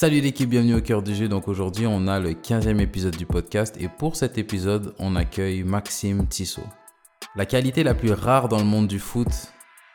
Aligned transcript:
Salut 0.00 0.22
l'équipe, 0.22 0.48
bienvenue 0.48 0.76
au 0.76 0.80
cœur 0.80 1.02
du 1.02 1.14
jeu. 1.14 1.28
Donc 1.28 1.46
aujourd'hui, 1.46 1.86
on 1.86 2.06
a 2.06 2.18
le 2.18 2.30
15e 2.30 2.80
épisode 2.80 3.18
du 3.18 3.26
podcast 3.26 3.76
et 3.78 3.88
pour 3.88 4.16
cet 4.16 4.38
épisode, 4.38 4.94
on 4.98 5.14
accueille 5.14 5.62
Maxime 5.62 6.26
Tissot. 6.26 6.64
La 7.36 7.44
qualité 7.44 7.82
la 7.82 7.92
plus 7.92 8.12
rare 8.12 8.48
dans 8.48 8.56
le 8.56 8.64
monde 8.64 8.86
du 8.86 8.98
foot, 8.98 9.28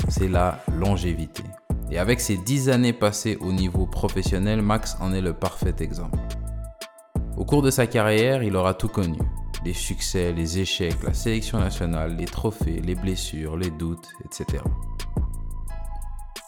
c'est 0.08 0.28
la 0.28 0.64
longévité. 0.78 1.42
Et 1.90 1.98
avec 1.98 2.22
ses 2.22 2.38
10 2.38 2.70
années 2.70 2.94
passées 2.94 3.40
au 3.42 3.52
niveau 3.52 3.88
professionnel, 3.88 4.62
Max 4.62 4.96
en 5.00 5.12
est 5.12 5.22
le 5.22 5.34
parfait 5.34 5.74
exemple. 5.80 6.20
Au 7.36 7.44
cours 7.44 7.64
de 7.64 7.72
sa 7.72 7.88
carrière, 7.88 8.44
il 8.44 8.56
aura 8.56 8.76
tout 8.76 8.90
connu. 8.90 9.18
Les 9.66 9.74
succès, 9.74 10.34
les 10.34 10.60
échecs, 10.60 11.02
la 11.02 11.16
sélection 11.16 11.58
nationale, 11.58 12.16
les 12.16 12.26
trophées, 12.26 12.80
les 12.80 12.94
blessures, 12.94 13.58
les 13.58 13.72
doutes, 13.72 14.10
etc. 14.24 14.62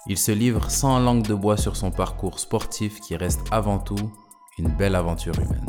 Il 0.09 0.17
se 0.17 0.31
livre 0.31 0.71
sans 0.71 0.99
langue 0.99 1.27
de 1.27 1.33
bois 1.33 1.57
sur 1.57 1.75
son 1.75 1.91
parcours 1.91 2.39
sportif 2.39 3.01
qui 3.01 3.17
reste 3.17 3.41
avant 3.51 3.77
tout 3.77 4.13
une 4.57 4.69
belle 4.69 4.95
aventure 4.95 5.37
humaine. 5.37 5.65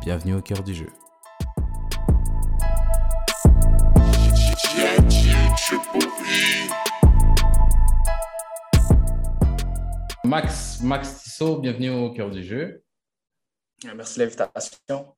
Bienvenue 0.00 0.36
au 0.36 0.40
cœur 0.40 0.62
du 0.62 0.74
jeu. 0.74 0.86
Max, 10.24 10.80
Max 10.80 11.24
Tissot, 11.24 11.58
bienvenue 11.58 11.90
au 11.90 12.10
cœur 12.14 12.30
du 12.30 12.42
jeu. 12.42 12.82
Merci 13.94 14.18
de 14.18 14.24
l'invitation. 14.24 15.14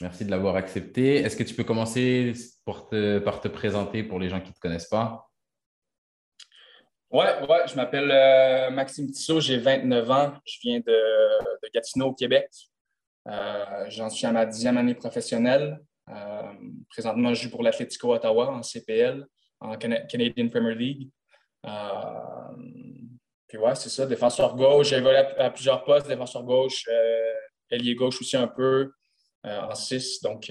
Merci 0.00 0.24
de 0.24 0.30
l'avoir 0.32 0.56
accepté. 0.56 1.18
Est-ce 1.18 1.36
que 1.36 1.44
tu 1.44 1.54
peux 1.54 1.62
commencer 1.62 2.32
par 2.64 2.88
te 2.88 3.46
présenter 3.46 4.02
pour 4.02 4.18
les 4.18 4.28
gens 4.28 4.40
qui 4.40 4.48
ne 4.48 4.54
te 4.54 4.58
connaissent 4.58 4.88
pas? 4.88 5.30
Oui, 7.14 7.26
ouais, 7.48 7.68
je 7.68 7.76
m'appelle 7.76 8.10
euh, 8.10 8.70
Maxime 8.70 9.08
Tissot, 9.08 9.38
j'ai 9.38 9.58
29 9.58 10.10
ans, 10.10 10.32
je 10.44 10.58
viens 10.62 10.80
de, 10.80 11.70
Gatineau, 11.72 12.06
au 12.06 12.12
Québec. 12.12 12.48
Euh, 13.28 13.84
j'en 13.86 14.10
suis 14.10 14.26
à 14.26 14.32
ma 14.32 14.44
dixième 14.44 14.76
année 14.78 14.96
professionnelle. 14.96 15.78
Euh, 16.08 16.52
présentement, 16.90 17.32
je 17.32 17.44
joue 17.44 17.50
pour 17.50 17.62
l'Atletico 17.62 18.12
Ottawa 18.12 18.50
en 18.50 18.64
CPL, 18.64 19.24
en 19.60 19.76
Canadian 19.76 20.48
Premier 20.48 20.74
League. 20.74 21.08
puis 23.46 23.58
ouais, 23.58 23.76
c'est 23.76 23.90
ça, 23.90 24.06
défenseur 24.06 24.56
gauche. 24.56 24.88
J'ai 24.88 24.96
évolué 24.96 25.18
à, 25.18 25.50
plusieurs 25.50 25.84
postes, 25.84 26.08
défenseur 26.08 26.42
gauche, 26.42 26.84
ailier 27.70 27.94
gauche 27.94 28.20
aussi 28.20 28.36
un 28.36 28.48
peu, 28.48 28.90
en 29.44 29.72
6. 29.72 30.20
Donc, 30.20 30.50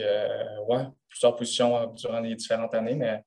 ouais, 0.69 0.85
plusieurs 1.09 1.35
positions 1.35 1.87
durant 1.87 2.21
les 2.21 2.35
différentes 2.35 2.73
années, 2.73 2.95
mais 2.95 3.21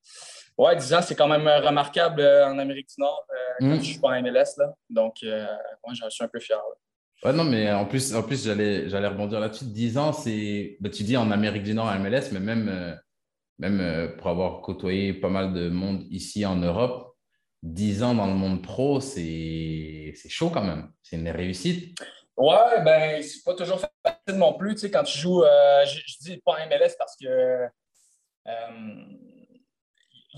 Ouais, 0.59 0.75
10 0.75 0.95
ans, 0.95 1.03
c'est 1.03 1.15
quand 1.15 1.29
même 1.29 1.47
euh, 1.47 1.61
remarquable 1.61 2.21
euh, 2.21 2.47
en 2.47 2.59
Amérique 2.59 2.89
du 2.89 2.95
Nord 2.99 3.27
euh, 3.31 3.35
quand 3.61 3.77
mm. 3.77 3.81
je 3.81 3.91
suis 3.91 3.99
pas 3.99 4.09
en 4.09 4.23
MLS. 4.23 4.57
Là. 4.57 4.75
Donc, 4.89 5.17
moi, 5.23 5.95
j'en 5.95 6.09
suis 6.09 6.25
un 6.25 6.29
peu 6.29 6.41
fier. 6.41 6.59
Ouais, 7.25 7.33
non, 7.33 7.45
mais 7.45 7.71
en 7.73 7.87
plus, 7.87 8.15
en 8.15 8.23
plus 8.23 8.45
j'allais, 8.45 8.89
j'allais 8.89 9.09
rebondir 9.09 9.41
là-dessus. 9.41 9.65
10 9.65 9.99
ans, 9.99 10.13
c'est. 10.13 10.77
Ben, 10.81 10.91
tu 10.91 11.03
dis 11.03 11.17
en 11.17 11.31
Amérique 11.31 11.63
du 11.63 11.75
Nord, 11.75 11.93
MLS, 11.99 12.31
mais 12.33 12.41
même, 12.41 12.99
même 13.59 14.17
pour 14.17 14.29
avoir 14.29 14.61
côtoyé 14.61 15.15
pas 15.15 15.29
mal 15.29 15.53
de 15.53 15.69
monde 15.69 16.05
ici 16.11 16.45
en 16.45 16.57
Europe, 16.57 17.15
10 17.63 18.03
ans 18.03 18.15
dans 18.15 18.27
le 18.27 18.35
monde 18.35 18.63
pro, 18.63 19.01
c'est, 19.01 20.13
c'est 20.15 20.29
chaud 20.29 20.51
quand 20.51 20.65
même. 20.65 20.91
C'est 21.03 21.17
une 21.17 21.29
réussite. 21.29 21.99
Ouais, 22.37 22.83
ben, 22.85 23.23
c'est 23.23 23.43
pas 23.45 23.55
toujours 23.55 23.81
facile 23.81 24.39
non 24.39 24.53
plus. 24.53 24.75
Tu 24.75 24.83
sais, 24.83 24.91
quand 24.91 25.05
tu 25.05 25.19
joues, 25.19 25.43
je, 25.87 25.99
je, 26.07 26.17
dis 26.21 26.43
pas 26.45 26.53
en 26.53 26.67
MLS 26.69 26.93
parce 26.99 27.17
que 27.17 27.67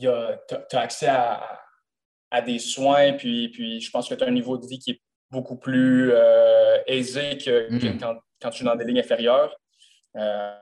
tu 0.00 0.76
as 0.76 0.80
accès 0.80 1.08
à, 1.08 2.42
des 2.42 2.58
soins, 2.58 3.12
puis, 3.14 3.48
puis 3.48 3.80
je 3.80 3.90
pense 3.90 4.08
que 4.08 4.14
tu 4.14 4.24
as 4.24 4.26
un 4.26 4.32
niveau 4.32 4.58
de 4.58 4.66
vie 4.66 4.78
qui 4.78 4.92
est 4.92 5.00
beaucoup 5.30 5.56
plus 5.56 6.10
euh, 6.12 6.78
aisé 6.86 7.38
que, 7.38 7.70
mm-hmm. 7.70 7.98
quand, 8.40 8.50
tu 8.50 8.62
es 8.62 8.66
dans 8.66 8.76
des 8.76 8.84
ligues 8.84 8.98
inférieures. 8.98 9.54
Euh, 10.16 10.54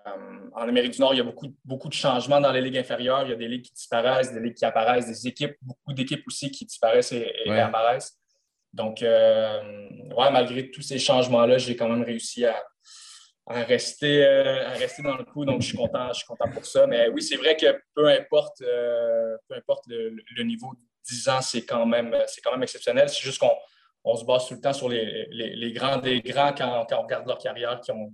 en 0.55 0.69
Amérique 0.69 0.93
du 0.93 1.01
Nord, 1.01 1.15
il 1.15 1.19
y 1.19 1.21
a 1.21 1.25
beaucoup, 1.25 1.55
beaucoup 1.65 1.89
de 1.89 1.95
changements 1.95 2.41
dans 2.41 2.53
les 2.53 2.61
ligues 2.61 2.79
inférieures. 2.79 3.23
Il 3.25 3.31
y 3.31 3.33
a 3.33 3.37
des 3.37 3.49
ligues 3.49 3.65
qui 3.65 3.73
disparaissent, 3.73 4.33
des 4.33 4.41
ligues 4.41 4.55
qui 4.55 4.65
apparaissent, 4.65 5.07
des 5.07 5.29
équipes, 5.29 5.57
beaucoup 5.63 5.93
d'équipes 5.93 6.25
aussi 6.27 6.51
qui 6.51 6.65
disparaissent 6.65 7.13
et, 7.13 7.51
apparaissent. 7.51 8.19
Donc, 8.73 9.03
euh, 9.03 9.63
ouais, 10.17 10.31
malgré 10.31 10.71
tous 10.71 10.83
ces 10.83 10.99
changements-là, 10.99 11.59
j'ai 11.59 11.77
quand 11.77 11.89
même 11.89 12.03
réussi 12.03 12.45
à, 12.45 12.63
à 13.47 13.63
rester, 13.63 14.25
euh, 14.25 14.67
à 14.69 14.71
rester 14.73 15.03
dans 15.03 15.17
le 15.17 15.25
coup. 15.25 15.45
Donc, 15.45 15.63
je 15.63 15.69
suis 15.69 15.77
content, 15.77 16.09
je 16.09 16.19
suis 16.19 16.27
content 16.27 16.51
pour 16.51 16.67
ça. 16.67 16.87
Mais 16.87 17.09
oui, 17.09 17.23
c'est 17.23 17.37
vrai 17.37 17.57
que 17.57 17.67
peu 17.95 18.09
importe, 18.09 18.61
euh, 18.63 19.37
peu 19.49 19.55
importe 19.55 19.85
le, 19.89 20.43
niveau, 20.43 20.73
10 21.09 21.29
ans, 21.29 21.41
c'est 21.41 21.65
quand 21.65 21.87
même, 21.87 22.17
quand 22.43 22.53
même 22.53 22.63
exceptionnel. 22.63 23.09
C'est 23.09 23.23
juste 23.23 23.39
qu'on 23.39 23.55
on 24.05 24.17
se 24.17 24.25
base 24.25 24.49
tout 24.49 24.55
le 24.55 24.61
temps 24.61 24.73
sur 24.73 24.89
les, 24.89 25.27
les, 25.31 25.73
grands 25.73 25.99
des 25.99 26.21
grands 26.21 26.53
quand, 26.53 26.87
quand, 26.89 26.99
on 26.99 27.03
regarde 27.03 27.27
leur 27.27 27.39
carrière, 27.39 27.81
qui 27.81 27.93
ont 27.93 28.13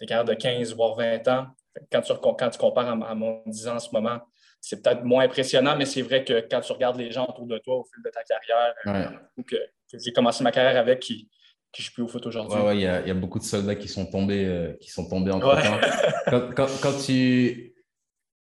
des 0.00 0.06
carrières 0.06 0.24
de 0.24 0.34
15 0.34 0.74
voire 0.74 0.94
20 0.96 1.28
ans. 1.28 1.46
Quand 1.90 2.02
tu, 2.02 2.12
quand 2.38 2.50
tu 2.50 2.58
compares 2.58 2.88
à, 2.88 3.14
mon 3.14 3.42
10 3.46 3.68
ans 3.68 3.76
en 3.76 3.80
ce 3.80 3.90
moment, 3.90 4.20
c'est 4.60 4.82
peut-être 4.82 5.02
moins 5.02 5.24
impressionnant, 5.24 5.76
mais 5.76 5.86
c'est 5.86 6.02
vrai 6.02 6.24
que 6.24 6.46
quand 6.50 6.60
tu 6.60 6.72
regardes 6.72 6.96
les 6.96 7.10
gens 7.10 7.26
autour 7.26 7.46
de 7.46 7.58
toi 7.58 7.76
au 7.76 7.84
fil 7.84 8.02
de 8.02 8.10
ta 8.10 8.22
carrière, 8.22 9.20
ou 9.36 9.42
que, 9.42 9.56
que 9.56 9.98
j'ai 9.98 10.12
commencé 10.12 10.42
ma 10.44 10.52
carrière 10.52 10.78
avec, 10.78 11.00
qui, 11.00 11.28
qui 11.74 11.82
je 11.82 11.92
plus 11.92 12.02
au 12.02 12.08
foot 12.08 12.24
aujourd'hui. 12.26 12.58
Ouais, 12.58 12.76
il 12.76 12.82
y, 12.82 12.86
a 12.86 13.14
beaucoup 13.14 13.38
de 13.38 13.44
soldats 13.44 13.74
qui 13.74 13.88
sont 13.88 14.06
tombés, 14.06 14.44
euh, 14.46 14.72
qui 14.80 14.90
sont 14.90 15.08
tombés 15.08 15.32
entre 15.32 15.60
temps. 15.60 16.54
quand, 16.82 17.04
tu, 17.04 17.74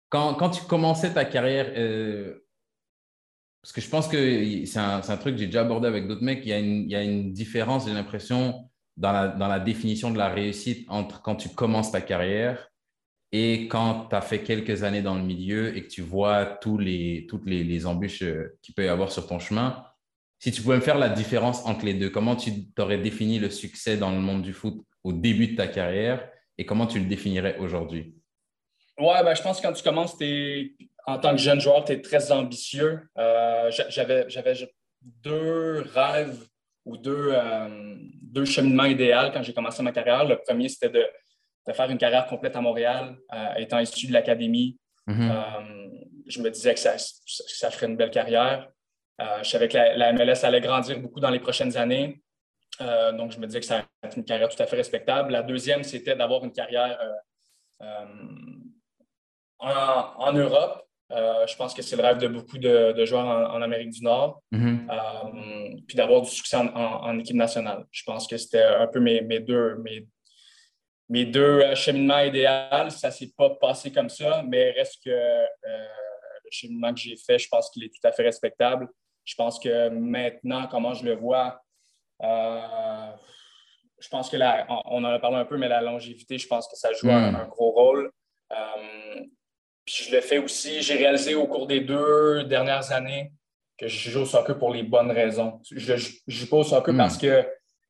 quand, 0.08 0.34
quand, 0.34 0.50
tu 0.50 0.64
commençais 0.64 1.12
ta 1.12 1.26
carrière, 1.26 1.70
euh, 1.76 2.46
parce 3.62 3.72
que 3.72 3.80
je 3.82 3.88
pense 3.90 4.08
que 4.08 4.64
c'est 4.64 4.78
un, 4.78 5.02
un, 5.06 5.16
truc 5.18 5.34
que 5.34 5.40
j'ai 5.40 5.46
déjà 5.46 5.60
abordé 5.60 5.86
avec 5.86 6.08
d'autres 6.08 6.24
mecs, 6.24 6.40
il 6.44 6.48
y, 6.48 6.52
a 6.54 6.58
une, 6.58 6.84
il 6.84 6.90
y 6.90 6.96
a 6.96 7.02
une 7.02 7.32
différence, 7.32 7.86
j'ai 7.86 7.92
l'impression, 7.92 8.70
dans 8.96 9.12
la, 9.12 9.28
dans 9.28 9.48
la 9.48 9.60
définition 9.60 10.10
de 10.10 10.18
la 10.18 10.28
réussite 10.28 10.86
entre 10.88 11.20
quand 11.20 11.36
tu 11.36 11.50
commences 11.50 11.92
ta 11.92 12.00
carrière 12.00 12.70
et 13.32 13.68
quand 13.68 14.06
tu 14.08 14.16
as 14.16 14.22
fait 14.22 14.42
quelques 14.42 14.82
années 14.82 15.02
dans 15.02 15.14
le 15.14 15.22
milieu 15.22 15.76
et 15.76 15.82
que 15.82 15.88
tu 15.88 16.02
vois 16.02 16.46
tous 16.46 16.78
les, 16.78 17.26
toutes 17.28 17.46
les, 17.46 17.64
les 17.64 17.86
embûches 17.86 18.22
euh, 18.22 18.58
qu'il 18.62 18.74
peut 18.74 18.84
y 18.84 18.88
avoir 18.88 19.12
sur 19.12 19.26
ton 19.26 19.38
chemin 19.38 19.84
si 20.40 20.50
tu 20.52 20.62
pouvais 20.62 20.76
me 20.76 20.80
faire 20.80 20.98
la 20.98 21.10
différence 21.10 21.64
entre 21.66 21.84
les 21.84 21.92
deux, 21.92 22.08
comment 22.08 22.34
tu 22.34 22.70
t'aurais 22.70 22.96
défini 22.96 23.38
le 23.38 23.50
succès 23.50 23.98
dans 23.98 24.10
le 24.10 24.18
monde 24.18 24.40
du 24.40 24.54
foot 24.54 24.82
au 25.04 25.12
début 25.12 25.48
de 25.48 25.56
ta 25.56 25.68
carrière 25.68 26.26
et 26.56 26.64
comment 26.64 26.86
tu 26.86 26.98
le 26.98 27.04
définirais 27.04 27.58
aujourd'hui? 27.58 28.14
Ouais, 28.98 29.22
ben, 29.22 29.34
je 29.34 29.42
pense 29.42 29.60
que 29.60 29.66
quand 29.66 29.74
tu 29.74 29.82
commences, 29.82 30.16
es, 30.22 30.72
en 31.06 31.18
tant 31.18 31.32
que 31.32 31.36
jeune 31.36 31.60
joueur, 31.60 31.84
tu 31.84 31.92
es 31.92 32.00
très 32.00 32.32
ambitieux. 32.32 33.00
Euh, 33.18 33.70
j'avais, 33.90 34.26
deux 35.02 35.84
rêves 35.94 36.46
ou 36.86 36.96
deux, 36.96 37.30
euh, 37.32 37.96
deux 38.22 38.46
cheminements 38.46 38.84
idéaux 38.84 39.30
quand 39.32 39.42
j'ai 39.42 39.52
commencé 39.52 39.82
ma 39.82 39.92
carrière. 39.92 40.24
Le 40.24 40.36
premier, 40.36 40.70
c'était 40.70 40.88
de, 40.88 41.04
faire 41.72 41.90
une 41.90 41.98
carrière 41.98 42.26
complète 42.26 42.56
à 42.56 42.62
Montréal, 42.62 43.16
euh, 43.34 43.54
étant 43.58 43.78
issu 43.78 44.06
de 44.06 44.12
l'académie. 44.12 44.78
Mm-hmm. 45.06 45.90
je 46.28 46.40
me 46.40 46.50
disais 46.50 46.74
que 46.74 46.80
ça, 46.80 46.94
ça 46.96 47.70
ferait 47.70 47.86
une 47.86 47.96
belle 47.96 48.10
carrière. 48.10 48.68
Euh, 49.20 49.42
je 49.42 49.50
savais 49.50 49.68
que 49.68 49.76
la, 49.76 50.12
MLS 50.12 50.44
allait 50.44 50.60
grandir 50.60 50.98
beaucoup 50.98 51.20
dans 51.20 51.30
les 51.30 51.40
prochaines 51.40 51.76
années. 51.76 52.22
Euh, 52.80 53.12
donc, 53.12 53.32
je 53.32 53.38
me 53.38 53.46
disais 53.46 53.60
que 53.60 53.66
ça 53.66 53.76
allait 53.76 53.86
être 54.04 54.16
une 54.16 54.24
carrière 54.24 54.48
tout 54.48 54.62
à 54.62 54.66
fait 54.66 54.76
respectable. 54.76 55.32
La 55.32 55.42
deuxième, 55.42 55.82
c'était 55.82 56.16
d'avoir 56.16 56.44
une 56.44 56.52
carrière 56.52 56.98
euh, 57.82 58.04
en, 59.58 60.32
Europe. 60.32 60.82
je 61.10 61.56
pense 61.56 61.74
que 61.74 61.82
c'est 61.82 61.96
le 61.96 62.02
rêve 62.02 62.16
de 62.16 62.28
beaucoup 62.28 62.56
de, 62.56 63.04
joueurs 63.04 63.26
en, 63.26 63.60
Amérique 63.60 63.90
du 63.90 64.02
Nord. 64.02 64.42
Mm-hmm. 64.52 65.84
puis 65.86 65.96
d'avoir 65.96 66.22
du 66.22 66.30
succès 66.30 66.56
en, 66.56 67.18
équipe 67.18 67.36
nationale. 67.36 67.84
Je 67.90 68.04
pense 68.04 68.26
que 68.26 68.38
c'était 68.38 68.62
un 68.62 68.86
peu 68.86 69.00
mes, 69.00 69.40
deux, 69.40 69.82
mes, 71.10 71.26
deux 71.26 71.74
cheminements 71.74 72.20
idéaux. 72.20 72.88
Ça 72.88 73.08
ne 73.08 73.12
s'est 73.12 73.32
pas 73.36 73.50
passé 73.50 73.92
comme 73.92 74.08
ça, 74.08 74.42
mais 74.48 74.70
reste 74.70 75.04
que 75.04 75.10
le 75.10 76.50
cheminement 76.50 76.94
que 76.94 77.00
j'ai 77.00 77.16
fait, 77.16 77.38
je 77.38 77.48
pense 77.48 77.68
qu'il 77.70 77.84
est 77.84 77.90
tout 77.90 78.06
à 78.08 78.12
fait 78.12 78.22
respectable. 78.22 78.88
Je 79.24 79.34
pense 79.34 79.58
que 79.58 79.88
maintenant, 79.88 80.66
comment 80.66 80.94
je 80.94 81.04
le 81.04 81.14
vois, 81.14 81.62
euh, 82.22 83.10
je 83.98 84.08
pense 84.08 84.30
que 84.30 84.36
là, 84.36 84.66
on 84.86 85.04
en 85.04 85.08
a 85.08 85.18
parlé 85.18 85.36
un 85.36 85.44
peu, 85.44 85.56
mais 85.56 85.68
la 85.68 85.80
longévité, 85.80 86.38
je 86.38 86.46
pense 86.46 86.66
que 86.68 86.76
ça 86.76 86.92
joue 86.92 87.10
un, 87.10 87.32
hmm. 87.32 87.48
gros 87.48 87.70
rôle. 87.70 88.10
Euh, 88.52 89.20
puis 89.84 90.04
je 90.04 90.14
le 90.14 90.20
fais 90.20 90.38
aussi, 90.38 90.82
j'ai 90.82 90.96
réalisé 90.96 91.34
au 91.34 91.46
cours 91.46 91.66
des 91.66 91.80
deux 91.80 92.44
dernières 92.44 92.92
années 92.92 93.32
que 93.76 93.88
je 93.88 94.10
joue 94.10 94.20
au 94.20 94.26
soccer 94.26 94.58
pour 94.58 94.72
les 94.72 94.82
bonnes 94.82 95.10
raisons. 95.10 95.60
Je 95.70 95.94
ne 95.94 95.98
joue 96.26 96.48
pas 96.48 96.58
au 96.58 96.64
soccer 96.64 96.96
parce 96.96 97.16
hmm. 97.16 97.20
que 97.20 97.46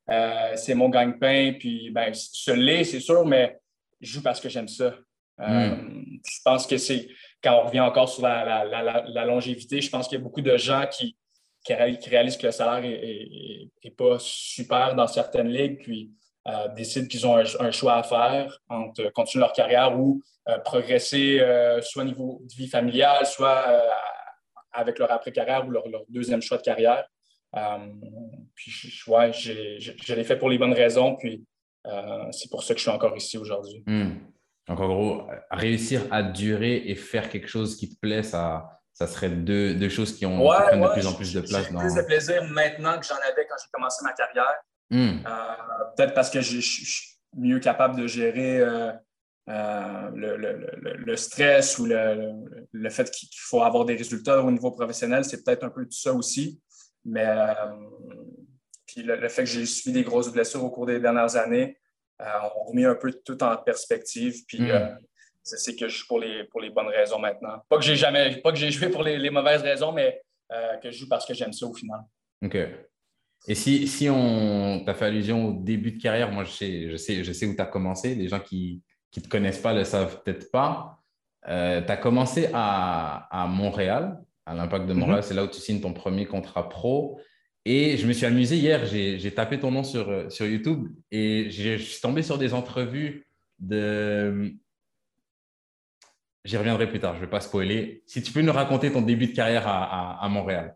euh, 0.09 0.55
c'est 0.55 0.75
mon 0.75 0.89
gagne-pain, 0.89 1.53
puis 1.57 1.91
ben, 1.91 2.13
ce 2.13 2.51
l'est, 2.51 2.83
c'est 2.83 2.99
sûr, 2.99 3.25
mais 3.25 3.57
je 3.99 4.13
joue 4.13 4.21
parce 4.21 4.39
que 4.39 4.49
j'aime 4.49 4.67
ça. 4.67 4.95
Hmm. 5.41 6.19
Je 6.23 6.39
pense 6.45 6.67
que 6.67 6.77
c'est, 6.77 7.07
quand 7.43 7.61
on 7.61 7.65
revient 7.65 7.79
encore 7.79 8.07
sur 8.07 8.23
la 8.23 9.25
longévité, 9.25 9.81
je 9.81 9.89
pense 9.89 10.07
qu'il 10.07 10.17
y 10.17 10.21
a 10.21 10.23
beaucoup 10.23 10.41
de 10.41 10.55
gens 10.55 10.85
qui, 10.91 11.17
qui, 11.63 11.73
réalisent 11.73 12.37
que 12.37 12.47
le 12.47 12.51
salaire 12.51 12.81
n'est 12.81 13.91
pas 13.91 14.17
super 14.19 14.95
dans 14.95 15.07
certaines 15.07 15.49
ligues, 15.49 15.81
puis 15.81 16.11
euh, 16.47 16.67
décident 16.69 17.07
qu'ils 17.07 17.27
ont 17.27 17.37
un, 17.37 17.71
choix 17.71 17.95
à 17.95 18.03
faire 18.03 18.57
entre 18.67 19.11
continuer 19.11 19.41
leur 19.41 19.53
carrière 19.53 19.97
ou 19.97 20.23
euh, 20.49 20.57
progresser 20.59 21.39
euh, 21.39 21.81
soit 21.81 22.01
au 22.01 22.05
niveau 22.05 22.41
de 22.43 22.53
vie 22.55 22.67
familiale, 22.67 23.25
soit 23.27 23.63
avec 24.71 24.97
leur 24.97 25.11
après-carrière 25.11 25.67
ou 25.67 25.71
leur, 25.71 25.83
deuxième 26.09 26.41
choix 26.41 26.57
de 26.57 26.63
carrière. 26.63 27.05
puis, 28.55 29.01
ouais, 29.07 29.31
je 29.33 30.13
l'ai 30.13 30.23
fait 30.23 30.37
pour 30.37 30.49
les 30.49 30.57
bonnes 30.57 30.73
raisons. 30.73 31.15
Puis, 31.15 31.43
c'est 32.31 32.49
pour 32.49 32.63
ça 32.63 32.73
que 32.73 32.79
je 32.79 32.83
suis 32.83 32.91
encore 32.91 33.15
ici 33.15 33.37
aujourd'hui. 33.37 33.83
Hmm. 33.85 34.17
Donc, 34.71 34.79
en 34.79 34.87
gros, 34.87 35.27
réussir 35.51 36.07
à 36.11 36.23
durer 36.23 36.83
et 36.85 36.95
faire 36.95 37.29
quelque 37.29 37.49
chose 37.49 37.75
qui 37.75 37.93
te 37.93 37.99
plaît, 37.99 38.23
ça, 38.23 38.79
ça 38.93 39.05
serait 39.05 39.29
deux, 39.29 39.73
deux 39.73 39.89
choses 39.89 40.15
qui 40.15 40.25
ont 40.25 40.37
de 40.37 40.93
plus 40.93 41.07
en 41.07 41.13
plus 41.13 41.33
de 41.33 41.41
place. 41.41 41.65
J'ai 41.69 41.77
plus 41.77 41.95
de 41.95 42.01
plaisir 42.03 42.43
maintenant 42.45 42.97
que 42.97 43.05
j'en 43.05 43.15
avais 43.15 43.45
quand 43.49 43.55
j'ai 43.61 43.69
commencé 43.73 44.01
ma 44.05 44.13
carrière. 44.13 44.55
Hmm. 44.89 45.25
Euh, 45.27 45.83
peut-être 45.97 46.13
parce 46.13 46.29
que 46.29 46.39
je 46.39 46.61
suis 46.61 47.17
mieux 47.35 47.59
capable 47.59 47.99
de 47.99 48.07
gérer 48.07 48.59
euh, 48.59 48.93
euh, 49.49 50.09
le, 50.15 50.37
le, 50.37 50.95
le, 50.95 51.15
stress 51.17 51.77
ou 51.77 51.85
le, 51.85 52.89
fait 52.89 53.11
qu'il 53.11 53.27
faut 53.33 53.63
avoir 53.63 53.83
des 53.83 53.95
résultats 53.95 54.41
au 54.41 54.51
niveau 54.51 54.71
professionnel. 54.71 55.25
C'est 55.25 55.43
peut-être 55.43 55.65
un 55.65 55.69
peu 55.69 55.83
tout 55.83 55.99
ça 55.99 56.13
aussi. 56.13 56.61
Mais 57.03 57.27
puis 58.85 59.03
le, 59.03 59.27
fait 59.27 59.43
que 59.43 59.49
j'ai 59.49 59.65
subi 59.65 59.91
des 59.91 60.03
grosses 60.03 60.31
blessures 60.31 60.63
au 60.63 60.69
cours 60.69 60.85
des 60.85 61.01
dernières 61.01 61.35
années, 61.35 61.77
on 62.55 62.63
remet 62.65 62.85
un 62.85 62.95
peu 62.95 63.11
tout 63.25 63.41
en 63.43 63.57
perspective. 63.57 64.45
Puis 64.47 64.61
hmm 64.61 64.97
c'est 65.43 65.75
que 65.75 65.87
je 65.87 65.97
joue 65.97 66.07
pour 66.07 66.19
les, 66.19 66.43
pour 66.45 66.61
les 66.61 66.69
bonnes 66.69 66.87
raisons 66.87 67.19
maintenant. 67.19 67.63
Pas 67.69 67.77
que 67.77 67.83
j'ai 67.83 67.95
jamais, 67.95 68.37
pas 68.37 68.51
que 68.51 68.57
j'ai 68.57 68.71
joué 68.71 68.89
pour 68.89 69.03
les, 69.03 69.29
mauvaises 69.29 69.61
raisons, 69.61 69.91
mais 69.91 70.21
euh, 70.51 70.77
que 70.77 70.91
je 70.91 70.97
joue 70.97 71.09
parce 71.09 71.25
que 71.25 71.33
j'aime 71.33 71.53
ça 71.53 71.65
au 71.65 71.73
final. 71.73 72.01
OK. 72.43 72.57
Et 73.47 73.55
si, 73.55 73.87
si 73.87 74.07
on 74.09 74.83
t'a 74.85 74.93
fait 74.93 75.05
allusion 75.05 75.47
au 75.47 75.53
début 75.53 75.93
de 75.93 76.01
carrière, 76.01 76.31
moi 76.31 76.43
je 76.43 76.51
sais, 76.51 76.89
je 76.91 76.95
sais, 76.95 77.23
je 77.23 77.33
sais 77.33 77.47
où 77.47 77.55
tu 77.55 77.61
as 77.61 77.65
commencé. 77.65 78.13
Les 78.13 78.27
gens 78.27 78.39
qui 78.39 78.83
ne 79.17 79.21
te 79.21 79.27
connaissent 79.27 79.61
pas 79.61 79.73
le 79.73 79.83
savent 79.83 80.21
peut-être 80.23 80.51
pas. 80.51 80.99
Euh, 81.47 81.81
tu 81.81 81.91
as 81.91 81.97
commencé 81.97 82.49
à, 82.53 83.27
à, 83.31 83.47
Montréal, 83.47 84.21
à 84.45 84.53
l'Impact 84.53 84.85
de 84.85 84.93
Montréal. 84.93 85.21
Mm-hmm. 85.21 85.23
C'est 85.23 85.33
là 85.33 85.43
où 85.43 85.47
tu 85.47 85.59
signes 85.59 85.81
ton 85.81 85.93
premier 85.93 86.27
contrat 86.27 86.69
pro. 86.69 87.19
Et 87.65 87.97
je 87.97 88.07
me 88.07 88.13
suis 88.13 88.25
amusé 88.25 88.57
hier, 88.57 88.85
j'ai 88.85 89.33
tapé 89.33 89.59
ton 89.59 89.71
nom 89.71 89.83
sur, 89.83 90.31
sur 90.31 90.47
YouTube 90.47 90.87
et 91.11 91.49
je 91.51 91.77
suis 91.77 92.01
tombé 92.01 92.23
sur 92.23 92.39
des 92.39 92.55
entrevues 92.55 93.27
de, 93.59 94.55
J'y 96.43 96.57
reviendrai 96.57 96.89
plus 96.89 96.99
tard, 96.99 97.13
je 97.13 97.19
ne 97.19 97.25
vais 97.25 97.29
pas 97.29 97.39
spoiler. 97.39 98.03
Si 98.07 98.23
tu 98.23 98.31
peux 98.31 98.41
nous 98.41 98.51
raconter 98.51 98.91
ton 98.91 99.01
début 99.01 99.27
de 99.27 99.35
carrière 99.35 99.67
à, 99.67 100.27
Montréal. 100.29 100.75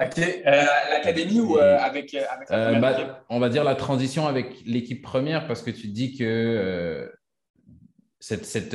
OK. 0.00 0.18
Euh, 0.18 0.64
l'académie 0.90 1.38
ou 1.38 1.58
euh, 1.58 1.78
avec, 1.78 2.12
euh, 2.14 2.22
avec 2.28 2.50
la 2.50 2.80
bah, 2.80 3.24
On 3.28 3.38
va 3.38 3.48
dire 3.48 3.62
la 3.62 3.76
transition 3.76 4.26
avec 4.26 4.64
l'équipe 4.66 5.00
première 5.00 5.46
parce 5.46 5.62
que 5.62 5.70
tu 5.70 5.86
dis 5.88 6.16
que 6.16 7.12
cette, 8.18 8.46
cette 8.46 8.70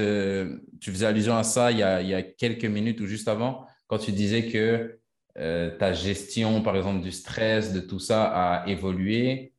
tu 0.80 0.92
faisais 0.92 1.06
allusion 1.06 1.36
à 1.36 1.44
ça 1.44 1.72
il 1.72 1.80
y, 1.80 1.84
a, 1.84 2.02
il 2.02 2.08
y, 2.08 2.14
a, 2.14 2.22
quelques 2.22 2.66
minutes 2.66 3.02
ou 3.02 3.08
juste 3.08 3.28
avant 3.28 3.66
quand 3.88 3.98
tu 3.98 4.12
disais 4.12 4.48
que 4.48 5.00
ta 5.38 5.94
gestion, 5.94 6.62
par 6.62 6.76
exemple, 6.76 7.02
du 7.02 7.12
stress, 7.12 7.72
de 7.72 7.80
tout 7.80 8.00
ça 8.00 8.26
a 8.26 8.68
évolué 8.68 9.54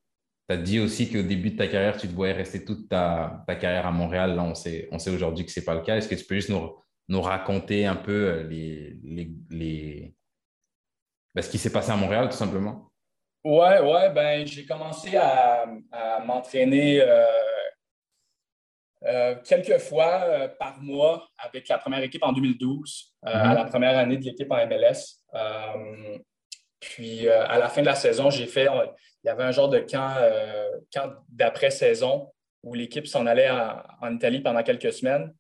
tu 0.49 0.55
as 0.55 0.57
dit 0.57 0.81
aussi 0.81 1.13
qu'au 1.13 1.23
début 1.23 1.51
de 1.51 1.57
ta 1.57 1.69
carrière, 1.69 1.99
tu 1.99 2.09
te 2.09 2.21
rester 2.21 2.65
toute 2.65 2.89
ta, 2.89 3.45
carrière 3.61 3.87
à 3.87 3.91
Montréal. 3.91 4.35
Là, 4.35 4.43
on 4.43 4.55
sait, 4.55 4.89
on 4.91 4.99
sait 4.99 5.11
aujourd'hui 5.11 5.45
que 5.45 5.53
ce 5.53 5.61
n'est 5.61 5.67
pas 5.67 5.75
le 5.75 5.83
cas. 5.83 5.97
Est-ce 5.97 6.09
que 6.09 6.15
tu 6.15 6.25
peux 6.25 6.37
juste 6.37 6.51
nous, 6.51 7.21
raconter 7.21 7.85
un 7.85 7.97
peu 7.97 8.13
euh, 8.13 8.43
les, 8.45 8.97
les, 9.51 10.15
ben, 11.35 11.43
ce 11.43 11.51
qui 11.51 11.59
s'est 11.59 11.73
passé 11.73 11.91
à 11.91 11.97
Montréal, 11.97 12.31
tout 12.31 12.37
simplement? 12.37 12.91
Ouais, 13.45 13.81
ouais, 13.81 14.11
ben 14.13 14.47
j'ai 14.47 14.65
commencé 14.65 15.17
à, 15.17 15.67
m'entraîner 16.25 17.01
euh, 17.03 17.25
euh, 19.05 19.35
quelques 19.45 19.79
fois 19.79 20.49
par 20.59 20.81
mois 20.81 21.29
avec 21.39 21.69
la 21.69 21.79
première 21.79 22.03
équipe 22.03 22.23
en 22.23 22.33
2012, 22.33 23.08
à 23.23 23.53
mm-hmm. 23.53 23.55
la 23.55 23.65
première 23.65 23.99
année 23.99 24.17
de 24.17 24.25
l'équipe 24.25 24.51
en 24.51 24.67
MLS. 24.67 25.23
puis 26.81 27.29
à 27.29 27.59
la 27.59 27.69
fin 27.69 27.81
de 27.81 27.87
la 27.87 27.95
saison, 27.95 28.31
j'ai 28.31 28.47
fait 28.47 28.69
il 29.25 29.27
y 29.27 29.31
avait 29.31 29.45
un 29.45 29.51
genre 29.51 29.69
de 29.69 29.81
camp, 29.81 30.15
euh, 30.19 30.79
d'après-saison 31.29 32.33
où 32.63 32.75
l'équipe 32.75 33.07
s'en 33.07 33.27
allait 33.27 33.51
en, 33.51 34.15
Italie 34.15 34.41
pendant 34.41 34.63
quelques 34.63 34.93
semaines. 34.93 35.33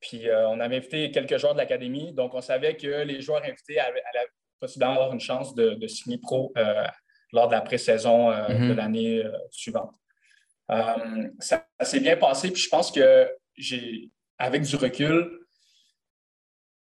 Puis 0.00 0.28
euh, 0.28 0.48
on 0.48 0.60
avait 0.60 0.76
invité 0.76 1.10
quelques 1.10 1.38
joueurs 1.38 1.54
de 1.54 1.58
l'académie. 1.58 2.12
Donc, 2.12 2.34
on 2.34 2.40
savait 2.40 2.76
que 2.76 3.02
les 3.02 3.20
joueurs 3.20 3.42
invités 3.42 3.78
allaient, 3.78 4.28
possiblement 4.60 4.92
avoir 4.92 5.12
une 5.12 5.20
chance 5.20 5.54
de, 5.54 5.86
signer 5.86 6.18
pro 6.18 6.52
euh, 6.56 6.84
lors 7.32 7.48
de 7.48 7.52
la 7.52 7.60
pré-saison 7.60 8.30
de 8.30 8.34
mm-hmm. 8.34 8.74
l'année 8.74 9.24
suivante. 9.50 9.94
ça, 11.40 11.66
s'est 11.82 12.00
bien 12.00 12.16
passé. 12.16 12.50
Puis 12.50 12.62
je 12.62 12.68
pense 12.68 12.90
que 12.90 13.30
j'ai, 13.56 14.10
avec 14.38 14.62
du 14.62 14.76
recul, 14.76 15.43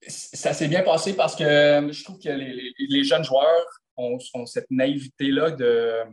ça 0.07 0.53
s'est 0.53 0.67
bien 0.67 0.83
passé 0.83 1.15
parce 1.15 1.35
que 1.35 1.43
je 1.91 2.03
trouve 2.03 2.19
que 2.19 2.29
les, 2.29 3.03
jeunes 3.03 3.23
joueurs 3.23 3.65
ont 3.97 4.17
cette 4.45 4.69
naïveté-là 4.71 5.51
de, 5.51 6.03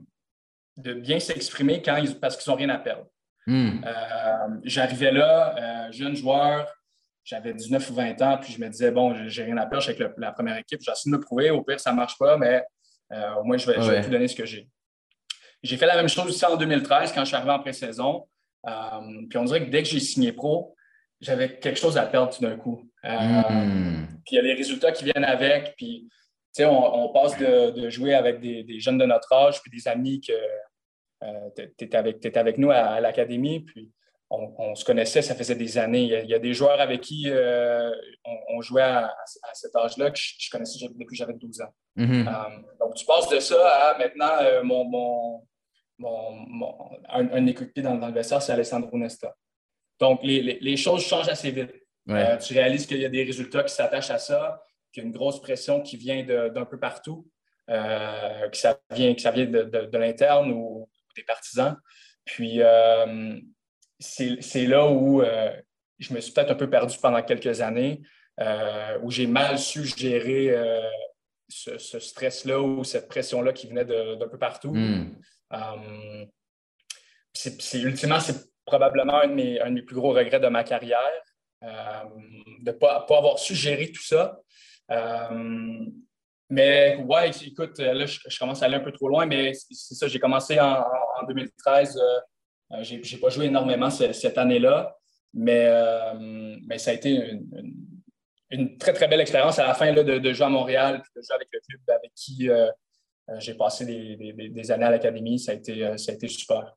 de 0.77 0.95
bien 0.95 1.21
s'exprimer 1.21 1.83
quand 1.83 1.97
ils, 1.97 2.19
parce 2.19 2.37
qu'ils 2.37 2.51
n'ont 2.51 2.57
rien 2.57 2.69
à 2.71 2.79
perdre. 2.79 3.07
Hmm. 3.47 3.81
Euh, 3.85 4.49
j'arrivais 4.65 5.13
là, 5.13 5.55
euh, 5.57 5.93
jeune 5.93 6.15
joueur, 6.15 6.67
j'avais 7.25 7.55
19 7.55 7.91
ou 7.91 7.95
20 7.95 8.23
ans, 8.23 8.39
puis 8.41 8.53
je 8.53 8.61
me 8.61 8.69
disais, 8.69 8.91
bon, 8.91 9.29
j'ai 9.29 9.45
rien 9.45 9.57
à 9.57 9.67
perdre, 9.67 9.85
avec 9.89 10.01
la 10.17 10.33
première 10.33 10.57
équipe, 10.59 10.81
j'essaie 10.83 11.11
de 11.11 11.17
me 11.17 11.21
prouver, 11.21 11.51
au 11.51 11.63
pire, 11.63 11.81
ça 11.81 11.93
ne 11.93 11.97
marche 11.97 12.19
pas, 12.19 12.37
mais 12.37 12.63
euh, 13.13 13.35
au 13.37 13.45
moins, 13.45 13.57
je 13.57 13.67
vais, 13.67 14.03
tout 14.03 14.11
donner 14.11 14.29
ce 14.29 14.37
que 14.37 14.47
j'ai. 14.47 14.69
J'ai 15.63 15.77
fait 15.77 15.87
la 15.87 15.97
même 15.97 16.09
chose 16.09 16.27
aussi 16.27 16.45
en 16.45 16.57
2013 16.57 17.13
quand 17.13 17.21
je 17.21 17.27
suis 17.27 17.37
arrivé 17.37 17.53
en 17.53 17.59
pré-saison. 17.59 18.27
puis 19.29 19.39
on 19.39 19.45
dirait 19.45 19.65
que 19.65 19.71
dès 19.71 19.83
que 19.83 19.89
j'ai 19.89 20.01
signé 20.01 20.33
pro, 20.33 20.75
j'avais 21.21 21.59
quelque 21.59 21.79
chose 21.79 21.99
à 21.99 22.07
perdre 22.07 22.35
tout 22.35 22.43
d'un 22.43 22.57
coup. 22.57 22.83
Hmm. 23.03 24.07
Puis 24.25 24.33
il 24.33 24.37
y 24.37 24.39
a 24.39 24.43
les 24.43 24.55
résultats 24.55 24.93
qui 24.93 25.05
viennent 25.05 25.25
avec, 25.25 25.75
puis 25.77 26.09
on, 26.61 26.65
on, 26.65 27.13
passe 27.13 27.37
de, 27.39 27.89
jouer 27.91 28.15
avec 28.15 28.41
des, 28.41 28.63
des, 28.65 28.81
jeunes 28.81 28.99
de 28.99 29.07
notre 29.07 29.33
âge, 29.33 29.63
puis 29.63 29.71
des 29.71 29.89
amis 29.89 30.21
que 30.21 30.33
euh, 31.23 31.51
tu 31.55 31.85
étais 31.85 31.97
avec, 31.97 32.25
avec, 32.37 32.59
nous 32.59 32.71
à, 32.71 33.01
l'académie, 33.01 33.61
puis 33.61 33.91
on, 34.31 34.75
se 34.77 34.85
connaissait, 34.85 35.23
ça 35.23 35.35
faisait 35.35 35.57
des 35.57 35.77
années. 35.77 36.23
Il 36.23 36.31
y 36.31 36.35
a, 36.35 36.39
des 36.39 36.55
joueurs 36.55 36.81
avec 36.81 37.01
qui 37.01 37.25
euh, 37.29 37.91
on, 38.49 38.61
jouait 38.61 38.83
à, 38.83 39.13
cet 39.53 39.75
âge-là 39.75 40.11
que 40.11 40.19
je, 40.19 40.51
connaissais 40.51 40.87
depuis 40.87 41.07
que 41.07 41.17
j'avais 41.17 41.35
12 41.35 41.63
ans. 41.63 41.75
Mm-hmm. 41.97 42.29
Euh, 42.29 42.63
donc, 42.79 42.95
tu 42.95 43.05
passes 43.05 43.29
de 43.29 43.41
ça 43.41 43.69
à 43.69 43.99
maintenant, 43.99 44.63
mon, 44.63 45.43
mon, 45.99 46.75
un, 47.09 47.29
un 47.33 47.47
équipier 47.47 47.83
dans, 47.83 47.95
le 47.95 48.13
vestiaire, 48.13 48.41
c'est 48.41 48.53
Alessandro 48.53 48.97
Nesta. 48.97 49.35
Donc, 50.01 50.21
les, 50.23 50.77
choses 50.77 51.05
changent 51.05 51.29
assez 51.29 51.51
vite. 51.51 51.73
tu 52.07 52.55
réalises 52.55 52.87
qu'il 52.87 52.99
y 52.99 53.05
a 53.05 53.09
des 53.09 53.25
résultats 53.25 53.63
qui 53.63 53.75
s'attachent 53.75 54.11
à 54.11 54.19
ça, 54.19 54.63
qu'il 54.93 55.03
y 55.03 55.07
a 55.07 55.09
une 55.09 55.15
grosse 55.15 55.41
pression 55.41 55.81
qui 55.83 55.97
vient 55.97 56.25
d'un 56.25 56.65
peu 56.65 56.79
partout, 56.79 57.29
que 57.69 58.57
ça 58.57 58.81
vient, 58.91 59.15
que 59.15 59.21
ça 59.21 59.31
vient 59.31 59.47
de, 59.47 59.63
de 59.63 59.99
l'interne 59.99 60.51
ou 60.53 60.89
des 61.17 61.23
partisans. 61.23 61.77
Puis 62.25 62.63
euh, 62.63 63.39
c'est 63.99 64.67
là 64.67 64.87
où 64.87 65.23
euh, 65.23 65.53
je 65.99 66.15
me 66.15 66.21
suis 66.21 66.33
peut-être 66.33 66.53
un 66.53 66.57
peu 66.57 66.71
perdu 66.71 66.97
pendant 67.01 67.23
quelques 67.23 67.61
années, 67.61 68.03
euh, 68.41 68.99
où 69.03 69.11
j'ai 69.11 69.27
mal 69.27 69.59
su 69.59 69.85
gérer 69.85 70.55
ce, 71.49 71.99
stress-là 71.99 72.61
ou 72.61 72.85
cette 72.85 73.09
pression-là 73.09 73.53
qui 73.53 73.69
venait 73.69 73.85
d'un 73.85 74.29
peu 74.29 74.39
partout. 74.39 74.73
Hmm. 74.73 75.15
c'est 77.35 77.81
ultimement, 77.81 78.21
c'est 78.21 78.50
probablement 78.71 79.21
un 79.23 79.29
de, 79.29 79.35
mes, 79.35 79.83
plus 79.83 79.97
gros 79.97 80.13
regrets 80.13 80.41
de 80.41 80.49
ma 80.49 80.65
carrière, 80.65 81.23
de 81.63 82.71
ne 82.71 82.73
pas, 82.73 83.07
avoir 83.09 83.39
su 83.39 83.55
gérer 83.55 83.91
tout 83.93 84.03
ça. 84.03 84.41
Mais 86.51 86.97
ouais, 86.97 87.31
écoute, 87.47 87.79
là, 87.79 88.05
je, 88.07 88.39
commence 88.39 88.61
à 88.61 88.67
aller 88.67 88.75
un 88.75 88.81
peu 88.81 88.91
trop 88.91 89.09
loin, 89.09 89.25
mais 89.25 89.53
c'est 89.55 89.95
ça, 89.95 90.09
j'ai 90.09 90.19
commencé 90.19 90.59
en, 90.59 90.85
2013. 91.29 91.97
Euh, 91.97 92.01
euh, 92.73 92.83
je 92.83 92.97
n'ai 92.97 93.21
pas 93.21 93.29
joué 93.29 93.47
énormément 93.47 93.89
cette, 93.89 94.37
année-là, 94.37 94.97
mais, 95.33 95.67
euh, 95.67 96.57
mais 96.67 96.79
ça 96.79 96.91
a 96.91 96.95
été 96.95 97.39
une, 98.51 98.79
très, 98.79 98.93
très 98.93 99.07
belle 99.07 99.21
expérience 99.21 99.61
à 99.61 99.67
la 99.69 99.75
fin 99.75 99.93
de, 99.93 100.33
jouer 100.33 100.47
à 100.47 100.49
Montréal, 100.49 101.01
puis 101.03 101.13
de 101.15 101.23
jouer 101.23 101.37
avec 101.37 101.49
le 101.53 101.61
club 101.61 101.81
avec 101.89 102.13
qui 102.15 102.49
j'ai 103.39 103.55
passé 103.55 103.87
des, 103.87 104.71
années 104.73 104.87
à 104.87 104.91
l'académie. 104.91 105.39
Ça 105.39 105.53
a 105.53 105.55
été 105.55 106.29
super. 106.29 106.75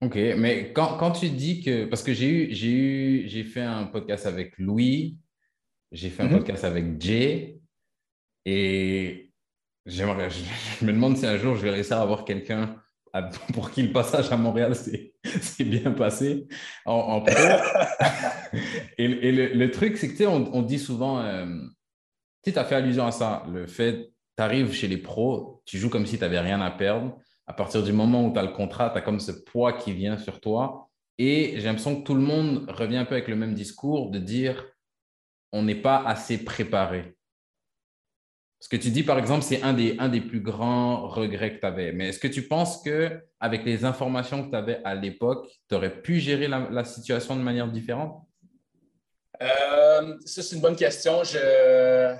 OK, 0.00 0.16
mais 0.36 0.72
quand, 0.72 0.96
quand, 0.98 1.12
tu 1.12 1.30
dis 1.30 1.62
que. 1.62 1.84
Parce 1.86 2.02
que 2.02 2.12
j'ai 2.12 2.28
eu, 2.28 2.54
j'ai 2.54 2.70
eu, 2.70 3.28
j'ai 3.28 3.44
fait 3.44 3.62
un 3.62 3.84
podcast 3.84 4.26
avec 4.26 4.58
Louis, 4.58 5.18
j'ai 5.92 6.10
fait 6.10 6.22
un 6.22 6.26
mm-hmm. 6.26 6.32
podcast 6.38 6.64
avec 6.64 7.00
Jay. 7.00 7.60
Et 8.44 9.32
je 9.86 10.04
me 10.04 10.92
demande 10.92 11.16
si 11.16 11.26
un 11.26 11.38
jour 11.38 11.56
je 11.56 11.62
vais 11.62 11.70
réussir 11.70 11.98
à 11.98 12.02
avoir 12.02 12.24
quelqu'un 12.24 12.76
pour 13.52 13.70
qui 13.70 13.82
le 13.82 13.92
passage 13.92 14.30
à 14.32 14.36
Montréal 14.36 14.74
s'est 15.24 15.64
bien 15.64 15.92
passé 15.92 16.46
en, 16.84 17.20
pro. 17.20 17.34
et, 18.98 19.08
le, 19.54 19.70
truc, 19.70 19.96
c'est 19.96 20.08
que 20.08 20.12
tu 20.12 20.18
sais, 20.18 20.26
on, 20.26 20.62
dit 20.62 20.78
souvent, 20.78 21.20
euh, 21.20 21.46
tu 22.42 22.52
as 22.56 22.64
fait 22.64 22.74
allusion 22.74 23.06
à 23.06 23.12
ça, 23.12 23.44
le 23.52 23.66
fait, 23.66 24.12
tu 24.36 24.42
arrives 24.42 24.72
chez 24.72 24.88
les 24.88 24.98
pros, 24.98 25.62
tu 25.64 25.78
joues 25.78 25.90
comme 25.90 26.06
si 26.06 26.16
tu 26.16 26.22
n'avais 26.22 26.40
rien 26.40 26.60
à 26.60 26.70
perdre. 26.70 27.16
À 27.46 27.52
partir 27.52 27.82
du 27.82 27.92
moment 27.92 28.26
où 28.26 28.32
tu 28.32 28.38
as 28.38 28.42
le 28.42 28.52
contrat, 28.52 28.90
tu 28.90 28.98
as 28.98 29.02
comme 29.02 29.20
ce 29.20 29.32
poids 29.32 29.74
qui 29.74 29.92
vient 29.92 30.16
sur 30.16 30.40
toi. 30.40 30.88
Et 31.18 31.54
j'ai 31.56 31.64
l'impression 31.64 32.00
que 32.00 32.04
tout 32.04 32.14
le 32.14 32.20
monde 32.20 32.68
revient 32.68 32.96
un 32.96 33.04
peu 33.04 33.14
avec 33.14 33.28
le 33.28 33.36
même 33.36 33.54
discours 33.54 34.10
de 34.10 34.18
dire 34.18 34.64
on 35.52 35.62
n'est 35.62 35.74
pas 35.74 36.02
assez 36.04 36.44
préparé. 36.44 37.16
Ce 38.64 38.68
que 38.68 38.76
tu 38.76 38.88
dis, 38.88 39.02
par 39.02 39.18
exemple, 39.18 39.42
c'est 39.42 39.62
un 39.62 39.74
des, 39.74 40.20
plus 40.22 40.40
grands 40.40 41.06
regrets 41.06 41.54
que 41.54 41.60
tu 41.60 41.66
avais. 41.66 41.92
Mais 41.92 42.08
est-ce 42.08 42.18
que 42.18 42.28
tu 42.28 42.48
penses 42.48 42.82
qu'avec 42.82 43.62
les 43.64 43.84
informations 43.84 44.42
que 44.42 44.50
tu 44.50 44.56
avais 44.56 44.80
à 44.84 44.94
l'époque, 44.94 45.46
tu 45.68 45.74
aurais 45.74 46.00
pu 46.00 46.18
gérer 46.18 46.48
la, 46.48 46.84
situation 46.84 47.36
de 47.36 47.42
manière 47.42 47.70
différente? 47.70 48.26
Euh, 49.42 50.16
ça, 50.24 50.42
c'est 50.42 50.56
une 50.56 50.62
bonne 50.62 50.76
question. 50.76 51.22
Je, 51.24 52.16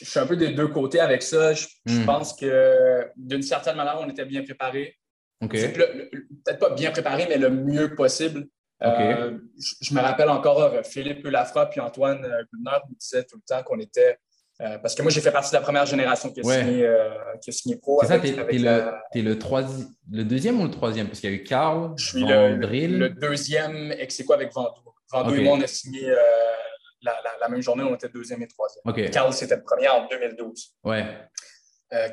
je, 0.00 0.04
suis 0.04 0.18
un 0.18 0.26
peu 0.26 0.36
des 0.36 0.50
deux 0.50 0.68
côtés 0.68 1.00
avec 1.00 1.22
ça. 1.22 1.52
Je, 1.52 1.66
hmm. 1.86 2.04
pense 2.04 2.34
que 2.34 3.08
d'une 3.16 3.42
certaine 3.42 3.76
manière, 3.76 3.98
on 4.00 4.08
était 4.08 4.24
bien 4.24 4.42
préparés. 4.42 4.96
Peut-être 5.40 6.58
pas 6.58 6.70
bien 6.70 6.90
préparé, 6.90 7.26
mais 7.28 7.36
le 7.36 7.50
mieux 7.50 7.94
possible. 7.94 8.46
Euh, 8.82 9.38
je, 9.80 9.94
me 9.94 10.00
rappelle 10.00 10.28
encore 10.28 10.84
Philippe 10.84 11.26
Lafra 11.26 11.64
puis 11.70 11.80
Antoine 11.80 12.20
Gulner 12.52 12.76
nous 12.86 12.96
disaient 12.96 13.24
tout 13.24 13.36
le 13.36 13.42
temps 13.46 13.62
qu'on 13.62 13.78
était 13.80 14.18
euh, 14.62 14.78
parce 14.78 14.94
que 14.94 15.02
moi, 15.02 15.10
j'ai 15.10 15.20
fait 15.20 15.30
partie 15.30 15.50
de 15.50 15.56
la 15.56 15.60
première 15.60 15.84
génération 15.84 16.30
qui 16.30 16.40
a, 16.40 16.42
signé, 16.42 16.86
euh, 16.86 17.10
qui 17.42 17.50
a 17.50 17.52
signé 17.52 17.76
pro. 17.76 17.98
C'est 18.00 18.08
ça, 18.08 18.18
tu 18.18 18.28
es, 18.28 18.58
le, 18.58 19.34
le, 19.34 19.38
le 20.10 20.24
deuxième 20.24 20.60
ou 20.60 20.64
le 20.64 20.70
troisième? 20.70 21.08
Parce 21.08 21.20
qu'il 21.20 21.30
y 21.30 21.32
a 21.32 21.36
eu 21.36 21.42
Carl, 21.42 21.92
Je 21.98 22.06
suis 22.06 22.24
le, 22.24 22.56
le, 22.56 23.10
deuxième 23.10 23.92
ex 23.92 24.22
quoi 24.24 24.36
avec 24.36 24.54
Vendoux. 24.54 24.94
Vendoux 25.12 25.34
et 25.34 25.42
moi, 25.42 25.58
on 25.58 25.60
a 25.60 25.66
signé 25.66 26.10
euh, 27.08 27.22
la, 27.24 27.38
la, 27.40 27.48
même 27.48 27.62
journée, 27.62 27.82
on 27.82 27.94
était 27.94 28.08
deuxième 28.08 28.42
et 28.42 28.48
troisième. 28.48 29.10
Carl, 29.10 29.32
c'était 29.32 29.56
le 29.56 29.62
premier 29.62 29.88
en 29.88 30.06
2012. 30.08 30.74
Ouais. 30.84 31.04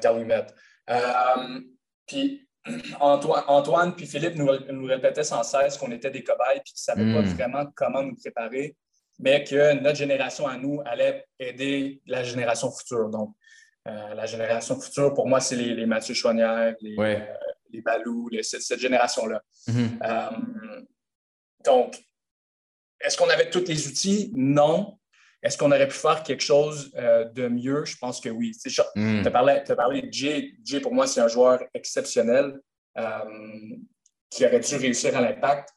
Carl 0.01 0.21
Humet. 0.21 0.45
puis 2.05 2.47
Antoine, 2.99 3.43
Antoine 3.47 3.93
puis 3.93 4.05
Philippe 4.05 4.35
nous, 4.35 4.47
nous 4.71 4.85
répétaient 4.85 5.23
sans 5.23 5.43
cesse 5.43 5.77
qu'on 5.77 5.91
était 5.91 6.11
des 6.11 6.23
cobayes 6.23 6.61
puis 6.63 6.73
qu'ils 6.73 6.93
ne 6.93 7.03
savaient 7.03 7.13
pas 7.13 7.21
hmm. 7.21 7.35
vraiment 7.35 7.65
comment 7.75 8.01
nous 8.01 8.15
préparer 8.15 8.77
mais 9.19 9.43
que 9.43 9.79
notre 9.79 9.97
génération 9.97 10.47
à 10.47 10.57
nous 10.57 10.81
allait 10.85 11.25
aider 11.39 12.01
la 12.05 12.23
génération 12.23 12.71
future. 12.71 13.09
Donc, 13.09 13.35
euh, 13.87 14.13
la 14.13 14.25
génération 14.25 14.79
future, 14.79 15.13
pour 15.13 15.27
moi, 15.27 15.39
c'est 15.39 15.55
les, 15.55 15.73
les, 15.73 15.85
Mathieu 15.85 16.13
Chouanière, 16.13 16.75
les, 16.81 16.95
euh, 16.97 17.19
les 17.71 17.81
Balou, 17.81 18.29
cette, 18.41 18.79
génération-là. 18.79 19.41
Mm-hmm. 19.67 19.89
Euh, 20.03 20.81
donc, 21.65 22.01
est-ce 23.03 23.17
qu'on 23.17 23.29
avait 23.29 23.49
tous 23.49 23.65
les 23.67 23.87
outils? 23.87 24.31
Non. 24.35 24.97
Est-ce 25.41 25.57
qu'on 25.57 25.71
aurait 25.71 25.87
pu 25.87 25.95
faire 25.95 26.23
quelque 26.23 26.41
chose 26.41 26.91
de 26.93 27.47
mieux? 27.49 27.83
Je 27.83 27.97
pense 27.97 28.21
que 28.21 28.29
oui. 28.29 28.57
Tu 28.63 28.71
mm. 28.95 29.23
as, 29.25 29.31
parlé 29.75 30.01
de 30.01 30.13
Jay. 30.13 30.53
Jay, 30.63 30.79
pour 30.79 30.93
moi, 30.93 31.05
c'est 31.05 31.19
un 31.19 31.27
joueur 31.27 31.59
exceptionnel 31.73 32.59
qui 34.29 34.45
aurait 34.45 34.59
dû 34.59 34.75
réussir 34.75 35.15
à 35.17 35.21
l'impact. 35.21 35.69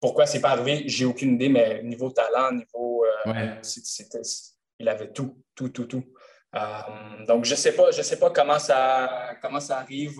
Pourquoi 0.00 0.26
c'est 0.26 0.40
pas 0.40 0.50
arrivé, 0.50 0.82
j'ai 0.88 1.04
aucune 1.04 1.34
idée, 1.34 1.48
mais 1.48 1.80
niveau 1.84 2.10
talent, 2.10 2.52
niveau. 2.52 3.04
Euh, 3.26 3.54
il 4.78 4.88
avait 4.88 5.12
tout, 5.12 5.40
tout, 5.54 5.68
tout, 5.68 5.84
tout. 5.84 6.04
Euh, 6.56 7.24
donc, 7.26 7.44
je 7.44 7.52
ne 7.52 7.56
sais 7.56 7.72
pas, 7.72 7.92
je 7.92 8.02
sais 8.02 8.18
pas 8.18 8.30
comment 8.30 8.58
ça, 8.58 9.36
comment 9.40 9.60
ça 9.60 9.78
arrive. 9.78 10.18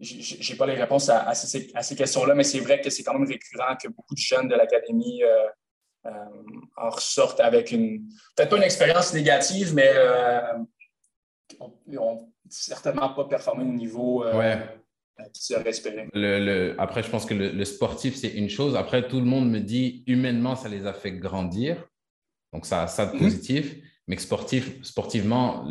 Je 0.00 0.50
n'ai 0.50 0.56
pas 0.56 0.66
les 0.66 0.74
réponses 0.74 1.08
à, 1.08 1.34
ces, 1.34 1.96
questions-là, 1.96 2.34
mais 2.34 2.44
c'est 2.44 2.60
vrai 2.60 2.80
que 2.80 2.90
c'est 2.90 3.02
quand 3.02 3.18
même 3.18 3.28
récurrent 3.28 3.76
que 3.76 3.88
beaucoup 3.88 4.14
de 4.14 4.20
jeunes 4.20 4.48
de 4.48 4.54
l'Académie 4.54 5.22
euh, 5.22 6.10
en 6.76 6.90
ressortent 6.90 7.40
avec 7.40 7.70
une. 7.70 8.08
Peut-être 8.34 8.50
pas 8.50 8.56
une 8.56 8.62
expérience 8.62 9.12
négative, 9.14 9.74
mais 9.74 9.92
n'ont 11.86 12.32
certainement 12.48 13.10
pas 13.10 13.24
performé 13.24 13.64
au 13.64 13.72
niveau. 13.72 14.24
Le, 16.14 16.74
après, 16.78 17.02
je 17.02 17.10
pense 17.10 17.26
que 17.26 17.34
le, 17.34 17.64
sportif, 17.64 18.16
c'est 18.16 18.28
une 18.28 18.48
chose. 18.48 18.76
Après, 18.76 19.06
tout 19.06 19.18
le 19.18 19.26
monde 19.26 19.50
me 19.50 19.60
dit, 19.60 20.04
humainement, 20.06 20.56
ça 20.56 20.68
les 20.68 20.86
a 20.86 20.92
fait 20.92 21.12
grandir. 21.12 21.88
Donc, 22.52 22.66
ça 22.66 22.82
a 22.82 22.86
ça 22.86 23.06
de 23.06 23.12
mhm. 23.14 23.20
positif. 23.20 23.76
Mais 24.08 24.16
que 24.16 24.22
sportif, 24.22 24.82
sportivement, 24.82 25.64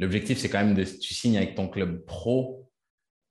l'objectif, 0.00 0.38
c'est 0.38 0.48
quand 0.48 0.64
même 0.64 0.74
de, 0.74 0.84
tu 0.84 1.14
signes 1.14 1.36
avec 1.36 1.54
ton 1.54 1.68
club 1.68 2.04
pro. 2.04 2.65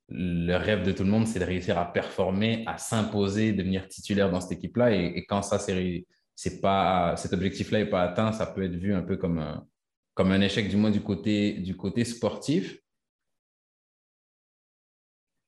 Le 0.09 0.55
rêve 0.55 0.83
de 0.83 0.91
tout 0.91 1.03
le 1.03 1.09
monde, 1.09 1.27
c'est 1.27 1.39
de 1.39 1.45
réussir 1.45 1.77
à 1.79 1.91
performer, 1.91 2.63
à 2.67 2.77
s'imposer, 2.77 3.53
devenir 3.53 3.88
titulaire 3.88 4.29
dans 4.29 4.39
cette 4.39 4.59
équipe-là. 4.59 4.93
Et, 4.93 5.25
quand 5.25 5.41
ça, 5.41 5.57
c'est 5.59 6.62
pas, 6.62 7.15
cet 7.17 7.33
objectif-là 7.33 7.79
n'est 7.79 7.89
pas 7.89 8.03
atteint, 8.03 8.31
ça 8.31 8.45
peut 8.45 8.63
être 8.63 8.75
vu 8.75 8.93
un 8.93 9.01
peu 9.01 9.17
comme 9.17 9.39
un, 9.39 9.65
comme 10.13 10.31
un 10.31 10.41
échec, 10.41 10.69
du 10.69 10.77
moins 10.77 10.91
du 10.91 11.01
côté, 11.01 11.53
du 11.53 11.75
côté 11.75 12.05
sportif. 12.05 12.79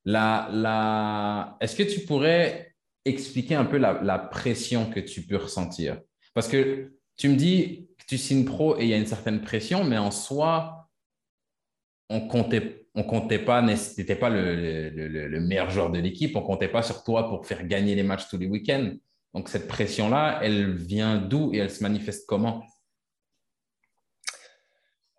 Est-ce 0.06 1.76
que 1.76 1.82
tu 1.82 2.00
pourrais 2.00 2.74
expliquer 3.04 3.54
un 3.54 3.64
peu 3.64 3.78
la, 3.78 4.18
pression 4.18 4.90
que 4.90 5.00
tu 5.00 5.22
peux 5.22 5.36
ressentir? 5.36 6.00
Parce 6.34 6.48
que 6.48 6.92
tu 7.16 7.28
me 7.28 7.36
dis 7.36 7.88
que 7.98 8.04
tu 8.06 8.18
signes 8.18 8.44
pro 8.44 8.78
et 8.78 8.84
il 8.84 8.88
y 8.88 8.94
a 8.94 8.96
une 8.96 9.06
certaine 9.06 9.40
pression, 9.40 9.84
mais 9.84 9.98
en 9.98 10.10
soi, 10.10 10.77
on 12.08 12.26
comptait, 12.26 12.86
on 12.94 13.02
comptait 13.02 13.38
pas, 13.38 13.62
tu 13.62 14.00
n'étais 14.00 14.16
pas 14.16 14.30
le, 14.30 15.40
meilleur 15.40 15.70
joueur 15.70 15.90
de 15.90 15.98
l'équipe, 15.98 16.34
on 16.36 16.42
comptait 16.42 16.68
pas 16.68 16.82
sur 16.82 17.04
toi 17.04 17.28
pour 17.28 17.46
faire 17.46 17.66
gagner 17.66 17.94
les 17.94 18.02
matchs 18.02 18.28
tous 18.28 18.38
les 18.38 18.46
week-ends. 18.46 18.92
Donc 19.34 19.48
cette 19.48 19.68
pression-là, 19.68 20.40
elle 20.42 20.74
vient 20.74 21.18
d'où 21.18 21.52
et 21.52 21.58
elle 21.58 21.70
se 21.70 21.82
manifeste 21.82 22.26
comment? 22.26 22.64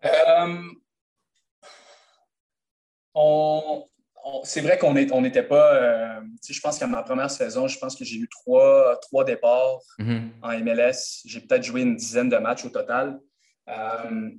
Euh, 0.04 0.62
on, 3.14 3.84
c'est 4.44 4.60
vrai 4.60 4.78
qu'on 4.78 4.92
n'était 4.92 5.42
pas. 5.42 5.74
Euh, 5.74 6.20
je 6.48 6.60
pense 6.60 6.78
qu'à 6.78 6.86
ma 6.86 7.02
première 7.02 7.30
saison, 7.30 7.68
je 7.68 7.78
pense 7.78 7.96
que 7.96 8.04
j'ai 8.04 8.16
eu 8.16 8.28
trois, 8.28 8.98
trois 9.00 9.24
départs 9.24 9.78
mm-hmm. 9.98 10.30
en 10.42 10.58
MLS. 10.60 11.22
J'ai 11.24 11.40
peut-être 11.40 11.62
joué 11.62 11.82
une 11.82 11.96
dizaine 11.96 12.28
de 12.28 12.36
matchs 12.36 12.64
au 12.64 12.70
total. 12.70 13.18
Euh, 13.68 14.30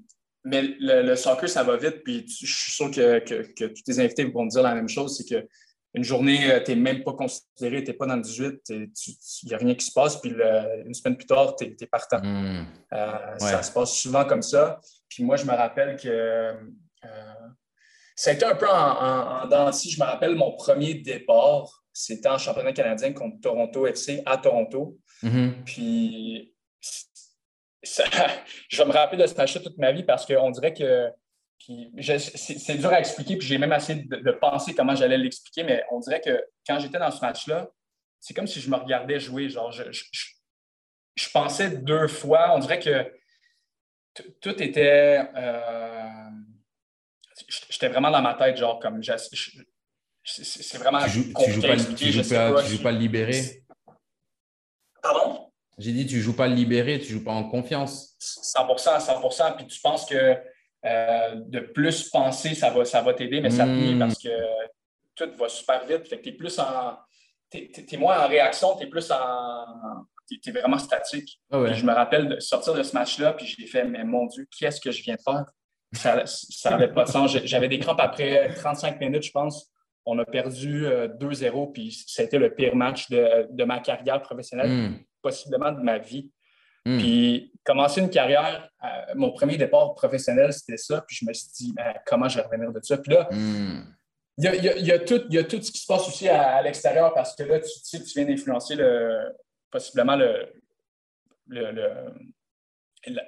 mais 0.44 0.64
le, 0.80 1.16
soccer, 1.16 1.50
ça 1.50 1.64
va 1.64 1.78
vite. 1.78 2.04
Puis 2.04 2.26
je 2.28 2.46
suis 2.46 2.72
sûr 2.72 2.92
que, 2.92 3.20
que, 3.20 3.66
tous 3.66 3.84
tes 3.84 4.00
invités 4.00 4.24
vont 4.26 4.48
te 4.48 4.54
dire 4.54 4.64
la 4.64 4.76
même 4.76 4.90
chose 4.90 5.18
c'est 5.18 5.26
qu'une 5.26 6.04
journée, 6.04 6.52
euh, 6.52 6.60
tu 6.64 6.72
n'es 6.72 6.78
même 6.78 7.04
pas 7.04 7.14
considéré, 7.14 7.84
tu 7.84 7.92
n'es 7.92 7.98
pas 7.98 8.06
dans 8.08 8.16
le 8.16 8.22
18, 8.22 8.62
il 8.70 8.90
n'y 9.46 9.54
a 9.54 9.58
rien 9.58 9.76
qui 9.76 9.86
se 9.86 9.92
passe. 9.94 10.20
Puis 10.20 10.32
une 10.32 10.94
semaine 10.94 11.18
plus 11.18 11.28
tard, 11.28 11.56
tu 11.56 11.66
es, 11.66 11.86
partant. 11.86 12.22
Mm. 12.24 12.66
Ça 13.38 13.64
se 13.64 13.72
passe 13.72 13.94
souvent 13.94 14.26
comme 14.26 14.42
ça. 14.42 14.80
Puis 15.10 15.24
moi, 15.24 15.36
je 15.36 15.46
me 15.46 15.54
rappelle 15.54 15.96
que 15.98 16.56
ça 18.16 18.32
a 18.32 18.34
été 18.34 18.46
un 18.46 18.56
peu 18.56 18.68
en, 18.70 19.50
en, 19.52 19.72
Je 19.72 20.00
me 20.00 20.06
rappelle 20.06 20.36
mon 20.36 20.56
premier 20.56 20.96
départ, 20.96 21.84
c'était 21.92 22.30
en 22.30 22.38
championnat 22.38 22.72
canadien 22.72 23.14
contre 23.14 23.40
Toronto 23.42 23.88
FC 23.88 24.22
à 24.26 24.38
Toronto. 24.38 24.98
Mm-hmm. 25.24 25.64
Puis 25.66 26.54
je 27.84 28.78
vais 28.78 28.86
me 28.86 28.92
rappeler 28.92 29.22
de 29.22 29.28
ce 29.28 29.36
match-là 29.36 29.62
toute 29.62 29.78
ma 29.78 29.92
vie 29.92 30.04
parce 30.04 30.26
qu'on 30.26 30.52
dirait 30.52 30.74
que 30.74 31.12
c'est 32.02 32.78
dur 32.78 32.90
à 32.90 33.00
expliquer, 33.00 33.38
puis 33.38 33.48
j'ai 33.48 33.58
même 33.58 33.74
essayé 33.74 34.04
de, 34.04 34.32
penser 34.32 34.74
comment 34.74 34.96
j'allais 34.96 35.18
l'expliquer, 35.18 35.64
mais 35.64 35.84
on 35.92 36.00
dirait 36.00 36.22
que 36.22 36.44
quand 36.68 36.80
j'étais 36.80 37.00
dans 37.00 37.12
ce 37.12 37.22
match-là, 37.22 37.70
c'est 38.20 38.34
comme 38.34 38.48
si 38.48 38.60
je 38.62 38.70
me 38.70 38.76
regardais 38.76 39.20
jouer. 39.20 39.50
Genre, 39.50 39.72
je, 39.72 39.84
je, 39.92 41.30
pensais 41.32 41.70
deux 41.70 42.08
fois, 42.08 42.56
on 42.56 42.60
dirait 42.60 42.80
que 42.80 43.12
tout 44.42 44.62
était. 44.62 45.28
Euh, 45.36 46.30
j'étais 47.70 47.90
vraiment 47.90 48.12
dans 48.12 48.22
ma 48.22 48.36
tête, 48.36 48.58
genre, 48.58 48.80
comme, 48.80 49.02
c'est 50.24 50.78
vraiment. 50.78 51.04
Tu 51.04 51.10
joues, 51.10 51.34
tu 51.34 51.52
joues 51.52 51.62
pas, 51.62 51.78
tu 51.96 52.12
joues 52.12 52.30
pas, 52.30 52.84
pas 52.84 52.92
le 52.92 52.98
libéré? 52.98 53.64
Pardon? 55.02 55.51
J'ai 55.82 55.92
dit, 55.92 56.06
tu 56.06 56.22
joues 56.22 56.36
pas 56.36 56.48
libéré, 56.48 57.00
tu 57.00 57.14
joues 57.14 57.24
pas 57.24 57.32
en 57.32 57.50
confiance. 57.50 58.16
100% 58.20 59.00
100% 59.00 59.56
Puis 59.58 59.68
tu 59.68 59.80
penses 59.82 60.06
que 60.06 60.38
euh, 60.86 61.36
de 61.36 61.60
plus 61.60 62.10
penser, 62.10 62.56
ça 62.56 62.72
va, 62.72 62.86
ça 62.86 63.02
va 63.02 63.14
t'aider, 63.14 63.40
mais 63.40 63.52
ça 63.52 63.66
te 63.66 64.00
parce 64.00 64.18
que 64.18 64.30
tout 65.16 65.30
va 65.38 65.48
super 65.50 65.86
vite. 65.86 66.08
Fait 66.08 66.18
que 66.18 66.24
tu 66.24 66.30
es 66.30 66.34
plus 66.34 66.58
en. 66.60 66.98
Tu 67.52 67.70
es, 67.92 67.98
moins 67.98 68.24
en 68.24 68.28
réaction, 68.28 68.76
tu 68.78 68.86
es 68.86 68.88
plus 68.88 69.12
en. 69.12 69.66
Tu 70.28 70.40
es, 70.50 70.52
vraiment 70.52 70.80
statique. 70.80 71.40
Ah 71.52 71.72
je 71.72 71.86
me 71.86 71.94
rappelle 71.94 72.30
de 72.30 72.40
sortir 72.40 72.74
de 72.74 72.84
ce 72.84 72.94
match-là, 72.94 73.34
puis 73.34 73.46
j'ai 73.46 73.68
fait, 73.68 73.84
mais 73.84 74.04
mon 74.04 74.26
Dieu, 74.28 74.48
qu'est-ce 74.58 74.80
que 74.80 74.92
je 74.92 75.04
viens 75.04 75.16
de 75.16 75.22
faire? 75.22 75.46
Ça 75.94 76.70
n'avait 76.70 76.92
pas 76.92 77.04
de 77.04 77.10
sens. 77.10 77.38
J'avais 77.44 77.68
des 77.68 77.80
crampes 77.80 78.00
après 78.00 78.54
35 78.56 79.00
minutes, 79.00 79.24
je 79.24 79.32
pense. 79.32 79.72
On 80.06 80.18
a 80.18 80.26
perdu 80.26 80.86
2-0, 80.86 80.88
euh, 80.88 81.72
puis 81.72 81.92
c'était 82.08 82.40
le 82.40 82.56
pire 82.56 82.76
match 82.76 83.10
de, 83.10 83.64
ma 83.64 83.80
carrière 83.80 84.22
professionnelle, 84.22 84.70
hmm. 84.70 85.00
Possiblement 85.22 85.72
de 85.72 85.82
ma 85.82 85.98
vie. 85.98 86.32
Hmm. 86.86 86.98
Puis 86.98 87.54
commencer 87.64 88.02
une 88.02 88.10
carrière, 88.10 88.70
euh, 88.84 88.88
mon 89.16 89.32
premier 89.32 89.58
départ 89.58 89.94
professionnel, 89.94 90.52
c'était 90.52 90.78
ça. 90.78 91.04
Puis 91.08 91.18
je 91.18 91.26
me 91.26 91.34
suis 91.34 91.50
dit, 91.56 91.74
ben, 91.74 91.94
comment 92.06 92.28
je 92.28 92.38
vais 92.38 92.44
revenir 92.44 92.72
de 92.72 92.80
ça? 92.82 92.98
Puis 92.98 93.14
là, 93.14 93.28
hmm. 93.32 93.84
il 94.38 94.44
y, 94.44 94.92
a, 94.92 95.00
tout, 95.00 95.22
y, 95.30 95.38
a, 95.38 95.44
tout, 95.44 95.62
ce 95.62 95.72
qui 95.72 95.80
se 95.80 95.86
passe 95.86 96.08
aussi 96.08 96.28
à, 96.28 96.62
l'extérieur 96.62 97.14
parce 97.14 97.36
que 97.36 97.44
là, 97.44 97.60
tu, 97.60 97.70
tu, 97.88 98.04
tu 98.04 98.20
viens 98.20 98.26
d'influencer 98.26 98.76
possiblement 99.70 100.16
le, 100.16 100.48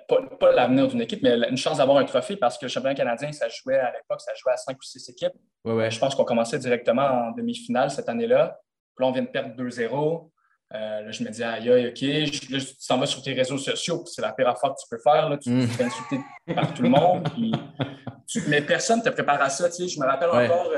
pas, 0.08 0.52
l'avenir 0.52 0.88
d'une 0.88 1.02
équipe, 1.02 1.22
mais 1.24 1.36
une 1.50 1.58
chance 1.58 1.78
d'avoir 1.78 1.98
un 1.98 2.06
trophée 2.06 2.36
parce 2.36 2.58
que 2.58 2.66
le 2.66 2.70
championnat 2.70 2.96
canadien, 2.96 3.32
ça 3.32 3.50
jouait 3.50 3.80
à 3.80 3.92
l'époque, 3.92 4.22
ça 4.22 4.34
jouait 4.36 4.54
à 4.54 4.58
cinq 4.58 4.78
ou 4.78 4.84
six 4.84 5.08
équipes. 5.10 5.34
Je 5.66 6.00
pense 6.00 6.16
qu'on 6.16 6.26
commençait 6.26 6.60
directement 6.60 7.04
en 7.04 7.32
demi-finale 7.32 7.90
cette 7.90 8.10
année-là. 8.10 8.60
Puis 8.96 9.04
là, 9.04 9.10
on 9.10 9.12
vient 9.12 9.24
de 9.24 9.28
perdre 9.28 9.56
2-0. 9.56 10.30
Là, 10.74 11.12
je 11.12 11.24
me 11.24 11.30
dis, 11.30 11.44
aïe, 11.44 11.70
aïe, 11.70 11.88
OK, 11.88 12.02
là, 12.50 12.60
tu 12.60 12.88
t'en 12.88 12.98
vas 12.98 13.06
sur 13.06 13.22
tes 13.22 13.34
réseaux 13.34 13.58
sociaux, 13.58 14.04
c'est 14.06 14.22
la 14.22 14.34
pire 14.34 14.50
affaire 14.50 14.72
que 14.72 14.82
tu 14.82 14.88
peux 14.90 15.00
faire. 15.02 15.30
Là. 15.30 15.38
Tu 15.38 15.50
mm. 15.50 15.68
te 15.68 15.74
fais 15.74 15.84
insulter 15.84 16.20
par 16.56 16.74
tout 16.74 16.84
le 16.84 16.90
monde. 16.90 17.28
Mais 18.48 18.62
personne 18.62 19.00
ne 19.00 19.04
te 19.04 19.10
prépare 19.10 19.42
à 19.42 19.50
ça. 19.50 19.70
Je 19.70 20.00
me 20.00 20.06
rappelle 20.06 20.30
encore 20.30 20.72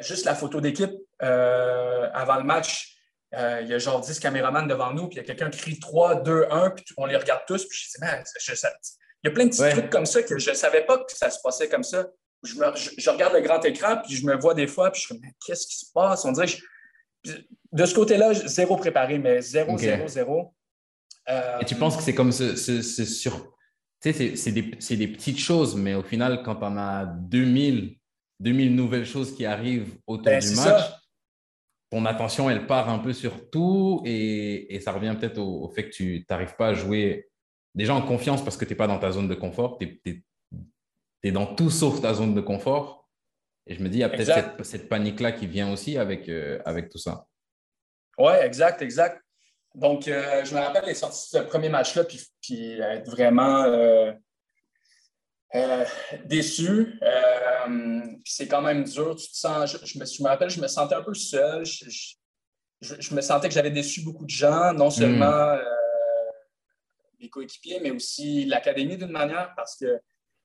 juste 0.00 0.24
la 0.24 0.34
photo 0.34 0.60
d'équipe 0.60 0.92
avant 1.18 2.36
le 2.36 2.44
match. 2.44 2.96
il 3.32 3.66
y 3.68 3.74
a 3.74 3.78
genre 3.78 4.00
10 4.00 4.18
caméramans 4.18 4.66
devant 4.66 4.92
nous, 4.92 5.08
puis 5.08 5.16
il 5.16 5.18
y 5.18 5.20
a 5.20 5.24
quelqu'un 5.24 5.50
qui 5.50 5.58
crie 5.58 5.78
3, 5.78 6.22
2, 6.22 6.46
1, 6.50 6.70
puis 6.70 6.84
on 6.96 7.06
les 7.06 7.16
regarde 7.16 7.42
tous. 7.46 7.66
Puis 7.66 7.78
je 7.78 8.00
dis, 8.00 8.30
je, 8.40 8.54
il 9.22 9.28
y 9.28 9.30
a 9.30 9.34
plein 9.34 9.44
de 9.44 9.50
petits 9.50 9.70
trucs 9.70 9.90
comme 9.90 10.06
ça 10.06 10.22
que 10.22 10.38
je 10.38 10.50
ne 10.50 10.54
savais 10.54 10.84
pas 10.86 10.98
que 10.98 11.12
ça 11.12 11.30
se 11.30 11.38
passait 11.42 11.68
comme 11.68 11.82
ça. 11.82 12.06
Je, 12.42 13.10
regarde 13.10 13.34
le 13.34 13.40
grand 13.40 13.62
écran, 13.64 13.98
puis 14.02 14.16
je 14.16 14.24
me 14.24 14.34
vois 14.34 14.54
des 14.54 14.66
fois, 14.66 14.90
puis 14.90 15.04
je 15.06 15.12
me 15.12 15.18
dis, 15.18 15.28
qu'est-ce 15.46 15.66
qui 15.66 15.76
se 15.76 15.92
passe? 15.92 16.24
On 16.24 16.32
dirait, 16.32 16.46
de 17.24 17.86
ce 17.86 17.94
côté-là, 17.94 18.34
zéro 18.34 18.76
préparé, 18.76 19.18
mais 19.18 19.40
zéro, 19.40 19.76
zéro, 19.78 20.08
zéro. 20.08 20.54
Et 21.60 21.64
tu 21.64 21.76
penses 21.76 21.96
que 21.96 22.02
c'est 22.02 22.14
comme 22.14 22.32
ce, 22.32 22.56
sur. 22.56 23.54
Tu 24.02 24.12
sais, 24.12 24.36
c'est 24.36 24.52
des, 24.52 24.62
des, 24.62 25.08
petites 25.08 25.38
choses, 25.38 25.76
mais 25.76 25.94
au 25.94 26.02
final, 26.02 26.42
quand 26.42 26.58
on 26.62 26.76
a 26.78 27.04
2000, 27.04 27.96
2000 28.40 28.74
nouvelles 28.74 29.04
choses 29.04 29.36
qui 29.36 29.44
arrivent 29.44 29.94
autour 30.06 30.24
ben, 30.24 30.40
du 30.40 30.54
match, 30.56 30.90
ton 31.90 32.06
attention, 32.06 32.48
elle 32.48 32.66
part 32.66 32.88
un 32.88 32.98
peu 32.98 33.12
sur 33.12 33.50
tout 33.50 34.02
et, 34.06 34.74
et 34.74 34.80
ça 34.80 34.92
revient 34.92 35.14
peut-être 35.20 35.38
au, 35.38 35.64
au, 35.64 35.68
fait 35.68 35.84
que 35.84 35.90
tu 35.90 36.24
n'arrives 36.30 36.56
pas 36.56 36.68
à 36.68 36.74
jouer 36.74 37.30
déjà 37.74 37.94
en 37.94 38.02
confiance 38.02 38.42
parce 38.42 38.56
que 38.56 38.64
tu 38.64 38.72
n'es 38.72 38.76
pas 38.76 38.86
dans 38.86 38.98
ta 38.98 39.10
zone 39.10 39.28
de 39.28 39.34
confort, 39.34 39.78
tu 39.78 40.00
es, 41.22 41.32
dans 41.32 41.46
tout 41.46 41.70
sauf 41.70 42.00
ta 42.00 42.14
zone 42.14 42.34
de 42.34 42.40
confort. 42.40 42.99
Et 43.70 43.74
je 43.76 43.82
me 43.82 43.88
dis, 43.88 43.98
il 43.98 44.00
y 44.00 44.04
a 44.04 44.08
peut-être 44.08 44.64
cette, 44.64 44.88
panique-là 44.88 45.30
qui 45.30 45.46
vient 45.46 45.72
aussi 45.72 45.96
avec, 45.96 46.28
euh, 46.28 46.60
avec 46.64 46.90
tout 46.90 46.98
ça. 46.98 47.24
Oui, 48.18 48.32
exact, 48.42 48.82
exact. 48.82 49.22
Donc, 49.76 50.08
euh, 50.08 50.44
je 50.44 50.52
me 50.56 50.60
rappelle 50.60 50.86
les 50.86 50.94
sorties 50.94 51.36
de 51.36 51.38
ce 51.38 51.44
premier 51.44 51.68
match-là, 51.68 52.02
puis, 52.02 52.20
puis, 52.42 52.80
être 52.80 53.08
vraiment 53.08 53.62
euh, 53.62 54.12
déçu. 56.24 56.98
puis 57.00 58.32
c'est 58.32 58.48
quand 58.48 58.60
même 58.60 58.82
dur. 58.82 59.14
Tu 59.14 59.28
te 59.28 59.36
sens, 59.36 59.70
je, 59.70 59.98
me, 60.00 60.04
je, 60.04 60.22
me, 60.24 60.28
rappelle, 60.28 60.50
je 60.50 60.60
me 60.60 60.66
sentais 60.66 60.96
un 60.96 61.02
peu 61.04 61.14
seul. 61.14 61.64
Je, 61.64 63.14
me 63.14 63.20
sentais 63.20 63.46
que 63.46 63.54
j'avais 63.54 63.70
déçu 63.70 64.02
beaucoup 64.02 64.24
de 64.24 64.30
gens, 64.30 64.72
non 64.72 64.90
seulement. 64.90 65.54
Hmm 65.54 65.60
les 67.20 67.28
coéquipiers, 67.28 67.80
mais 67.80 67.90
aussi 67.90 68.46
l'académie 68.46 68.96
d'une 68.96 69.10
manière, 69.10 69.52
parce 69.54 69.76
que 69.76 70.00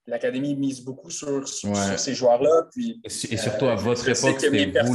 l'académie 0.08 0.56
mise 0.56 0.82
beaucoup 0.82 1.10
sur, 1.10 1.48
ces 1.48 2.14
joueurs-là. 2.14 2.68
Puis, 2.72 3.02
et, 3.04 3.10
surtout 3.10 3.66
à 3.66 3.74
euh, 3.74 3.76
votre 3.76 4.08
époque, 4.08 4.40
c'était 4.40 4.82
vous, 4.82 4.94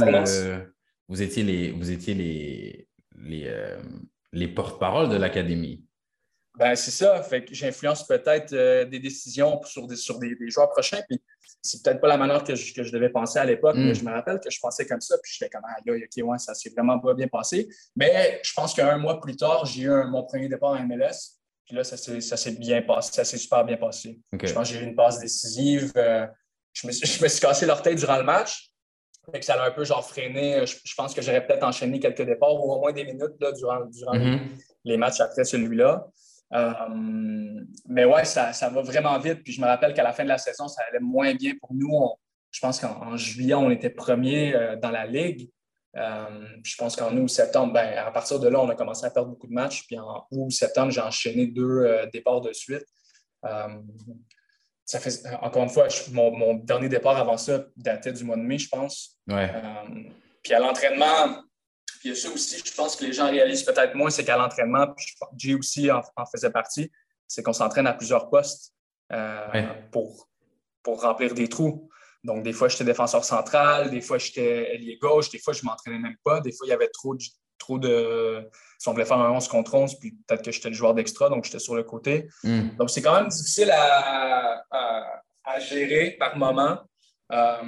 vous 1.09 1.21
étiez 1.21 1.43
les, 1.43 1.71
vous 1.71 1.91
étiez 1.91 2.13
les, 2.13 2.87
les, 3.17 3.43
euh, 3.47 3.81
les 4.31 4.47
porte-parole 4.47 5.09
de 5.09 5.17
l'académie. 5.17 5.85
Ben, 6.57 6.75
c'est 6.75 6.91
ça. 6.91 7.21
Fait 7.23 7.45
que 7.45 7.53
j'influence 7.53 8.05
peut-être 8.05 8.53
euh, 8.53 8.85
des 8.85 8.99
décisions 8.99 9.61
sur 9.63 9.87
des, 9.87 9.95
sur 9.95 10.19
des, 10.19 10.35
joueurs 10.47 10.69
prochains. 10.69 11.01
Puis 11.07 11.21
c'est 11.61 11.83
peut-être 11.83 12.01
pas 12.01 12.07
la 12.07 12.17
manière 12.17 12.43
que 12.43 12.55
je, 12.55 12.73
que 12.73 12.83
je 12.83 12.91
devais 12.91 13.09
penser 13.09 13.39
à 13.39 13.45
l'époque, 13.45 13.75
mais 13.77 13.91
hmm. 13.91 13.95
je 13.95 14.03
me 14.03 14.11
rappelle 14.11 14.39
que 14.39 14.49
je 14.49 14.59
pensais 14.59 14.85
comme 14.85 15.01
ça. 15.01 15.15
Puis 15.21 15.37
je 15.39 15.45
comme, 15.47 15.61
ah, 15.65 15.77
OK, 15.87 16.23
ouais, 16.23 16.37
ça 16.39 16.53
s'est 16.53 16.69
vraiment 16.69 16.99
pas 16.99 17.13
bien 17.13 17.27
passé. 17.27 17.69
Mais 17.95 18.41
je 18.43 18.53
pense 18.53 18.73
qu'un 18.73 18.97
mois 18.97 19.19
plus 19.21 19.35
tard, 19.35 19.65
j'ai 19.65 19.83
eu 19.83 20.03
mon 20.09 20.23
premier 20.23 20.49
départ 20.49 20.71
en 20.71 20.85
MLS. 20.85 21.40
Puis 21.71 21.77
là, 21.77 21.85
ça 21.85 21.95
s'est 22.35 22.51
bien 22.51 22.81
passé, 22.81 23.13
ça 23.13 23.23
s'est 23.23 23.37
super 23.37 23.63
bien 23.63 23.77
passé. 23.77 24.19
Je 24.33 24.51
pense 24.51 24.69
que 24.69 24.75
j'ai 24.75 24.83
eu 24.83 24.87
une 24.89 24.93
passe 24.93 25.19
décisive. 25.19 25.93
Euh, 25.95 26.27
je, 26.73 26.85
me, 26.85 26.91
je, 26.91 27.23
me, 27.23 27.29
suis 27.29 27.39
cassé 27.39 27.65
l'orteil 27.65 27.95
durant 27.95 28.17
le 28.17 28.23
match. 28.23 28.73
Ça 29.39 29.53
a 29.53 29.67
un 29.67 29.71
peu 29.71 29.85
genre 29.85 30.05
freiné. 30.05 30.65
Je, 30.65 30.95
pense 30.95 31.13
que 31.13 31.21
j'aurais 31.21 31.47
peut-être 31.47 31.63
enchaîné 31.63 32.01
quelques 32.01 32.23
départs 32.23 32.53
ou 32.55 32.73
au 32.73 32.79
moins 32.81 32.91
des 32.91 33.05
minutes 33.05 33.39
là, 33.39 33.53
durant, 33.53 33.85
durant 33.85 34.11
les, 34.11 34.37
mm-hmm. 34.83 34.97
matchs 34.97 35.21
après 35.21 35.45
celui-là. 35.45 36.07
Euh, 36.53 36.73
mais 37.87 38.03
ouais, 38.03 38.25
ça, 38.25 38.51
ça, 38.51 38.67
va 38.67 38.81
vraiment 38.81 39.17
vite. 39.17 39.41
Puis 39.41 39.53
je 39.53 39.61
me 39.61 39.65
rappelle 39.65 39.93
qu'à 39.93 40.03
la 40.03 40.11
fin 40.11 40.23
de 40.23 40.29
la 40.29 40.39
saison, 40.39 40.67
ça 40.67 40.83
allait 40.89 40.99
moins 40.99 41.33
bien 41.35 41.53
pour 41.57 41.73
nous. 41.73 41.89
je 42.51 42.59
pense 42.59 42.81
qu'en 42.81 43.15
juillet, 43.15 43.53
on 43.53 43.71
était 43.71 43.91
premier 43.91 44.53
euh, 44.53 44.75
dans 44.75 44.91
la 44.91 45.05
ligue. 45.05 45.49
Euh, 45.97 46.45
je 46.63 46.75
pense 46.77 46.95
qu'en 46.95 47.15
août, 47.17 47.27
septembre, 47.27 47.73
ben, 47.73 47.97
à 47.97 48.11
partir 48.11 48.39
de 48.39 48.47
là, 48.47 48.61
on 48.61 48.69
a 48.69 48.75
commencé 48.75 49.05
à 49.05 49.09
perdre 49.09 49.29
beaucoup 49.29 49.47
de 49.47 49.53
matchs. 49.53 49.85
Puis 49.87 49.97
en 49.99 50.25
août, 50.31 50.51
septembre, 50.51 50.91
j'ai 50.91 51.01
enchaîné 51.01 51.47
deux 51.47 51.81
euh, 51.81 52.05
départs 52.07 52.41
de 52.41 52.53
suite. 52.53 52.85
Euh, 53.45 53.81
ça 54.85 54.99
fait, 54.99 55.11
encore 55.41 55.63
une 55.63 55.69
fois, 55.69 55.87
mon, 56.11 56.55
dernier 56.55 56.89
départ 56.89 57.17
avant 57.17 57.37
ça 57.37 57.63
datait 57.75 58.13
du 58.13 58.23
mois 58.23 58.35
de 58.35 58.41
mai, 58.41 58.57
je 58.57 58.69
pense. 58.69 59.17
puis 60.43 60.53
à 60.53 60.59
l'entraînement, 60.59 61.43
puis 61.99 62.09
il 62.09 62.09
y 62.09 62.11
a 62.11 62.15
ça 62.15 62.29
aussi, 62.29 62.61
je 62.65 62.73
pense 62.73 62.95
que 62.95 63.05
les 63.05 63.13
gens 63.13 63.29
réalisent 63.29 63.63
peut-être 63.63 63.95
moins, 63.95 64.09
c'est 64.09 64.25
qu'à 64.25 64.35
l'entraînement, 64.35 64.87
puis 64.87 65.05
Jay 65.37 65.53
aussi 65.53 65.89
en, 65.91 66.01
faisait 66.25 66.49
partie, 66.49 66.91
c'est 67.27 67.43
qu'on 67.43 67.53
s'entraîne 67.53 67.87
à 67.87 67.93
plusieurs 67.93 68.29
postes 68.29 68.73
pour, 69.91 70.27
pour 70.83 71.01
remplir 71.01 71.33
des 71.35 71.47
trous. 71.47 71.89
Donc, 72.23 72.43
des 72.43 72.53
fois, 72.53 72.67
j'étais 72.67 72.83
défenseur 72.83 73.23
central, 73.25 73.89
des 73.89 74.01
fois, 74.01 74.17
j'étais 74.17 74.75
ailier 74.75 74.97
gauche, 75.01 75.29
des 75.29 75.39
fois, 75.39 75.53
je 75.53 75.61
ne 75.63 75.69
m'entraînais 75.69 75.97
même 75.97 76.17
pas. 76.23 76.39
Des 76.39 76.51
fois, 76.51 76.67
il 76.67 76.69
y 76.69 76.73
avait 76.73 76.89
trop 76.89 77.15
de. 77.15 77.23
Trop 77.57 77.77
de 77.77 78.49
si 78.79 78.89
on 78.89 78.93
voulait 78.93 79.05
faire 79.05 79.19
un 79.19 79.29
11 79.29 79.47
contre 79.47 79.75
11, 79.75 79.99
puis 79.99 80.17
peut-être 80.25 80.43
que 80.43 80.51
j'étais 80.51 80.69
le 80.69 80.73
joueur 80.73 80.95
d'extra, 80.95 81.29
donc 81.29 81.45
j'étais 81.45 81.59
sur 81.59 81.75
le 81.75 81.83
côté. 81.83 82.27
Hmm. 82.43 82.69
Donc, 82.79 82.89
c'est 82.89 83.03
quand 83.03 83.13
même 83.13 83.27
difficile 83.27 83.69
à, 83.71 84.63
gérer 85.59 86.15
par 86.19 86.35
moment. 86.37 86.79
Euh, 87.31 87.61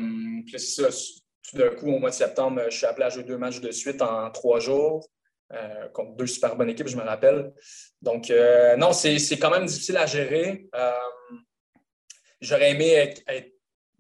puis 0.47 0.59
c'est 0.59 0.81
ça, 0.81 1.11
tout 1.47 1.57
d'un 1.57 1.69
coup, 1.69 1.91
au 1.91 1.99
mois 1.99 2.09
de 2.09 2.15
septembre, 2.15 2.63
je 2.71 2.77
suis 2.77 2.87
appelé 2.87 3.05
à 3.05 3.09
jouer 3.09 3.23
deux 3.23 3.37
matchs 3.37 3.59
de 3.59 3.69
suite 3.69 4.01
en 4.01 4.31
trois 4.31 4.59
jours. 4.59 5.07
Euh, 5.53 5.87
contre 5.89 6.15
deux 6.15 6.25
super 6.25 6.55
bonnes 6.55 6.69
équipes, 6.69 6.87
je 6.87 6.97
me 6.97 7.03
rappelle. 7.03 7.53
Donc, 8.01 8.31
euh, 8.31 8.75
non, 8.75 8.93
c'est 8.93 9.37
quand 9.37 9.51
même 9.51 9.67
difficile 9.67 9.97
à 9.97 10.07
gérer. 10.07 10.67
J'aurais 12.41 12.71
aimé 12.71 12.89
être 12.89 13.21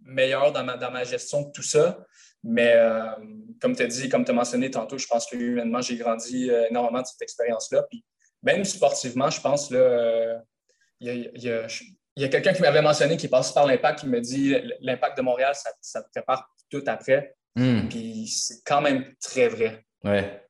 meilleur 0.05 0.51
dans 0.51 0.63
ma, 0.63 0.77
dans 0.77 0.91
ma 0.91 1.03
gestion 1.03 1.41
de 1.41 1.51
tout 1.51 1.63
ça. 1.63 1.97
Mais 2.43 2.73
euh, 2.75 3.05
comme 3.61 3.75
tu 3.75 3.83
as 3.83 3.87
dit, 3.87 4.09
comme 4.09 4.25
tu 4.25 4.31
as 4.31 4.33
mentionné 4.33 4.69
tantôt, 4.69 4.97
je 4.97 5.07
pense 5.07 5.25
que 5.25 5.35
humainement, 5.35 5.81
j'ai 5.81 5.95
grandi 5.95 6.49
euh, 6.49 6.67
énormément 6.69 7.01
de 7.01 7.07
cette 7.07 7.21
expérience-là. 7.21 7.83
Puis 7.89 8.03
même 8.43 8.65
sportivement, 8.65 9.29
je 9.29 9.39
pense, 9.39 9.69
il 9.69 9.77
euh, 9.77 10.37
y 10.99 11.49
a, 11.49 12.27
quelqu'un 12.27 12.53
qui 12.53 12.61
m'avait 12.61 12.81
mentionné 12.81 13.15
qui 13.15 13.29
passe 13.29 13.53
par 13.53 13.65
l'impact, 13.65 13.99
qui 13.99 14.07
me 14.07 14.19
dit 14.19 14.55
l'impact 14.81 15.17
de 15.17 15.23
Montréal, 15.23 15.53
ça, 15.81 16.03
te 16.03 16.09
prépare 16.11 16.45
tout 16.69 16.83
après. 16.85 17.35
Hmm. 17.55 17.87
Puis 17.87 18.27
c'est 18.27 18.61
quand 18.65 18.81
même 18.81 19.05
très 19.21 19.47
vrai. 19.47 19.85
Ouais. 20.03 20.41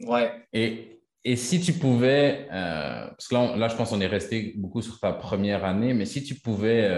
ouais. 0.00 0.32
Et, 0.54 1.02
et, 1.24 1.36
si 1.36 1.60
tu 1.60 1.74
pouvais, 1.74 2.46
parce 2.48 3.28
que 3.28 3.34
là, 3.34 3.56
là, 3.56 3.68
je 3.68 3.76
pense 3.76 3.90
qu'on 3.90 4.00
est 4.00 4.06
resté 4.06 4.54
beaucoup 4.56 4.80
sur 4.80 4.98
ta 4.98 5.12
première 5.12 5.64
année, 5.66 5.92
mais 5.92 6.06
si 6.06 6.22
tu 6.22 6.36
pouvais 6.36 6.88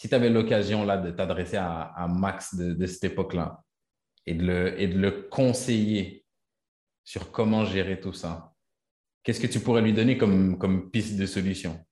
si 0.00 0.08
tu 0.08 0.14
avais 0.14 0.30
l'occasion 0.30 0.82
là 0.86 0.96
de 0.96 1.10
t'adresser 1.10 1.58
à, 1.58 2.06
Max 2.08 2.54
de, 2.54 2.86
cette 2.86 3.04
époque-là 3.04 3.62
et, 4.24 4.32
de 4.32 4.46
le, 4.46 4.80
et 4.80 4.88
de 4.88 4.98
le 4.98 5.28
conseiller 5.28 6.24
sur 7.04 7.30
comment 7.30 7.66
gérer 7.66 8.00
tout 8.00 8.14
ça, 8.14 8.54
qu'est-ce 9.22 9.40
que 9.40 9.46
tu 9.46 9.60
pourrais 9.60 9.82
lui 9.82 9.92
donner 9.92 10.16
comme, 10.16 10.56
comme 10.56 10.90
piste 10.90 11.18
de 11.18 11.26
solution? 11.26 11.84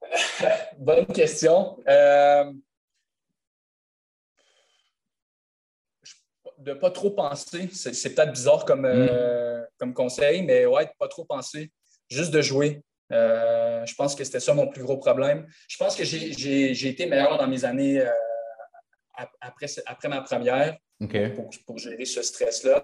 Bonne 0.78 1.04
question. 1.08 1.78
Euh, 1.86 2.50
de 6.56 6.72
ne 6.72 6.78
pas 6.78 6.90
trop 6.90 7.10
penser, 7.10 7.68
c'est 7.70 8.14
peut-être 8.14 8.32
bizarre 8.32 8.64
comme, 8.64 8.86
euh, 8.86 9.60
mm. 9.60 9.66
comme 9.76 9.92
conseil, 9.92 10.40
mais 10.42 10.64
ouais, 10.64 10.86
de 10.86 10.90
ne 10.90 10.96
pas 10.98 11.08
trop 11.08 11.26
penser, 11.26 11.70
juste 12.08 12.30
de 12.30 12.40
jouer. 12.40 12.82
Euh, 13.12 13.84
je 13.84 13.94
pense 13.94 14.14
que 14.14 14.24
c'était 14.24 14.40
ça 14.40 14.54
mon 14.54 14.68
plus 14.68 14.82
gros 14.82 14.96
problème. 14.96 15.46
Je 15.68 15.76
pense 15.76 15.94
que 15.94 16.04
j'ai 16.04 16.88
été 16.88 17.06
meilleur 17.06 17.38
dans 17.38 17.46
mes 17.46 17.64
années 17.64 18.00
euh, 18.00 18.10
après, 19.40 19.66
après 19.86 20.08
ma 20.08 20.22
première 20.22 20.76
pour, 21.66 21.78
gérer 21.78 22.04
ce 22.04 22.22
stress-là. 22.22 22.82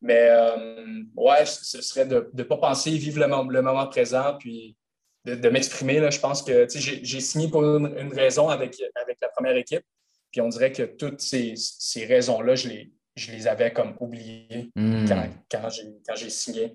Mais 0.00 0.28
euh, 0.30 1.02
ouais, 1.16 1.44
ce 1.44 1.82
serait 1.82 2.06
de 2.06 2.30
ne 2.32 2.42
pas 2.44 2.56
penser, 2.56 2.90
vivre 2.92 3.20
le, 3.20 3.62
moment 3.62 3.86
présent, 3.88 4.36
puis 4.38 4.76
de, 5.24 5.48
m'exprimer. 5.48 6.10
Je 6.10 6.20
pense 6.20 6.42
que 6.42 6.66
j'ai 6.70 7.20
signé 7.20 7.48
pour 7.48 7.62
une, 7.62 8.12
raison 8.12 8.48
avec, 8.48 8.76
avec 8.94 9.18
la 9.20 9.28
première 9.28 9.56
équipe. 9.56 9.84
Puis 10.30 10.40
on 10.40 10.48
dirait 10.48 10.72
que 10.72 10.82
toutes 10.82 11.20
ces, 11.20 11.54
ces 11.56 12.04
raisons-là, 12.04 12.54
je 12.54 12.68
les, 12.68 12.92
je 13.16 13.32
les 13.32 13.48
avais 13.48 13.72
comme 13.72 13.96
oubliées 13.98 14.70
hmm. 14.76 15.06
quand, 15.50 15.68
quand 16.06 16.14
j'ai 16.14 16.30
signé. 16.30 16.74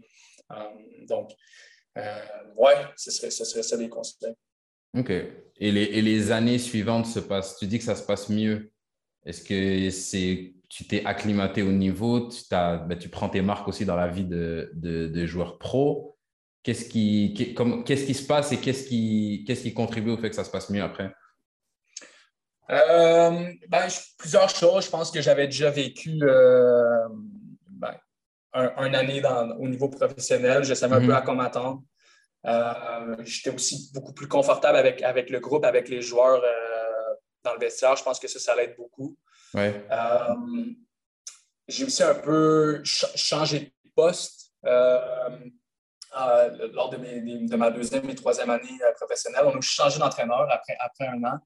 donc, 1.07 1.31
ouais, 1.95 2.75
ce 2.95 3.11
serait, 3.11 3.31
ce 3.31 3.45
serait 3.45 3.63
ça 3.63 3.77
les 3.77 3.89
conseils. 3.89 4.33
OK. 4.97 5.09
Et 5.09 5.71
les, 5.71 5.83
et 5.83 6.01
les, 6.01 6.31
années 6.31 6.59
suivantes 6.59 7.05
se 7.05 7.19
passent, 7.19 7.57
tu 7.57 7.67
dis 7.67 7.77
que 7.79 7.83
ça 7.83 7.95
se 7.95 8.03
passe 8.03 8.29
mieux. 8.29 8.71
Est-ce 9.25 9.43
que 9.43 9.89
c'est, 9.89 10.53
tu 10.69 10.85
t'es 10.85 11.05
acclimaté 11.05 11.61
au 11.61 11.71
niveau, 11.71 12.27
tu, 12.27 12.43
as, 12.51 12.77
ben, 12.77 12.97
tu 12.97 13.09
prends 13.09 13.29
tes 13.29 13.41
marques 13.41 13.67
aussi 13.67 13.85
dans 13.85 13.95
la 13.95 14.07
vie 14.07 14.25
de, 14.25 14.71
de, 14.73 15.07
de 15.07 15.25
joueur 15.25 15.57
pro. 15.57 16.17
Qu'est-ce 16.63 16.85
qui, 16.85 17.33
qu'est-ce 17.85 18.05
qui 18.05 18.13
se 18.13 18.25
passe 18.25 18.51
et 18.51 18.57
qu'est-ce 18.57 18.87
qui, 18.87 19.43
qu'est-ce 19.45 19.63
qui 19.63 19.73
contribue 19.73 20.11
au 20.11 20.17
fait 20.17 20.29
que 20.29 20.35
ça 20.35 20.43
se 20.43 20.51
passe 20.51 20.69
mieux 20.69 20.83
après? 20.83 21.11
Euh, 22.69 23.51
ben, 23.67 23.87
plusieurs 24.17 24.49
choses. 24.49 24.85
Je 24.85 24.89
pense 24.89 25.11
que 25.11 25.21
j'avais 25.21 25.47
déjà 25.47 25.69
vécu 25.69 26.19
euh, 26.23 27.07
un, 28.53 28.93
année 28.93 29.21
au 29.59 29.67
niveau 29.67 29.89
professionnel. 29.89 30.63
Je 30.63 30.73
savais 30.73 30.95
un 30.95 30.99
peu 30.99 31.07
mm-hmm. 31.07 31.15
à 31.15 31.21
quoi 31.21 31.35
m'attendre. 31.35 31.83
J'étais 33.23 33.53
aussi 33.53 33.91
beaucoup 33.93 34.13
plus 34.13 34.27
confortable 34.27 34.77
avec, 34.77 35.01
avec 35.01 35.29
le 35.29 35.39
groupe, 35.39 35.65
avec 35.65 35.89
les 35.89 36.01
joueurs 36.01 36.41
dans 37.43 37.53
le 37.53 37.59
vestiaire. 37.59 37.95
Je 37.95 38.03
pense 38.03 38.19
que 38.19 38.27
ça, 38.27 38.39
ça 38.39 38.55
l'aide 38.55 38.75
beaucoup. 38.77 39.17
Ouais. 39.53 39.85
J'ai 41.67 41.85
aussi 41.85 42.03
un 42.03 42.15
peu 42.15 42.81
changé 42.83 43.59
de 43.59 43.91
poste 43.95 44.51
lors 44.63 46.89
de, 46.89 47.47
de, 47.47 47.55
ma 47.55 47.71
deuxième 47.71 48.09
et 48.09 48.15
troisième 48.15 48.49
année 48.49 48.79
professionnelle. 48.95 49.43
On 49.45 49.57
a 49.57 49.61
changé 49.61 49.99
d'entraîneur 49.99 50.47
après, 50.51 50.75
après 50.79 51.07
un 51.07 51.23
an. 51.23 51.39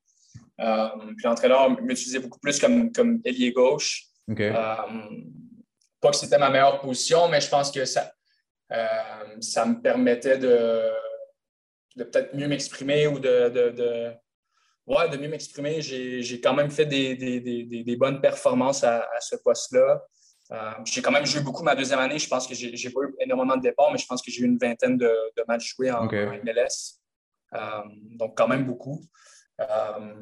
Euh, 0.59 0.89
puis 1.15 1.25
l'entraîneur 1.25 1.69
m'utilisait 1.81 2.19
beaucoup 2.19 2.39
plus 2.39 2.59
comme, 2.59 2.91
comme 2.91 3.21
ailier 3.25 3.51
gauche. 3.51 4.05
Euh, 4.29 4.75
pas 5.99 6.11
que 6.11 6.15
c'était 6.15 6.37
ma 6.37 6.49
meilleure 6.49 6.79
position, 6.79 7.27
mais 7.27 7.41
je 7.41 7.49
pense 7.49 7.71
que 7.71 7.85
ça, 7.85 8.11
euh, 8.71 8.87
ça 9.41 9.65
me 9.65 9.81
permettait 9.81 10.37
de, 10.37 10.89
de 11.95 12.03
peut-être 12.03 12.35
mieux 12.35 12.47
m'exprimer 12.47 13.07
ou 13.07 13.19
de, 13.19 13.49
de, 13.49 13.69
de, 13.71 14.11
ouais, 14.85 15.09
de 15.09 15.17
mieux 15.17 15.29
m'exprimer. 15.29 15.81
J'ai 15.81 16.41
quand 16.41 16.53
même 16.53 16.71
fait 16.71 16.85
des, 16.85 17.15
des, 17.15 17.39
des, 17.39 17.83
des 17.83 17.95
bonnes 17.95 18.21
performances 18.21 18.83
à, 18.83 18.99
à 19.15 19.21
ce 19.21 19.35
poste-là. 19.37 20.03
j'ai 20.85 21.01
quand 21.01 21.11
même 21.11 21.25
joué 21.25 21.41
beaucoup 21.41 21.63
ma 21.63 21.75
deuxième 21.75 21.99
année. 21.99 22.19
Je 22.19 22.27
pense 22.27 22.47
que 22.47 22.53
j'ai 22.55 22.89
pas 22.89 23.01
eu 23.01 23.15
énormément 23.19 23.57
de 23.57 23.61
départs, 23.61 23.91
mais 23.91 23.97
je 23.97 24.05
pense 24.05 24.21
que 24.21 24.31
j'ai 24.31 24.41
eu 24.41 24.45
une 24.45 24.57
vingtaine 24.57 24.97
de, 24.97 25.11
de 25.37 25.43
matchs 25.47 25.75
joués 25.75 25.91
en, 25.91 26.05
en 26.05 26.39
MLS. 26.43 26.99
donc, 28.17 28.37
quand 28.37 28.47
même 28.47 28.65
beaucoup. 28.65 29.01
Euh, 29.59 30.13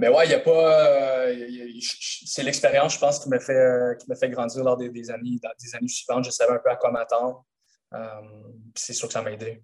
mais 0.00 0.08
ouais, 0.08 0.24
il 0.24 0.28
n'y 0.28 0.34
a 0.34 0.40
pas. 0.40 0.86
Euh, 0.86 1.68
c'est 2.24 2.42
l'expérience, 2.42 2.94
je 2.94 2.98
pense, 2.98 3.18
qui 3.18 3.28
m'a 3.28 3.38
fait, 3.38 3.52
euh, 3.52 3.94
qui 3.94 4.06
fait 4.18 4.30
grandir 4.30 4.64
lors 4.64 4.78
des, 4.78 5.10
années, 5.10 5.36
des 5.62 5.74
années 5.74 5.88
suivantes. 5.88 6.24
Je 6.24 6.30
savais 6.30 6.52
un 6.52 6.58
peu 6.58 6.70
à 6.70 6.76
quoi 6.76 6.90
m'attendre. 6.90 7.44
c'est 8.74 8.94
sûr 8.94 9.08
que 9.08 9.12
ça 9.12 9.20
m'a 9.20 9.32
aidé. 9.32 9.62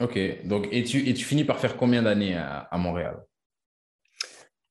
OK. 0.00 0.46
Donc, 0.46 0.68
et 0.70 0.84
tu, 0.84 1.08
et 1.08 1.12
tu 1.12 1.24
finis 1.24 1.44
par 1.44 1.58
faire 1.58 1.76
combien 1.76 2.02
d'années 2.02 2.36
à, 2.36 2.68
Montréal? 2.78 3.20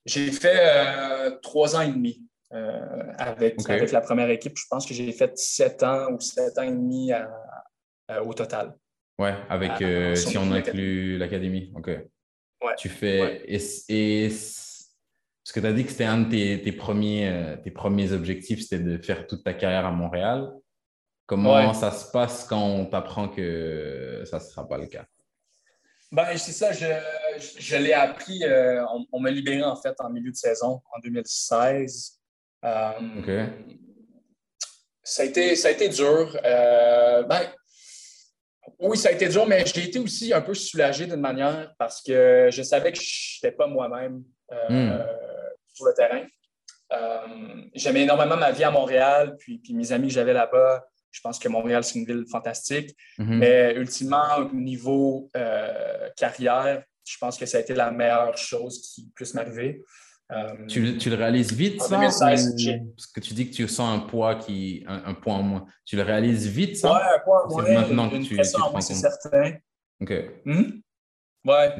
J'ai 0.05 0.31
fait 0.31 1.37
trois 1.41 1.75
ans 1.75 1.81
et 1.81 1.91
demi 1.91 2.25
avec, 2.49 3.57
avec 3.69 3.91
la 3.91 3.99
première 3.99 4.29
équipe. 4.29 4.57
Je 4.57 4.65
pense 4.69 4.85
que 4.85 4.93
j'ai 4.93 5.11
fait 5.11 5.37
sept 5.37 5.83
ans 5.83 6.13
ou 6.13 6.21
sept 6.21 6.57
ans 6.57 6.63
et 6.63 6.71
demi 6.71 7.11
au 8.23 8.33
total. 8.33 8.73
Ouais, 9.19 9.35
avec 9.49 9.83
si 10.15 10.37
on 10.37 10.49
inclut 10.53 11.17
l'académie. 11.17 11.73
OK. 11.75 11.89
Tu 12.77 12.89
fais. 12.89 13.43
Et, 13.47 14.29
parce 15.47 15.53
que 15.53 15.59
tu 15.61 15.67
as 15.67 15.71
dit 15.71 15.85
que 15.85 15.91
c'était 15.91 16.03
un 16.03 16.17
de 16.17 16.57
tes, 16.57 16.71
premiers, 16.73 17.29
euh, 17.29 17.55
tes 17.55 17.71
premiers 17.71 18.11
objectifs, 18.11 18.63
c'était 18.63 18.83
de 18.83 18.97
faire 18.97 19.25
toute 19.27 19.45
ta 19.45 19.53
carrière 19.53 19.85
à 19.85 19.91
Montréal. 19.91 20.51
Comment 21.25 21.73
ça 21.73 21.89
se 21.91 22.11
passe 22.11 22.43
quand 22.43 22.61
on 22.61 22.85
t'apprend 22.85 23.29
que 23.29 24.23
ça 24.29 24.39
ne 24.39 24.43
sera 24.43 24.67
pas 24.67 24.77
le 24.77 24.87
cas? 24.87 25.05
Ben, 26.11 26.35
c'est 26.35 26.51
ça, 26.51 26.73
je, 26.73 26.87
je, 27.59 27.77
l'ai 27.77 27.93
appris. 27.93 28.43
Euh, 28.43 28.83
on, 29.13 29.21
m'a 29.21 29.31
libéré 29.31 29.63
en 29.63 29.77
fait 29.77 29.95
en 29.99 30.09
milieu 30.09 30.31
de 30.31 30.35
saison 30.35 30.81
en 30.93 30.99
2016. 31.01 32.19
Euh, 32.65 32.91
OK. 33.19 33.31
Ça 35.01 35.23
a 35.23 35.25
été, 35.27 35.55
ça 35.55 35.69
a 35.69 35.71
été 35.71 35.87
dur. 35.87 36.37
ben, 36.43 37.41
oui, 38.79 38.97
ça 38.97 39.07
a 39.07 39.11
été 39.13 39.29
dur, 39.29 39.47
mais 39.47 39.65
j'ai 39.65 39.85
été 39.85 39.99
aussi 39.99 40.33
un 40.33 40.41
peu 40.41 40.53
soulagé 40.53 41.05
d'une 41.05 41.21
manière 41.21 41.73
parce 41.79 42.01
que 42.01 42.49
je 42.51 42.61
savais 42.63 42.91
que 42.91 42.99
je 42.99 43.39
n'étais 43.41 43.55
pas 43.55 43.67
moi-même 43.67 44.25
euh, 44.51 44.69
hmm. 44.69 45.05
Sur 45.77 45.85
le 45.85 45.93
terrain. 45.93 46.25
Euh, 46.93 47.61
j'aimais 47.73 48.03
énormément 48.03 48.37
ma 48.37 48.51
vie 48.51 48.63
à 48.63 48.71
Montréal, 48.71 49.35
puis, 49.39 49.59
puis 49.59 49.73
mes 49.73 49.91
amis 49.91 50.07
que 50.07 50.13
j'avais 50.13 50.33
là-bas. 50.33 50.85
Je 51.11 51.21
pense 51.21 51.39
que 51.39 51.47
Montréal, 51.47 51.83
c'est 51.83 51.99
une 51.99 52.05
ville 52.05 52.25
fantastique. 52.29 52.95
Mhm. 53.17 53.37
Mais 53.37 53.75
ultimement, 53.75 54.37
au 54.37 54.53
niveau 54.53 55.29
euh, 55.35 56.09
carrière, 56.15 56.83
je 57.05 57.17
pense 57.17 57.37
que 57.37 57.45
ça 57.45 57.57
a 57.57 57.61
été 57.61 57.73
la 57.73 57.91
meilleure 57.91 58.37
chose 58.37 58.81
qui 58.81 59.09
puisse 59.15 59.33
m'arriver. 59.33 59.83
Euh, 60.29 60.65
tu, 60.67 60.97
tu, 60.97 61.09
le 61.09 61.15
réalises 61.15 61.53
vite, 61.53 61.81
ça? 61.81 61.97
parce 61.97 63.07
que 63.15 63.21
tu 63.21 63.33
dis 63.33 63.49
que 63.49 63.55
tu 63.55 63.65
sens 63.69 63.97
un 63.97 64.05
poids 64.05 64.35
qui, 64.35 64.83
un, 64.85 65.13
point 65.13 65.35
en 65.35 65.43
moins. 65.43 65.65
Tu 65.85 65.95
le 65.95 66.01
réalises 66.01 66.47
vite, 66.47 66.75
ça? 66.75 66.93
Ouais, 66.93 67.01
un 67.15 67.19
point 67.19 67.43
en 67.43 67.49
moins. 67.49 67.63
maintenant 67.63 68.09
que 68.09 68.17
tu, 68.17 68.35
tu 68.35 68.43
C'est 68.81 68.93
certain. 68.93 69.53
OK. 70.01 70.13
Hmm? 70.43 70.81
Ouais. 71.45 71.75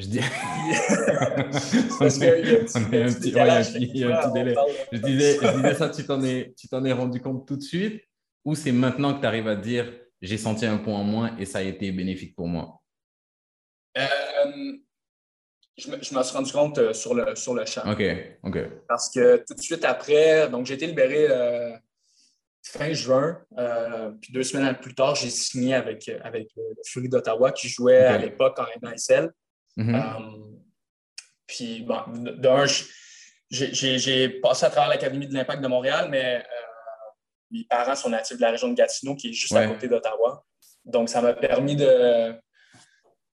Je 0.00 0.06
dis. 0.06 0.20
parce 1.98 2.18
qu'il 2.18 2.26
y 2.26 2.30
a 2.30 2.32
un 2.32 3.12
petit, 3.12 3.34
ouais, 3.34 3.62
il 3.76 3.96
y 3.98 4.04
a 4.04 4.18
un 4.18 4.22
petit 4.22 4.32
délai. 4.32 4.54
Je 4.92 4.98
disais, 4.98 5.38
je 5.42 5.56
disais 5.56 5.74
ça, 5.74 5.90
tu 5.90 6.04
t'en 6.06 6.22
es, 6.22 6.54
tu 6.56 6.68
t'en 6.68 6.84
es 6.84 6.92
rendu 6.92 7.20
compte 7.20 7.46
tout 7.46 7.56
de 7.56 7.62
suite 7.62 8.02
ou 8.44 8.54
c'est 8.54 8.72
maintenant 8.72 9.14
que 9.14 9.20
tu 9.20 9.26
arrives 9.26 9.48
à 9.48 9.56
dire 9.56 9.92
j'ai 10.22 10.38
senti 10.38 10.64
un 10.64 10.78
point 10.78 10.94
en 10.94 11.04
moins 11.04 11.36
et 11.38 11.44
ça 11.44 11.58
a 11.58 11.62
été 11.62 11.92
bénéfique 11.92 12.34
pour 12.34 12.48
moi? 12.48 12.80
Euh, 13.98 14.02
je 15.76 15.90
me, 15.90 16.02
suis 16.02 16.14
rendu 16.14 16.52
compte 16.52 16.78
euh, 16.78 16.92
sur 16.92 17.14
le, 17.14 17.34
sur 17.34 17.54
le 17.54 17.64
champ. 17.66 17.90
OK, 17.90 18.02
OK. 18.42 18.58
Parce 18.88 19.10
que 19.10 19.44
tout 19.46 19.54
de 19.54 19.60
suite 19.60 19.84
après, 19.84 20.48
donc 20.48 20.66
j'ai 20.66 20.74
été 20.74 20.86
libéré 20.86 21.26
euh, 21.28 21.72
fin 22.62 22.92
juin, 22.92 23.40
euh, 23.58 24.10
puis 24.20 24.32
deux 24.32 24.42
semaines 24.42 24.76
plus 24.76 24.94
tard, 24.94 25.14
j'ai 25.14 25.30
signé 25.30 25.74
avec, 25.74 26.08
avec 26.22 26.48
le 26.56 26.62
Fury 26.84 27.08
d'Ottawa 27.08 27.52
qui 27.52 27.68
jouait 27.68 28.04
à 28.04 28.18
l'époque 28.18 28.58
en 28.58 28.88
NSL. 28.88 29.30
Mm-hmm. 29.76 30.60
puis, 31.46 31.82
bon, 31.82 32.02
d'un, 32.08 32.64
j'ai 33.50 34.28
passé 34.40 34.66
à 34.66 34.70
travers 34.70 34.88
l'Académie 34.88 35.26
de 35.26 35.34
l'Impact 35.34 35.62
de 35.62 35.68
Montréal, 35.68 36.08
mais 36.10 36.44
mes 37.50 37.64
parents 37.64 37.96
sont 37.96 38.10
natifs 38.10 38.36
de 38.36 38.42
la 38.42 38.50
région 38.50 38.68
de 38.68 38.74
Gatineau, 38.74 39.16
qui 39.16 39.30
est 39.30 39.32
juste 39.32 39.54
à 39.54 39.66
côté 39.66 39.88
d'Ottawa. 39.88 40.44
Donc, 40.84 41.08
ça 41.08 41.20
m'a 41.20 41.34
permis 41.34 41.76
de, 41.76 42.34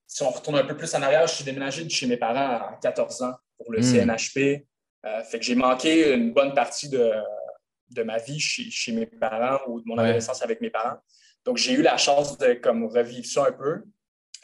si 0.08 0.24
on 0.24 0.30
retourne 0.30 0.58
un 0.58 0.64
peu 0.64 0.76
plus 0.76 0.94
en 0.96 1.02
arrière, 1.02 1.28
je 1.28 1.36
suis 1.36 1.44
déménagé 1.44 1.84
de 1.84 1.90
chez 1.90 2.08
mes 2.08 2.18
parents 2.18 2.74
à 2.74 2.80
14 2.82 3.22
ans 3.24 3.34
pour 3.58 3.72
le 3.72 3.80
hmm. 3.80 4.08
CNHP. 4.08 4.66
Euh, 5.06 5.24
fait 5.24 5.40
que 5.40 5.46
j'ai 5.46 5.56
manqué 5.56 6.14
une 6.14 6.34
bonne 6.34 6.54
partie 6.54 6.90
de, 6.90 7.12
de 7.92 8.04
ma 8.04 8.18
vie 8.18 8.40
chez, 8.40 8.92
mes 8.94 9.06
parents 9.06 9.60
ou 9.68 9.82
de 9.82 9.86
mon 9.86 9.98
adolescence 9.98 10.42
avec 10.42 10.62
mes 10.62 10.70
parents. 10.70 10.98
Donc, 11.46 11.58
j'ai 11.58 11.74
eu 11.74 11.82
la 11.82 11.98
chance 11.98 12.38
de 12.38 12.54
comme, 12.54 12.86
revivre 12.86 13.26
ça 13.26 13.48
un 13.48 13.52
peu. 13.52 13.84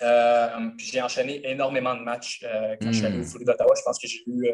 Euh, 0.01 0.49
puis 0.77 0.87
j'ai 0.87 1.01
enchaîné 1.01 1.47
énormément 1.49 1.95
de 1.95 2.01
matchs 2.01 2.43
euh, 2.43 2.75
quand 2.81 2.91
je 2.91 2.97
suis 2.97 3.05
allé 3.05 3.17
au 3.17 3.21
hmm. 3.21 3.25
Folie 3.25 3.45
d'Ottawa. 3.45 3.73
Je 3.77 3.83
pense 3.83 3.99
que 3.99 4.07
j'ai 4.07 4.23
eu, 4.27 4.51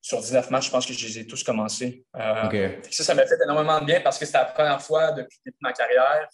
sur 0.00 0.20
19 0.20 0.50
matchs, 0.50 0.66
je 0.66 0.70
pense 0.70 0.86
que 0.86 0.92
je 0.92 1.06
les 1.06 1.18
ai 1.18 1.26
tous 1.26 1.42
commencés. 1.42 2.04
Ça, 2.14 3.04
ça 3.04 3.14
m'a 3.14 3.26
fait 3.26 3.38
énormément 3.44 3.80
de 3.80 3.86
bien 3.86 4.00
parce 4.00 4.18
que 4.18 4.24
c'était 4.24 4.38
la 4.38 4.46
première 4.46 4.80
fois 4.80 5.12
depuis 5.12 5.38
le 5.44 5.50
début 5.50 5.58
de 5.60 5.68
ma 5.68 5.72
carrière 5.72 6.28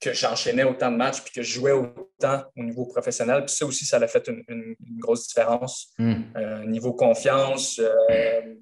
que 0.00 0.14
j'enchaînais 0.14 0.64
autant 0.64 0.90
de 0.90 0.96
matchs 0.96 1.20
puis 1.20 1.32
que 1.32 1.42
je 1.42 1.52
jouais 1.52 1.72
autant 1.72 2.44
au 2.56 2.62
niveau 2.62 2.86
professionnel. 2.86 3.44
Puis 3.44 3.54
ça 3.54 3.66
aussi, 3.66 3.84
ça 3.84 3.98
a 3.98 4.06
fait 4.06 4.26
une, 4.28 4.74
grosse 4.98 5.28
différence. 5.28 5.92
Hmm. 5.98 6.22
Euh, 6.36 6.64
niveau 6.64 6.94
confiance, 6.94 7.78
euh, 7.78 7.94
euh, 8.10 8.54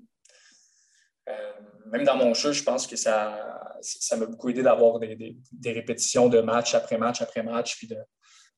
même 1.90 2.05
dans 2.05 2.16
mon 2.16 2.35
jeu, 2.35 2.53
je 2.53 2.62
pense 2.62 2.87
que 2.87 2.96
ça 2.96 3.59
ça 3.81 4.16
m'a 4.16 4.27
beaucoup 4.27 4.48
aidé 4.48 4.62
d'avoir 4.62 4.98
des, 4.98 5.37
répétitions 5.64 6.29
de 6.29 6.40
match 6.40 6.74
après 6.74 6.98
match 6.98 7.22
après 7.22 7.42
match, 7.42 7.77
puis 7.77 7.88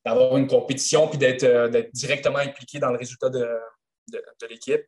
d'avoir 0.05 0.37
une 0.37 0.47
compétition, 0.47 1.07
puis 1.07 1.17
d'être 1.17 1.91
directement 1.93 2.39
impliqué 2.39 2.79
dans 2.79 2.91
le 2.91 2.97
résultat 2.97 3.29
de, 3.29 3.47
l'équipe. 4.49 4.83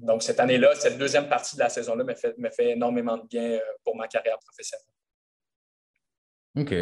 donc, 0.00 0.22
cette 0.22 0.40
année-là, 0.40 0.74
cette 0.74 0.98
deuxième 0.98 1.28
partie 1.28 1.56
de 1.56 1.60
la 1.60 1.68
saison-là 1.68 2.04
m'a 2.04 2.50
fait, 2.50 2.70
énormément 2.70 3.16
de 3.16 3.26
bien 3.26 3.58
pour 3.84 3.96
ma 3.96 4.08
carrière 4.08 4.38
professionnelle. 4.38 4.86
OK. 6.56 6.72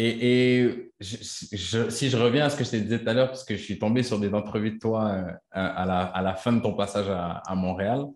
Et, 0.00 0.92
si 1.00 2.08
je 2.08 2.16
reviens 2.16 2.46
à 2.46 2.50
ce 2.50 2.56
que 2.56 2.64
je 2.64 2.70
t'ai 2.70 2.80
dit 2.80 2.98
tout 2.98 3.08
à 3.08 3.12
l'heure, 3.12 3.28
parce 3.28 3.44
que 3.44 3.56
je 3.56 3.62
suis 3.62 3.78
tombé 3.78 4.02
sur 4.02 4.20
des 4.20 4.32
entrevues 4.32 4.70
de 4.72 4.78
toi 4.78 5.10
euh, 5.10 5.32
à, 5.50 6.22
la, 6.22 6.34
fin 6.34 6.52
de 6.52 6.62
ton 6.62 6.74
passage 6.74 7.08
à, 7.10 7.54
Montréal, 7.56 8.06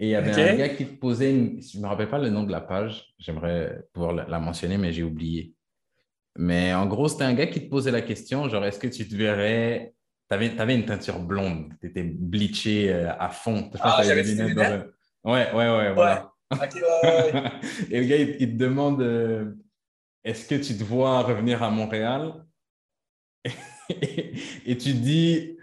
et 0.00 0.06
il 0.06 0.08
y 0.08 0.14
avait 0.14 0.50
un 0.50 0.56
gars 0.56 0.70
qui 0.70 0.86
te 0.86 0.96
posait 0.96 1.30
une... 1.30 1.62
Je 1.62 1.76
ne 1.76 1.82
me 1.82 1.88
rappelle 1.88 2.08
pas 2.08 2.18
le 2.18 2.30
nom 2.30 2.42
de 2.42 2.50
la 2.50 2.62
page, 2.62 3.14
j'aimerais 3.18 3.84
pouvoir 3.92 4.14
la, 4.14 4.40
mentionner, 4.40 4.78
mais 4.78 4.92
j'ai 4.92 5.02
oublié. 5.02 5.54
Mais 6.36 6.72
en 6.72 6.86
gros, 6.86 7.06
c'était 7.06 7.24
un 7.24 7.34
gars 7.34 7.46
qui 7.46 7.60
te 7.60 7.68
posait 7.68 7.90
la 7.90 8.00
question, 8.00 8.48
genre, 8.48 8.64
est-ce 8.64 8.78
que 8.78 8.88
tu 8.88 9.06
te 9.06 9.14
verrais... 9.14 9.94
Tu 10.30 10.34
avais, 10.34 10.74
une 10.74 10.86
teinture 10.86 11.18
blonde, 11.18 11.74
tu 11.80 11.88
étais 11.88 12.04
bleaché 12.04 12.90
euh, 12.90 13.12
à 13.18 13.28
fond. 13.28 13.70
Ah, 13.80 14.00
j'avais 14.02 14.22
des 14.22 14.36
lunettes 14.36 14.86
Ouais, 15.22 15.52
ouais, 15.52 15.76
ouais, 15.76 15.92
voilà. 15.92 16.32
et 17.90 18.00
le 18.00 18.06
gars, 18.06 18.16
il, 18.16 18.38
te 18.38 18.56
demande... 18.56 19.02
Euh, 19.02 19.54
est-ce 20.24 20.48
que 20.48 20.54
tu 20.54 20.78
te 20.78 20.84
vois 20.84 21.22
revenir 21.22 21.62
à 21.62 21.70
Montréal? 21.70 22.44
Et, 24.64 24.76
tu 24.78 24.92
dis 24.94 25.58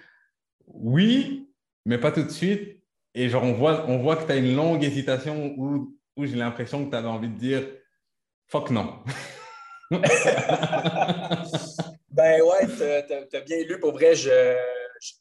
oui, 0.67 1.49
mais 1.85 1.97
pas 1.97 2.11
tout 2.11 2.23
de 2.23 2.29
suite. 2.29 2.76
Et 3.19 3.29
genre, 3.29 3.43
on 3.43 3.53
voit, 3.53 3.83
on 3.87 3.97
voit 3.97 4.15
que 4.15 4.27
tu 4.27 4.31
as 4.31 4.35
une 4.35 4.55
longue 4.55 4.83
hésitation 4.83 5.55
où, 5.57 5.97
où 6.15 6.27
j'ai 6.27 6.35
l'impression 6.35 6.85
que 6.85 6.91
tu 6.91 6.95
avais 6.95 7.07
envie 7.07 7.29
de 7.29 7.39
dire 7.39 7.67
fuck 8.47 8.69
non. 8.69 9.03
ben 9.89 10.03
ouais, 12.43 12.67
tu 12.67 12.83
as, 13.35 13.41
bien 13.41 13.63
lu. 13.63 13.79
Pour 13.79 13.93
vrai, 13.93 14.13
je, 14.13 14.55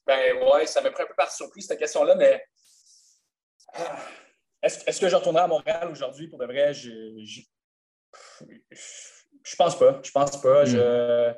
ben 0.06 0.36
ouais, 0.42 0.66
ça 0.66 0.82
m'a 0.82 0.90
pris 0.90 1.04
un 1.04 1.06
peu 1.06 1.14
par 1.16 1.32
surprise 1.32 1.66
cette 1.66 1.78
question-là, 1.78 2.14
mais 2.16 2.44
Est-ce 4.62 5.00
que 5.00 5.08
je 5.08 5.16
retournerai 5.16 5.44
à 5.44 5.48
Montréal 5.48 5.88
aujourd'hui? 5.90 6.28
Pour 6.28 6.38
de 6.38 6.44
vrai? 6.44 6.74
Je, 6.74 6.90
je, 7.24 7.40
pense 9.56 9.78
pas. 9.78 10.00
Je 10.02 10.10
pense 10.10 10.38
pas. 10.42 10.66
Hmm. 10.66 11.34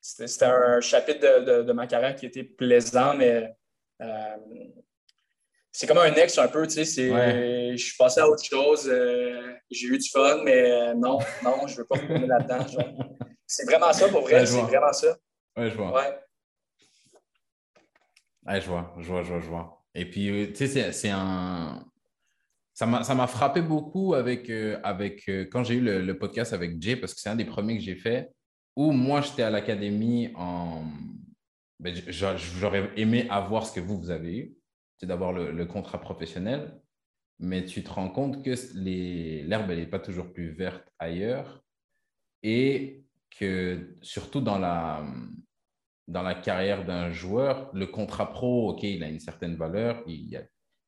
C'était 0.00 0.46
un 0.46 0.80
chapitre 0.80 1.64
de, 1.64 1.72
ma 1.72 1.86
carrière 1.86 2.16
qui 2.16 2.24
était 2.24 2.44
plaisant, 2.44 3.12
mais 3.12 3.54
euh, 4.00 4.36
c'est 5.78 5.86
comme 5.86 5.98
un 5.98 6.12
ex 6.14 6.36
un 6.38 6.48
peu, 6.48 6.66
tu 6.66 6.84
sais. 6.84 7.76
Je 7.76 7.76
suis 7.76 7.96
passé 7.96 8.18
à 8.18 8.28
autre 8.28 8.42
chose. 8.42 8.90
Euh, 8.92 9.54
j'ai 9.70 9.86
eu 9.86 9.96
du 9.96 10.10
fun, 10.10 10.42
mais 10.42 10.72
euh, 10.72 10.94
non, 10.94 11.20
non, 11.44 11.68
je 11.68 11.76
veux 11.76 11.84
pas 11.84 12.00
retourner 12.00 12.26
là-dedans. 12.26 12.66
C'est 13.46 13.64
vraiment 13.64 13.92
ça 13.92 14.08
pour 14.08 14.22
vrai. 14.22 14.44
c'est 14.44 14.60
vraiment 14.60 14.92
ça. 14.92 15.16
Ouais, 15.56 15.70
je 15.70 15.76
vois. 15.76 15.94
Ouais. 15.94 16.18
Ouais, 18.44 18.60
je 18.60 18.66
vois, 18.66 18.92
je 18.98 19.06
vois, 19.06 19.22
je 19.22 19.28
vois, 19.28 19.40
je 19.40 19.46
vois. 19.46 19.84
Et 19.94 20.10
puis, 20.10 20.52
tu 20.52 20.66
sais, 20.66 20.90
c'est 20.90 21.10
un. 21.10 21.86
Ça 22.74 22.84
m'a 22.84 23.26
frappé 23.28 23.62
beaucoup 23.62 24.14
avec, 24.14 24.50
avec 24.82 25.28
quand 25.52 25.62
j'ai 25.62 25.74
eu 25.74 25.80
le, 25.80 26.02
le, 26.02 26.18
podcast 26.18 26.52
avec 26.52 26.82
Jay, 26.82 26.96
parce 26.96 27.14
que 27.14 27.20
c'est 27.20 27.30
un 27.30 27.36
des 27.36 27.44
premiers 27.44 27.78
que 27.78 27.84
j'ai 27.84 27.94
fait, 27.94 28.32
où 28.74 28.90
moi, 28.90 29.20
j'étais 29.20 29.44
à 29.44 29.50
l'académie 29.50 30.32
en. 30.34 30.82
Ben, 31.78 31.94
j'aurais 32.08 32.90
aimé 32.96 33.28
avoir 33.30 33.64
ce 33.64 33.72
que 33.72 33.78
vous, 33.78 33.96
vous 33.96 34.10
avez 34.10 34.36
eu 34.38 34.57
c'est 34.98 35.06
d'avoir 35.06 35.32
le, 35.32 35.66
contrat 35.66 36.00
professionnel, 36.00 36.80
mais 37.38 37.64
tu 37.64 37.84
te 37.84 37.90
rends 37.90 38.10
compte 38.10 38.44
que 38.44 38.54
l'herbe, 38.74 39.70
elle 39.70 39.78
n'est 39.78 39.86
pas 39.86 40.00
toujours 40.00 40.32
plus 40.32 40.50
verte 40.50 40.92
ailleurs 40.98 41.64
et 42.42 43.04
que 43.38 43.96
surtout 44.02 44.40
dans 44.40 44.58
la, 44.58 45.06
dans 46.08 46.22
la 46.22 46.34
carrière 46.34 46.84
d'un 46.84 47.12
joueur, 47.12 47.70
le 47.74 47.86
contrat 47.86 48.32
pro, 48.32 48.70
OK, 48.70 48.82
il 48.82 49.04
a 49.04 49.08
une 49.08 49.20
certaine 49.20 49.54
valeur, 49.54 50.02
il 50.06 50.28
y 50.28 50.36
a, 50.36 50.42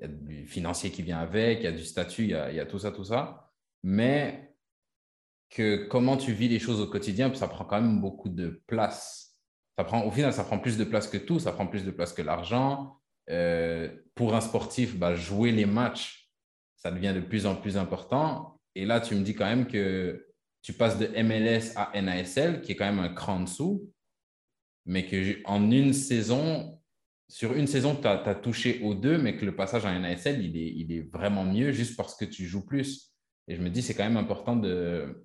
du 0.09 0.47
financier 0.47 0.91
qui 0.91 1.03
vient 1.03 1.19
avec, 1.19 1.59
il 1.59 1.65
y 1.65 1.69
a 1.69 1.73
du 1.73 1.85
statut, 1.85 2.25
il 2.25 2.31
y 2.31 2.35
a, 2.35 2.67
tout 2.67 2.79
ça, 2.79 2.91
tout 2.91 3.05
ça, 3.05 3.53
mais 3.83 4.57
que 5.51 5.87
comment 5.89 6.17
tu 6.17 6.33
vis 6.33 6.49
les 6.49 6.59
choses 6.59 6.81
au 6.81 6.87
quotidien, 6.87 7.33
ça 7.35 7.49
prend 7.49 7.65
quand 7.65 7.81
même 7.81 8.01
beaucoup 8.01 8.31
de 8.31 8.63
place. 8.67 9.39
Ça 9.77 9.85
prend, 9.85 10.05
au 10.05 10.11
final, 10.11 10.33
ça 10.33 10.45
prend 10.45 10.59
plus 10.59 10.79
de 10.79 10.85
place 10.85 11.07
que 11.07 11.19
tout, 11.19 11.39
ça 11.39 11.53
prend 11.53 11.67
plus 11.67 11.85
de 11.85 11.91
place 11.91 12.13
que 12.13 12.23
l'argent, 12.23 13.00
euh, 13.31 13.89
pour 14.15 14.35
un 14.35 14.41
sportif, 14.41 14.97
bah, 14.97 15.15
jouer 15.15 15.53
les 15.53 15.67
matchs, 15.67 16.31
ça 16.77 16.91
devient 16.91 17.13
de 17.15 17.21
plus 17.21 17.47
en 17.47 17.57
plus 17.57 17.77
important. 17.77 18.61
Et 18.75 18.85
là, 18.85 19.01
tu 19.01 19.15
me 19.15 19.23
dis 19.23 19.35
quand 19.35 19.47
même 19.47 19.67
que 19.67 20.27
tu 20.63 20.73
passes 20.73 20.99
de 20.99 21.07
MLS 21.23 21.73
à 21.77 22.01
NASL, 22.01 22.61
qui 22.61 22.73
est 22.73 22.77
quand 22.77 22.85
même 22.85 22.99
un 22.99 23.09
cran 23.09 23.37
en 23.37 23.41
dessous, 23.41 23.91
mais 24.87 25.07
qu'en 25.07 25.71
une 25.71 25.93
saison, 25.93 26.79
sur 27.29 27.55
une 27.55 27.67
saison, 27.67 27.97
tu 27.97 28.07
as, 28.07 28.35
touché 28.35 28.81
aux 28.83 28.95
deux, 28.95 29.17
mais 29.17 29.37
que 29.37 29.45
le 29.45 29.55
passage 29.55 29.87
en 29.87 29.99
NASL, 29.99 30.45
il 30.45 30.93
est, 30.93 31.11
vraiment 31.13 31.45
mieux 31.45 31.73
juste 31.73 31.97
parce 31.97 32.17
que 32.17 32.25
tu 32.25 32.47
joues 32.47 32.67
plus. 32.67 33.13
Et 33.49 33.57
je 33.57 33.63
me 33.63 33.71
dis, 33.71 33.83
c'est 33.83 33.95
quand 33.95 34.05
même 34.05 34.17
important 34.17 34.57
de 34.57 35.25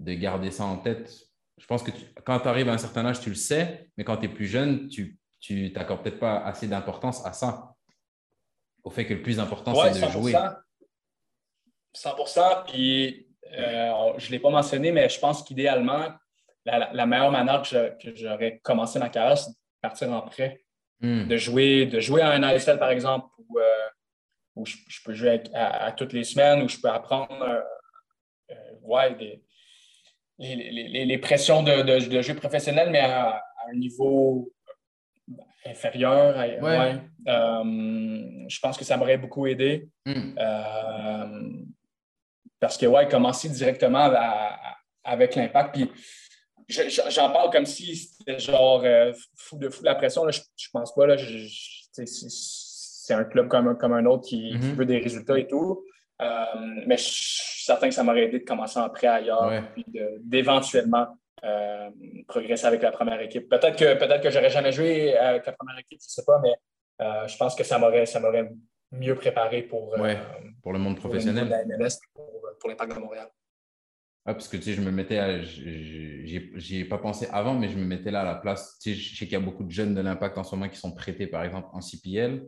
garder 0.00 0.50
ça 0.50 0.64
en 0.64 0.76
tête. 0.76 1.26
Je 1.58 1.66
pense 1.66 1.82
que 1.82 1.90
quand 2.24 2.40
tu 2.40 2.48
arrives 2.48 2.68
à 2.68 2.72
un 2.72 2.78
certain 2.78 3.06
âge, 3.06 3.20
tu 3.20 3.30
le 3.30 3.34
sais, 3.34 3.88
mais 3.96 4.04
quand 4.04 4.18
tu 4.18 4.26
es 4.26 4.28
plus 4.28 4.46
jeune, 4.46 4.88
tu 4.88 5.18
tu 5.46 5.70
n'accordes 5.70 6.02
peut-être 6.02 6.18
pas 6.18 6.38
assez 6.38 6.66
d'importance 6.66 7.24
à 7.24 7.32
ça. 7.32 7.72
Au 8.82 8.90
fait 8.90 9.06
que 9.06 9.14
le 9.14 9.22
plus 9.22 9.38
important, 9.38 9.74
c'est 9.92 10.04
de 10.04 10.10
jouer. 10.10 10.34
100 11.92 12.14
Puis, 12.66 13.28
euh, 13.52 14.12
je 14.18 14.26
ne 14.26 14.32
l'ai 14.32 14.40
pas 14.40 14.50
mentionné, 14.50 14.90
mais 14.90 15.08
je 15.08 15.20
pense 15.20 15.44
qu'idéalement, 15.44 16.08
la, 16.64 17.06
meilleure 17.06 17.30
manière 17.30 17.62
que 17.62 18.14
j'aurais 18.16 18.58
commencé 18.58 18.98
ma 18.98 19.08
carrière, 19.08 19.38
c'est 19.38 19.50
de 19.50 19.56
partir 19.80 20.10
en 20.12 20.22
prêt. 20.22 20.60
Hmm. 21.00 21.28
De, 21.28 21.36
jouer, 21.36 21.86
de 21.86 22.00
jouer 22.00 22.22
à 22.22 22.30
un 22.30 22.42
ASL, 22.42 22.78
par 22.78 22.90
exemple, 22.90 23.28
où, 23.38 23.58
euh, 23.58 24.64
je, 24.64 25.02
peux 25.04 25.14
jouer 25.14 25.44
à, 25.54 25.92
toutes 25.92 26.12
les 26.12 26.24
semaines, 26.24 26.62
où 26.62 26.68
je 26.68 26.78
peux 26.80 26.88
apprendre 26.88 27.40
euh, 28.50 29.10
les, 30.38 31.18
pressions 31.18 31.62
de, 31.62 32.00
jeu 32.22 32.34
professionnel, 32.34 32.90
mais 32.90 33.00
à 33.00 33.40
un 33.70 33.74
niveau 33.76 34.52
inférieur. 35.66 36.36
Ouais. 36.36 37.00
Euh, 37.28 37.62
je 38.48 38.60
pense 38.60 38.76
que 38.76 38.84
ça 38.84 38.96
m'aurait 38.96 39.18
beaucoup 39.18 39.46
aidé. 39.46 39.88
Hmm. 40.04 40.34
Euh, 40.38 41.50
parce 42.60 42.76
que, 42.76 42.86
ouais, 42.86 43.08
commencer 43.08 43.48
directement 43.48 44.10
avec 45.04 45.34
l'impact. 45.34 45.74
Puis, 45.74 45.90
j'en 47.10 47.30
parle 47.30 47.50
comme 47.50 47.66
si 47.66 47.94
c'était 47.96 48.38
genre 48.38 48.82
euh, 48.84 49.12
fou 49.36 49.58
de 49.58 49.68
fou 49.68 49.84
la 49.84 49.94
pression. 49.94 50.28
Je, 50.28 50.40
je 50.56 50.68
pense 50.72 50.94
pas. 50.94 51.06
Là, 51.06 51.16
c'est 51.16 53.14
un 53.14 53.24
club 53.24 53.48
comme, 53.48 53.76
comme 53.76 53.92
un 53.92 54.06
autre 54.06 54.26
qui, 54.26 54.54
hmm. 54.54 54.74
veut 54.74 54.86
des 54.86 54.98
résultats 54.98 55.38
et 55.38 55.46
tout. 55.46 55.84
mais 56.86 56.96
je 56.96 57.02
suis 57.02 57.64
certain 57.64 57.88
que 57.88 57.94
ça 57.94 58.02
m'aurait 58.02 58.24
aidé 58.24 58.40
de 58.40 58.44
commencer 58.44 58.78
en 58.78 58.88
prêt 58.88 59.06
ailleurs, 59.06 59.62
puis 59.74 59.84
d'éventuellement 60.20 61.08
euh, 61.46 61.90
progresser 62.26 62.66
avec 62.66 62.82
la 62.82 62.90
première 62.90 63.20
équipe. 63.20 63.48
Peut-être 63.48 63.76
que, 63.76 63.94
peut-être 63.94 64.20
que 64.20 64.30
j'aurais 64.30 64.50
jamais 64.50 64.72
joué 64.72 65.16
avec 65.16 65.46
la 65.46 65.52
première 65.52 65.78
équipe, 65.78 66.00
je 66.00 66.06
ne 66.06 66.10
sais 66.10 66.24
pas, 66.24 66.40
mais 66.42 66.54
euh, 67.02 67.28
je 67.28 67.36
pense 67.36 67.54
que 67.54 67.62
ça 67.62 67.78
m'aurait, 67.78 68.06
ça 68.06 68.18
m'aurait 68.18 68.50
mieux 68.90 69.14
préparé 69.14 69.62
pour, 69.62 69.94
euh, 69.94 70.14
pour 70.62 70.72
le 70.72 70.80
monde 70.80 70.96
professionnel. 70.96 71.48
Pour, 72.14 72.42
pour, 72.58 72.68
l'impact 72.68 72.94
de 72.94 72.98
Montréal. 72.98 73.28
parce 74.24 74.48
que 74.48 74.56
tu 74.56 74.64
sais, 74.64 74.72
je 74.72 74.80
me 74.80 74.90
mettais 74.90 75.18
à. 75.18 75.40
J'y 75.42 76.80
ai 76.80 76.84
pas 76.84 76.98
pensé 76.98 77.28
avant, 77.30 77.54
mais 77.54 77.68
je 77.68 77.76
me 77.76 77.84
mettais 77.84 78.10
là 78.10 78.22
à 78.22 78.24
la 78.24 78.34
place. 78.34 78.78
Tu 78.80 78.94
sais, 78.94 79.00
je 79.00 79.16
sais 79.16 79.24
qu'il 79.26 79.34
y 79.34 79.40
a 79.40 79.40
beaucoup 79.40 79.62
de 79.62 79.70
jeunes 79.70 79.94
de 79.94 80.00
l'impact 80.00 80.38
en 80.38 80.42
ce 80.42 80.56
moment 80.56 80.68
qui 80.68 80.78
sont 80.78 80.94
prêtés, 80.94 81.28
par 81.28 81.44
exemple, 81.44 81.68
en 81.72 81.80
CPL. 81.80 82.44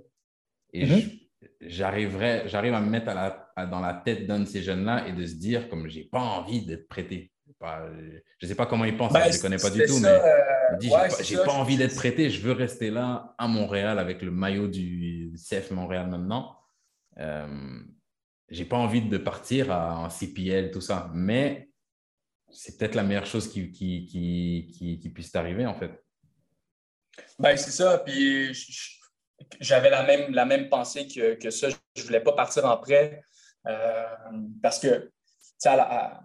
Et 0.72 0.86
mm-hmm. 0.86 1.20
j'arriverais, 1.60 2.48
j'arrive 2.48 2.74
à 2.74 2.80
me 2.80 2.90
mettre 2.90 3.06
dans 3.06 3.80
la 3.80 4.02
tête 4.04 4.26
d'un 4.26 4.40
de 4.40 4.44
ces 4.46 4.62
jeunes-là 4.62 5.06
et 5.06 5.12
de 5.12 5.24
se 5.24 5.34
dire, 5.34 5.68
comme 5.68 5.86
j'ai 5.86 6.04
pas 6.04 6.20
envie 6.20 6.66
d'être 6.66 6.88
prêté 6.88 7.30
je 7.60 8.46
ne 8.46 8.48
sais 8.48 8.54
pas 8.54 8.66
comment 8.66 8.84
il 8.84 8.96
pense, 8.96 9.12
ben, 9.12 9.22
je 9.24 9.28
ne 9.28 9.32
les 9.32 9.38
connais 9.38 9.56
pas 9.56 9.70
du 9.70 9.84
tout, 9.84 9.98
mais 10.00 10.08
euh, 10.08 10.42
il 10.72 10.78
dit 10.78 10.90
j'ai 11.22 11.36
pas, 11.36 11.52
envie 11.52 11.76
d'être 11.76 11.94
prêté, 11.94 12.30
je 12.30 12.40
veux 12.40 12.52
rester 12.52 12.90
là 12.90 13.34
à 13.38 13.48
Montréal 13.48 13.98
avec 13.98 14.22
le 14.22 14.30
maillot 14.30 14.68
du 14.68 15.32
CF 15.36 15.70
Montréal 15.70 16.08
maintenant. 16.08 16.56
Euh, 17.18 17.80
j'ai 18.48 18.64
pas 18.64 18.76
envie 18.76 19.02
de 19.02 19.18
partir 19.18 19.70
en 19.70 20.08
CPL, 20.08 20.70
tout 20.70 20.80
ça, 20.80 21.10
mais 21.14 21.68
c'est 22.50 22.78
peut-être 22.78 22.94
la 22.94 23.02
meilleure 23.02 23.26
chose 23.26 23.50
qui, 23.50 23.70
qui, 23.70 24.06
qui, 24.06 24.98
qui, 25.00 25.08
puisse 25.10 25.32
t'arriver 25.32 25.66
en 25.66 25.74
fait. 25.74 26.02
Ben, 27.38 27.56
c'est 27.56 27.70
ça, 27.70 27.98
puis 27.98 28.52
j'avais 29.60 29.90
la 29.90 30.02
même, 30.04 30.32
la 30.32 30.44
même 30.44 30.68
pensée 30.68 31.06
que, 31.06 31.34
que 31.34 31.50
ça. 31.50 31.68
Je 31.68 32.02
ne 32.02 32.06
voulais 32.06 32.20
pas 32.20 32.32
partir 32.32 32.64
en 32.64 32.76
prêt 32.76 33.22
euh, 33.66 34.06
parce 34.62 34.78
que 34.78 35.10
à, 35.66 36.20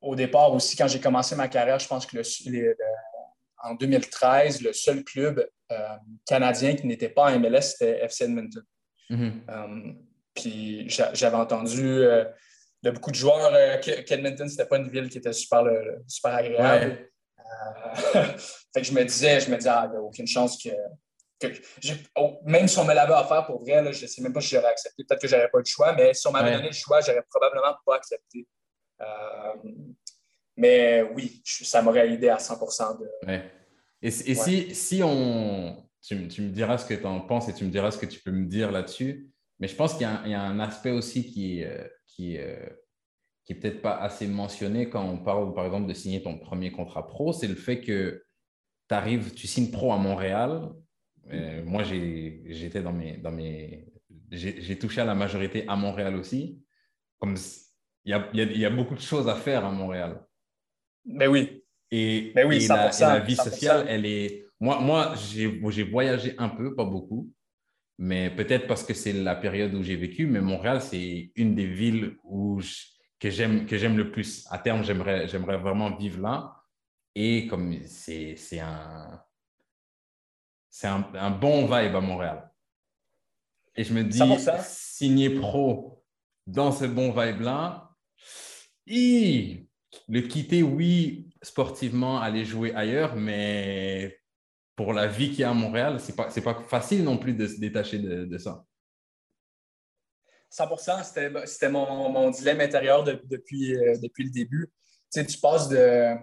au 0.00 0.16
départ 0.16 0.52
aussi, 0.52 0.76
quand 0.76 0.88
j'ai 0.88 1.00
commencé 1.00 1.36
ma 1.36 1.48
carrière, 1.48 1.78
je 1.78 1.86
pense 1.86 2.06
que 2.06 2.16
le, 2.16 2.76
en 3.62 3.74
2013, 3.74 4.62
le 4.62 4.72
seul 4.72 5.04
club 5.04 5.46
euh, 5.72 5.96
canadien 6.26 6.74
qui 6.74 6.86
n'était 6.86 7.08
pas 7.08 7.30
en 7.30 7.38
MLS, 7.38 7.62
c'était 7.62 8.04
FC 8.04 8.24
Edmonton. 8.24 8.62
Mm-hmm. 9.10 9.32
Euh, 9.50 9.92
puis 10.34 10.88
j'avais 10.88 11.36
entendu 11.36 11.84
euh, 11.84 12.24
de 12.82 12.90
beaucoup 12.90 13.10
de 13.10 13.16
joueurs 13.16 13.80
qu'Edmonton, 13.80 14.48
ce 14.48 14.52
n'était 14.52 14.66
pas 14.66 14.78
une 14.78 14.88
ville 14.88 15.08
qui 15.10 15.18
était 15.18 15.32
super, 15.32 15.64
super 16.06 16.34
agréable. 16.34 17.10
fait 18.72 18.80
que 18.80 18.84
je 18.84 18.92
me 18.92 19.04
disais, 19.04 19.40
je 19.40 19.50
me 19.50 19.56
disais, 19.56 19.70
ah, 19.70 19.84
il 19.86 19.90
n'y 19.90 19.96
a 19.96 20.00
aucune 20.00 20.26
chance 20.26 20.62
que. 20.62 20.70
Oh, 22.16 22.38
même 22.44 22.68
si 22.68 22.78
on 22.78 22.84
me 22.84 22.92
l'avait 22.92 23.14
offert 23.14 23.46
pour 23.46 23.62
vrai, 23.62 23.92
je 23.92 24.02
ne 24.02 24.06
sais 24.06 24.22
même 24.22 24.32
pas 24.32 24.40
si 24.40 24.54
j'aurais 24.54 24.68
accepté. 24.68 25.04
Peut-être 25.04 25.20
que 25.20 25.26
je 25.26 25.34
n'aurais 25.34 25.48
pas 25.48 25.58
eu 25.58 25.62
le 25.62 25.66
choix, 25.66 25.92
mais 25.94 26.12
si 26.14 26.26
on 26.26 26.32
m'avait 26.32 26.52
donné 26.52 26.68
le 26.68 26.74
choix, 26.74 27.00
j'aurais 27.00 27.24
probablement 27.28 27.74
pas 27.84 27.96
accepté. 27.96 28.46
Euh, 29.00 29.70
mais 30.56 31.02
oui, 31.14 31.42
ça 31.44 31.82
m'aurait 31.82 32.12
aidé 32.12 32.28
à 32.28 32.38
100 32.38 32.98
de... 32.98 33.40
Et, 34.02 34.10
si, 34.10 34.74
si 34.74 35.02
on... 35.02 35.86
Tu, 36.02 36.14
me 36.16 36.48
diras 36.48 36.78
ce 36.78 36.86
que 36.86 36.94
tu 36.94 37.06
en 37.06 37.20
penses 37.20 37.48
et 37.48 37.54
tu 37.54 37.64
me 37.64 37.70
diras 37.70 37.90
ce 37.90 37.98
que 37.98 38.06
tu 38.06 38.20
peux 38.20 38.30
me 38.30 38.46
dire 38.46 38.70
là-dessus. 38.70 39.30
Mais 39.58 39.68
je 39.68 39.76
pense 39.76 39.92
qu'il 39.92 40.02
y, 40.02 40.34
a 40.34 40.42
un 40.42 40.58
aspect 40.58 40.90
aussi 40.90 41.30
qui, 41.30 41.62
euh, 41.62 41.86
qui, 42.06 42.38
euh, 42.38 42.56
qui 43.44 43.52
est 43.52 43.56
peut-être 43.56 43.82
pas 43.82 43.96
assez 43.96 44.26
mentionné 44.26 44.88
quand 44.88 45.04
on 45.04 45.18
parle, 45.18 45.52
par 45.54 45.66
exemple, 45.66 45.86
de 45.86 45.92
signer 45.92 46.22
ton 46.22 46.38
premier 46.38 46.72
contrat 46.72 47.06
pro. 47.06 47.34
C'est 47.34 47.48
le 47.48 47.54
fait 47.54 47.82
que 47.82 48.24
tu 48.88 48.94
arrives, 48.94 49.34
tu 49.34 49.46
signes 49.46 49.70
pro 49.70 49.92
à 49.92 49.98
Montréal. 49.98 50.70
moi, 51.64 51.82
j'étais 51.84 52.82
dans 52.82 52.92
mes. 52.92 53.18
Dans 53.18 53.32
mes 53.32 53.86
j'ai 54.30 54.78
touché 54.78 55.00
à 55.00 55.04
la 55.04 55.14
majorité 55.14 55.64
à 55.68 55.76
Montréal 55.76 56.16
aussi. 56.16 56.62
Comme 57.18 57.36
il 58.10 58.38
y 58.38 58.42
a, 58.42 58.44
y 58.44 58.64
a, 58.64 58.70
beaucoup 58.70 58.94
de 58.94 59.00
choses 59.00 59.28
à 59.28 59.36
faire 59.36 59.64
à 59.64 59.70
Montréal. 59.70 60.20
Mais 61.04 61.26
oui. 61.26 61.62
Et, 61.90 62.32
mais 62.34 62.44
oui, 62.44 62.66
la, 62.68 63.20
vie 63.20 63.36
sociale, 63.36 63.86
elle 63.88 64.06
est. 64.06 64.46
Moi, 64.60 64.80
moi 64.80 65.14
j'ai 65.16 65.82
voyagé 65.84 66.34
un 66.38 66.48
peu, 66.48 66.74
pas 66.74 66.84
beaucoup, 66.84 67.32
mais 67.98 68.30
peut-être 68.30 68.66
parce 68.66 68.84
que 68.84 68.94
c'est 68.94 69.12
la 69.12 69.34
période 69.34 69.74
où 69.74 69.82
j'ai 69.82 69.96
vécu. 69.96 70.26
Mais 70.26 70.40
Montréal, 70.40 70.80
c'est 70.80 71.32
une 71.34 71.54
des 71.54 71.66
villes 71.66 72.16
où 72.24 72.60
que 73.18 73.30
j'aime 73.30 73.96
le 73.96 74.10
plus. 74.10 74.46
À 74.50 74.58
terme, 74.58 74.84
j'aimerais 74.84 75.58
vraiment 75.58 75.96
vivre 75.96 76.20
là. 76.20 76.56
Et 77.14 77.46
comme 77.48 77.76
c'est 77.86 78.36
un, 78.60 79.20
c'est 80.68 80.86
un, 80.86 81.08
un 81.14 81.30
bon 81.30 81.62
vibe 81.62 81.96
à 81.96 82.00
Montréal. 82.00 82.50
Et 83.76 83.84
je 83.84 83.94
me 83.94 84.04
dis, 84.04 84.20
signer 84.62 85.30
pro 85.30 86.04
dans 86.46 86.72
ce 86.72 86.84
bon 86.84 87.12
vibe-là, 87.12 87.89
le 88.90 90.20
quitter, 90.22 90.62
oui, 90.62 91.30
sportivement, 91.42 92.20
aller 92.20 92.44
jouer 92.44 92.74
ailleurs, 92.74 93.16
mais 93.16 94.18
pour 94.76 94.92
la 94.92 95.06
vie 95.06 95.30
qu'il 95.30 95.40
y 95.40 95.44
a 95.44 95.50
à 95.50 95.54
Montréal, 95.54 96.00
ce 96.00 96.08
n'est 96.08 96.16
pas, 96.16 96.30
pas 96.30 96.62
facile 96.62 97.04
non 97.04 97.18
plus 97.18 97.34
de 97.34 97.46
se 97.46 97.60
détacher 97.60 97.98
de, 97.98 98.38
ça. 98.38 98.64
100% 100.52 101.44
c'était 101.46 101.68
mon, 101.68 102.08
mon, 102.08 102.30
dilemme 102.30 102.60
intérieur 102.60 103.04
depuis, 103.04 103.76
euh, 103.76 103.96
depuis 104.02 104.24
le 104.24 104.30
début. 104.30 104.66
Tu, 105.12 105.20
sais, 105.20 105.26
tu 105.26 105.38
passes 105.38 105.68
de. 105.68 106.16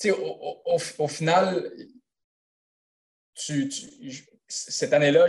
Tu 0.00 0.08
sais, 0.08 0.10
au, 0.10 0.62
au, 0.66 1.08
final, 1.08 1.70
tu, 3.34 3.70
cette 4.48 4.92
année-là, 4.92 5.26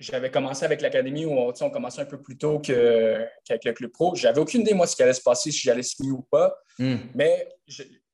j'avais 0.00 0.30
commencé 0.30 0.64
avec 0.64 0.80
l'académie 0.80 1.24
où 1.24 1.32
on, 1.32 1.52
on 1.58 1.70
commençait 1.70 2.02
un 2.02 2.06
peu 2.06 2.20
plus 2.20 2.36
tôt 2.36 2.58
qu'avec 2.58 3.64
le 3.64 3.72
club 3.72 3.90
pro. 3.90 4.14
J'avais 4.14 4.40
aucune 4.40 4.62
idée, 4.62 4.74
moi, 4.74 4.86
ce 4.86 4.96
qui 4.96 5.02
allait 5.02 5.12
se 5.12 5.22
passer, 5.22 5.50
si 5.50 5.60
j'allais 5.60 5.82
signer 5.82 6.10
ou 6.10 6.22
pas. 6.22 6.56
Hmm. 6.78 6.96
Mais 7.14 7.48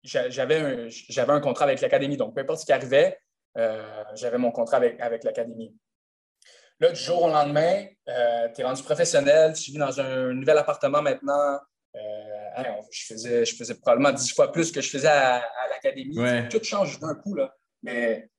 j'avais 0.03 0.59
un, 0.59 1.29
un, 1.29 1.41
contrat 1.41 1.65
avec 1.65 1.81
l'académie. 1.81 2.17
Donc, 2.17 2.35
peu 2.35 2.43
importe 2.43 2.61
ce 2.61 2.67
qui 2.67 2.73
arrivait, 2.73 3.19
euh, 3.57 4.05
j'avais 4.15 4.39
mon 4.39 4.51
contrat 4.51 4.77
avec, 4.77 5.01
avec 5.01 5.25
l'académie. 5.25 5.75
Là, 6.81 6.93
du 6.93 7.01
jour 7.01 7.23
au 7.23 7.29
lendemain, 7.29 7.87
euh, 8.09 8.49
tu 8.55 8.61
es 8.61 8.65
rendu 8.65 8.83
professionnel, 8.83 9.53
tu 9.53 9.71
vis 9.71 9.79
dans 9.79 10.01
un 10.01 10.33
nouvel 10.33 10.59
appartement 10.59 11.03
maintenant. 11.03 11.59
Euh, 11.95 11.99
hein, 12.57 12.65
je, 12.91 13.07
faisais, 13.07 13.45
je 13.45 13.57
faisais 13.57 13.75
probablement 13.75 14.13
dix 14.13 14.33
fois 14.33 14.53
plus 14.53 14.71
que 14.73 14.81
je 14.81 14.89
faisais 14.89 15.09
à, 15.09 15.43
l'académie. 15.69 16.17
Tout 16.49 16.63
change 16.63 16.99
d'un 17.01 17.15
coup. 17.15 17.35
Là. 17.35 17.55
Mais 17.83 18.31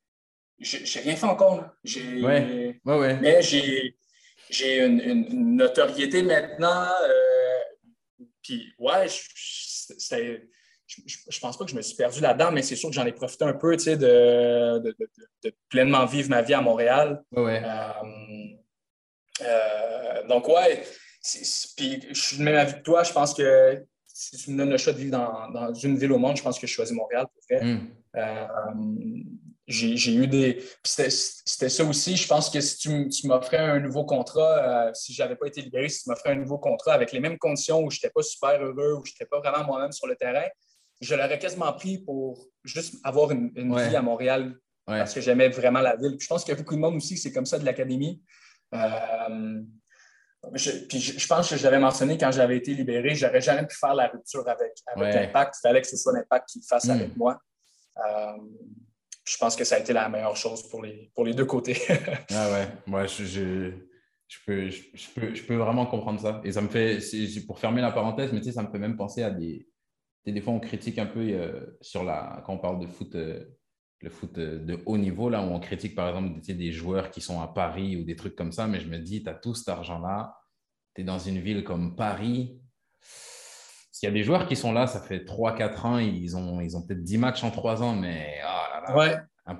j'ai 0.61 0.99
rien 0.99 1.15
fait 1.15 1.25
encore. 1.25 1.65
Ouais. 1.85 2.79
Ouais, 2.85 3.19
Mais 3.21 3.41
j'ai 3.41 4.85
une, 4.85 5.55
notoriété 5.55 6.23
maintenant. 6.23 6.87
Euh, 7.03 8.19
puis, 8.41 8.73
ouais, 8.79 9.07
c'était 9.07 10.47
je, 10.87 11.01
ne 11.01 11.39
pense 11.39 11.57
pas 11.57 11.65
que 11.65 11.71
je 11.71 11.75
me 11.75 11.81
suis 11.81 11.95
perdu 11.95 12.19
là-dedans, 12.19 12.51
mais 12.51 12.61
c'est 12.61 12.75
sûr 12.75 12.89
que 12.89 12.95
j'en 12.95 13.05
ai 13.05 13.11
profité 13.11 13.45
un 13.45 13.53
peu, 13.53 13.75
tu 13.77 13.83
sais, 13.83 13.97
de, 13.97 14.79
de, 15.43 15.53
pleinement 15.69 16.05
vivre 16.05 16.29
ma 16.29 16.41
vie 16.41 16.53
à 16.53 16.61
Montréal. 16.61 17.23
Ouais. 17.31 17.61
Euh, 17.63 17.91
euh, 19.41 20.27
donc, 20.27 20.47
ouais, 20.47 20.83
puis 21.77 22.01
je 22.09 22.21
suis 22.21 22.37
de 22.37 22.43
même 22.43 22.55
avis 22.55 22.73
que 22.73 22.81
toi. 22.81 23.03
Je 23.03 23.13
pense 23.13 23.33
que 23.33 23.83
si 24.05 24.37
tu 24.37 24.51
me 24.51 24.57
donnes 24.57 24.69
le 24.69 24.77
choix 24.77 24.93
de 24.93 24.97
vivre 24.97 25.11
dans, 25.11 25.73
une 25.73 25.97
ville 25.97 26.11
au 26.11 26.17
monde, 26.17 26.35
je 26.35 26.43
pense 26.43 26.59
que 26.59 26.67
je 26.67 26.73
choisis 26.73 26.95
Montréal 26.95 27.25
pour 27.33 27.57
vrai. 27.57 27.77
Euh, 28.17 28.47
j'ai 29.71 30.13
eu 30.13 30.27
des. 30.27 30.63
C'était 30.83 31.69
ça 31.69 31.83
aussi. 31.83 32.17
Je 32.17 32.27
pense 32.27 32.49
que 32.49 32.61
si 32.61 32.77
tu, 32.77 33.27
m'offrais 33.27 33.57
un 33.57 33.79
nouveau 33.79 34.05
contrat, 34.05 34.91
si 34.93 35.13
je 35.13 35.21
n'avais 35.21 35.35
pas 35.35 35.47
été 35.47 35.61
libéré, 35.61 35.89
si 35.89 36.03
tu 36.03 36.09
m'offrais 36.09 36.31
un 36.31 36.35
nouveau 36.35 36.57
contrat 36.57 36.93
avec 36.93 37.11
les 37.11 37.19
mêmes 37.19 37.37
conditions 37.37 37.83
où 37.83 37.89
je 37.89 37.97
n'étais 37.97 38.09
pas 38.09 38.21
super 38.21 38.61
heureux, 38.61 38.93
où 38.93 39.05
je 39.05 39.11
n'étais 39.11 39.25
pas 39.25 39.39
vraiment 39.39 39.65
moi-même 39.65 39.91
sur 39.91 40.07
le 40.07 40.15
terrain, 40.15 40.47
je 41.01 41.15
l'aurais 41.15 41.39
quasiment 41.39 41.73
pris 41.73 41.97
pour 41.97 42.47
juste 42.63 42.95
avoir 43.03 43.31
une, 43.31 43.51
vie 43.55 43.95
à 43.95 44.01
Montréal 44.01 44.55
parce 44.85 45.13
que 45.13 45.21
j'aimais 45.21 45.49
vraiment 45.49 45.79
la 45.79 45.95
ville. 45.95 46.17
je 46.19 46.27
pense 46.27 46.43
qu'il 46.43 46.53
y 46.53 46.57
a 46.57 46.59
beaucoup 46.59 46.75
de 46.75 46.79
monde 46.81 46.95
aussi, 46.95 47.17
c'est 47.17 47.31
comme 47.31 47.45
ça 47.45 47.57
de 47.57 47.65
l'académie. 47.65 48.21
Euh, 48.73 49.61
je, 50.53 50.71
puis 50.87 50.99
je, 50.99 51.27
pense 51.27 51.49
que 51.49 51.55
je 51.55 51.63
l'avais 51.63 51.79
mentionné 51.79 52.17
quand 52.17 52.31
j'avais 52.31 52.57
été 52.57 52.73
libéré, 52.73 53.13
j'aurais 53.13 53.41
jamais 53.41 53.65
pu 53.65 53.75
faire 53.75 53.93
la 53.93 54.07
rupture 54.07 54.47
avec, 54.47 54.73
avec 54.87 55.13
l'impact. 55.13 55.55
Il 55.57 55.67
fallait 55.67 55.81
que 55.81 55.87
ce 55.87 55.97
soit 55.97 56.13
l'impact 56.13 56.49
qui 56.49 56.61
fasse 56.67 56.85
hmm. 56.85 56.91
avec 56.91 57.15
moi. 57.15 57.39
Euh, 57.97 58.37
je 59.31 59.37
pense 59.37 59.55
que 59.55 59.63
ça 59.63 59.75
a 59.75 59.79
été 59.79 59.93
la 59.93 60.09
meilleure 60.09 60.35
chose 60.35 60.67
pour 60.67 60.83
les, 60.83 61.09
pour 61.15 61.23
les 61.23 61.33
deux 61.33 61.45
côtés. 61.45 61.77
ah 62.31 62.51
ouais, 62.51 62.67
moi 62.85 63.05
je, 63.07 63.23
je, 63.23 64.37
peux, 64.45 64.69
je, 64.69 65.09
peux, 65.15 65.33
je 65.33 65.43
peux 65.43 65.55
vraiment 65.55 65.85
comprendre 65.85 66.19
ça. 66.19 66.41
Et 66.43 66.51
ça 66.51 66.61
me 66.61 66.67
fait, 66.67 66.99
pour 67.47 67.57
fermer 67.57 67.81
la 67.81 67.91
parenthèse, 67.91 68.33
mais 68.33 68.39
tu 68.39 68.47
sais, 68.47 68.51
ça 68.51 68.63
me 68.63 68.69
fait 68.69 68.79
même 68.79 68.97
penser 68.97 69.23
à 69.23 69.31
des, 69.31 69.69
des 70.25 70.41
fois, 70.41 70.53
on 70.53 70.59
critique 70.59 70.99
un 70.99 71.05
peu 71.05 71.21
euh, 71.21 71.77
sur 71.79 72.03
la, 72.03 72.43
quand 72.45 72.55
on 72.55 72.57
parle 72.57 72.79
de 72.81 72.87
foot, 72.87 73.15
euh, 73.15 73.45
le 74.01 74.09
foot 74.09 74.37
euh, 74.37 74.59
de 74.59 74.79
haut 74.85 74.97
niveau, 74.97 75.29
là 75.29 75.41
où 75.41 75.49
on 75.49 75.61
critique 75.61 75.95
par 75.95 76.09
exemple 76.09 76.41
des 76.41 76.71
joueurs 76.73 77.09
qui 77.09 77.21
sont 77.21 77.39
à 77.39 77.47
Paris 77.47 77.95
ou 77.95 78.03
des 78.03 78.17
trucs 78.17 78.35
comme 78.35 78.51
ça, 78.51 78.67
mais 78.67 78.81
je 78.81 78.89
me 78.89 78.97
dis, 78.97 79.23
tu 79.23 79.29
as 79.29 79.33
tout 79.33 79.53
cet 79.55 79.69
argent-là, 79.69 80.37
tu 80.93 81.01
es 81.01 81.03
dans 81.05 81.19
une 81.19 81.39
ville 81.39 81.63
comme 81.63 81.95
Paris. 81.95 82.60
S'il 84.01 84.09
y 84.09 84.11
a 84.13 84.15
des 84.15 84.23
joueurs 84.23 84.47
qui 84.47 84.55
sont 84.55 84.73
là, 84.73 84.87
ça 84.87 84.99
fait 84.99 85.19
3-4 85.19 85.85
ans, 85.85 85.97
ils 85.99 86.35
ont, 86.35 86.59
ils 86.59 86.75
ont 86.75 86.81
peut-être 86.81 87.03
10 87.03 87.19
matchs 87.19 87.43
en 87.43 87.51
3 87.51 87.83
ans, 87.83 87.95
mais 87.95 88.39
oh 88.89 88.97
ouais. 88.97 89.15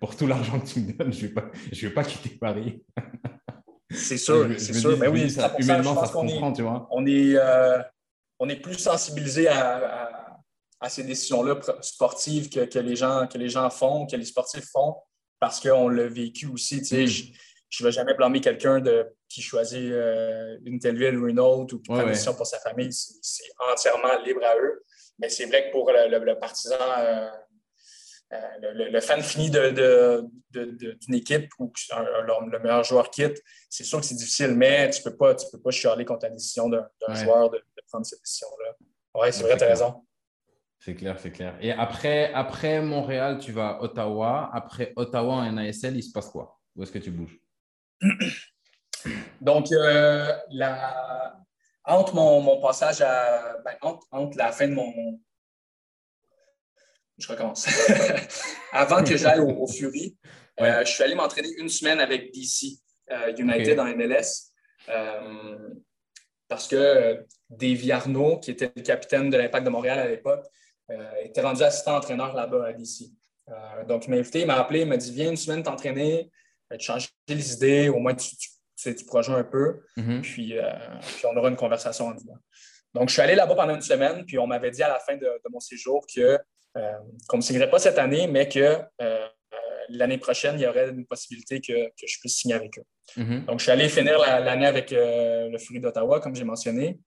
pour 0.00 0.14
tout 0.14 0.26
l'argent 0.26 0.60
que 0.60 0.66
tu 0.66 0.80
me 0.80 0.92
donnes, 0.92 1.14
je 1.14 1.22
ne 1.22 1.28
vais, 1.28 1.32
pas, 1.32 1.50
vais 1.72 1.90
pas 1.90 2.04
quitter 2.04 2.36
Paris. 2.36 2.84
C'est 3.90 4.18
sûr, 4.18 4.46
c'est 4.58 4.74
sûr. 4.74 4.98
mais 4.98 5.08
oui, 5.08 5.30
ça, 5.30 5.56
humainement, 5.58 5.98
ça, 5.98 6.08
se 6.08 6.12
comprend, 6.12 6.52
tu 6.52 6.60
vois. 6.60 6.86
On 6.90 7.06
est, 7.06 7.36
on 8.38 8.50
est 8.50 8.60
plus 8.60 8.76
sensibilisé 8.76 9.48
à, 9.48 10.38
ces 10.86 11.02
décisions-là 11.02 11.58
sportives 11.80 12.50
que, 12.50 12.78
les 12.80 12.96
gens, 12.96 13.26
que 13.26 13.38
les 13.38 13.48
gens 13.48 13.70
font, 13.70 14.06
que 14.06 14.16
les 14.16 14.26
sportifs 14.26 14.68
font, 14.70 14.94
parce 15.40 15.58
qu'on 15.58 15.88
l'a 15.88 16.06
vécu 16.06 16.48
aussi. 16.48 16.82
Mm. 16.82 17.32
Je 17.68 17.82
ne 17.82 17.88
vais 17.88 17.92
jamais 17.92 18.14
blâmer 18.14 18.40
quelqu'un 18.40 18.82
qui 19.28 19.42
choisit 19.42 19.90
euh, 19.92 20.56
une 20.64 20.78
telle 20.78 20.96
ville 20.96 21.18
ou 21.18 21.28
une 21.28 21.40
autre 21.40 21.74
ou 21.74 21.78
qui 21.80 21.90
prend 21.90 22.00
une 22.00 22.08
décision 22.08 22.34
pour 22.34 22.46
sa 22.46 22.58
famille. 22.60 22.92
C'est 22.92 23.50
entièrement 23.70 24.18
libre 24.24 24.44
à 24.44 24.56
eux. 24.56 24.84
Mais 25.18 25.28
c'est 25.28 25.46
vrai 25.46 25.66
que 25.66 25.72
pour 25.72 25.90
le, 25.90 26.34
partisan, 26.34 26.76
euh, 26.98 27.28
euh, 28.32 28.38
le, 28.90 29.00
fan 29.00 29.22
fini 29.22 29.50
d'une 29.50 31.14
équipe 31.14 31.50
où 31.58 31.72
le 31.90 32.58
meilleur 32.58 32.84
joueur 32.84 33.10
quitte, 33.10 33.42
c'est 33.68 33.84
sûr 33.84 34.00
que 34.00 34.06
c'est 34.06 34.14
difficile, 34.14 34.54
mais 34.54 34.90
tu 34.90 35.00
ne 35.00 35.10
peux, 35.10 35.16
pas, 35.16 35.34
tu 35.34 35.46
peux 35.50 35.60
pas 35.60 35.70
chialer 35.70 36.04
contre 36.04 36.26
la 36.26 36.30
décision 36.30 36.68
d'un 36.68 37.14
joueur 37.14 37.50
de, 37.50 37.62
prendre 37.88 38.04
cette 38.04 38.20
décision-là. 38.20 38.76
Oui, 39.14 39.28
c'est 39.32 39.42
vrai, 39.42 39.56
tu 39.56 39.64
as 39.64 39.68
raison. 39.68 40.04
C'est 40.78 40.94
clair, 40.94 41.18
c'est 41.18 41.30
clair. 41.30 41.56
Et 41.60 41.72
après, 41.72 42.32
après 42.32 42.82
Montréal, 42.82 43.38
tu 43.38 43.52
vas 43.52 43.70
à 43.70 43.82
Ottawa. 43.82 44.50
Après 44.52 44.92
Ottawa 44.96 45.34
en 45.34 45.52
NASL, 45.52 45.96
il 45.96 46.02
se 46.02 46.12
passe 46.12 46.28
quoi? 46.28 46.60
Où 46.74 46.82
est-ce 46.82 46.92
que 46.92 46.98
tu 46.98 47.10
bouges? 47.10 47.40
Donc, 49.40 49.70
euh, 49.72 50.32
la... 50.50 51.36
entre 51.84 52.14
mon, 52.14 52.60
passage 52.60 53.00
à. 53.00 53.56
Ben, 53.64 53.76
entre, 54.10 54.36
la 54.36 54.52
fin 54.52 54.68
de 54.68 54.74
mon, 54.74 55.20
je 57.18 57.28
recommence. 57.28 57.66
Avant 58.72 59.02
que 59.02 59.16
j'aille 59.16 59.40
au, 59.40 59.66
Fury, 59.66 60.16
euh, 60.60 60.84
je 60.84 60.90
suis 60.90 61.02
allé 61.02 61.14
m'entraîner 61.14 61.48
une 61.58 61.68
semaine 61.68 62.00
avec 62.00 62.32
DC 62.32 62.78
euh, 63.10 63.34
United 63.36 63.78
en 63.78 63.86
MLS. 63.96 64.52
Parce 66.48 66.68
que 66.68 67.24
Davy 67.50 67.90
Arnaud, 67.90 68.38
qui 68.38 68.52
était 68.52 68.70
le 68.74 68.82
capitaine 68.82 69.30
de 69.30 69.36
l'Impact 69.36 69.64
de 69.64 69.70
Montréal 69.70 69.98
à 69.98 70.06
l'époque, 70.06 70.44
était 71.24 71.40
rendu 71.40 71.62
assistant 71.62 71.96
entraîneur 71.96 72.32
là-bas 72.34 72.66
à 72.66 72.72
DC. 72.72 73.10
donc, 73.88 74.06
il 74.06 74.10
m'a 74.10 74.16
invité, 74.18 74.40
il 74.42 74.46
m'a 74.46 74.54
appelé, 74.54 74.82
il 74.82 74.86
m'a 74.86 74.96
dit 74.96 75.12
Viens 75.12 75.30
une 75.30 75.36
semaine 75.36 75.64
t'entraîner, 75.64 76.30
te 76.70 76.82
changer 76.82 77.08
les 77.28 77.52
idées, 77.52 77.88
au 77.88 77.98
moins 77.98 78.14
tu, 78.14 78.36
tu, 78.36 78.94
tu 78.94 79.30
un 79.30 79.44
peu, 79.44 79.82
mm-hmm. 79.96 80.20
puis, 80.20 80.54
on 81.24 81.36
aura 81.36 81.48
une 81.48 81.56
conversation 81.56 82.06
en 82.08 82.14
disant. 82.14 82.36
Donc, 82.94 83.08
je 83.08 83.14
suis 83.14 83.22
allé 83.22 83.34
là-bas 83.34 83.54
pendant 83.54 83.74
une 83.74 83.82
semaine, 83.82 84.24
puis 84.24 84.38
on 84.38 84.46
m'avait 84.46 84.70
dit 84.70 84.82
à 84.82 84.88
la 84.88 84.98
fin 84.98 85.16
de 85.16 85.40
mon 85.50 85.60
séjour 85.60 86.04
que 86.14 86.38
euh, 86.76 86.92
qu'on 87.28 87.38
ne 87.38 87.42
signerait 87.42 87.70
pas 87.70 87.78
cette 87.78 87.98
année, 87.98 88.26
mais 88.26 88.48
que 88.48 88.58
euh, 88.60 88.82
euh, 89.00 89.28
l'année 89.88 90.18
prochaine, 90.18 90.56
il 90.58 90.62
y 90.62 90.66
aurait 90.66 90.90
une 90.90 91.06
possibilité 91.06 91.60
que, 91.60 91.72
je 91.72 92.20
puisse 92.20 92.36
signer 92.36 92.54
avec 92.54 92.78
eux. 92.78 92.84
Mm-hmm. 93.16 93.44
Donc, 93.46 93.60
je 93.60 93.64
suis 93.64 93.72
allé 93.72 93.88
finir 93.88 94.18
l'année 94.18 94.66
avec 94.66 94.90
le 94.90 95.56
Fury 95.58 95.80
d'Ottawa, 95.80 96.20
comme 96.20 96.34
j'ai 96.34 96.44
mentionné. 96.44 96.98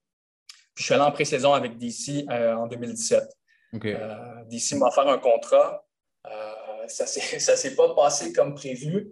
Puis, 0.74 0.82
je 0.82 0.84
suis 0.84 0.94
allé 0.94 1.04
en 1.04 1.12
pré-saison 1.12 1.52
avec 1.52 1.78
DC 1.78 2.26
en 2.28 2.66
2017. 2.66 3.22
DC 3.72 4.72
m'a 4.74 4.88
offert 4.88 5.06
un 5.06 5.18
contrat. 5.18 5.86
ça 6.88 7.04
ne 7.04 7.38
s'est 7.38 7.76
pas 7.76 7.94
passé 7.94 8.32
comme 8.32 8.54
prévu. 8.54 9.10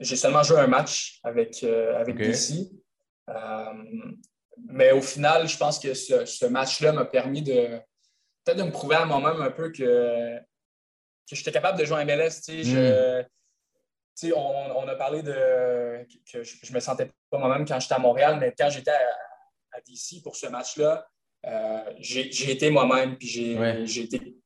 J'ai 0.00 0.16
seulement 0.16 0.42
joué 0.42 0.58
un 0.60 0.66
match 0.66 1.20
avec, 1.24 1.62
avec 1.62 2.16
DC. 2.16 2.70
mais 4.56 4.92
au 4.92 5.02
final, 5.02 5.48
je 5.48 5.56
pense 5.56 5.78
que 5.78 5.94
ce 5.94 6.46
match-là 6.46 6.92
m'a 6.92 7.04
permis 7.04 7.42
de, 7.42 7.80
de 8.54 8.62
me 8.62 8.70
prouver 8.70 8.96
à 8.96 9.04
moi-même 9.04 9.40
un 9.40 9.50
peu 9.50 9.70
que, 9.70 10.38
que 11.28 11.36
j'étais 11.36 11.52
capable 11.52 11.78
de 11.78 11.84
jouer 11.84 12.02
en 12.02 12.06
MLS. 12.06 12.40
Hmm. 12.48 14.32
on, 14.34 14.88
a 14.88 14.94
parlé 14.96 15.22
de 15.22 16.04
que 16.30 16.42
je, 16.42 16.56
ne 16.68 16.74
me 16.74 16.80
sentais 16.80 17.10
pas 17.30 17.38
moi-même 17.38 17.66
quand 17.66 17.78
j'étais 17.78 17.94
à 17.94 17.98
Montréal, 17.98 18.38
mais 18.40 18.54
quand 18.56 18.70
j'étais 18.70 18.90
à, 18.90 19.80
DC 19.86 20.22
pour 20.24 20.34
ce 20.34 20.48
match-là, 20.48 21.06
euh, 21.46 21.92
j'ai 22.00 22.50
été 22.50 22.68
moi-même, 22.70 23.16
puis 23.16 23.28
j'ai 23.28 24.02
été, 24.02 24.37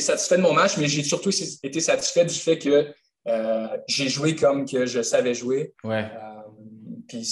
satisfait 0.00 0.36
de 0.36 0.42
mon 0.42 0.52
match, 0.52 0.76
mais 0.76 0.88
j'ai 0.88 1.02
surtout 1.02 1.30
été 1.62 1.80
satisfait 1.80 2.24
du 2.24 2.34
fait 2.34 2.58
que 2.58 2.92
euh, 3.28 3.76
j'ai 3.86 4.08
joué 4.08 4.34
comme 4.34 4.64
que 4.64 4.86
je 4.86 5.02
savais 5.02 5.34
jouer. 5.34 5.74
Euh, 5.84 6.02
puis 7.06 7.28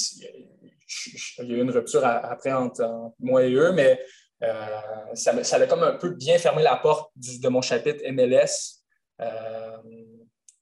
il 1.38 1.48
y 1.48 1.54
a 1.54 1.56
eu 1.56 1.62
une 1.62 1.70
rupture 1.70 2.04
après 2.04 2.52
entre 2.52 3.12
moi 3.18 3.44
et 3.44 3.52
eux, 3.52 3.72
mais 3.72 4.00
euh, 4.42 4.66
ça, 5.14 5.42
ça, 5.42 5.56
a 5.56 5.66
comme 5.66 5.82
un 5.82 5.96
peu 5.96 6.10
bien 6.10 6.38
fermé 6.38 6.62
la 6.62 6.76
porte 6.76 7.10
de 7.16 7.48
mon 7.48 7.62
chapitre 7.62 8.02
MLS. 8.10 8.82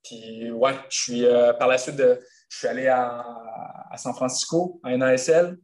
Puis, 0.05 0.51
ouais, 0.51 0.75
je 0.91 1.03
suis 1.03 1.27
par 1.59 1.67
la 1.67 1.79
suite, 1.79 1.97
de, 1.97 2.21
je 2.49 2.59
suis 2.59 2.69
allé 2.69 2.87
à, 2.89 3.25
San 3.97 4.15
Francisco, 4.15 4.81
en 4.85 4.97
NASL, 4.99 5.57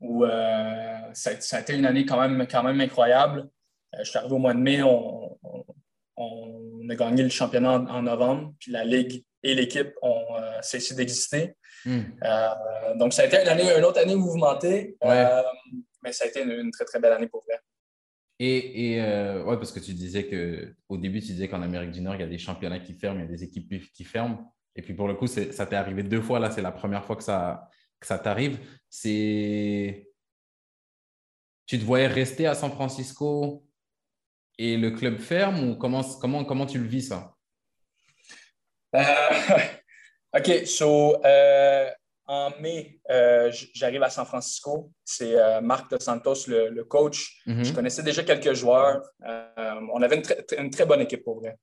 où 0.00 0.24
ça, 1.14 1.56
a 1.56 1.60
été 1.60 1.74
une 1.74 1.86
année 1.86 2.04
quand 2.04 2.20
même, 2.20 2.46
quand 2.50 2.62
même 2.62 2.80
incroyable. 2.80 3.48
je 3.98 4.04
suis 4.04 4.18
arrivé 4.18 4.34
au 4.34 4.38
mois 4.38 4.54
de 4.54 4.60
mai, 4.60 4.82
on, 4.82 5.38
a 6.90 6.94
gagné 6.94 7.22
le 7.22 7.28
championnat 7.28 7.72
en, 7.72 8.02
novembre, 8.02 8.54
puis 8.58 8.72
la 8.72 8.84
Ligue 8.84 9.24
et 9.42 9.54
l'équipe 9.54 9.92
ont 10.02 10.24
cessé 10.62 10.94
d'exister. 10.94 11.54
Hmm. 11.84 12.00
donc, 12.96 13.12
ça 13.12 13.22
a 13.22 13.26
été 13.26 13.40
une, 13.42 13.48
année, 13.48 13.76
une 13.76 13.84
autre 13.84 14.00
année 14.00 14.16
mouvementée, 14.16 14.96
mais 15.04 16.12
ça 16.12 16.24
a 16.24 16.28
été 16.28 16.42
une, 16.42 16.70
très, 16.70 16.84
très 16.84 16.98
belle 16.98 17.12
année 17.12 17.28
pour 17.28 17.44
vrai. 17.44 17.60
Et, 18.40 18.92
et 18.92 19.02
euh, 19.02 19.42
ouais, 19.44 19.56
parce 19.56 19.72
que 19.72 19.80
tu 19.80 19.92
disais 19.94 20.28
qu'au 20.28 20.96
début, 20.96 21.20
tu 21.20 21.32
disais 21.32 21.48
qu'en 21.48 21.62
Amérique 21.62 21.90
du 21.90 22.00
Nord, 22.00 22.14
il 22.14 22.20
y 22.20 22.24
a 22.24 22.28
des 22.28 22.38
championnats 22.38 22.78
qui 22.78 22.94
ferment, 22.94 23.18
il 23.18 23.22
y 23.22 23.28
a 23.28 23.30
des 23.30 23.42
équipes 23.42 23.92
qui 23.92 24.04
ferment. 24.04 24.54
Et 24.76 24.82
puis 24.82 24.94
pour 24.94 25.08
le 25.08 25.14
coup, 25.14 25.26
ça 25.26 25.66
t'est 25.66 25.76
arrivé 25.76 26.04
deux 26.04 26.20
fois. 26.20 26.38
Là, 26.38 26.50
c'est 26.50 26.62
la 26.62 26.70
première 26.70 27.04
fois 27.04 27.16
que 27.16 27.24
ça, 27.24 27.68
que 27.98 28.06
ça 28.06 28.18
t'arrive. 28.18 28.58
C'est. 28.88 30.07
Tu 31.68 31.78
te 31.78 31.84
voyais 31.84 32.06
rester 32.06 32.46
à 32.46 32.54
San 32.54 32.72
Francisco 32.72 33.62
et 34.56 34.78
le 34.78 34.90
club 34.90 35.18
ferme 35.18 35.68
ou 35.68 35.76
comment, 35.76 36.02
comment, 36.02 36.42
comment 36.42 36.64
tu 36.64 36.78
le 36.78 36.88
vis 36.88 37.08
ça? 37.08 37.34
Euh, 38.96 39.02
OK, 40.36 40.66
so 40.66 41.22
euh, 41.26 41.90
en 42.26 42.52
mai, 42.58 42.98
euh, 43.10 43.52
j'arrive 43.74 44.02
à 44.02 44.08
San 44.08 44.24
Francisco. 44.24 44.90
C'est 45.04 45.36
Marc 45.60 45.90
Dos 45.90 46.00
Santos, 46.00 46.46
le, 46.48 46.82
coach. 46.84 47.42
Mhm. 47.46 47.64
Je 47.64 47.72
connaissais 47.74 48.02
déjà 48.02 48.22
quelques 48.22 48.54
joueurs. 48.54 49.02
On 49.22 50.00
avait 50.00 50.22
une, 50.56 50.70
très 50.70 50.86
bonne 50.86 51.02
équipe 51.02 51.22
pour 51.22 51.42
vrai. 51.42 51.54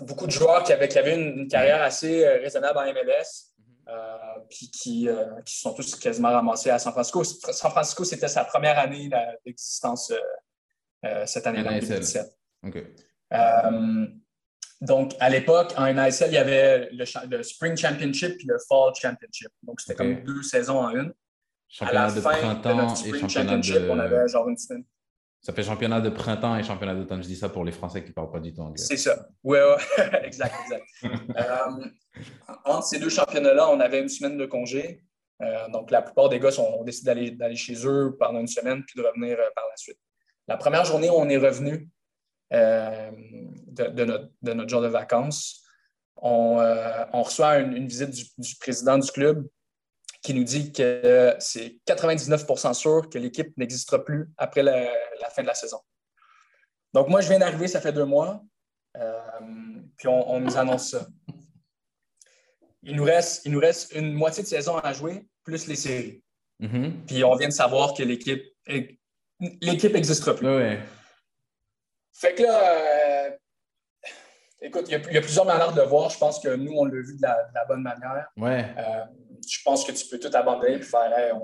beaucoup 0.00 0.26
de 0.26 0.32
joueurs 0.32 0.64
qui 0.64 0.72
avaient, 0.72 0.96
avaient 0.96 1.14
une, 1.14 1.46
carrière 1.46 1.82
assez 1.82 2.26
raisonnable 2.26 2.78
en 2.78 2.90
MLS, 2.90 3.49
puis 4.48 4.70
qui, 4.70 5.08
qui, 5.44 5.58
sont 5.58 5.74
tous 5.74 5.96
quasiment 5.96 6.30
ramassés 6.30 6.70
à 6.70 6.78
San 6.78 6.92
Francisco. 6.92 7.24
San 7.24 7.70
Francisco, 7.70 8.04
c'était 8.04 8.28
sa 8.28 8.44
première 8.44 8.78
année 8.78 9.10
d'existence 9.44 10.12
cette 11.26 11.46
année-là, 11.46 11.80
2017. 11.80 12.26
Donc, 14.80 15.14
à 15.20 15.28
l'époque, 15.28 15.74
en 15.76 15.92
NISL, 15.92 16.30
il 16.30 16.34
y 16.34 16.38
avait 16.38 16.88
le, 16.90 17.42
Spring 17.42 17.76
Championship 17.76 18.40
et 18.40 18.46
le 18.46 18.56
Fall 18.66 18.92
Championship. 18.94 19.50
Donc, 19.62 19.80
c'était 19.80 19.94
comme 19.94 20.22
deux 20.24 20.42
saisons 20.42 20.78
en 20.78 20.90
une. 20.90 21.12
Championnat 21.68 22.10
de 22.10 22.20
printemps 22.20 22.94
et 22.94 23.18
championnat 23.20 23.58
de... 23.58 23.90
On 23.90 23.98
avait 23.98 24.26
genre 24.26 24.48
une 24.48 24.56
semaine. 24.56 24.84
Ça 25.42 25.54
fait 25.54 25.62
championnat 25.62 26.02
de 26.02 26.10
printemps 26.10 26.56
et 26.56 26.62
championnat 26.62 26.94
d'automne. 26.94 27.22
Je 27.22 27.28
dis 27.28 27.36
ça 27.36 27.48
pour 27.48 27.64
les 27.64 27.72
Français 27.72 28.02
qui 28.02 28.10
ne 28.10 28.12
parlent 28.12 28.30
pas 28.30 28.40
du 28.40 28.52
tout 28.52 28.60
anglais. 28.60 28.76
C'est 28.76 28.98
ça. 28.98 29.26
Oui, 29.42 29.58
ouais. 29.58 30.04
exact, 30.24 30.54
exact. 30.64 30.86
euh, 31.04 31.86
entre 32.66 32.86
ces 32.86 32.98
deux 32.98 33.08
championnats-là, 33.08 33.70
on 33.70 33.80
avait 33.80 34.00
une 34.00 34.08
semaine 34.10 34.36
de 34.36 34.44
congé. 34.44 35.02
Euh, 35.40 35.68
donc, 35.70 35.90
la 35.90 36.02
plupart 36.02 36.28
des 36.28 36.38
gars 36.38 36.50
ont 36.60 36.84
décidé 36.84 37.30
d'aller 37.30 37.56
chez 37.56 37.86
eux 37.86 38.14
pendant 38.18 38.40
une 38.40 38.46
semaine 38.46 38.84
puis 38.84 39.00
de 39.00 39.06
revenir 39.06 39.38
euh, 39.38 39.48
par 39.54 39.64
la 39.70 39.76
suite. 39.76 39.98
La 40.46 40.58
première 40.58 40.84
journée, 40.84 41.08
on 41.08 41.26
est 41.30 41.38
revenu 41.38 41.88
de, 42.50 44.04
notre, 44.04 44.28
de, 44.42 44.68
jour 44.68 44.82
de 44.82 44.88
vacances. 44.88 45.64
On, 46.16 46.56
reçoit 47.22 47.60
une, 47.60 47.86
visite 47.86 48.10
du, 48.10 48.56
président 48.56 48.98
du 48.98 49.10
club 49.10 49.48
qui 50.22 50.34
nous 50.34 50.44
dit 50.44 50.72
que 50.72 51.34
c'est 51.38 51.78
99% 51.86 52.74
sûr 52.74 53.08
que 53.08 53.18
l'équipe 53.18 53.56
n'existera 53.56 54.04
plus 54.04 54.28
après 54.36 54.62
la, 54.62 54.90
fin 55.34 55.42
de 55.42 55.46
la 55.46 55.54
saison. 55.54 55.78
Donc, 56.92 57.08
moi, 57.08 57.20
je 57.20 57.28
viens 57.28 57.38
d'arriver, 57.38 57.68
ça 57.68 57.80
fait 57.80 57.92
deux 57.92 58.04
mois, 58.04 58.42
euh, 58.96 59.20
puis 59.96 60.08
on, 60.08 60.40
nous 60.40 60.56
annonce 60.56 60.90
ça. 60.90 61.06
Il 62.82 62.96
nous, 62.96 63.04
reste, 63.04 63.44
il 63.44 63.52
nous 63.52 63.60
reste 63.60 63.92
une 63.94 64.12
moitié 64.12 64.42
de 64.42 64.48
saison 64.48 64.78
à 64.78 64.92
jouer, 64.92 65.26
plus 65.44 65.66
les 65.66 65.76
séries. 65.76 66.22
Mm-hmm. 66.60 67.06
Puis 67.06 67.24
on 67.24 67.34
vient 67.36 67.48
de 67.48 67.52
savoir 67.52 67.94
que 67.94 68.02
l'équipe 68.02 68.44
l'équipe 69.60 69.92
n'existera 69.92 70.34
plus. 70.34 70.78
Fait 72.12 72.34
que 72.34 72.42
là, 72.42 72.60
euh, 72.62 73.30
écoute, 74.60 74.84
il 74.88 74.92
y, 74.92 74.94
a, 74.94 75.20
plusieurs 75.20 75.46
manières 75.46 75.72
de 75.72 75.80
le 75.80 75.86
voir. 75.86 76.10
Je 76.10 76.18
pense 76.18 76.38
que 76.38 76.54
nous, 76.54 76.72
on 76.72 76.84
l'a 76.84 77.00
vu 77.00 77.16
de 77.16 77.22
la, 77.22 77.64
bonne 77.66 77.82
manière. 77.82 78.28
Ouais. 78.36 78.66
Euh, 78.76 79.04
je 79.48 79.58
pense 79.64 79.84
que 79.84 79.92
tu 79.92 80.06
peux 80.06 80.18
tout 80.18 80.34
abandonner 80.34 80.74
et 80.74 80.82
faire 80.82 81.38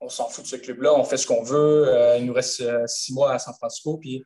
on, 0.00 0.08
s'en 0.08 0.28
fout 0.28 0.44
de 0.44 0.48
ce 0.48 0.56
club-là, 0.56 0.94
on 0.94 1.04
fait 1.04 1.16
ce 1.16 1.26
qu'on 1.26 1.42
veut. 1.42 1.88
Euh, 1.88 2.18
il 2.18 2.26
nous 2.26 2.32
reste 2.32 2.62
six 2.86 3.12
mois 3.12 3.32
à 3.32 3.38
San 3.38 3.54
Francisco, 3.54 3.98
puis 3.98 4.24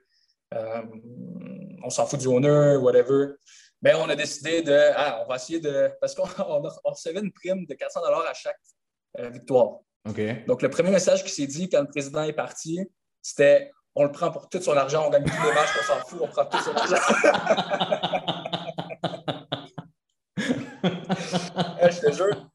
on 0.53 1.91
s'en 1.91 2.07
fout 2.07 2.18
du 2.18 2.27
honneur, 2.27 2.83
whatever. 2.83 3.35
Mais 3.83 3.95
on 3.95 4.09
a 4.09 4.16
décidé 4.16 4.62
de. 4.62 4.91
Ah, 4.95 5.23
on 5.25 5.29
va 5.29 5.37
essayer 5.37 5.61
de. 5.61 5.91
Parce 6.01 6.14
qu'on 6.14 6.25
recevait 6.85 7.21
une 7.21 7.33
prime 7.33 7.64
de 7.66 7.75
400 7.75 8.01
à 8.03 8.35
chaque 8.35 8.61
victoire. 9.33 9.79
OK. 10.09 10.47
Donc, 10.47 10.62
le 10.62 10.71
premier 10.71 10.91
message 10.91 11.25
qui 11.25 11.31
s'est 11.31 11.47
dit 11.47 11.68
quand 11.68 11.81
le 11.81 11.89
président 11.89 12.23
est 12.25 12.33
parti, 12.33 12.81
c'était 13.23 13.71
on 13.95 14.05
le 14.05 14.12
prend 14.12 14.31
pour 14.31 14.49
tout 14.49 14.61
son 14.61 14.77
argent, 14.77 15.07
on 15.07 15.11
gagne 15.11 15.25
tous 15.25 15.43
les 15.43 15.53
matchs, 15.53 15.71
on 15.79 15.83
s'en 15.83 16.07
fout, 16.07 16.21
on 16.23 16.29
prend 16.29 16.47
tout 16.47 16.59
son 16.59 16.73
argent. 16.73 16.97
je 21.91 22.01
te 22.01 22.12
jure, 22.12 22.47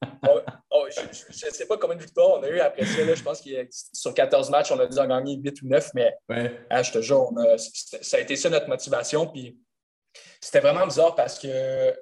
je 0.90 1.46
ne 1.46 1.52
sais 1.52 1.66
pas 1.66 1.76
combien 1.76 1.96
de 1.96 2.02
victoires 2.02 2.38
on 2.38 2.42
a 2.42 2.48
eu 2.48 2.60
après 2.60 2.84
ça. 2.84 3.14
je 3.14 3.22
pense 3.22 3.40
que 3.40 3.50
sur 3.70 4.14
14 4.14 4.50
matchs, 4.50 4.70
on 4.72 4.78
a 4.78 4.86
dû 4.86 4.98
en 4.98 5.06
gagner 5.06 5.36
8 5.36 5.62
ou 5.62 5.68
9, 5.68 5.90
mais 5.94 6.16
je 6.28 6.92
te 6.92 7.00
jure, 7.00 7.30
ça 7.56 8.16
a 8.16 8.20
été 8.20 8.36
ça 8.36 8.50
notre 8.50 8.68
motivation. 8.68 9.26
Puis 9.26 9.58
c'était 10.40 10.60
vraiment 10.60 10.86
bizarre 10.86 11.14
parce 11.14 11.38
que 11.38 11.94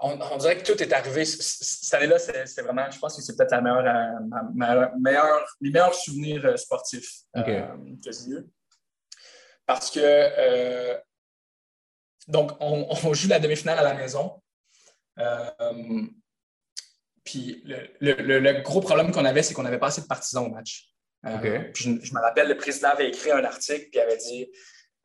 on, 0.00 0.36
dirait 0.36 0.58
que 0.58 0.64
tout 0.64 0.80
est 0.82 0.92
arrivé. 0.92 1.24
Cette 1.24 1.94
année-là, 1.94 2.18
c'était 2.18 2.62
vraiment, 2.62 2.90
je 2.90 2.98
pense 2.98 3.16
que 3.16 3.22
c'est 3.22 3.36
peut-être 3.36 3.50
la 3.50 3.60
meilleure, 3.60 4.92
meilleure, 4.96 5.44
les 5.60 5.70
meilleurs 5.70 5.94
souvenirs 5.94 6.44
euh, 6.44 6.56
sportifs 6.56 7.22
euh, 7.36 7.42
que 7.42 8.12
j'ai 8.12 8.30
eu. 8.30 8.46
Parce 9.66 9.90
que, 9.90 10.00
euh, 10.02 10.98
donc, 12.28 12.52
on, 12.60 13.12
joue 13.12 13.28
la 13.28 13.40
demi-finale 13.40 13.78
à 13.78 13.82
la 13.82 13.94
maison. 13.94 14.40
Puis 17.28 17.62
le, 17.66 18.62
gros 18.62 18.80
problème 18.80 19.12
qu'on 19.12 19.26
avait, 19.26 19.42
c'est 19.42 19.52
qu'on 19.52 19.62
n'avait 19.62 19.78
pas 19.78 19.88
assez 19.88 20.00
de 20.00 20.06
partisans 20.06 20.46
au 20.46 20.48
match. 20.48 20.88
Puis 21.74 21.84
je, 21.84 21.90
je, 22.02 22.14
me 22.14 22.20
rappelle, 22.20 22.48
le 22.48 22.56
président 22.56 22.88
avait 22.88 23.08
écrit 23.08 23.30
un 23.30 23.44
article, 23.44 23.88
puis 23.90 24.00
avait 24.00 24.16
dit 24.16 24.48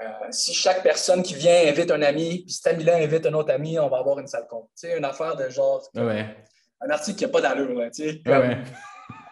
euh, 0.02 0.06
si 0.32 0.54
chaque 0.54 0.84
personne 0.84 1.22
qui 1.22 1.36
vient 1.36 1.68
invite 1.68 1.92
un 1.92 2.02
ami, 2.02 2.44
puis 2.46 2.54
cet 2.54 2.68
ami-là 2.68 2.96
invite 2.96 3.26
un 3.26 3.34
autre 3.34 3.52
ami, 3.52 3.78
on 3.78 3.90
va 3.90 3.98
avoir 3.98 4.20
une 4.20 4.28
salle 4.28 4.48
compte. 4.48 4.70
Tu 4.80 4.88
sais, 4.88 4.98
une 4.98 5.04
affaire 5.04 5.36
de 5.36 5.50
genre. 5.50 5.86
Un 5.96 6.90
article 6.90 7.18
qui 7.18 7.26
n'a 7.26 7.30
pas 7.30 7.42
d'allure, 7.42 7.82
tu 7.94 8.04
sais. 8.04 8.22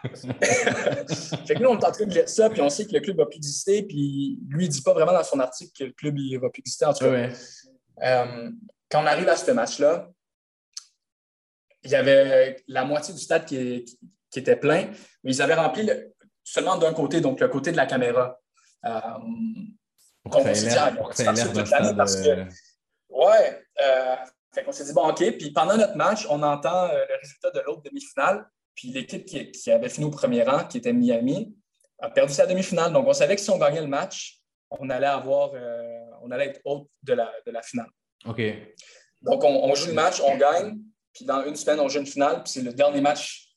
fait 1.45 1.53
que 1.53 1.61
nous, 1.61 1.69
on 1.69 1.77
est 1.77 1.85
en 1.85 1.91
train 1.91 2.05
de 2.05 2.13
lire 2.13 2.27
ça, 2.27 2.49
puis 2.49 2.59
on 2.61 2.69
sait 2.69 2.85
que 2.87 2.93
le 2.93 2.99
club 3.01 3.17
va 3.17 3.25
plus 3.25 3.37
exister, 3.37 3.83
puis 3.83 4.39
lui, 4.49 4.65
il 4.65 4.67
ne 4.67 4.73
dit 4.73 4.81
pas 4.81 4.93
vraiment 4.93 5.13
dans 5.13 5.23
son 5.23 5.39
article 5.39 5.71
que 5.77 5.83
le 5.85 5.91
club 5.91 6.15
ne 6.15 6.39
va 6.39 6.49
plus 6.49 6.61
exister. 6.61 6.85
En 6.85 6.93
tout 6.93 7.05
cas, 7.05 7.29
euh, 8.03 8.49
quand 8.89 9.03
on 9.03 9.05
arrive 9.05 9.29
à 9.29 9.37
ce 9.37 9.51
match-là, 9.51 10.09
il 11.83 11.91
y 11.91 11.95
avait 11.95 12.63
la 12.67 12.85
moitié 12.85 13.13
du 13.13 13.19
stade 13.19 13.45
qui, 13.45 13.85
était 14.35 14.55
plein, 14.55 14.89
mais 15.23 15.33
ils 15.33 15.41
avaient 15.41 15.55
rempli 15.55 15.89
seulement 16.43 16.77
d'un 16.77 16.93
côté, 16.93 17.21
donc 17.21 17.39
le 17.39 17.47
côté 17.47 17.71
de 17.71 17.77
la 17.77 17.85
caméra. 17.85 18.39
Euh, 18.85 18.99
pour 20.23 20.31
qu'on 20.31 20.53
s'est 20.53 20.67
dit, 20.67 20.75
ah, 20.77 20.91
parce 21.95 22.15
que. 22.17 22.29
Euh, 22.29 22.45
ouais. 23.09 23.63
Euh, 23.81 24.15
fait 24.53 24.63
qu'on 24.63 24.71
s'est 24.71 24.83
dit, 24.83 24.93
bon, 24.93 25.09
OK. 25.09 25.37
Puis 25.37 25.51
pendant 25.51 25.77
notre 25.77 25.95
match, 25.95 26.27
on 26.29 26.41
entend 26.43 26.85
euh, 26.85 27.05
le 27.09 27.19
résultat 27.19 27.51
de 27.51 27.61
l'autre 27.65 27.81
demi-finale. 27.83 28.45
Puis 28.75 28.89
l'équipe 28.89 29.25
qui, 29.25 29.71
avait 29.71 29.89
fini 29.89 30.05
au 30.05 30.11
premier 30.11 30.43
rang, 30.43 30.65
qui 30.65 30.77
était 30.77 30.93
Miami, 30.93 31.55
a 31.99 32.09
perdu 32.09 32.33
sa 32.33 32.45
demi-finale. 32.45 32.93
Donc, 32.93 33.07
on 33.07 33.13
savait 33.13 33.35
que 33.35 33.41
si 33.41 33.49
on 33.49 33.57
gagnait 33.57 33.81
le 33.81 33.87
match, 33.87 34.39
on 34.69 34.89
allait 34.89 35.07
avoir, 35.07 35.51
on 36.21 36.31
allait 36.31 36.47
être 36.47 36.61
de 37.03 37.13
la, 37.13 37.31
de 37.45 37.51
la 37.51 37.61
finale. 37.61 37.89
OK. 38.25 38.41
Donc, 39.21 39.43
on, 39.43 39.75
joue 39.75 39.87
le 39.87 39.93
match, 39.93 40.21
on 40.21 40.37
gagne. 40.37 40.79
Puis 41.13 41.25
dans 41.25 41.45
une 41.45 41.55
semaine, 41.55 41.79
on 41.79 41.87
joue 41.87 41.99
une 41.99 42.07
finale. 42.07 42.43
Puis 42.43 42.53
c'est 42.53 42.61
le 42.61 42.73
dernier 42.73 43.01
match. 43.01 43.49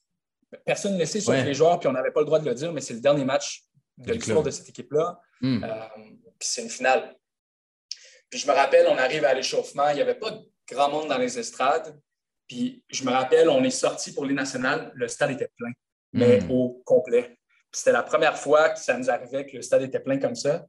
Personne 0.64 0.94
ne 0.94 0.98
le 0.98 1.07
sait, 1.07 1.20
sauf 1.20 1.34
les 1.34 1.55
joueurs. 1.55 1.78
Puis 1.78 1.88
on 1.88 1.92
n'avait 1.92 2.12
pas 2.12 2.20
le 2.20 2.26
droit 2.26 2.38
de 2.38 2.48
le 2.48 2.55
dire, 2.55 2.72
mais 2.72 2.80
c'est 2.80 2.94
le 2.94 3.00
dernier 3.00 3.24
match 3.24 3.64
de 3.98 4.12
l'histoire 4.12 4.42
de 4.42 4.50
cette 4.50 4.68
équipe-là. 4.68 5.20
Hmm 5.40 5.64
puis 6.38 6.48
c'est 6.48 6.62
une 6.62 6.70
finale. 6.70 7.16
Puis 8.28 8.40
je 8.40 8.46
me 8.46 8.52
rappelle, 8.52 8.86
on 8.88 8.98
arrive 8.98 9.24
à 9.24 9.34
l'échauffement, 9.34 9.88
il 9.90 9.96
n'y 9.96 10.02
avait 10.02 10.14
pas 10.14 10.38
grand 10.68 10.90
monde 10.90 11.09
dans 11.09 11.18
les 11.18 11.38
estrades. 11.38 11.98
Puis 12.48 12.84
je 12.90 13.05
me 13.05 13.11
rappelle, 13.11 13.48
on 13.48 13.62
est 13.64 13.70
sorti 13.70 14.12
pour 14.12 14.26
les 14.26 14.34
nationales, 14.34 14.92
le 14.94 15.09
stade 15.09 15.30
était 15.30 15.50
plein, 15.57 15.70
mais 16.12 16.40
hmm. 16.40 16.50
au 16.50 16.82
complet. 16.84 17.38
C'était 17.72 17.92
la 17.92 18.02
première 18.02 18.38
fois 18.38 18.70
que 18.70 18.78
ça 18.78 18.96
nous 18.96 19.11
arrivait 19.11 19.46
que 19.46 19.57
le 19.57 19.62
stade 19.62 19.82
était 19.82 20.00
plein 20.00 20.18
comme 20.18 20.34
ça. 20.34 20.66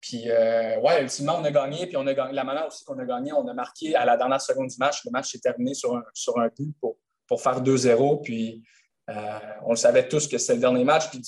Puis, 0.00 0.30
euh, 0.30 0.80
ouais, 0.80 1.02
ultimement, 1.02 1.36
on 1.38 1.44
a 1.44 1.50
gagné. 1.50 1.86
Puis, 1.86 1.96
on 1.96 2.06
a 2.06 2.14
gagné. 2.14 2.32
La 2.32 2.44
manière 2.44 2.66
aussi 2.66 2.84
qu'on 2.84 2.98
a 2.98 3.04
gagné, 3.04 3.32
on 3.32 3.46
a 3.46 3.54
marqué 3.54 3.94
à 3.94 4.04
la 4.04 4.16
dernière 4.16 4.40
seconde 4.40 4.68
du 4.68 4.76
match. 4.78 5.04
Le 5.04 5.10
match 5.10 5.32
s'est 5.32 5.40
terminé 5.40 5.74
sur 5.74 5.94
un, 5.94 6.02
sur 6.14 6.38
un 6.38 6.48
but 6.48 6.74
pour, 6.80 6.96
pour 7.26 7.42
faire 7.42 7.62
2-0. 7.62 8.22
Puis, 8.22 8.62
euh, 9.10 9.38
on 9.64 9.70
le 9.70 9.76
savait 9.76 10.08
tous 10.08 10.26
que 10.26 10.38
c'était 10.38 10.54
le 10.54 10.60
dernier 10.60 10.84
match. 10.84 11.10
Puis, 11.10 11.20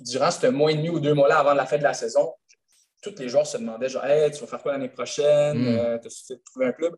durant 0.00 0.30
ce 0.30 0.46
mois 0.46 0.72
et 0.72 0.76
demi 0.76 0.88
ou 0.88 1.00
deux 1.00 1.14
mois-là 1.14 1.38
avant 1.38 1.54
la 1.54 1.66
fin 1.66 1.78
de 1.78 1.82
la 1.82 1.94
saison, 1.94 2.32
tous 3.02 3.14
les 3.18 3.28
joueurs 3.28 3.46
se 3.46 3.58
demandaient 3.58 3.88
genre, 3.88 4.04
hey, 4.04 4.30
tu 4.30 4.40
vas 4.40 4.46
faire 4.46 4.62
quoi 4.62 4.72
l'année 4.72 4.88
prochaine? 4.88 5.58
Mm. 5.58 5.78
Euh, 5.78 5.98
tu 5.98 6.08
as 6.08 6.36
trouvé 6.46 6.66
un 6.66 6.72
club? 6.72 6.94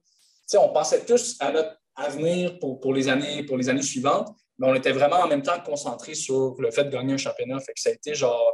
on 0.57 0.69
pensait 0.69 1.05
tous 1.05 1.37
à 1.41 1.51
notre 1.51 1.77
avenir 1.97 2.59
pour, 2.59 2.81
pour, 2.81 2.93
les 2.93 3.09
années, 3.09 3.45
pour 3.45 3.57
les 3.57 3.69
années 3.69 3.83
suivantes, 3.83 4.29
mais 4.59 4.69
on 4.69 4.75
était 4.75 4.93
vraiment 4.93 5.17
en 5.17 5.27
même 5.27 5.43
temps 5.43 5.59
concentrés 5.61 6.15
sur 6.15 6.55
le 6.61 6.71
fait 6.71 6.85
de 6.85 6.91
gagner 6.91 7.15
un 7.15 7.19
championnat. 7.19 7.59
Fait 7.61 7.73
que 7.73 7.81
ça 7.81 7.91
a 7.91 7.93
été 7.93 8.15
genre. 8.15 8.53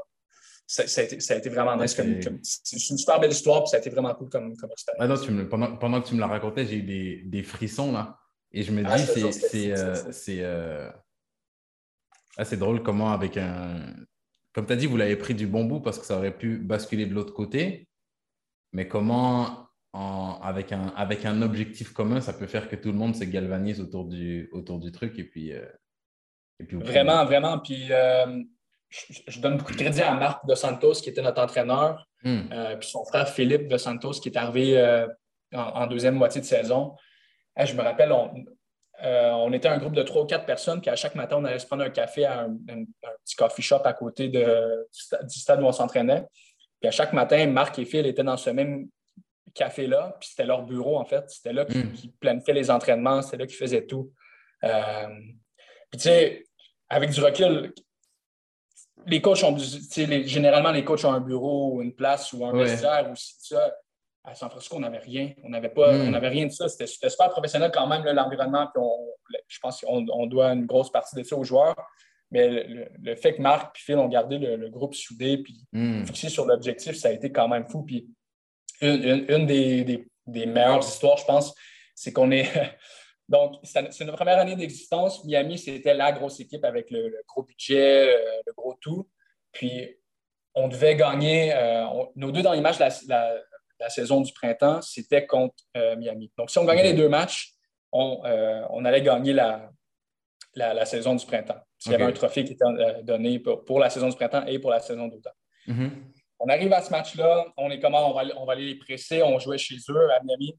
Ça, 0.72 0.84
a, 0.84 1.02
été, 1.02 1.18
ça 1.18 1.34
a, 1.34 1.38
été, 1.38 1.48
vraiment 1.48 1.76
nice. 1.76 1.96
c'est 2.44 2.90
une 2.90 2.98
super 2.98 3.18
belle 3.18 3.32
histoire, 3.32 3.64
puis 3.64 3.70
ça 3.70 3.78
a 3.78 3.80
été 3.80 3.90
vraiment 3.90 4.14
cool 4.14 4.28
comme, 4.28 4.56
comme. 4.56 4.70
Ah 5.00 5.08
pendant, 5.50 5.76
pendant, 5.76 6.00
que 6.00 6.06
tu 6.06 6.14
me 6.14 6.20
la 6.20 6.28
racontais, 6.28 6.64
j'ai 6.64 6.76
eu 6.76 6.82
des, 6.82 7.22
des, 7.24 7.42
frissons 7.42 7.90
là. 7.90 8.16
Et 8.52 8.62
je 8.62 8.70
me 8.70 8.84
ah, 8.86 8.96
dis, 8.96 9.04
c'est 9.32 10.12
c'est 10.12 10.44
euh, 10.44 10.88
assez 12.36 12.56
drôle 12.56 12.84
comment, 12.84 13.10
avec 13.10 13.36
un. 13.36 13.96
Comme 14.52 14.66
tu 14.66 14.72
as 14.72 14.76
dit, 14.76 14.86
vous 14.86 14.96
l'avez 14.96 15.16
pris 15.16 15.34
du 15.34 15.48
bon 15.48 15.64
bout 15.64 15.80
parce 15.80 15.98
que 15.98 16.06
ça 16.06 16.16
aurait 16.16 16.36
pu 16.36 16.58
basculer 16.58 17.06
de 17.06 17.14
l'autre 17.14 17.34
côté. 17.34 17.88
Mais 18.72 18.86
comment 18.86 19.68
avec, 19.92 20.70
un, 20.70 20.92
avec 20.94 21.24
un 21.24 21.42
objectif 21.42 21.92
commun, 21.92 22.20
ça 22.20 22.32
peut 22.32 22.46
faire 22.46 22.68
que 22.68 22.76
tout 22.76 22.92
le 22.92 22.98
monde 22.98 23.16
se 23.16 23.24
galvanise 23.24 23.80
autour 23.80 24.04
du, 24.04 24.48
autour 24.52 24.78
du 24.78 24.92
truc. 24.92 25.18
Et 25.18 25.24
puis, 25.24 25.52
euh, 25.52 25.66
et 26.60 26.64
puis 26.64 26.76
vraiment, 26.76 27.24
vraiment. 27.24 27.58
Puis 27.58 27.88
euh, 28.90 29.14
je, 29.28 29.40
donne 29.40 29.56
beaucoup 29.56 29.72
de 29.72 29.78
crédit 29.78 30.02
à 30.02 30.14
Marc 30.14 30.46
De 30.46 30.54
Santos, 30.54 30.94
qui 30.94 31.10
était 31.10 31.22
notre 31.22 31.42
entraîneur, 31.42 32.06
hmm. 32.24 32.40
euh, 32.52 32.76
puis 32.76 32.88
son 32.88 33.04
frère 33.04 33.28
Philippe 33.28 33.68
De 33.68 33.76
Santos, 33.76 34.12
qui 34.12 34.28
est 34.28 34.36
arrivé 34.36 35.06
en, 35.52 35.86
deuxième 35.86 36.14
moitié 36.14 36.40
de 36.40 36.46
saison. 36.46 36.94
je 37.56 37.74
me 37.74 37.82
rappelle, 37.82 38.12
on, 38.12 38.32
on, 39.02 39.52
était 39.52 39.68
un 39.68 39.78
groupe 39.78 39.94
de 39.94 40.02
trois 40.02 40.22
ou 40.22 40.26
quatre 40.26 40.46
personnes, 40.46 40.80
puis 40.80 40.90
à 40.90 40.96
chaque 40.96 41.14
matin, 41.14 41.36
on 41.38 41.44
allait 41.44 41.58
se 41.58 41.66
prendre 41.66 41.82
un 41.82 41.90
café 41.90 42.24
à 42.24 42.42
un, 42.42 42.56
petit 43.24 43.36
coffee 43.36 43.62
shop 43.62 43.82
à 43.84 43.92
côté 43.92 44.28
de, 44.28 44.88
du 45.22 45.38
stade 45.38 45.60
où 45.60 45.66
on 45.66 45.72
s'entraînait. 45.72 46.26
Puis 46.80 46.88
à 46.88 46.90
chaque 46.90 47.12
matin, 47.12 47.46
Marc 47.46 47.78
et 47.78 47.84
Phil 47.84 48.06
étaient 48.06 48.22
dans 48.22 48.36
ce 48.36 48.50
même 48.50 48.88
café-là, 49.54 50.16
puis 50.20 50.30
c'était 50.30 50.46
leur 50.46 50.62
bureau, 50.62 50.98
en 50.98 51.04
fait. 51.04 51.28
C'était 51.28 51.52
là 51.52 51.64
qu'ils 51.64 51.84
hmm. 51.84 52.12
planifiaient 52.20 52.54
les 52.54 52.70
entraînements, 52.70 53.22
c'était 53.22 53.38
là 53.38 53.46
qu'ils 53.46 53.56
faisaient 53.56 53.86
tout. 53.86 54.12
Euh, 54.64 55.08
puis, 55.90 55.98
tu 55.98 56.00
sais, 56.00 56.46
avec 56.88 57.10
du 57.10 57.20
recul, 57.20 57.72
les 59.06 59.20
coachs 59.20 59.42
ont, 59.44 59.56
les, 59.96 60.26
généralement, 60.26 60.70
les 60.70 60.84
coachs 60.84 61.04
ont 61.04 61.12
un 61.12 61.20
bureau 61.20 61.74
ou 61.74 61.82
une 61.82 61.94
place 61.94 62.32
ou 62.32 62.44
un 62.44 62.52
vestiaire 62.52 63.08
ou 63.10 63.14
ça. 63.16 63.72
À 64.22 64.34
San 64.34 64.50
Francisco, 64.50 64.76
on 64.76 64.80
n'avait 64.80 64.98
rien. 64.98 65.32
On 65.42 65.48
n'avait 65.48 65.70
pas, 65.70 65.92
hmm. 65.92 66.14
on 66.14 66.20
rien 66.20 66.46
de 66.46 66.52
ça. 66.52 66.68
C'était 66.68 66.86
super 66.86 67.30
professionnel 67.30 67.70
quand 67.72 67.86
même, 67.86 68.04
l'environnement. 68.04 68.68
Puis 68.74 68.82
je 69.48 69.58
pense 69.60 69.80
qu'on 69.80 70.06
on 70.12 70.26
doit 70.26 70.52
une 70.52 70.66
grosse 70.66 70.92
partie 70.92 71.16
de 71.16 71.22
ça 71.22 71.36
aux 71.36 71.44
joueurs. 71.44 71.74
Mais 72.30 72.48
le, 73.02 73.16
fait 73.16 73.34
que 73.34 73.42
Marc 73.42 73.76
et 73.76 73.80
Phil 73.82 73.96
ont 73.96 74.08
gardé 74.08 74.38
le, 74.38 74.68
groupe 74.68 74.94
soudé 74.94 75.38
puis 75.38 75.64
hmm. 75.72 76.04
fixé 76.04 76.28
sur 76.28 76.44
l'objectif, 76.44 76.96
ça 76.96 77.08
a 77.08 77.12
été 77.12 77.32
quand 77.32 77.48
même 77.48 77.66
fou. 77.68 77.82
Puis 77.82 78.08
une, 78.82 79.46
des, 79.46 80.06
meilleures 80.26 80.84
histoires, 80.84 81.16
je 81.16 81.24
pense, 81.24 81.54
c'est 81.94 82.12
qu'on 82.12 82.30
est. 82.30 82.48
Donc, 83.30 83.60
c'est 83.62 84.00
notre 84.00 84.16
première 84.16 84.40
année 84.40 84.56
d'existence. 84.56 85.24
Miami, 85.24 85.56
c'était 85.56 85.94
la 85.94 86.10
grosse 86.10 86.40
équipe 86.40 86.64
avec 86.64 86.90
le, 86.90 87.14
gros 87.28 87.44
budget, 87.44 88.12
euh, 88.12 88.42
le 88.44 88.52
gros 88.52 88.74
tout. 88.80 89.08
Puis, 89.52 89.96
on 90.52 90.66
devait 90.66 90.96
gagner. 90.96 91.54
Euh, 91.54 91.86
nos 92.16 92.32
deux 92.32 92.42
derniers 92.42 92.60
matchs 92.60 92.78
de 92.78 93.14
la, 93.78 93.88
saison 93.88 94.20
du 94.20 94.32
printemps, 94.32 94.82
c'était 94.82 95.26
contre 95.26 95.54
euh, 95.76 95.94
Miami. 95.94 96.32
Donc, 96.36 96.50
si 96.50 96.58
on 96.58 96.64
gagnait 96.64 96.82
les 96.82 96.92
deux 96.92 97.08
matchs, 97.08 97.52
on, 97.92 98.20
allait 98.84 99.02
gagner 99.02 99.32
la, 99.32 99.70
la, 100.56 100.84
saison 100.84 101.14
du 101.14 101.24
printemps. 101.24 101.60
Il 101.86 101.92
y 101.92 101.94
avait 101.94 102.04
un 102.04 102.12
trophée 102.12 102.42
qui 102.42 102.54
était 102.54 102.64
donné 103.04 103.38
pour, 103.38 103.78
la 103.78 103.90
saison 103.90 104.08
du 104.08 104.16
printemps 104.16 104.44
et 104.46 104.58
pour 104.58 104.70
la 104.70 104.80
saison 104.80 105.06
d'automne. 105.06 105.32
Mm-hmm. 105.68 105.90
On 106.40 106.48
arrive 106.48 106.72
à 106.72 106.82
ce 106.82 106.90
match-là, 106.90 107.46
on 107.56 107.70
est 107.70 107.78
comment? 107.78 108.10
On 108.10 108.14
va, 108.14 108.22
on 108.36 108.44
va 108.44 108.54
aller 108.54 108.66
les 108.66 108.78
presser? 108.78 109.22
On 109.22 109.38
jouait 109.38 109.58
chez 109.58 109.76
eux 109.88 110.10
à 110.12 110.20
Miami. 110.24 110.56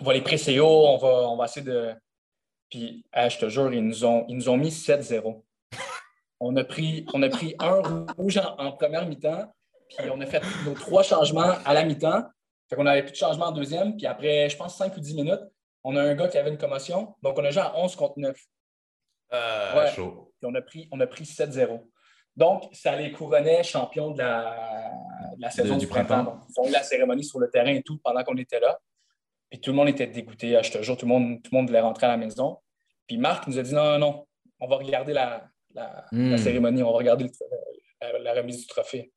On 0.00 0.04
va 0.04 0.12
les 0.12 0.22
presser 0.22 0.58
haut. 0.60 0.86
On 0.86 0.96
va, 0.96 1.28
on 1.28 1.36
va 1.36 1.44
essayer 1.46 1.64
de. 1.64 1.94
Puis, 2.70 3.04
je 3.14 3.38
te 3.38 3.48
jure, 3.48 3.72
ils 3.72 3.84
nous 3.84 4.04
ont, 4.04 4.24
ils 4.28 4.36
nous 4.36 4.48
ont 4.48 4.56
mis 4.56 4.70
7-0. 4.70 5.42
On 6.40 6.54
a, 6.54 6.62
pris, 6.62 7.04
on 7.12 7.20
a 7.24 7.28
pris 7.28 7.56
un 7.58 7.82
rouge 8.16 8.38
en, 8.38 8.70
première 8.70 9.08
mi-temps, 9.08 9.52
puis 9.88 10.08
on 10.08 10.20
a 10.20 10.26
fait 10.26 10.40
nos 10.64 10.74
trois 10.74 11.02
changements 11.02 11.56
à 11.64 11.74
la 11.74 11.84
mi-temps. 11.84 12.22
Fait 12.70 12.76
qu'on 12.76 12.84
n'avait 12.84 13.02
plus 13.02 13.10
de 13.10 13.16
changement 13.16 13.46
en 13.46 13.50
deuxième, 13.50 13.96
puis 13.96 14.06
après, 14.06 14.48
je 14.48 14.56
pense, 14.56 14.76
5 14.76 14.96
ou 14.96 15.00
10 15.00 15.16
minutes, 15.16 15.40
on 15.82 15.96
a 15.96 16.02
un 16.02 16.14
gars 16.14 16.28
qui 16.28 16.38
avait 16.38 16.50
une 16.50 16.58
commotion. 16.58 17.16
Donc, 17.22 17.36
on 17.38 17.44
a 17.44 17.50
joué 17.50 17.62
à 17.62 17.76
11 17.76 17.96
contre 17.96 18.20
9. 18.20 18.36
Euh, 19.32 19.86
chaud. 19.88 20.32
Puis 20.40 20.48
on 20.48 20.54
a 20.54 20.62
pris, 20.62 20.88
on 20.92 21.00
a 21.00 21.08
pris 21.08 21.24
7-0. 21.24 21.84
Donc, 22.36 22.68
ça 22.72 22.94
les 22.94 23.10
couronnait 23.10 23.64
champions 23.64 24.12
de 24.12 24.18
la, 24.18 25.50
saison 25.50 25.76
du, 25.76 25.88
printemps. 25.88 26.38
ils 26.48 26.60
ont 26.60 26.68
eu 26.68 26.70
la 26.70 26.84
cérémonie 26.84 27.24
sur 27.24 27.40
le 27.40 27.50
terrain 27.50 27.74
et 27.74 27.82
tout 27.82 27.98
pendant 27.98 28.22
qu'on 28.22 28.36
était 28.36 28.60
là. 28.60 28.78
Puis 29.50 29.60
tout 29.60 29.70
le 29.70 29.76
monde 29.76 29.88
était 29.88 30.06
dégoûté. 30.06 30.58
Je 30.62 30.70
te 30.70 30.82
jure, 30.82 30.96
tout 30.96 31.06
le 31.06 31.12
monde, 31.12 31.42
tout 31.42 31.50
le 31.52 31.58
monde 31.58 31.66
voulait 31.68 31.80
rentrer 31.80 32.06
à 32.06 32.10
la 32.10 32.16
maison. 32.16 32.58
Puis 33.06 33.16
Marc 33.16 33.46
nous 33.46 33.58
a 33.58 33.62
dit 33.62 33.74
non, 33.74 33.84
non, 33.84 33.98
non, 33.98 34.26
on 34.60 34.68
va 34.68 34.76
regarder 34.76 35.12
la, 35.12 35.48
hmm. 36.12 36.36
cérémonie, 36.36 36.82
on 36.82 36.92
va 36.92 36.98
regarder 36.98 37.30
la, 38.00 38.34
remise 38.34 38.60
du 38.60 38.66
trophée. 38.66 39.12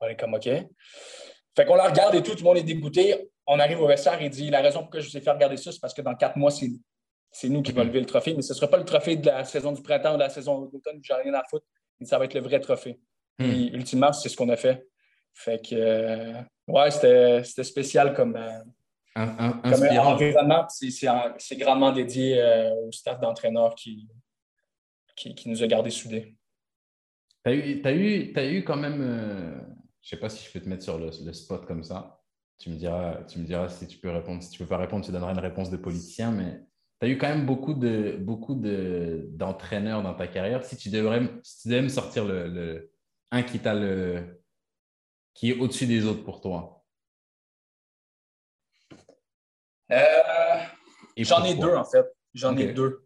On 0.00 0.06
est 0.06 0.16
comme 0.16 0.34
OK. 0.34 0.44
Fait 0.44 1.66
qu'on 1.66 1.74
la 1.74 1.88
regarde 1.88 2.14
et 2.14 2.22
tout, 2.22 2.32
tout 2.32 2.38
le 2.38 2.44
monde 2.44 2.58
est 2.58 2.62
dégoûté. 2.62 3.28
On 3.46 3.58
arrive 3.58 3.80
au 3.80 3.86
vestiaire 3.86 4.22
et 4.22 4.28
dit 4.28 4.50
la 4.50 4.60
raison 4.60 4.80
pour 4.80 4.90
laquelle 4.90 5.02
je 5.02 5.10
vous 5.10 5.16
ai 5.16 5.20
fait 5.20 5.30
regarder 5.30 5.56
ça, 5.56 5.72
c'est 5.72 5.80
parce 5.80 5.94
que 5.94 6.02
dans 6.02 6.14
quatre 6.14 6.36
mois, 6.36 6.50
c'est 6.50 7.48
nous 7.48 7.62
qui 7.62 7.72
va 7.72 7.82
lever 7.82 8.00
le 8.00 8.06
trophée, 8.06 8.34
mais 8.34 8.42
ce 8.42 8.52
ne 8.52 8.56
sera 8.56 8.68
pas 8.68 8.78
le 8.78 8.84
trophée 8.84 9.16
de 9.16 9.26
la 9.26 9.44
saison 9.44 9.72
du 9.72 9.82
printemps 9.82 10.12
ou 10.12 10.16
de 10.16 10.22
la 10.22 10.30
saison 10.30 10.60
d'automne, 10.66 11.00
j'ai 11.02 11.14
rien 11.14 11.34
à 11.34 11.42
foutre 11.50 11.66
ça 12.04 12.18
va 12.18 12.24
être 12.24 12.34
le 12.34 12.40
vrai 12.40 12.60
trophée. 12.60 12.98
Hmm. 13.38 13.44
Et 13.44 13.70
ultimement, 13.72 14.12
c'est 14.12 14.28
ce 14.28 14.36
qu'on 14.36 14.48
a 14.48 14.56
fait. 14.56 14.86
Fait 15.34 15.64
que, 15.64 15.74
euh, 15.74 16.42
ouais, 16.68 16.90
c'était 16.90 17.64
spécial 17.64 18.14
comme, 18.14 18.36
euh, 18.36 18.60
environnement. 19.16 20.66
C'est 20.68 21.56
grandement 21.56 21.92
dédié 21.92 22.40
euh, 22.40 22.70
au 22.86 22.92
staff 22.92 23.20
d'entraîneurs 23.20 23.74
qui, 23.74 24.08
qui, 25.16 25.48
nous 25.48 25.62
a 25.62 25.66
gardés 25.66 25.90
soudés. 25.90 26.36
Tu 27.44 27.50
as 27.50 27.54
eu, 27.54 27.82
as, 27.84 27.92
eu, 27.92 28.32
as 28.36 28.46
eu 28.46 28.64
quand 28.64 28.76
même, 28.76 29.02
je 30.02 30.06
ne 30.06 30.08
sais 30.08 30.16
pas 30.16 30.28
si 30.28 30.44
je 30.44 30.52
peux 30.52 30.60
te 30.60 30.68
mettre 30.68 30.82
sur 30.82 30.98
le, 30.98 31.10
spot 31.32 31.66
comme 31.66 31.84
ça. 31.84 32.20
Tu 32.58 32.70
me, 32.70 32.76
diras, 32.76 33.24
tu 33.24 33.38
me 33.38 33.44
diras 33.44 33.68
si 33.68 33.86
tu 33.86 33.98
peux 33.98 34.10
répondre. 34.10 34.42
Si 34.42 34.50
tu 34.50 34.62
ne 34.62 34.66
peux 34.66 34.70
pas 34.70 34.78
répondre, 34.78 35.04
tu 35.04 35.10
donneras 35.10 35.32
une 35.32 35.40
réponse 35.40 35.70
de 35.70 35.76
politicien, 35.76 36.30
mais 36.30 36.60
tu 37.00 37.06
as 37.06 37.08
eu 37.08 37.18
quand 37.18 37.28
même 37.28 37.44
beaucoup 37.44 37.74
de 37.74 38.16
beaucoup 38.20 38.54
d'entraîneurs 38.54 40.02
dans 40.02 40.14
ta 40.14 40.28
carrière. 40.28 40.64
Si 40.64 40.76
tu 40.76 40.88
devrais, 40.90 41.22
si 41.42 41.62
tu 41.62 41.68
devais 41.68 41.82
me 41.82 41.88
sortir 41.88 42.24
le, 42.24 42.92
un 43.32 43.42
qui 43.42 43.58
t'a 43.58 43.74
le 43.74 44.40
qui 45.34 45.50
est 45.50 45.58
au-dessus 45.58 45.86
des 45.86 46.06
autres 46.06 46.22
pour 46.22 46.40
toi. 46.40 46.84
Euh, 48.92 48.96
j'en 51.16 51.44
ai 51.44 51.54
deux 51.54 51.74
en 51.74 51.84
fait. 51.84 52.06
J'en 52.34 52.56
ai 52.56 52.72
deux. 52.72 53.04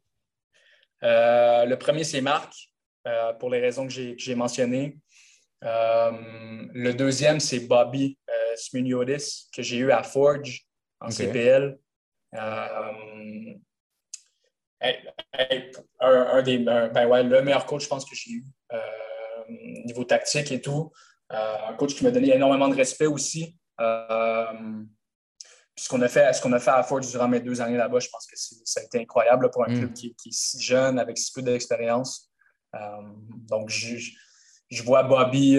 Euh, 1.03 1.65
le 1.65 1.79
premier, 1.79 2.05
c'est 2.05 2.21
Marc, 2.21 2.53
euh, 3.07 3.33
pour 3.35 3.51
les 3.51 3.61
raisons 3.61 3.87
que 3.87 3.93
j'ai 3.93 4.35
mentionnées. 4.35 4.99
le 5.63 6.93
deuxième, 6.93 7.41
c'est 7.41 7.61
Bobby 7.61 8.19
Smuniotis, 8.57 9.49
que 9.55 9.63
j'ai 9.63 9.79
eu 9.79 9.91
à 9.91 10.03
Forge 10.03 10.63
en 11.01 11.11
CPL 11.11 11.79
un, 16.01 16.43
des, 16.43 16.59
ben 16.59 17.07
ouais, 17.07 17.23
le 17.23 17.43
meilleur 17.43 17.67
coach, 17.67 17.85
je 17.85 17.89
pense, 17.89 18.05
que 18.05 18.15
j'ai 18.15 18.33
eu, 18.33 18.45
euh, 18.73 18.79
niveau 19.85 20.05
tactique 20.05 20.53
et 20.53 20.61
tout. 20.61 20.93
Euh, 21.33 21.57
un 21.69 21.75
coach 21.75 21.95
qui 21.95 22.05
m'a 22.05 22.11
donné 22.11 22.35
énormément 22.35 22.69
de 22.69 22.77
respect 22.77 23.07
aussi. 23.07 23.57
Euh, 23.81 24.83
ce 25.79 25.89
qu'on 25.89 26.01
a, 26.03 26.09
fait, 26.09 26.33
ce 26.33 26.41
qu'on 26.41 26.53
a 26.53 26.59
fait 26.59 26.71
à 26.71 26.83
Ford 26.83 27.01
durant 27.01 27.29
mes 27.29 27.41
deux 27.41 27.61
années 27.61 27.77
là-bas, 27.77 27.99
je 27.99 28.09
pense 28.09 28.27
que 28.27 28.35
ça 28.37 28.81
a 28.81 28.85
été 28.85 29.01
incroyable 29.01 29.51
pour 29.51 29.65
un 29.65 29.73
mm. 29.73 29.79
club 29.79 29.93
qui, 29.93 30.07
est 30.09 30.33
si 30.33 30.61
jeune, 30.61 30.99
avec 30.99 31.19
si 31.19 31.33
peu 31.33 31.43
d'expérience. 31.43 32.31
donc, 33.49 33.69
je, 33.69 33.97
je, 34.71 34.83
vois 34.83 35.03
Bobby 35.03 35.59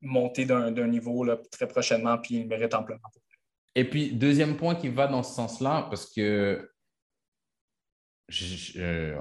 monter 0.00 0.44
d'un 0.44 0.86
niveau 0.86 1.24
là, 1.24 1.38
très 1.50 1.66
prochainement, 1.66 2.18
puis 2.18 2.36
il 2.36 2.46
mérite 2.46 2.74
amplement. 2.74 3.00
Et 3.74 3.88
puis, 3.88 4.12
deuxième 4.12 4.56
point 4.56 4.74
qui 4.74 4.88
va 4.88 5.06
dans 5.06 5.22
ce 5.22 5.34
sens-là, 5.34 5.86
parce 5.88 6.12
que 6.12 6.70
je, 8.28 9.16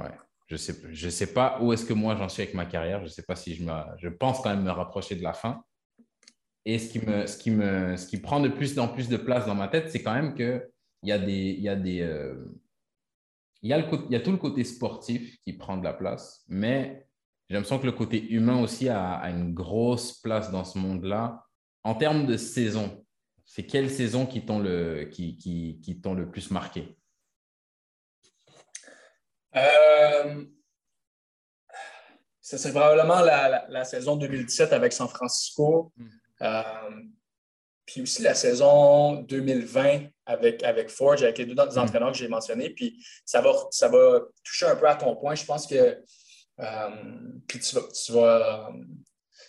je 0.48 0.56
sais, 0.56 0.76
je 0.92 1.10
sais 1.10 1.34
pas 1.34 1.58
où 1.62 1.72
est-ce 1.74 1.86
que 1.86 1.94
moi 1.94 2.16
j'en 2.16 2.30
suis 2.30 2.44
avec 2.44 2.54
ma 2.54 2.66
carrière. 2.66 3.00
Je 3.00 3.06
ne 3.06 3.10
sais 3.10 3.24
pas 3.24 3.36
si 3.36 3.56
je 3.56 3.64
me, 3.64 3.72
je 3.98 4.10
pense 4.10 4.42
quand 4.42 4.50
même 4.50 4.64
me 4.64 4.72
rapprocher 4.72 5.16
de 5.16 5.24
la 5.24 5.34
fin. 5.34 5.64
Et 6.66 6.78
ce 6.78 6.90
qui 6.90 7.00
me, 7.00 7.26
ce 7.26 7.38
qui 7.38 7.52
me, 7.52 7.98
ce 7.98 8.06
qui 8.08 8.18
prend 8.18 8.40
de 8.40 8.50
plus 8.50 8.78
en 8.78 8.88
plus 8.88 9.10
de 9.10 9.18
place 9.18 9.46
dans 9.46 9.56
ma 9.56 9.68
tête, 9.68 9.90
c'est 9.90 10.04
quand 10.04 10.14
même 10.14 10.36
que 10.36 10.70
il 11.04 11.10
y 11.10 11.12
a 11.12 11.18
des, 11.18 11.56
il 11.58 11.62
y 11.62 11.70
a 11.70 11.76
des, 11.76 12.02
euh, 12.02 12.36
il 13.64 13.70
y 13.70 13.74
a 13.74 13.80
le, 13.80 13.86
il 14.08 14.12
y 14.12 14.16
a 14.16 14.20
tout 14.20 14.32
le 14.32 14.38
côté 14.38 14.64
sportif 14.64 15.38
qui 15.44 15.54
prend 15.54 15.78
de 15.78 15.84
la 15.84 15.94
place, 15.94 16.44
mais 16.48 17.08
j'ai 17.50 17.56
l'impression 17.56 17.80
que 17.80 17.86
le 17.88 17.92
côté 17.92 18.32
humain 18.32 18.62
aussi 18.62 18.90
a, 18.90 19.14
a 19.14 19.30
une 19.30 19.54
grosse 19.54 20.20
place 20.22 20.52
dans 20.52 20.64
ce 20.64 20.78
monde-là. 20.78 21.44
En 21.84 21.96
termes 21.96 22.28
de 22.28 22.38
saison, 22.38 23.04
c'est 23.44 23.66
quelle 23.66 23.90
saison 23.90 24.26
qui 24.26 24.46
t'ont 24.46 24.60
le, 24.60 25.06
qui, 25.12 25.36
qui, 25.36 25.82
qui 25.82 26.00
le 26.06 26.30
plus 26.30 26.52
marqué? 26.52 26.96
Euh, 29.58 30.46
c'est 32.40 32.72
probablement 32.72 33.20
la, 33.20 33.84
saison 33.84 34.16
2017 34.16 34.72
avec 34.72 34.94
San 34.94 35.10
Francisco. 35.10 35.92
Hmm. 35.98 36.08
Puis 37.86 38.02
aussi 38.02 38.22
la 38.22 38.34
saison 38.36 39.22
2020 39.24 40.08
avec, 40.26 40.64
avec 40.64 40.90
Forge, 40.90 41.24
avec 41.24 41.38
les 41.38 41.46
deux 41.46 41.56
mm. 41.56 41.78
entraîneurs 41.78 42.12
que 42.12 42.18
j'ai 42.18 42.28
mentionnés. 42.28 42.70
Puis 42.70 43.04
ça 43.26 43.42
va, 43.42 43.54
ça 43.72 43.88
va 43.90 44.22
toucher 44.44 44.68
un 44.68 44.76
peu 44.76 44.88
à 44.88 44.96
ton 44.96 45.16
point. 45.16 45.36
Je 45.36 45.46
pense 45.46 45.68
que 45.68 45.98
puis 47.48 47.60
tu 47.60 48.12
vas, 48.14 48.70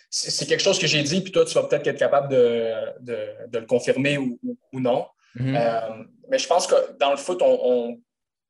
c'est 0.09 0.47
quelque 0.47 0.63
chose 0.63 0.79
que 0.79 0.87
j'ai 0.87 1.03
dit, 1.03 1.21
puis 1.21 1.31
toi, 1.31 1.45
tu 1.45 1.53
vas 1.53 1.63
peut-être 1.63 1.87
être 1.87 1.99
capable 1.99 2.29
de, 2.29 3.59
le 3.59 3.65
confirmer 3.65 4.17
ou, 4.17 4.39
non. 4.73 5.07
Mm-hmm. 5.35 6.07
mais 6.29 6.37
je 6.37 6.47
pense 6.47 6.67
que 6.67 6.95
dans 6.99 7.09
le 7.09 7.17
foot, 7.17 7.41
on, 7.41 7.99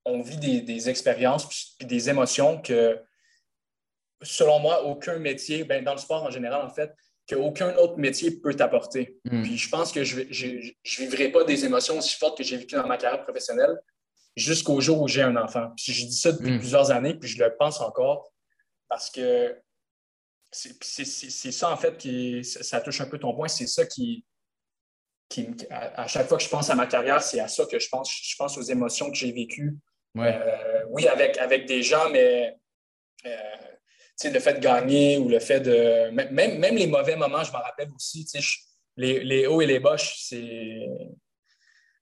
on 0.05 0.21
vit 0.21 0.61
des, 0.61 0.89
expériences 0.89 1.75
et 1.79 1.85
des 1.85 2.09
émotions 2.09 2.61
que, 2.61 2.99
selon 4.21 4.59
moi, 4.59 4.83
aucun 4.83 5.17
métier, 5.17 5.63
ben, 5.63 5.83
dans 5.83 5.93
le 5.93 5.99
sport 5.99 6.23
en 6.23 6.29
général, 6.29 6.65
en 6.65 6.69
fait, 6.69 6.93
qu'aucun 7.27 7.75
autre 7.77 7.97
métier 7.97 8.31
peut 8.31 8.53
t'apporter. 8.53 9.19
Hmm. 9.25 9.43
Puis 9.43 9.57
je 9.57 9.69
pense 9.69 9.91
que 9.91 10.03
je 10.03 10.21
ne 10.21 11.07
vivrai 11.07 11.29
pas 11.29 11.43
des 11.43 11.65
émotions 11.65 11.97
aussi 11.97 12.15
fortes 12.17 12.37
que 12.37 12.43
j'ai 12.43 12.57
vécues 12.57 12.75
dans 12.75 12.87
ma 12.87 12.97
carrière 12.97 13.23
professionnelle 13.23 13.77
jusqu'au 14.35 14.81
jour 14.81 15.01
où 15.01 15.07
j'ai 15.07 15.21
un 15.21 15.35
enfant. 15.35 15.71
Puis 15.77 15.93
je 15.93 16.05
dis 16.05 16.15
ça 16.15 16.31
depuis 16.31 16.51
hmm. 16.51 16.59
plusieurs 16.59 16.91
années, 16.91 17.13
puis 17.13 17.29
je 17.29 17.43
le 17.43 17.55
pense 17.55 17.81
encore 17.81 18.31
parce 18.89 19.09
que 19.09 19.57
c'est 20.51 21.51
ça, 21.51 21.71
en 21.71 21.77
fait, 21.77 21.97
qui 21.97 22.43
ça 22.43 22.79
touche 22.79 23.01
un 23.01 23.07
peu 23.07 23.17
ton 23.17 23.33
point. 23.33 23.47
C'est 23.47 23.65
ça 23.65 23.87
qui, 23.87 24.23
qui, 25.29 25.47
à, 25.71 26.05
chaque 26.05 26.27
fois 26.27 26.37
que 26.37 26.43
je 26.43 26.49
pense 26.49 26.69
à 26.69 26.75
ma 26.75 26.85
carrière, 26.85 27.23
c'est 27.23 27.39
à 27.39 27.47
ça 27.47 27.65
que 27.65 27.79
je 27.79 27.89
pense. 27.89 28.11
Je 28.11 28.35
pense 28.35 28.55
aux 28.57 28.61
émotions 28.61 29.09
que 29.09 29.17
j'ai 29.17 29.31
vécues 29.31 29.75
euh, 30.17 30.85
oui, 30.89 31.07
avec, 31.07 31.37
avec 31.37 31.65
des 31.65 31.81
gens, 31.81 32.09
mais 32.11 32.55
euh, 33.25 33.29
le 34.31 34.39
fait 34.39 34.53
de 34.55 34.59
gagner 34.59 35.17
ou 35.17 35.29
le 35.29 35.39
fait 35.39 35.59
de. 35.59 36.09
Même, 36.11 36.59
même 36.59 36.75
les 36.75 36.87
mauvais 36.87 37.15
moments, 37.15 37.43
je 37.43 37.51
m'en 37.51 37.59
rappelle 37.59 37.89
aussi. 37.95 38.25
les, 38.97 39.23
les, 39.23 39.47
hauts 39.47 39.61
et 39.61 39.65
les 39.65 39.79
bas, 39.79 39.95
c'est. 39.97 40.87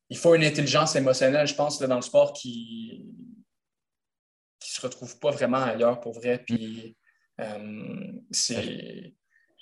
Il 0.09 0.17
faut 0.17 0.36
une 0.36 0.43
intelligence 0.43 0.95
émotionnelle, 0.95 1.47
je 1.47 1.55
pense, 1.55 1.80
dans 1.80 1.95
le 1.95 2.01
sport 2.01 2.34
qui 2.34 3.05
ne 3.07 4.65
se 4.65 4.82
retrouve 4.82 5.17
pas 5.19 5.32
vraiment 5.32 5.63
ailleurs 5.63 6.01
pour 6.01 6.13
vrai. 6.13 6.43
Puis, 6.45 6.97
euh, 7.39 8.11
c'est. 8.32 9.13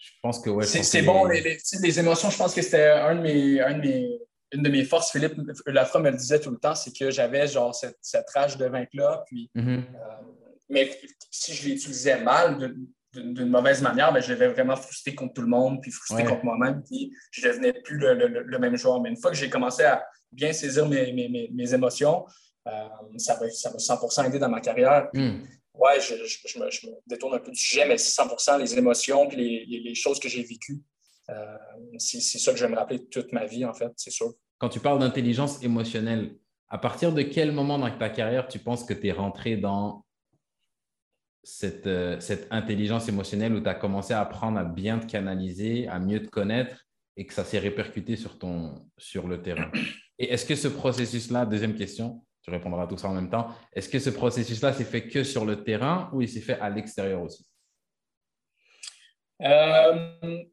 Je 0.02 0.12
pense 0.24 0.40
que 0.40 0.50
ouais, 0.50 0.66
C'est 0.66 1.02
bon, 1.02 1.26
les, 1.26 1.42
les, 1.82 2.00
émotions, 2.00 2.30
je 2.30 2.38
pense 2.38 2.56
que 2.56 2.62
c'était 2.62 2.88
un 2.88 3.16
de 3.16 3.22
mes, 3.22 3.62
un 3.62 3.74
de 3.74 3.82
mes 3.82 4.20
une 4.52 4.64
de 4.64 4.70
mes 4.70 4.84
forces, 4.84 5.12
Philippe 5.12 5.36
Lafra 5.68 6.00
me 6.00 6.10
le 6.10 6.18
disait 6.18 6.40
tout 6.40 6.52
le 6.52 6.58
temps, 6.58 6.76
c'est 6.76 6.96
que 6.96 7.12
j'avais 7.12 7.48
genre 7.48 7.74
cette, 7.76 7.98
cette, 8.02 8.30
rage 8.32 8.58
de 8.58 8.66
vaincre-là. 8.66 9.24
Puis, 9.28 9.50
mm-hmm. 9.56 9.78
euh, 9.78 10.39
mais 10.70 11.00
si 11.32 11.54
je 11.54 11.68
l'utilisais 11.68 12.22
mal, 12.22 12.76
d'une 13.14 13.50
mauvaise 13.50 13.82
manière, 13.82 14.14
ben, 14.14 14.22
je 14.22 14.34
devais 14.34 14.50
vraiment 14.50 14.76
frustré 14.76 15.16
contre 15.16 15.34
tout 15.34 15.42
le 15.42 15.48
monde, 15.48 15.82
puis 15.82 15.92
frustré 15.92 16.24
contre 16.24 16.46
moi-même, 16.46 16.84
puis 16.84 17.12
je 17.32 17.48
ne 17.48 17.52
devenais 17.52 17.74
plus 17.74 17.98
le, 17.98 18.60
même 18.60 18.76
joueur. 18.78 19.02
Mais 19.02 19.10
une 19.10 19.18
fois 19.18 19.32
que 19.32 19.38
j'ai 19.38 19.50
commencé 19.50 19.84
à 19.84 20.06
bien 20.32 20.54
saisir 20.54 20.88
mes, 20.88 21.12
mes, 21.12 21.50
mes, 21.52 21.74
émotions, 21.74 22.26
euh, 22.68 22.88
ça 23.18 23.40
m'a 23.40 23.50
ça 23.80 24.00
100 24.08 24.24
aidé 24.26 24.38
dans 24.38 24.50
ma 24.50 24.62
carrière. 24.62 25.10
Mm. 25.14 25.42
Ouais, 25.74 26.00
je, 26.00 26.16
je, 26.26 26.60
me, 26.60 26.70
je, 26.70 26.88
me, 26.88 26.92
détourne 27.08 27.34
un 27.34 27.40
peu 27.40 27.52
du 27.52 27.60
sujet, 27.60 27.88
mais 27.88 27.96
100% 27.96 28.60
les 28.60 28.78
émotions 28.78 29.28
puis 29.28 29.38
les, 29.38 29.82
les 29.82 29.96
choses 29.96 30.20
que 30.20 30.30
j'ai 30.30 30.44
vécues 30.44 30.82
euh, 31.30 31.58
c'est 31.98 32.20
ça 32.22 32.52
que 32.52 32.58
je 32.58 32.66
vais 32.66 32.72
me 32.72 32.78
rappeler 32.78 33.06
toute 33.06 33.32
ma 33.34 33.46
vie, 33.46 33.66
en 33.66 33.74
fait, 33.74 33.92
c'est 33.98 34.12
sûr. 34.12 34.34
Quand 34.58 34.70
tu 34.70 34.80
parles 34.80 35.00
d'intelligence 35.00 35.64
émotionnelle, 35.64 36.36
à 36.70 36.78
partir 36.78 37.14
de 37.14 37.22
quel 37.22 37.52
moment 37.52 37.78
dans 37.78 37.90
ta 37.98 38.10
carrière 38.10 38.48
tu 38.48 38.60
penses 38.60 38.84
que 38.84 38.94
tu 38.94 39.08
es 39.08 39.12
rentré 39.12 39.58
dans 39.58 40.06
cette, 41.50 41.88
euh, 41.88 42.20
cette 42.20 42.48
intelligence 42.52 43.10
émotionnelle 43.10 43.54
où 43.54 43.60
tu 43.60 43.70
as 43.70 43.76
commencé 43.76 44.14
à 44.14 44.22
apprendre 44.22 44.60
à 44.60 44.64
bien 44.64 45.00
te 45.00 45.06
canaliser, 45.06 45.88
à 45.88 46.00
mieux 46.00 46.22
te 46.22 46.30
connaître 46.30 46.86
et 47.18 47.26
que 47.26 47.34
ça 47.34 47.44
s'est 47.44 47.60
répercuté 47.60 48.16
sur, 48.16 48.38
ton, 48.38 48.88
sur 48.98 49.28
le 49.28 49.42
terrain. 49.42 49.72
Et 50.20 50.32
est-ce 50.32 50.46
que 50.46 50.56
ce 50.56 50.68
processus-là, 50.68 51.46
deuxième 51.46 51.76
question, 51.76 52.24
tu 52.44 52.52
répondras 52.52 52.84
à 52.84 52.88
tout 52.88 52.98
ça 52.98 53.10
en 53.10 53.14
même 53.14 53.30
temps, 53.30 53.50
est-ce 53.74 53.90
que 53.90 54.00
ce 54.00 54.10
processus-là 54.10 54.74
s'est 54.74 54.86
fait 54.86 55.08
que 55.08 55.24
sur 55.24 55.44
le 55.44 55.64
terrain 55.64 56.10
ou 56.14 56.22
il 56.22 56.30
s'est 56.30 56.42
fait 56.42 56.60
à 56.60 56.70
l'extérieur 56.70 57.22
aussi? 57.22 57.46
Euh, 59.42 60.44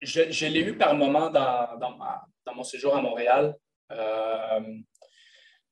je, 0.00 0.46
l'ai 0.46 0.60
eu 0.60 0.76
par 0.76 0.94
moment 0.94 1.30
dans, 1.30 1.78
dans, 1.78 2.54
mon 2.54 2.64
séjour 2.64 2.96
à 2.96 3.00
Montréal. 3.00 3.54
Euh, 3.92 4.60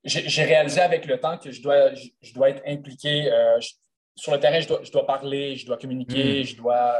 j'ai 0.03 0.43
réalisé 0.43 0.81
avec 0.81 1.05
le 1.05 1.19
temps 1.19 1.37
que 1.37 1.51
je 1.51 1.61
dois, 1.61 1.93
je, 1.93 2.33
dois 2.33 2.49
être 2.49 2.63
impliqué. 2.65 3.29
Sur 4.15 4.31
le 4.31 4.39
terrain, 4.39 4.59
je 4.59 4.67
dois, 4.67 4.79
je 4.83 4.91
dois, 4.91 5.05
parler, 5.05 5.55
je 5.55 5.65
dois 5.65 5.77
communiquer, 5.77 6.41
mm. 6.41 6.45
je 6.45 6.57
dois. 6.57 6.95
Euh, 6.95 6.99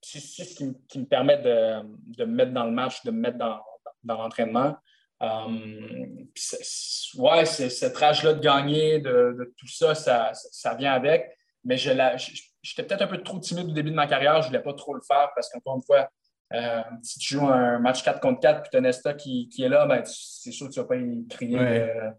c'est 0.00 0.20
ce 0.20 0.56
qui, 0.56 0.72
qui, 0.88 0.98
me 0.98 1.04
permet 1.04 1.38
de, 1.38 1.82
de, 2.16 2.24
me 2.24 2.34
mettre 2.34 2.52
dans 2.52 2.64
le 2.64 2.72
match, 2.72 3.04
de 3.04 3.10
me 3.10 3.20
mettre 3.20 3.38
dans, 3.38 3.60
dans 4.02 4.16
l'entraînement. 4.16 4.76
ouais, 5.20 7.44
cette 7.44 7.96
rage-là 7.96 8.34
de 8.34 8.40
gagner, 8.40 8.98
de, 8.98 9.36
de, 9.38 9.54
tout 9.56 9.68
ça, 9.68 9.94
ça, 9.94 10.32
ça 10.34 10.74
vient 10.74 10.92
avec. 10.92 11.30
Mais 11.64 11.76
j'étais 11.76 12.82
peut-être 12.82 13.02
un 13.02 13.06
peu 13.06 13.22
trop 13.22 13.38
timide 13.38 13.68
au 13.68 13.72
début 13.72 13.90
de 13.90 13.96
ma 13.96 14.08
carrière. 14.08 14.42
Je 14.42 14.46
ne 14.46 14.48
voulais 14.48 14.62
pas 14.62 14.74
trop 14.74 14.94
le 14.94 15.02
faire 15.06 15.30
parce 15.34 15.48
qu'encore 15.48 15.76
une 15.76 15.82
fois, 15.82 16.08
euh, 16.52 16.82
si 17.02 17.18
tu 17.18 17.34
joues 17.34 17.46
un 17.46 17.78
match 17.78 18.02
4 18.02 18.20
contre 18.20 18.40
4 18.40 18.62
puis 18.62 18.70
tu 18.70 18.76
as 18.76 18.80
Nesta 18.80 19.14
qui, 19.14 19.48
qui, 19.48 19.62
est 19.62 19.68
là, 19.68 19.86
ben, 19.86 20.02
c'est 20.04 20.52
sûr 20.52 20.68
que 20.68 20.72
tu 20.72 20.80
ne 20.80 20.84
vas 20.84 20.88
pas 20.88 20.96
y 20.96 21.26
crier 21.28 21.58
euh, 21.58 22.10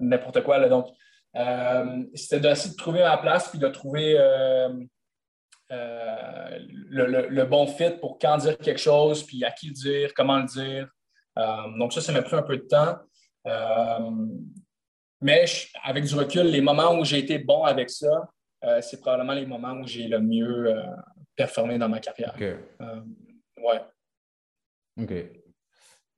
n'importe 0.00 0.42
quoi. 0.42 0.58
Là. 0.58 0.68
Donc, 0.68 0.88
c'était 2.14 2.40
d'essayer 2.40 2.70
de 2.70 2.76
trouver 2.76 3.00
ma 3.00 3.16
place 3.16 3.48
puis 3.48 3.58
de 3.58 3.68
trouver 3.68 4.14
le, 5.70 7.28
le, 7.28 7.44
bon 7.44 7.66
fit 7.66 7.90
pour 8.00 8.18
quand 8.18 8.36
dire 8.38 8.56
quelque 8.58 8.78
chose, 8.78 9.24
puis 9.24 9.44
à 9.44 9.50
qui 9.50 9.68
le 9.68 9.72
dire, 9.72 10.14
comment 10.14 10.38
le 10.38 10.46
dire. 10.46 10.88
donc, 11.78 11.92
ça, 11.92 12.00
ça 12.00 12.12
m'a 12.12 12.22
pris 12.22 12.36
un 12.36 12.42
peu 12.42 12.56
de 12.56 12.62
temps. 12.68 12.96
mais 15.20 15.44
avec 15.82 16.04
du 16.04 16.14
recul, 16.14 16.46
les 16.46 16.60
moments 16.60 16.96
où 16.98 17.04
j'ai 17.04 17.18
été 17.18 17.38
bon 17.38 17.64
avec 17.64 17.90
ça, 17.90 18.28
c'est 18.80 19.00
probablement 19.00 19.34
les 19.34 19.46
moments 19.46 19.72
où 19.72 19.86
j'ai 19.86 20.06
le 20.06 20.20
mieux 20.20 20.72
performer 21.36 21.78
dans 21.78 21.88
ma 21.88 22.00
carrière. 22.00 22.34
Euh, 22.40 23.00
ouais. 23.58 23.80
OK. 25.00 25.12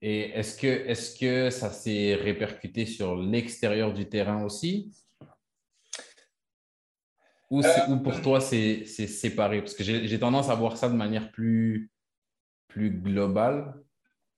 Et 0.02 0.20
est-ce 0.30 0.58
que, 0.58 0.66
est 0.66 1.18
que 1.18 1.50
ça 1.50 1.70
s'est 1.70 2.14
répercuté 2.14 2.86
sur 2.86 3.16
l'extérieur 3.16 3.92
du 3.92 4.08
terrain 4.08 4.44
aussi? 4.44 4.92
Ou, 7.48 7.62
ou 7.88 7.96
pour 8.00 8.20
toi, 8.22 8.40
c'est 8.40 8.84
séparé? 8.84 9.60
Parce 9.60 9.74
que 9.74 9.84
j'ai 9.84 10.18
tendance 10.18 10.48
à 10.48 10.54
voir 10.54 10.76
ça 10.76 10.88
de 10.88 10.94
manière 10.94 11.30
plus, 11.30 11.90
globale, 12.76 13.74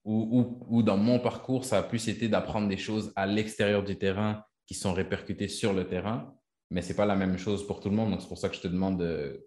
ou, 0.04 0.82
dans 0.82 0.96
mon 0.96 1.18
parcours, 1.18 1.64
ça 1.64 1.78
a 1.78 1.82
plus 1.82 2.08
été 2.08 2.28
d'apprendre 2.28 2.68
des 2.68 2.76
choses 2.76 3.12
à 3.16 3.26
l'extérieur 3.26 3.82
du 3.82 3.98
terrain 3.98 4.44
qui 4.66 4.74
sont 4.74 4.92
répercutées 4.92 5.48
sur 5.48 5.72
le 5.72 5.88
terrain, 5.88 6.34
mais 6.70 6.82
ce 6.82 6.90
n'est 6.90 6.94
pas 6.94 7.06
la 7.06 7.16
même 7.16 7.38
chose 7.38 7.66
pour 7.66 7.80
tout 7.80 7.90
le 7.90 7.96
monde. 7.96 8.10
Donc, 8.10 8.20
c'est 8.20 8.28
pour 8.28 8.38
ça 8.38 8.48
que 8.48 8.56
je 8.56 8.60
te 8.60 8.68
demande 8.68 9.02
euh, 9.02 9.38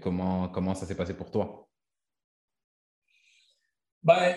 comment, 0.00 0.48
comment 0.48 0.74
ça 0.74 0.86
s'est 0.86 0.96
passé 0.96 1.14
pour 1.14 1.30
toi? 1.30 1.68
Ben, 4.02 4.36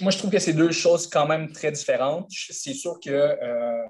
moi, 0.00 0.10
je 0.10 0.18
trouve 0.18 0.30
que 0.30 0.38
c'est 0.38 0.54
deux 0.54 0.72
choses 0.72 1.06
quand 1.06 1.26
même 1.26 1.52
très 1.52 1.70
différentes. 1.70 2.30
C'est 2.30 2.74
sûr 2.74 2.98
que 2.98 3.10
euh, 3.10 3.86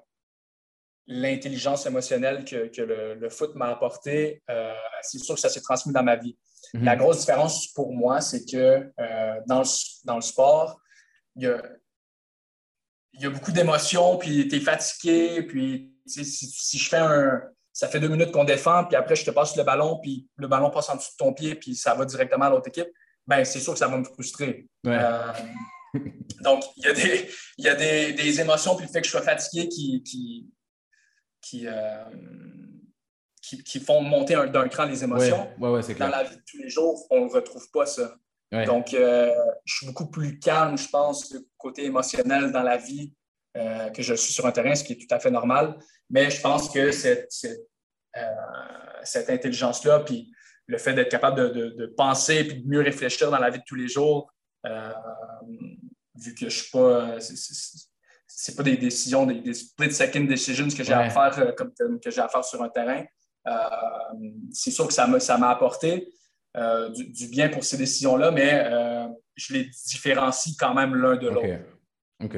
l'intelligence 1.06 1.86
émotionnelle 1.86 2.44
que, 2.44 2.80
le, 2.80 3.28
foot 3.28 3.54
m'a 3.54 3.68
apporté, 3.68 4.42
euh, 4.50 4.72
c'est 5.02 5.18
sûr 5.18 5.34
que 5.34 5.40
ça 5.40 5.48
s'est 5.48 5.60
transmis 5.60 5.92
dans 5.92 6.02
ma 6.02 6.16
vie. 6.16 6.36
Mhm. 6.72 6.84
La 6.84 6.96
grosse 6.96 7.20
différence 7.20 7.68
pour 7.68 7.92
moi, 7.92 8.20
c'est 8.20 8.44
que 8.44 8.90
euh, 8.98 9.40
dans, 9.46 9.60
le, 9.60 9.66
dans, 10.04 10.16
le, 10.16 10.22
sport, 10.22 10.80
il 11.36 11.44
y 11.44 11.46
a, 11.46 11.62
il 13.12 13.22
y 13.22 13.26
a 13.26 13.30
beaucoup 13.30 13.52
d'émotions, 13.52 14.16
puis 14.16 14.48
tu 14.48 14.56
es 14.56 14.60
fatigué, 14.60 15.42
puis 15.42 15.92
si, 16.06 16.78
je 16.78 16.88
fais 16.88 16.96
un, 16.96 17.42
ça 17.72 17.88
fait 17.88 18.00
deux 18.00 18.08
minutes 18.08 18.32
qu'on 18.32 18.44
défend, 18.44 18.84
puis 18.84 18.96
après, 18.96 19.16
je 19.16 19.24
te 19.24 19.30
passe 19.30 19.56
le 19.56 19.62
ballon, 19.62 19.98
puis 20.00 20.26
le 20.36 20.48
ballon 20.48 20.70
passe 20.70 20.88
en 20.88 20.96
dessous 20.96 21.12
de 21.12 21.16
ton 21.16 21.32
pied, 21.32 21.54
puis 21.54 21.74
ça 21.74 21.94
va 21.94 22.04
directement 22.04 22.46
à 22.46 22.50
l'autre 22.50 22.68
équipe, 22.68 22.88
ben 23.26 23.44
c'est 23.44 23.60
sûr 23.60 23.72
que 23.72 23.78
ça 23.78 23.88
va 23.88 23.98
me 23.98 24.04
frustrer. 24.04 24.66
Euh, 24.86 25.32
donc, 26.40 26.64
il 26.76 26.84
y 26.84 26.88
a, 26.88 26.92
des, 26.92 27.30
y 27.58 27.68
a 27.68 27.74
des, 27.74 28.12
des, 28.14 28.40
émotions, 28.40 28.74
puis 28.74 28.86
le 28.86 28.92
fait 28.92 29.00
que 29.00 29.06
je 29.06 29.12
sois 29.12 29.22
fatigué 29.22 29.68
qui, 29.68 30.02
qui, 30.02 30.50
qui, 31.44 31.66
euh, 31.66 32.04
qui, 33.42 33.80
font 33.80 34.00
monter 34.00 34.34
d'un 34.50 34.68
cran 34.68 34.84
les 34.86 35.04
émotions. 35.04 35.48
Dans 35.58 36.08
la 36.08 36.24
vie 36.24 36.36
de 36.36 36.42
tous 36.46 36.58
les 36.58 36.70
jours, 36.70 37.06
on 37.10 37.26
ne 37.26 37.30
retrouve 37.30 37.70
pas 37.70 37.86
ça. 37.86 38.16
Donc, 38.66 38.94
euh, 38.94 39.32
je 39.64 39.74
suis 39.74 39.86
beaucoup 39.86 40.08
plus 40.08 40.38
calme, 40.38 40.78
je 40.78 40.88
pense, 40.88 41.32
du 41.32 41.38
côté 41.58 41.86
émotionnel 41.86 42.52
dans 42.52 42.62
la 42.62 42.76
vie 42.76 43.12
euh, 43.56 43.90
que 43.90 44.00
je 44.00 44.14
suis 44.14 44.32
sur 44.32 44.46
un 44.46 44.52
terrain, 44.52 44.74
ce 44.76 44.84
qui 44.84 44.92
est 44.92 44.96
tout 45.08 45.12
à 45.12 45.18
fait 45.18 45.30
normal. 45.30 45.76
Mais 46.08 46.30
je 46.30 46.40
pense 46.40 46.70
que 46.70 46.92
cette, 46.92 47.32
cette, 49.02 49.30
intelligence-là, 49.30 50.00
puis 50.00 50.32
le 50.66 50.78
fait 50.78 50.94
d'être 50.94 51.10
capable 51.10 51.52
de, 51.52 51.86
penser 51.96 52.44
puis 52.44 52.62
de 52.62 52.68
mieux 52.68 52.80
réfléchir 52.80 53.30
dans 53.30 53.38
la 53.38 53.50
vie 53.50 53.58
de 53.58 53.64
tous 53.66 53.74
les 53.74 53.88
jours, 53.88 54.32
euh, 54.66 54.92
vu 56.14 56.32
que 56.34 56.40
je 56.40 56.44
ne 56.44 56.50
suis 56.50 56.70
pas. 56.70 57.18
C'est 58.26 58.56
pas 58.56 58.62
des 58.62 58.76
décisions, 58.76 59.26
des, 59.26 59.54
split-second 59.54 60.24
decisions 60.24 60.68
que 60.68 60.82
j'ai 60.82 60.92
à 60.92 61.10
faire 61.10 61.54
comme 61.54 61.72
que 62.00 62.10
j'ai 62.10 62.20
à 62.20 62.28
faire 62.28 62.44
sur 62.44 62.62
un 62.62 62.68
terrain. 62.68 63.04
c'est 64.52 64.70
sûr 64.70 64.86
que 64.86 64.92
ça 64.92 65.06
m'a 65.38 65.50
apporté. 65.50 66.08
du, 66.94 67.28
bien 67.28 67.48
pour 67.48 67.64
ces 67.64 67.76
décisions-là, 67.76 68.30
mais 68.30 68.70
je 69.36 69.52
les 69.52 69.70
différencie 69.86 70.56
quand 70.56 70.74
même 70.74 70.94
l'un 70.94 71.16
de 71.16 71.28
l'autre. 71.28 71.60
OK. 72.22 72.36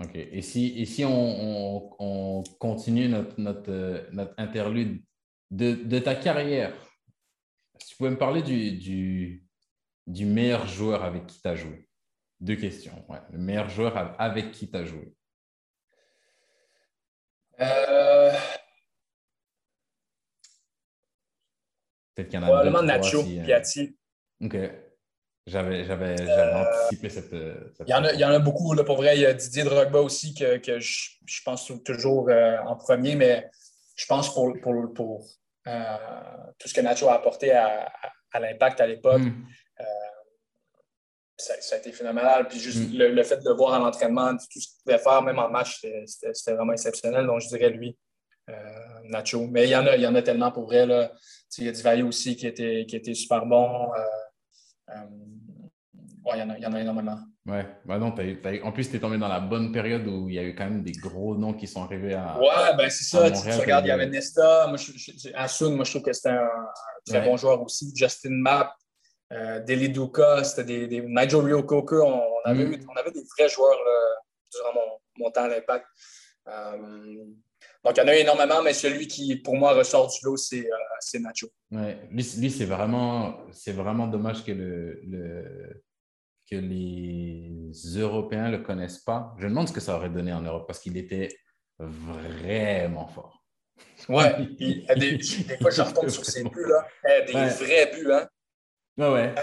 OK. 0.00 0.14
Et 0.14 0.42
si, 0.42 0.74
et 0.76 0.84
si 0.86 1.04
on, 1.04 2.42
continue 2.58 3.08
notre, 3.08 3.40
notre, 3.40 4.12
notre 4.12 4.34
interlude 4.38 5.02
de, 5.50 5.74
de, 5.74 5.98
ta 5.98 6.14
carrière, 6.14 6.74
si 7.78 7.88
tu 7.88 7.96
pouvais 7.96 8.10
me 8.10 8.18
parler 8.18 8.42
du, 8.42 8.72
du, 8.72 9.44
du 10.06 10.26
meilleur 10.26 10.66
joueur 10.66 11.04
avec 11.04 11.26
qui 11.26 11.40
tu 11.40 11.48
as 11.48 11.54
joué? 11.54 11.88
Deux 12.44 12.56
questions. 12.56 13.02
Ouais. 13.08 13.20
Le 13.32 13.38
meilleur 13.38 13.70
joueur 13.70 14.14
avec 14.18 14.52
qui 14.52 14.70
tu 14.70 14.76
as 14.76 14.84
joué? 14.84 15.14
Euh... 17.58 18.30
Peut-être 22.14 22.28
qu'il 22.28 22.38
y 22.38 22.42
en 22.42 22.42
a 22.42 22.46
Probablement 22.48 22.82
Nacho, 22.82 23.22
euh, 23.22 23.44
Piatti. 23.44 23.96
OK. 24.42 24.56
J'avais, 25.46 25.84
j'avais, 25.84 26.18
j'avais 26.18 26.30
euh, 26.30 26.64
anticipé 26.64 27.08
cette, 27.08 27.32
il, 27.32 27.88
y 27.88 27.94
en 27.94 28.04
a, 28.04 28.12
il 28.12 28.20
y 28.20 28.24
en 28.26 28.30
a 28.30 28.38
beaucoup. 28.38 28.74
Là, 28.74 28.84
pour 28.84 28.96
vrai, 28.96 29.16
il 29.16 29.22
y 29.22 29.26
a 29.26 29.32
Didier 29.32 29.64
Drogba 29.64 30.00
aussi 30.00 30.34
que, 30.34 30.58
que 30.58 30.80
je, 30.80 31.12
je, 31.24 31.42
pense 31.44 31.72
toujours 31.82 32.30
en 32.66 32.76
premier, 32.76 33.16
mais 33.16 33.50
je 33.96 34.04
pense 34.04 34.32
pour, 34.32 34.54
pour, 34.60 34.92
pour 34.92 35.26
tout 35.64 36.68
ce 36.68 36.74
que 36.74 36.80
Nacho 36.82 37.08
a 37.08 37.14
apporté 37.14 37.52
à, 37.52 37.90
à, 38.32 38.40
l'impact 38.40 38.80
à 38.82 38.86
l'époque, 38.86 39.22
hmm. 39.22 39.46
Ça, 41.36 41.54
ça, 41.60 41.76
a 41.76 41.78
été 41.78 41.92
phénoménal. 41.92 42.48
Puis 42.48 42.58
juste 42.58 42.90
hmm. 42.90 42.96
le, 42.96 43.08
le, 43.12 43.22
fait 43.22 43.38
de 43.38 43.48
le 43.48 43.54
voir 43.54 43.74
à 43.74 43.78
l'entraînement, 43.78 44.32
tout 44.32 44.60
ce 44.60 44.68
qu'il 44.68 44.82
pouvait 44.84 44.98
faire, 44.98 45.22
même 45.22 45.38
en 45.38 45.50
match, 45.50 45.84
c'était, 46.06 46.54
vraiment 46.54 46.72
exceptionnel. 46.72 47.26
Donc, 47.26 47.40
je 47.40 47.48
dirais 47.48 47.70
lui. 47.70 47.96
Nacho. 49.04 49.46
Mais 49.46 49.64
il 49.64 49.70
y 49.70 49.76
en 49.76 49.86
a, 49.86 49.96
il 49.96 50.02
y 50.02 50.06
en 50.06 50.14
a 50.14 50.22
tellement 50.22 50.52
pour 50.52 50.64
vrai. 50.64 50.86
Là. 50.86 51.12
Il 51.58 51.64
y 51.64 51.68
a 51.68 51.72
Divayo 51.72 52.08
aussi 52.08 52.36
qui 52.36 52.46
était, 52.46 52.84
qui 52.86 52.96
était 52.96 53.14
super 53.14 53.46
bon. 53.46 53.90
Euh, 54.88 54.94
il 56.34 56.38
y, 56.38 56.42
en 56.42 56.50
a, 56.50 56.58
y 56.58 56.66
en 56.66 56.72
a 56.72 56.80
énormément. 56.80 57.18
Ouais, 57.46 57.66
bah 57.84 57.98
non, 57.98 58.06
en 58.06 58.72
plus, 58.72 58.88
tu 58.88 58.96
es 58.96 58.98
tombé 58.98 59.18
dans 59.18 59.28
la 59.28 59.40
bonne 59.40 59.70
période 59.70 60.06
où 60.06 60.30
il 60.30 60.36
y 60.36 60.38
a 60.38 60.42
eu 60.42 60.54
quand 60.54 60.64
même 60.64 60.82
des 60.82 60.92
gros 60.92 61.36
noms 61.36 61.52
qui 61.52 61.66
sont 61.66 61.82
arrivés 61.82 62.14
à. 62.14 62.38
Ouais, 62.38 62.74
ben 62.78 62.88
c'est 62.88 63.04
ça. 63.04 63.30
tu, 63.30 63.60
regardes, 63.60 63.84
il 63.84 63.88
y 63.88 63.90
avait 63.90 64.06
Nesta, 64.06 64.66
moi, 64.68 64.78
je, 64.78 65.28
Asun, 65.34 65.76
moi 65.76 65.84
je 65.84 65.90
trouve 65.90 66.02
que 66.02 66.12
c'était 66.14 66.30
un, 66.30 66.48
très 67.06 67.20
bon 67.22 67.36
joueur 67.36 67.60
aussi. 67.60 67.92
Justin 67.94 68.30
Mapp, 68.30 68.72
euh, 69.34 69.60
Deli 69.60 69.88
Duka, 69.88 70.44
c'était 70.44 70.64
des, 70.64 70.86
des, 70.86 71.00
Nigel 71.00 71.40
Rio 71.40 71.62
Coker. 71.62 72.06
On, 72.06 72.40
avait 72.44 72.66
mm. 72.66 72.86
on 72.88 72.96
avait 72.96 73.10
des 73.10 73.24
vrais 73.36 73.48
joueurs 73.48 73.78
là, 73.84 74.22
durant 74.52 74.98
mon, 75.18 75.30
temps 75.30 75.44
à 75.44 75.48
l'impact. 75.48 75.86
Euh, 76.48 77.24
donc, 77.84 77.96
il 77.96 78.00
y 78.00 78.02
en 78.02 78.08
a 78.08 78.14
énormément, 78.14 78.62
mais 78.62 78.72
celui 78.72 79.08
qui, 79.08 79.36
pour 79.36 79.56
moi, 79.56 79.74
ressort 79.74 80.08
du 80.08 80.18
lot, 80.24 80.36
c'est 80.36 80.66
euh, 80.70 81.20
Nacho. 81.20 81.48
Ouais. 81.70 81.98
Lui, 82.10 82.50
c'est 82.50 82.64
vraiment, 82.64 83.36
vraiment 83.66 84.06
dommage 84.06 84.44
que, 84.44 84.52
le, 84.52 85.82
que 86.50 86.56
les 86.56 87.72
Européens 87.96 88.48
ne 88.48 88.56
le 88.58 88.62
connaissent 88.62 89.00
pas. 89.00 89.34
Je 89.38 89.44
me 89.44 89.50
demande 89.50 89.68
ce 89.68 89.72
que 89.72 89.80
ça 89.80 89.96
aurait 89.96 90.10
donné 90.10 90.32
en 90.32 90.42
Europe 90.42 90.66
parce 90.66 90.78
qu'il 90.78 90.96
était 90.96 91.28
vraiment 91.78 93.08
fort. 93.08 93.44
Ouais, 94.08 94.46
des, 94.58 94.84
des, 94.96 95.58
fois, 95.60 95.70
je 95.70 95.82
retombe 95.82 96.08
sur 96.08 96.24
ses 96.24 96.44
buts, 96.44 96.66
là. 96.68 96.86
Eh, 97.08 97.24
des 97.26 97.32
vrais 97.32 97.90
buts, 97.94 98.12
hein. 98.12 98.28
Ouais, 98.96 99.12
ouais. 99.12 99.34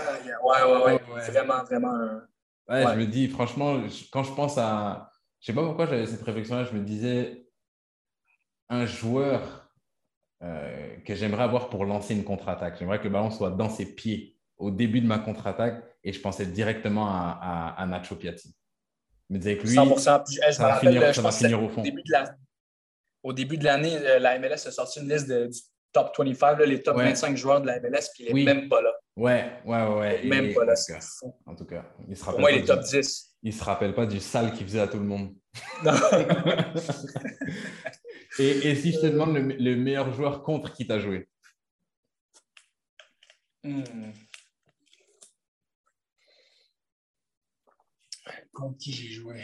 ouais, 0.44 0.64
ouais, 0.64 0.94
ouais, 0.94 1.30
Vraiment, 1.30 1.64
vraiment. 1.64 2.22
Ouais, 2.70 2.84
je 2.94 3.00
me 3.00 3.06
dis, 3.06 3.28
franchement, 3.28 3.82
quand 4.12 4.24
je 4.24 4.34
pense 4.34 4.58
à. 4.58 5.10
Je 5.40 5.48
sais 5.48 5.54
pas 5.54 5.64
pourquoi 5.64 5.88
j'avais 5.88 6.06
cette 6.06 6.22
réflexion-là, 6.22 6.66
je 6.66 6.74
me 6.74 6.82
disais, 6.82 7.48
un 8.70 8.86
joueur 8.86 9.70
euh, 10.44 10.98
que 11.06 11.14
j'aimerais 11.14 11.44
avoir 11.44 11.70
pour 11.70 11.86
lancer 11.86 12.16
une 12.16 12.24
contre-attaque. 12.24 12.78
J'aimerais 12.80 13.00
que 13.00 13.04
le 13.04 13.10
ballon 13.10 13.30
soit 13.30 13.52
dans 13.52 13.70
ses 13.70 13.86
pieds 13.86 14.38
au 14.58 14.72
début 14.72 15.02
de 15.02 15.08
ma 15.08 15.20
contre-attaque 15.20 15.84
et 16.04 16.14
je 16.14 16.22
pensais 16.22 16.46
directement 16.46 17.08
à, 17.10 17.86
Nacho 17.88 18.16
Piatti. 18.16 18.56
Mais 19.30 19.40
disais 19.40 19.58
que 19.58 19.68
lui, 19.68 19.76
100%. 19.76 20.00
ça 20.00 20.24
va 20.60 20.80
finir, 20.80 21.14
ça 21.14 21.22
va 21.22 21.32
finir 21.32 21.62
au 21.62 21.70
fond. 21.70 21.84
Au 23.24 23.34
début 23.34 23.58
de 23.58 23.64
l'année, 23.64 23.96
euh, 23.98 24.20
la 24.20 24.40
MLS 24.40 24.66
a 24.66 24.72
sorti 24.72 25.00
une 25.00 25.10
liste 25.10 25.28
de, 25.28 25.48
du 25.48 25.60
top 25.92 26.16
25, 26.18 26.60
les 26.60 26.82
top 26.82 26.98
25 26.98 27.38
joueurs 27.38 27.62
de 27.62 27.68
la 27.68 27.80
MLS, 27.80 28.10
puis 28.14 28.26
il 28.28 28.36
n'est 28.36 28.44
même 28.44 28.70
pas 28.70 28.82
là. 28.82 28.94
Ouais, 29.16 29.52
ouais, 29.66 29.88
ouais. 29.88 30.24
même 30.24 30.54
pas 30.54 30.66
là, 30.66 30.74
En 31.46 31.56
tout 31.56 31.66
cas, 31.66 31.86
il 32.08 32.16
se 32.16 32.24
rappelle 32.24 32.36
Pour 32.36 32.42
moi, 32.42 32.52
il 32.52 32.60
est 32.60 32.66
top 32.66 32.82
10. 32.82 33.36
Il 33.44 33.54
ne 33.54 33.58
se 33.58 33.64
rappelle 33.64 33.94
pas 33.94 34.06
du 34.06 34.20
sale 34.20 34.54
qu'il 34.54 34.66
faisait 34.66 34.80
à 34.80 34.88
tout 34.88 35.00
le 35.00 35.06
monde. 35.06 35.36
Non. 35.84 35.92
Et, 38.40 38.76
si 38.76 38.94
je 38.94 39.02
te 39.02 39.08
demande 39.08 39.36
le, 39.36 39.76
meilleur 39.76 40.14
joueur 40.14 40.44
contre 40.44 40.74
qui 40.74 40.88
t'a 40.88 41.00
joué? 41.00 41.28
Hmm. 43.64 43.84
Contre 48.54 48.78
qui 48.78 48.94
j'ai 48.94 49.10
joué? 49.10 49.44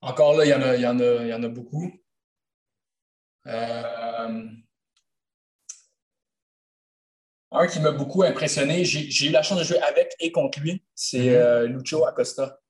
Encore 0.00 0.36
là, 0.36 0.44
il 0.44 0.48
y 0.48 0.54
en 0.54 0.62
a, 0.62 0.76
y 0.76 0.86
en 0.86 1.00
a, 1.00 1.26
y 1.26 1.34
en 1.34 1.42
a 1.42 1.48
beaucoup. 1.48 1.90
Euh, 3.46 4.46
un 7.52 7.66
qui 7.66 7.80
m'a 7.80 7.90
beaucoup 7.90 8.22
impressionné, 8.22 8.84
j'ai 8.84 9.26
eu 9.26 9.30
la 9.30 9.42
chance 9.42 9.58
de 9.58 9.64
jouer 9.64 9.80
avec 9.82 10.14
et 10.20 10.30
contre 10.30 10.60
lui, 10.60 10.84
c'est 10.94 11.66
Lucho 11.66 12.06
Acosta. 12.06 12.60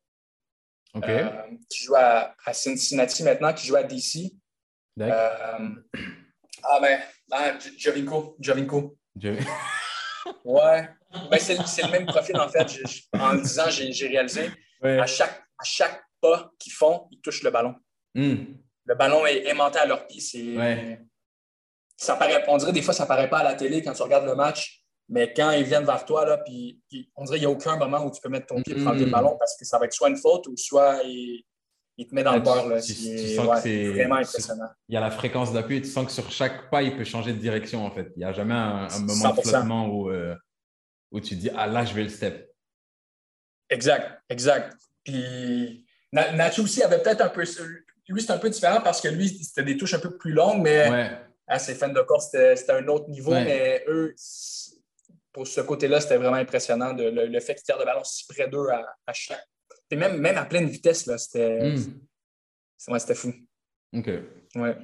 Euh, 0.97 1.31
qui 1.69 1.85
joue 1.85 1.95
à, 1.97 2.35
Cincinnati 2.53 3.23
maintenant, 3.23 3.53
qui 3.53 3.67
joue 3.67 3.77
à 3.77 3.83
DC. 3.83 4.33
Ah, 5.01 5.59
ben, 6.81 7.01
ah, 7.31 7.59
Jovinko. 7.79 8.37
Jovinko. 8.41 8.99
ouais. 10.45 10.89
Ben, 11.31 11.39
c'est 11.39 11.57
le 11.57 11.91
même 11.91 12.07
profil, 12.07 12.37
en 12.39 12.49
fait. 12.49 12.67
en 13.19 13.33
le 13.33 13.43
disant, 13.43 13.71
j'ai 13.71 14.09
réalisé. 14.09 14.51
À, 14.83 15.07
chaque, 15.07 15.43
à 15.59 15.65
chaque 15.65 16.03
pas 16.21 16.51
qu'ils 16.59 16.73
font, 16.73 17.07
ils 17.11 17.21
touchent 17.21 17.43
le 17.43 17.51
ballon. 17.51 17.75
Hmm. 18.15 18.55
Le 18.91 18.97
ballon 18.97 19.25
est 19.25 19.47
aimanté 19.47 19.79
à 19.79 19.87
leur 19.87 20.05
pied. 20.09 20.59
Ouais. 20.59 21.01
Ça 21.97 22.17
paraît, 22.17 22.45
on 22.49 22.57
dirait 22.57 22.73
des 22.73 22.83
fois, 22.83 22.93
ça 22.93 23.05
ne 23.05 23.09
paraît 23.09 23.31
pas 23.31 23.39
à 23.39 23.45
la 23.45 23.55
télé 23.55 23.83
quand 23.83 23.93
tu 23.93 24.03
regardes 24.03 24.27
le 24.27 24.35
match. 24.35 24.85
Mais 25.09 25.33
quand 25.33 25.53
ils 25.53 25.63
viennent 25.63 25.85
vers 25.85 26.05
toi, 26.05 26.27
là, 26.27 26.39
puis, 26.39 26.83
on 27.15 27.23
dirait 27.23 27.39
qu'il 27.39 27.47
n'y 27.47 27.55
a 27.55 27.57
aucun 27.57 27.77
moment 27.77 28.05
où 28.05 28.11
tu 28.11 28.21
peux 28.21 28.29
mettre 28.29 28.47
ton 28.47 28.61
pied 28.63 28.75
pour 28.75 28.83
prendre 28.83 28.99
le 28.99 29.07
ballon 29.07 29.37
parce 29.39 29.57
que 29.57 29.65
ça 29.65 29.79
va 29.79 29.85
être 29.85 29.93
soit 29.93 30.09
une 30.09 30.17
faute 30.17 30.49
ou 30.49 30.57
soit 30.57 31.03
il, 31.05 31.45
te 32.05 32.13
met 32.13 32.25
dans 32.25 32.33
le 32.33 32.41
beurre. 32.41 32.81
C'est 32.81 33.37
vraiment 33.91 34.17
impressionnant. 34.17 34.71
Il 34.89 34.95
y 34.95 34.97
a 34.97 35.01
la 35.01 35.13
fréquence 35.13 35.53
d'appui 35.53 35.77
et 35.77 35.83
tu 35.83 35.89
sens 35.89 36.07
que 36.07 36.13
sur 36.13 36.29
chaque 36.33 36.69
pas, 36.69 36.83
il 36.83 36.97
peut 36.97 37.05
changer 37.05 37.33
de 37.33 37.39
direction 37.39 37.87
en 37.87 37.93
fait. 37.93 38.11
Il 38.17 38.19
n'y 38.19 38.25
a 38.25 38.33
jamais 38.33 38.55
un, 38.55 38.89
moment 38.89 39.35
de 39.35 39.41
flottement 39.41 39.87
où, 39.87 40.11
euh, 40.11 40.35
où 41.13 41.21
tu 41.21 41.37
te 41.37 41.41
dis 41.43 41.51
Ah 41.57 41.69
là, 41.69 41.85
je 41.85 41.95
vais 41.95 42.03
le 42.03 42.09
step. 42.09 42.53
Exact, 43.69 44.21
exact. 44.29 44.77
Puis 45.05 45.87
Nacho 46.13 46.65
aussi 46.65 46.83
avait 46.83 47.01
peut-être 47.01 47.21
un 47.21 47.29
peu. 47.29 47.45
Lui, 48.11 48.23
c'est 48.23 48.33
un 48.33 48.39
peu 48.39 48.51
différent 48.51 48.81
parce 48.83 49.01
que 49.01 49.09
lui, 49.09 49.29
c'était 49.29 49.63
des 49.63 49.77
touches 49.77 49.95
un 49.95 50.01
peu 50.01 50.17
plus 50.17 50.33
longues, 50.33 50.63
mais 50.63 51.21
à 51.47 51.59
ses 51.59 51.75
fans 51.75 51.89
de 51.89 52.01
course, 52.01 52.31
c'était 52.31 52.73
un 52.73 52.87
autre 52.89 53.09
niveau. 53.09 53.31
Mais 53.31 53.85
eux, 53.89 54.15
pour 55.33 55.47
ce 55.47 55.61
côté-là, 55.61 56.01
c'était 56.01 56.17
vraiment 56.17 56.37
impressionnant. 56.37 56.93
De, 56.93 57.05
le, 57.05 57.41
fait 57.41 57.55
qu'ils 57.55 57.65
tirent 57.65 57.79
le 57.79 57.85
ballon 57.85 58.03
si 58.05 58.27
près 58.27 58.49
d'eux 58.49 58.69
à, 59.07 59.13
chaque. 59.13 59.47
Et 59.91 59.97
même, 59.97 60.19
même 60.19 60.39
à 60.39 60.45
pleine 60.45 60.67
vitesse, 60.67 61.05
c'était 61.17 61.73
hmm. 61.73 62.99
c'était 62.99 63.15
fou. 63.15 63.33
OK. 63.93 64.11
Ouais. 64.57 64.77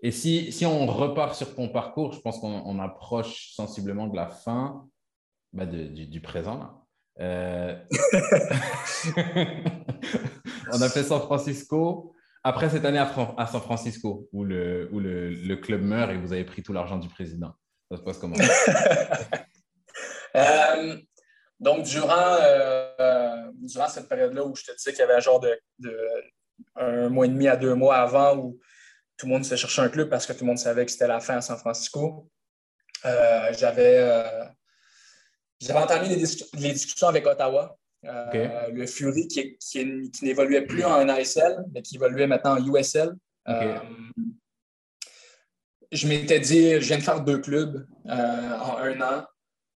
Et 0.00 0.10
si, 0.10 0.52
si, 0.52 0.66
on 0.66 0.86
repart 0.86 1.34
sur 1.34 1.54
ton 1.54 1.68
parcours, 1.68 2.12
je 2.12 2.20
pense 2.20 2.38
qu'on 2.38 2.78
approche 2.78 3.52
sensiblement 3.54 4.06
de 4.06 4.16
la 4.16 4.28
fin 4.28 4.86
bah 5.52 5.64
du, 5.64 6.06
du, 6.06 6.20
présent. 6.20 6.86
Euh... 7.18 7.78
on 10.72 10.82
a 10.82 10.88
fait 10.88 11.02
San 11.02 11.20
Francisco. 11.22 12.14
Après 12.48 12.70
cette 12.70 12.84
année 12.84 13.00
à, 13.00 13.46
San 13.50 13.60
Francisco, 13.60 14.28
où, 14.32 14.44
le, 14.44 14.88
où 14.92 15.00
le, 15.00 15.56
club 15.56 15.82
meurt 15.82 16.12
et 16.12 16.16
vous 16.16 16.32
avez 16.32 16.44
pris 16.44 16.62
tout 16.62 16.72
l'argent 16.72 16.96
du 16.96 17.08
président. 17.08 17.52
Ça 17.90 17.96
se 17.96 18.02
passe 18.02 18.18
comment? 18.18 18.36
Euh, 20.34 20.98
donc, 21.58 21.84
durant, 21.84 22.36
euh, 22.42 23.50
durant 23.54 23.88
cette 23.88 24.06
période-là 24.06 24.44
où 24.44 24.54
je 24.54 24.64
te 24.64 24.76
disais 24.76 24.90
qu'il 24.90 24.98
y 24.98 25.02
avait 25.02 25.14
un 25.14 25.20
genre 25.20 25.40
de, 25.40 25.58
un 26.74 27.08
mois 27.08 27.24
et 27.24 27.30
demi 27.30 27.48
à 27.48 27.56
deux 27.56 27.74
mois 27.74 27.96
avant 27.96 28.36
où 28.36 28.60
tout 29.16 29.24
le 29.24 29.32
monde 29.32 29.46
se 29.46 29.56
cherchait 29.56 29.80
un 29.80 29.88
club 29.88 30.10
parce 30.10 30.26
que 30.26 30.34
tout 30.34 30.40
le 30.40 30.48
monde 30.48 30.58
savait 30.58 30.84
que 30.84 30.92
c'était 30.92 31.06
la 31.06 31.20
fin 31.20 31.38
à 31.38 31.40
San 31.40 31.56
Francisco, 31.56 32.28
euh, 33.06 33.50
j'avais 33.54 34.02
entamé 35.72 36.08
les, 36.08 36.16
discussions 36.72 37.08
avec 37.08 37.26
Ottawa. 37.26 37.78
Le 38.02 38.86
Fury 38.86 39.28
qui, 39.28 39.56
qui, 39.58 40.10
n'évoluait 40.22 40.62
plus 40.62 40.84
en 40.84 41.08
ASL, 41.08 41.64
mais 41.72 41.82
qui 41.82 41.96
évoluait 41.96 42.26
maintenant 42.26 42.58
en 42.58 42.74
USL. 42.74 43.14
je 45.92 46.08
m'étais 46.08 46.40
dit, 46.40 46.72
je 46.72 46.86
viens 46.86 46.98
de 46.98 47.02
faire 47.02 47.22
deux 47.22 47.38
clubs 47.38 47.86
en 48.04 48.76
un 48.78 49.00
an. 49.00 49.26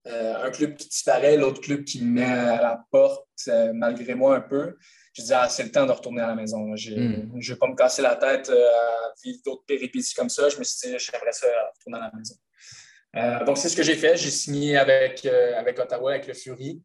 Euh, 0.07 0.45
un 0.45 0.51
club 0.51 0.77
qui 0.77 0.89
disparaît, 0.89 1.37
l'autre 1.37 1.61
club 1.61 1.85
qui 1.85 2.03
me 2.03 2.13
met 2.13 2.25
à 2.25 2.63
la 2.63 2.85
porte, 2.91 3.29
euh, 3.49 3.73
malgré 3.75 4.15
moi 4.15 4.37
un 4.37 4.41
peu. 4.41 4.77
je 5.13 5.21
disais, 5.21 5.35
ah, 5.37 5.49
c'est 5.49 5.63
le 5.63 5.71
temps 5.71 5.85
de 5.85 5.93
retourner 5.93 6.23
à 6.23 6.29
la 6.29 6.35
maison. 6.35 6.75
Je 6.75 6.95
ne 6.95 7.17
hmm. 7.27 7.41
vais 7.41 7.57
pas 7.57 7.69
me 7.69 7.77
casser 7.77 8.01
la 8.01 8.17
tête 8.17 8.49
à 8.49 9.13
vivre 9.23 9.41
d'autres 9.45 9.65
péripéties 9.67 10.15
comme 10.15 10.31
ça. 10.31 10.49
Je 10.49 10.59
me 10.59 10.65
suis 10.65 10.91
dit, 10.91 10.97
j'aimerais 10.99 11.33
ça 11.33 11.47
retourner 11.77 11.99
à 11.99 12.11
la 12.11 12.13
maison. 12.17 13.45
donc, 13.45 13.59
c'est 13.59 13.69
ce 13.69 13.77
que 13.77 13.83
j'ai 13.83 13.97
fait. 13.97 14.17
J'ai 14.17 14.31
signé 14.31 14.79
avec, 14.79 15.27
avec 15.27 15.79
Ottawa, 15.79 16.13
avec 16.13 16.27
le 16.27 16.35
Fury. 16.35 16.81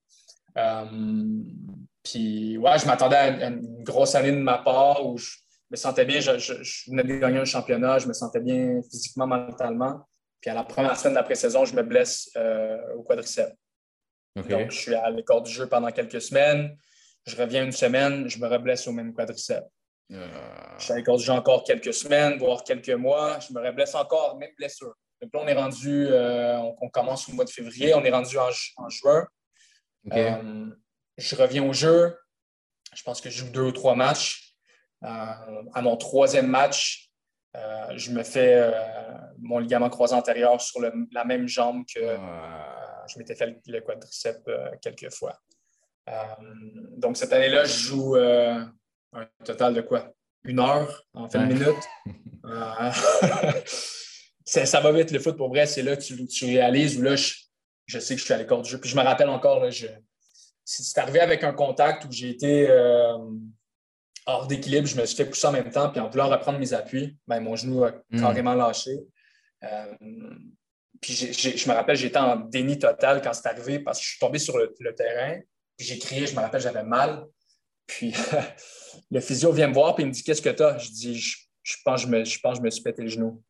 Puis, 2.04 2.58
ouais, 2.58 2.80
je 2.80 2.86
m'attendais 2.86 3.16
à 3.16 3.48
une 3.48 3.84
grosse 3.84 4.16
année 4.16 4.32
de 4.32 4.38
ma 4.38 4.60
part 4.60 5.06
où 5.06 5.18
je 5.18 5.36
me 5.72 5.76
sentais 5.76 6.06
bien. 6.06 6.20
Je, 6.20 6.38
je 6.38 6.90
venais 6.90 7.04
de 7.04 7.18
gagner 7.18 7.40
un 7.40 7.46
championnat. 7.46 8.00
Je 8.00 8.08
me 8.08 8.14
sentais 8.14 8.40
bien 8.40 8.82
physiquement, 8.90 9.28
mentalement. 9.28 10.06
Puis 10.46 10.52
à 10.52 10.54
la 10.54 10.64
première 10.64 10.96
semaine 10.96 11.16
d'après-saison, 11.16 11.66
je 11.66 11.76
me 11.76 11.82
blesse 11.82 12.30
euh, 12.36 12.78
au 12.96 13.02
quadriceps. 13.02 13.52
Donc, 14.36 14.70
je 14.70 14.78
suis 14.78 14.94
à 14.94 15.10
l'écart 15.10 15.42
du 15.42 15.52
jeu 15.52 15.68
pendant 15.68 15.90
quelques 15.92 16.22
semaines. 16.22 16.78
Je 17.26 17.36
reviens 17.36 17.64
une 17.64 17.72
semaine, 17.72 18.30
je 18.30 18.38
me 18.38 18.48
reblesse 18.48 18.88
au 18.88 18.92
même 18.92 19.14
quadriceps. 19.14 19.66
Euh. 20.12 20.28
Je 20.78 20.84
suis 20.84 20.94
à 20.94 20.98
l'écart 20.98 21.18
du 21.18 21.24
jeu 21.24 21.34
encore 21.34 21.64
quelques 21.64 21.94
semaines, 21.94 22.38
voire 22.38 22.64
quelques 22.64 22.92
mois. 22.92 23.40
Je 23.40 23.54
me 23.54 23.66
reblesse 23.66 23.96
encore, 23.96 24.38
même 24.38 24.52
blessure. 24.58 24.94
Donc 25.22 25.34
là, 25.34 25.40
on 25.44 25.48
est 25.48 25.54
rendu, 25.54 26.08
euh, 26.10 26.60
on, 26.80 26.90
commence 26.90 27.28
au 27.28 27.34
mois 27.34 27.46
de 27.46 27.50
février, 27.50 27.96
on 27.96 28.04
est 28.04 28.12
rendu 28.12 28.38
en, 28.38 28.90
juin. 28.90 29.26
Je 30.12 31.36
reviens 31.36 31.64
au 31.64 31.74
jeu. 31.74 32.18
Je 32.94 33.04
pense 33.04 33.22
que 33.22 33.30
je 33.30 33.40
joue 33.40 33.52
deux 33.52 33.64
ou 33.64 33.72
trois 33.72 33.96
matchs. 33.96 34.56
à 35.02 35.82
mon 35.82 35.98
troisième 35.98 36.48
match, 36.48 37.06
euh, 37.56 37.94
je 37.96 38.12
me 38.12 38.24
fais 38.24 38.56
euh, 38.56 38.72
mon 39.40 39.60
ligament 39.60 39.90
croisé 39.90 40.14
antérieur 40.14 40.60
sur 40.60 40.82
la 40.82 41.26
même 41.26 41.48
jambe 41.48 41.86
que 41.86 42.00
euh, 42.02 42.18
je 43.08 43.18
m'étais 43.18 43.36
fait 43.36 43.56
le, 43.68 43.82
quadriceps 43.82 44.50
quelques 44.82 45.12
fois. 45.14 45.40
donc, 46.98 47.18
cette 47.18 47.32
année-là, 47.34 47.66
je 47.66 47.78
joue 47.78 48.16
un 48.16 48.72
total 49.44 49.74
de 49.74 49.82
quoi? 49.82 50.12
Une 50.44 50.60
heure, 50.60 51.04
en 51.14 51.30
fait, 51.30 51.38
une 51.38 51.48
minute. 51.48 51.70
ça, 54.46 54.80
va 54.82 54.92
vite, 54.92 55.12
le 55.12 55.20
foot, 55.20 55.38
pour 55.38 55.50
vrai. 55.50 55.66
C'est 55.66 55.82
là 55.82 55.96
que 55.96 56.02
tu, 56.02 56.46
réalises 56.46 56.98
où 57.00 57.02
là, 57.04 57.16
je, 57.16 57.34
sais 57.88 58.16
que 58.16 58.20
je 58.20 58.26
suis 58.26 58.34
à 58.34 58.38
l'écart 58.38 58.62
du 58.62 58.70
jeu. 58.70 58.80
Puis 58.80 58.90
je 58.90 58.96
me 58.96 59.02
rappelle 59.02 59.30
encore, 59.30 59.64
là, 59.64 59.70
c'est 60.64 60.98
arrivé 61.00 61.20
avec 61.20 61.44
un 61.44 61.54
contact 61.54 62.06
où 62.06 62.12
j'ai 62.12 62.30
été 62.30 62.70
hors 64.26 64.48
d'équilibre, 64.48 64.88
je 64.88 65.00
me 65.00 65.06
suis 65.06 65.16
fait 65.16 65.26
pousser 65.26 65.48
en 65.48 65.52
même 65.52 65.70
temps, 65.70 65.90
puis 65.90 66.00
en 66.00 66.10
voulant 66.10 66.30
reprendre 66.30 66.60
mes 66.60 66.74
appuis, 66.74 67.18
ben, 67.28 67.40
mon 67.40 67.56
genou 67.56 67.84
a 67.84 67.92
hmm. 68.10 68.20
carrément 68.20 68.56
lâché. 68.56 68.98
Euh, 69.64 69.94
puis 71.02 71.14
je 71.14 71.70
me 71.70 71.74
rappelle, 71.74 71.96
j'étais 71.96 72.18
en 72.18 72.38
déni 72.38 72.80
total 72.80 73.22
quand 73.22 73.34
c'est 73.34 73.48
arrivé 73.48 73.80
parce 73.80 74.00
que 74.00 74.06
je 74.06 74.10
suis 74.12 74.20
tombé 74.20 74.40
sur 74.40 74.58
le, 74.58 74.96
terrain, 74.96 75.40
puis 75.78 75.86
j'ai 75.86 76.00
crié, 76.00 76.26
je 76.26 76.36
me 76.36 76.40
rappelle, 76.40 76.62
j'avais 76.62 76.84
mal. 76.84 77.26
Puis 77.86 78.14
le 79.12 79.20
physio 79.20 79.52
vient 79.52 79.68
me 79.68 79.74
voir, 79.74 79.94
puis 79.94 80.04
il 80.04 80.08
me 80.08 80.12
dit 80.12 80.24
Qu'est-ce 80.24 80.42
que 80.42 80.50
tu 80.50 80.64
as 80.64 80.78
Je 80.78 80.90
dis 80.90 81.20
je, 81.62 81.76
pense, 81.84 82.02
je, 82.02 82.08
me, 82.08 82.24
je 82.24 82.40
pense 82.40 82.54
que 82.54 82.60
je 82.60 82.64
me 82.64 82.70
suis 82.72 82.82
pété 82.82 83.04
le 83.04 83.10
genou. 83.10 83.44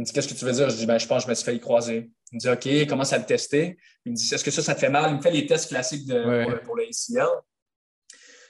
Il 0.00 0.04
me 0.04 0.06
dit 0.06 0.12
Qu'est-ce 0.14 0.28
que 0.28 0.34
tu 0.34 0.46
veux 0.46 0.52
dire? 0.52 0.70
Je 0.70 0.76
dis 0.76 0.86
ben, 0.86 0.98
Je 0.98 1.06
pense 1.06 1.24
que 1.24 1.26
je 1.26 1.30
me 1.30 1.34
suis 1.34 1.44
fait 1.44 1.54
y 1.54 1.60
croiser. 1.60 2.10
Il 2.32 2.36
me 2.36 2.40
dit 2.40 2.48
OK, 2.48 2.88
commence 2.88 3.12
à 3.12 3.18
le 3.18 3.26
tester. 3.26 3.76
Il 4.06 4.12
me 4.12 4.16
dit 4.16 4.34
Est-ce 4.34 4.42
que 4.42 4.50
ça, 4.50 4.62
ça 4.62 4.74
te 4.74 4.80
fait 4.80 4.88
mal? 4.88 5.10
Il 5.10 5.16
me 5.18 5.20
fait 5.20 5.30
les 5.30 5.46
tests 5.46 5.68
classiques 5.68 6.06
de, 6.06 6.44
pour, 6.44 6.60
pour, 6.60 6.76
le 6.76 6.84
ACL. 6.84 7.28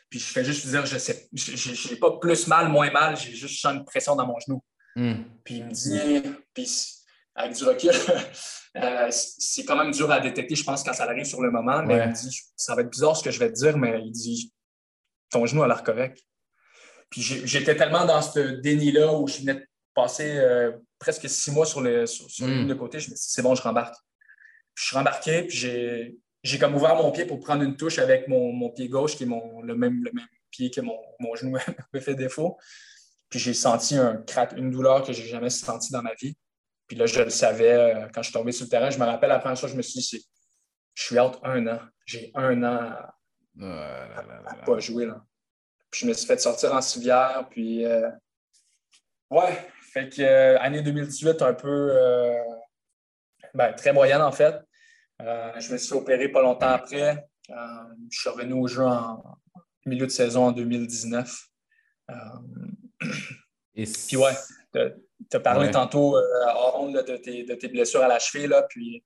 Puis 0.09 0.20
je 0.20 0.26
fais 0.26 0.44
juste 0.44 0.66
dire, 0.66 0.86
je 0.86 0.96
sais, 0.98 1.28
j'ai 1.32 1.96
pas 1.96 2.18
plus 2.18 2.46
mal, 2.46 2.68
moins 2.68 2.90
mal, 2.90 3.16
j'ai 3.16 3.32
juste 3.32 3.64
une 3.64 3.84
pression 3.84 4.14
dans 4.14 4.26
mon 4.26 4.38
genou. 4.38 4.62
Hmm. 4.94 5.22
Puis 5.44 5.57
il 5.57 5.64
me 5.64 5.70
dit, 5.70 6.22
puis 6.55 6.68
avec 7.34 7.57
du 7.57 7.64
recul, 7.64 7.92
euh, 8.76 9.09
c'est 9.11 9.64
quand 9.64 9.76
même 9.76 9.92
dur 9.92 10.11
à 10.11 10.18
détecter, 10.18 10.57
je 10.57 10.64
pense, 10.64 10.82
quand 10.82 10.92
ça 10.92 11.05
arrive 11.05 11.24
sur 11.24 11.40
le 11.40 11.53
moment, 11.53 11.82
mais 11.84 11.94
il 11.94 12.09
me 12.09 12.12
dit, 12.12 12.40
ça 12.57 12.74
va 12.74 12.82
être 12.82 12.90
bizarre 12.90 13.16
ce 13.16 13.22
que 13.22 13.30
je 13.30 13.38
vais 13.38 13.53
te 13.53 13.59
dire, 13.59 13.76
mais 13.78 14.01
il 14.05 14.11
dit, 14.11 14.53
ton 15.30 15.46
genou 15.46 15.62
a 15.62 15.68
l'air 15.68 15.84
correct. 15.84 16.18
Puis 17.09 17.22
j'étais 17.22 17.76
tellement 17.76 18.05
dans 18.05 18.22
ce 18.22 18.61
déni-là 18.61 19.12
où 19.12 19.26
je 19.26 19.38
venais 19.38 19.55
de 19.55 19.66
passer 19.95 20.38
euh, 20.38 20.72
presque 20.99 21.28
six 21.28 21.51
mois 21.51 21.66
sur, 21.66 21.80
le, 21.80 22.07
sur, 22.07 22.47
hmm. 22.47 22.66
de 22.66 22.74
côté, 22.74 23.01
je 23.01 23.11
me 23.11 23.16
suis 23.16 23.26
dit, 23.26 23.32
c'est 23.32 23.43
bon, 23.43 23.55
je 23.55 23.62
rembarque. 23.62 23.95
Puis 24.74 24.84
je 24.84 24.86
suis 24.88 24.97
rembarqué, 24.97 25.43
puis 25.43 25.57
j'ai 25.57 26.18
j'ai 26.43 26.59
comme 26.59 26.74
ouvert 26.74 26.97
mon 26.97 27.11
pied 27.12 27.26
pour 27.26 27.41
prendre 27.41 27.62
une 27.62 27.76
touche 27.76 27.99
avec 27.99 28.26
mon, 28.28 28.70
pied 28.70 28.88
gauche, 28.88 29.16
qui 29.16 29.24
est 29.24 29.26
mon, 29.26 29.61
le, 29.61 29.74
même, 29.74 30.03
le 30.03 30.11
même 30.12 30.26
pied 30.51 30.70
que 30.70 30.80
mon, 30.80 30.99
genou 31.34 31.57
me 31.93 32.01
fait 32.01 32.14
défaut. 32.14 32.57
Puis 33.28 33.38
j'ai 33.38 33.55
senti 33.55 33.97
un 33.97 34.16
crack, 34.16 34.53
une 34.57 34.70
douleur 34.70 35.05
que 35.05 35.12
je 35.12 35.22
n'ai 35.22 35.28
jamais 35.28 35.51
sentie 35.51 35.93
dans 35.93 36.03
ma 36.03 36.14
vie. 36.14 36.36
Puis 36.86 36.97
là, 36.97 37.07
je 37.07 37.20
le 37.20 37.30
savais 37.30 37.72
euh, 37.72 38.09
quand 38.12 38.22
je 38.22 38.30
suis 38.30 38.32
tombé 38.32 38.53
sur 38.53 38.64
le 38.64 38.70
terrain. 38.70 38.91
Je 38.91 38.99
me 38.99 39.05
rappelle 39.05 39.28
la 39.28 39.38
première 39.38 39.59
fois, 39.59 39.68
je 39.68 39.76
me 39.76 39.82
suis 39.82 40.01
dit, 40.01 40.26
je 40.95 41.03
suis 41.03 41.18
out 41.18 41.38
un 41.45 41.66
an. 41.68 41.80
J'ai 42.05 42.32
un 42.34 42.62
an 42.64 42.93
à, 42.93 43.14
ne 43.57 44.64
pas 44.64 44.78
jouer. 44.80 45.07
Là. 45.07 45.24
Puis 45.91 46.01
je 46.01 46.07
me 46.07 46.12
suis 46.14 46.26
fait 46.26 46.41
sortir 46.41 46.74
en 46.74 46.80
civière. 46.80 47.47
Puis, 47.51 47.84
euh, 47.84 48.11
ouais, 49.30 49.70
fait 49.93 50.09
que 50.09 50.22
euh, 50.22 50.59
année 50.61 50.82
2018, 50.82 51.43
un 51.43 51.55
peu 51.55 51.93
ben, 53.55 53.72
très 53.72 53.93
moyenne 53.93 54.22
en 54.22 54.32
fait. 54.32 54.57
Euh, 55.20 55.53
je 55.59 55.72
me 55.72 55.78
suis 55.78 55.93
opéré 55.95 56.28
pas 56.28 56.43
longtemps 56.43 56.68
après. 56.68 57.26
Euh, 57.51 57.55
je 58.11 58.20
suis 58.20 58.28
revenu 58.28 58.55
au 58.55 58.66
jeu 58.66 58.84
en 58.84 59.22
milieu 59.84 60.07
de 60.07 60.12
saison 60.12 60.47
en 60.47 60.53
2019. 60.53 61.47
Euh, 62.11 62.14
Et 63.74 63.84
puis 63.84 64.16
ouais, 64.16 64.32
tu 64.72 65.36
as 65.36 65.41
parlé 65.41 65.70
tantôt 65.70 66.16
de, 66.16 67.16
tes, 67.16 67.45
de, 67.45 67.55
tes, 67.55 67.68
blessures 67.68 68.03
à 68.03 68.09
la 68.09 68.18
cheville, 68.18 68.49
là, 68.49 68.62
puis 68.68 69.03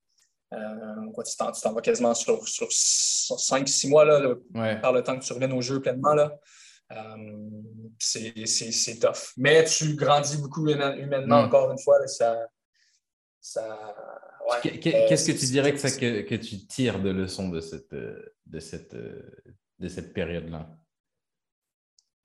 tu 0.50 1.36
t'en 1.36 1.72
vas 1.72 1.80
quasiment 1.80 2.14
sur, 2.14 2.46
sur 2.48 2.68
5-6 2.68 3.88
mois 3.88 4.04
là, 4.04 4.34
par 4.80 4.92
le 4.92 5.02
temps 5.02 5.18
que 5.18 5.24
tu 5.24 5.32
reviennes 5.32 5.52
au 5.52 5.60
jeu 5.60 5.80
pleinement. 5.80 6.14
Là. 6.14 6.32
C'est 7.98 8.98
tough. 9.00 9.32
Mais 9.36 9.64
tu 9.64 9.94
grandis 9.94 10.36
beaucoup 10.38 10.68
humainement, 10.68 11.42
mm. 11.42 11.46
encore 11.46 11.70
une 11.70 11.78
fois. 11.78 12.06
ça, 12.06 12.46
ça, 13.40 13.94
Qu'est-ce 14.62 15.32
que 15.32 15.38
tu 15.38 15.46
dirais 15.46 15.72
que, 15.72 15.78
ça, 15.78 15.90
que, 15.90 16.22
que, 16.22 16.34
tu 16.34 16.66
tires 16.66 17.00
de 17.00 17.10
leçon 17.10 17.48
de 17.48 17.60
cette, 17.60 17.94
de 17.94 18.60
cette, 18.60 18.94
de 18.94 19.88
cette 19.88 20.12
période-là? 20.12 20.68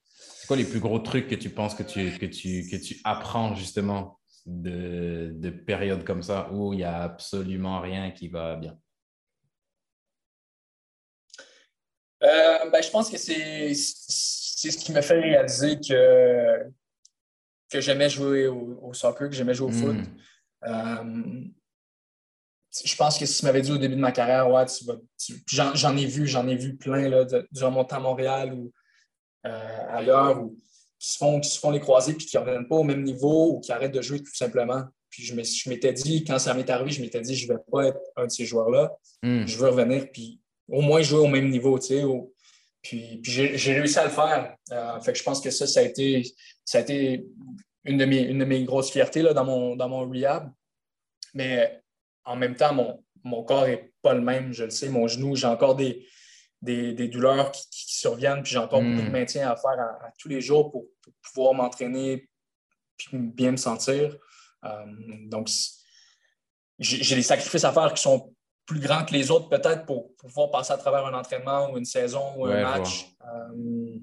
C'est 0.09 0.47
quoi 0.47 0.57
les 0.57 0.65
plus 0.65 0.79
gros 0.79 0.99
trucs 0.99 1.27
que 1.27 1.35
tu 1.35 1.49
penses 1.49 1.75
que 1.75 1.83
tu, 1.83 2.17
que 2.17 2.25
tu, 2.25 2.67
que 2.69 2.75
tu 2.75 2.99
apprends 3.03 3.55
justement 3.55 4.19
de, 4.45 5.31
de 5.35 5.49
périodes 5.49 6.03
comme 6.03 6.23
ça 6.23 6.51
où 6.51 6.73
il 6.73 6.77
n'y 6.77 6.83
a 6.83 7.03
absolument 7.03 7.79
rien 7.79 8.11
qui 8.11 8.27
va 8.27 8.55
bien? 8.55 8.77
Euh, 12.21 12.69
ben, 12.69 12.83
je 12.83 12.89
pense 12.89 13.09
que 13.09 13.17
c'est 13.17 13.73
ce 14.59 14.77
qui 14.77 14.91
me 14.91 15.01
fait 15.01 15.19
réaliser 15.19 15.79
que, 15.79 16.65
que 17.69 17.81
j'aimais 17.81 18.09
jouer 18.09 18.47
au, 18.47 18.93
soccer, 18.93 19.29
que 19.29 19.35
j'aimais 19.35 19.53
jouer 19.53 19.69
au 19.69 19.71
foot. 19.71 19.95
Hmm. 19.95 20.05
Euh, 20.67 21.43
je 22.85 22.95
pense 22.95 23.17
que 23.17 23.25
si 23.25 23.39
tu 23.39 23.45
m'avais 23.45 23.61
dit 23.61 23.71
au 23.71 23.77
début 23.77 23.95
de 23.95 24.01
ma 24.01 24.11
carrière, 24.11 24.49
ouais, 24.49 24.65
tu 24.65 24.85
vas. 24.85 24.95
J'en 25.73 25.97
ai 25.97 26.05
vu, 26.05 26.27
j'en 26.27 26.47
ai 26.47 26.55
vu 26.55 26.75
plein 26.75 27.09
là, 27.09 27.25
de, 27.25 27.47
durant 27.51 27.71
mon 27.71 27.83
temps 27.83 27.97
à 27.97 27.99
Montréal 27.99 28.53
ou 28.53 28.71
euh, 29.47 29.85
ailleurs 29.89 30.43
où, 30.43 30.57
qui, 30.99 31.09
se 31.13 31.17
font, 31.17 31.39
qui 31.39 31.49
se 31.49 31.59
font 31.59 31.71
les 31.71 31.79
croisés 31.79 32.13
puis 32.13 32.25
qui 32.25 32.37
ne 32.37 32.41
reviennent 32.41 32.67
pas 32.67 32.75
au 32.75 32.83
même 32.83 33.03
niveau 33.03 33.53
ou 33.53 33.59
qui 33.59 33.71
arrêtent 33.71 33.93
de 33.93 34.01
jouer 34.01 34.19
tout 34.19 34.35
simplement. 34.35 34.83
Puis 35.09 35.23
je 35.23 35.69
m'étais 35.69 35.93
dit, 35.93 36.23
quand 36.23 36.37
ça 36.37 36.53
m'est 36.53 36.69
arrivé, 36.69 36.91
je 36.91 37.01
m'étais 37.01 37.21
dit, 37.21 37.35
je 37.35 37.47
ne 37.47 37.53
vais 37.53 37.59
pas 37.71 37.87
être 37.87 38.01
un 38.15 38.25
de 38.25 38.31
ces 38.31 38.45
joueurs-là. 38.45 38.91
Hmm. 39.23 39.45
Je 39.47 39.57
veux 39.57 39.69
revenir 39.69 40.11
puis 40.11 40.39
au 40.67 40.81
moins 40.81 41.01
jouer 41.01 41.19
au 41.19 41.27
même 41.27 41.49
niveau, 41.49 41.79
tu 41.79 41.87
sais. 41.87 42.03
Puis, 42.81 43.19
puis 43.21 43.31
j'ai 43.31 43.73
réussi 43.73 43.99
à 43.99 44.05
le 44.05 44.09
faire. 44.09 44.55
Euh, 44.71 44.99
fait 45.01 45.13
que 45.13 45.17
je 45.17 45.23
pense 45.23 45.41
que 45.41 45.51
ça, 45.51 45.67
ça 45.67 45.81
a 45.81 45.83
été, 45.83 46.23
ça 46.63 46.77
a 46.77 46.81
été 46.81 47.25
une, 47.83 47.97
de 47.97 48.05
mes, 48.05 48.21
une 48.21 48.39
de 48.39 48.45
mes 48.45 48.63
grosses 48.63 48.91
fiertés 48.91 49.21
là, 49.21 49.33
dans, 49.33 49.45
mon, 49.45 49.75
dans 49.75 49.89
mon 49.89 50.09
rehab. 50.09 50.51
Mais 51.33 51.81
en 52.23 52.35
même 52.35 52.55
temps, 52.55 52.73
mon, 52.73 53.03
mon 53.23 53.43
corps 53.43 53.67
n'est 53.67 53.91
pas 54.01 54.13
le 54.13 54.21
même, 54.21 54.53
je 54.53 54.63
le 54.63 54.69
sais. 54.69 54.89
Mon 54.89 55.07
genou, 55.07 55.35
j'ai 55.35 55.47
encore 55.47 55.75
des, 55.75 56.07
des, 56.61 57.07
douleurs 57.07 57.51
qui, 57.51 57.67
surviennent, 57.71 58.43
puis 58.43 58.53
j'ai 58.53 58.59
encore 58.59 58.81
beaucoup 58.81 59.01
de 59.01 59.09
hmm. 59.09 59.11
maintien 59.11 59.49
à 59.49 59.55
faire 59.55 59.77
à, 59.79 60.11
tous 60.17 60.29
les 60.29 60.39
jours 60.39 60.71
pour, 60.71 60.85
pouvoir 61.21 61.53
m'entraîner 61.53 62.29
puis 62.97 63.17
bien 63.17 63.51
me 63.51 63.57
sentir. 63.57 64.15
Euh, 64.63 64.85
donc, 65.27 65.49
j'ai 66.79 67.15
des 67.15 67.23
sacrifices 67.23 67.63
à 67.63 67.73
faire 67.73 67.93
qui 67.93 68.01
sont 68.01 68.33
plus 68.69 68.79
grands 68.79 69.03
que 69.03 69.13
les 69.13 69.31
autres, 69.31 69.49
peut-être, 69.49 69.83
pour, 69.87 70.15
pouvoir 70.15 70.51
passer 70.51 70.73
à 70.73 70.77
travers 70.77 71.03
un 71.03 71.13
entraînement 71.15 71.71
ou 71.71 71.77
une 71.79 71.85
saison 71.85 72.35
ou 72.37 72.45
un 72.45 72.61
match. 72.61 73.07
Euh, 73.23 73.97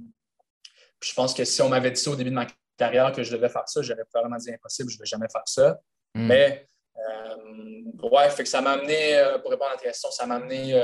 je 1.00 1.14
pense 1.14 1.34
que 1.34 1.44
si 1.44 1.62
on 1.62 1.68
m'avait 1.68 1.92
dit 1.92 2.00
ça 2.00 2.10
au 2.10 2.16
début 2.16 2.30
de 2.30 2.34
ma 2.34 2.48
carrière 2.76 3.12
que 3.12 3.22
je 3.22 3.30
devais 3.30 3.48
faire 3.48 3.68
ça, 3.68 3.80
j'aurais 3.80 4.04
probablement 4.10 4.38
dit 4.38 4.52
impossible, 4.52 4.90
je 4.90 4.96
ne 4.96 4.98
vais 4.98 5.06
jamais 5.06 5.28
faire 5.30 5.44
ça. 5.46 5.78
Hmm. 6.16 6.26
Mais 6.26 6.68
euh, 6.96 8.08
ouais, 8.10 8.28
fait 8.30 8.42
que 8.42 8.48
ça 8.48 8.60
m'a 8.60 8.72
amené, 8.72 9.14
euh, 9.14 9.38
pour 9.38 9.52
répondre 9.52 9.70
à 9.70 9.76
ta 9.76 9.84
question, 9.84 10.10
ça 10.10 10.26
m'a 10.26 10.34
amené. 10.34 10.82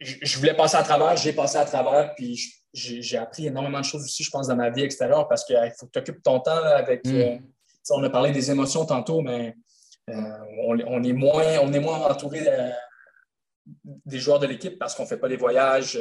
Je 0.00 0.38
voulais 0.38 0.54
passer 0.54 0.76
à 0.76 0.82
travers, 0.82 1.16
j'ai 1.16 1.32
passé 1.32 1.56
à 1.56 1.64
travers, 1.64 2.14
puis 2.14 2.38
j'ai 2.74 3.16
appris 3.16 3.46
énormément 3.46 3.80
de 3.80 3.86
choses 3.86 4.04
aussi, 4.04 4.22
je 4.22 4.30
pense, 4.30 4.48
dans 4.48 4.56
ma 4.56 4.68
vie 4.68 4.82
extérieure 4.82 5.26
parce 5.28 5.46
qu'il 5.46 5.72
faut 5.78 5.86
que 5.86 5.92
tu 5.92 5.98
occupes 5.98 6.22
ton 6.22 6.40
temps 6.40 6.62
avec. 6.62 7.06
Mm. 7.06 7.38
on 7.92 8.04
a 8.04 8.10
parlé 8.10 8.32
des 8.32 8.50
émotions 8.50 8.84
tantôt, 8.84 9.22
mais 9.22 9.56
on, 10.66 11.02
est 11.02 11.12
moins, 11.12 11.58
on 11.62 11.72
est 11.72 11.80
moins 11.80 11.98
entouré 12.08 12.40
des 13.66 14.18
joueurs 14.18 14.38
de 14.38 14.46
l'équipe 14.46 14.78
parce 14.78 14.94
qu'on 14.94 15.04
ne 15.04 15.08
fait 15.08 15.18
pas 15.18 15.28
les 15.28 15.36
voyages. 15.36 15.98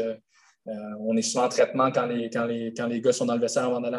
on 0.99 1.15
est 1.17 1.21
souvent 1.21 1.45
en 1.45 1.49
traitement 1.49 1.91
quand 1.91 2.05
les, 2.05 2.29
quand, 2.29 2.45
les, 2.45 2.73
quand 2.73 2.87
les 2.87 3.01
gars 3.01 3.13
sont 3.13 3.25
dans 3.25 3.35
le 3.35 3.41
vestiaire 3.41 3.65
avant 3.65 3.81
d'aller 3.81 3.97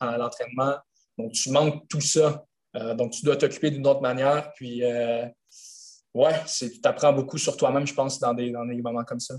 à 0.00 0.16
l'entraînement. 0.18 0.76
Donc, 1.18 1.32
tu 1.32 1.50
manques 1.50 1.88
tout 1.88 2.00
ça. 2.00 2.44
donc, 2.94 3.12
tu 3.12 3.24
dois 3.24 3.36
t'occuper 3.36 3.70
d'une 3.70 3.86
autre 3.86 4.02
manière. 4.02 4.52
Puis, 4.54 4.82
ouais, 4.82 6.34
tu 6.46 6.70
apprends 6.84 7.12
beaucoup 7.12 7.38
sur 7.38 7.56
toi-même, 7.56 7.86
je 7.86 7.94
pense, 7.94 8.18
dans 8.18 8.34
des, 8.34 8.50
dans 8.50 8.64
des 8.66 8.80
moments 8.82 9.04
comme 9.04 9.20
ça. 9.20 9.34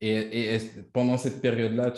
Et, 0.00 0.58
pendant 0.92 1.18
cette 1.18 1.40
période-là, 1.40 1.92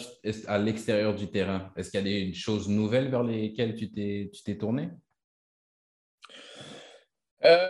à 0.46 0.58
l'extérieur 0.58 1.14
du 1.14 1.30
terrain, 1.30 1.70
est-ce 1.76 1.90
qu'il 1.90 2.00
y 2.00 2.02
a 2.02 2.26
des 2.28 2.32
choses 2.32 2.68
nouvelles 2.68 3.10
vers 3.10 3.22
lesquelles 3.22 3.74
tu 3.74 3.90
t'es 3.90 4.56
tourné? 4.56 4.90
Euh, 7.44 7.68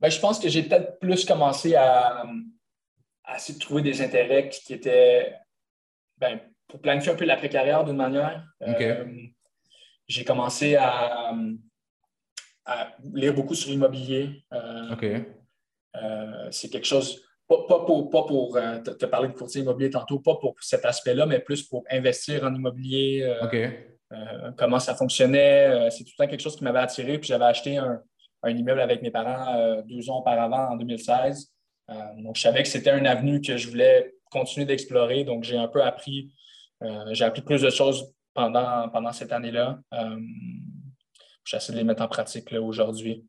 ben, 0.00 0.10
je 0.10 0.20
pense 0.20 0.38
que 0.38 0.48
j'ai 0.48 0.62
peut-être 0.62 0.98
plus 0.98 1.24
commencé 1.24 1.74
à, 1.74 2.24
essayer 3.34 3.58
de 3.58 3.64
trouver 3.64 3.82
des 3.82 4.02
intérêts 4.02 4.48
qui, 4.48 4.72
étaient 4.72 5.34
ben, 6.18 6.40
pour 6.68 6.80
planifier 6.80 7.12
un 7.12 7.16
peu 7.16 7.24
l'après-carrière 7.24 7.84
d'une 7.84 7.96
manière. 7.96 8.46
Euh, 8.62 9.04
j'ai 10.08 10.24
commencé 10.24 10.76
à, 10.76 11.32
lire 13.14 13.34
beaucoup 13.34 13.54
sur 13.54 13.70
l'immobilier. 13.70 14.44
Euh, 14.52 16.48
c'est 16.50 16.68
quelque 16.68 16.86
chose 16.86 17.22
pas, 17.48 17.62
pour, 17.62 18.56
euh, 18.56 18.78
te, 18.80 19.06
parler 19.06 19.28
de 19.28 19.32
courtier 19.32 19.62
immobilier 19.62 19.90
tantôt, 19.90 20.18
pas 20.18 20.36
pour 20.36 20.56
cet 20.60 20.84
aspect-là, 20.84 21.26
mais 21.26 21.38
plus 21.38 21.62
pour 21.62 21.84
investir 21.90 22.44
en 22.44 22.54
immobilier, 22.54 23.24
comment 24.56 24.78
ça 24.78 24.94
fonctionnait. 24.94 25.90
c'est 25.90 26.04
tout 26.04 26.10
le 26.18 26.24
temps 26.24 26.30
quelque 26.30 26.40
chose 26.40 26.56
qui 26.56 26.64
m'avait 26.64 26.80
attiré. 26.80 27.18
Puis 27.18 27.28
j'avais 27.28 27.44
acheté 27.44 27.76
un, 27.76 28.00
immeuble 28.46 28.80
avec 28.80 29.02
mes 29.02 29.10
parents 29.10 29.82
deux 29.82 30.08
ans 30.08 30.20
auparavant, 30.20 30.70
en 30.70 30.76
2016. 30.76 31.52
donc, 32.18 32.36
je 32.36 32.42
savais 32.42 32.62
que 32.62 32.68
c'était 32.68 32.90
un 32.90 33.04
avenue 33.04 33.40
que 33.40 33.56
je 33.56 33.68
voulais 33.68 34.14
continuer 34.30 34.66
d'explorer. 34.66 35.24
Donc, 35.24 35.42
j'ai 35.42 35.56
un 35.56 35.68
peu 35.68 35.82
appris, 35.82 36.32
j'ai 37.10 37.24
appris 37.24 37.42
plus 37.42 37.62
de 37.62 37.70
choses 37.70 38.14
pendant, 38.34 38.88
pendant 38.90 39.12
cette 39.12 39.32
année-là. 39.32 39.80
J'essaie 41.44 41.72
de 41.72 41.78
les 41.78 41.84
mettre 41.84 42.02
en 42.02 42.08
pratique 42.08 42.52
aujourd'hui. 42.52 43.24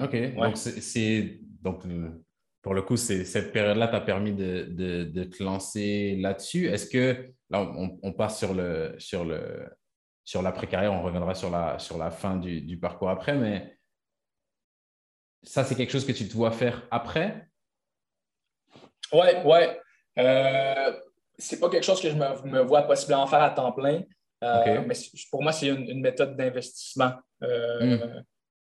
OK. 0.00 0.34
Donc, 0.36 0.56
c'est 0.56 1.38
donc 1.62 1.84
pour 2.66 2.74
le 2.74 2.82
coup, 2.82 2.96
cette 2.96 3.52
période-là 3.52 3.86
t'a 3.86 4.00
permis 4.00 4.32
de, 4.32 5.24
te 5.24 5.40
lancer 5.40 6.16
là-dessus. 6.16 6.66
Est-ce 6.66 6.90
que, 6.90 7.32
là, 7.48 7.72
on, 8.02 8.12
passe 8.12 8.40
sur, 8.40 8.54
le, 8.54 8.96
sur, 8.98 9.24
le, 9.24 9.68
sur 10.26 10.42
l'après-carrière, 10.42 10.92
on 10.92 11.02
reviendra 11.02 11.36
sur 11.36 11.50
la, 11.50 11.78
sur 11.78 11.96
la 11.96 12.10
fin 12.10 12.36
du, 12.36 12.78
parcours 12.78 13.08
après, 13.08 13.36
mais 13.36 13.78
ça, 15.44 15.62
c'est 15.62 15.76
quelque 15.76 15.92
chose 15.92 16.04
que 16.04 16.12
tu 16.12 16.26
te 16.28 16.34
vois 16.34 16.50
faire 16.50 16.82
après? 16.90 17.48
Oui, 19.12 19.28
oui. 19.44 19.58
Euh, 20.18 21.00
c'est 21.38 21.60
pas 21.60 21.70
quelque 21.70 21.84
chose 21.84 22.02
que 22.02 22.10
je 22.10 22.16
me, 22.16 22.60
vois 22.62 22.82
possiblement 22.82 23.28
faire 23.28 23.40
à 23.42 23.50
temps 23.50 23.70
plein, 23.70 24.02
euh, 24.42 24.82
mais 24.84 24.96
pour 25.30 25.44
moi, 25.44 25.52
c'est 25.52 25.68
une, 25.68 26.00
méthode 26.00 26.36
d'investissement 26.36 27.12
euh, 27.44 27.96
hmm. 27.96 28.24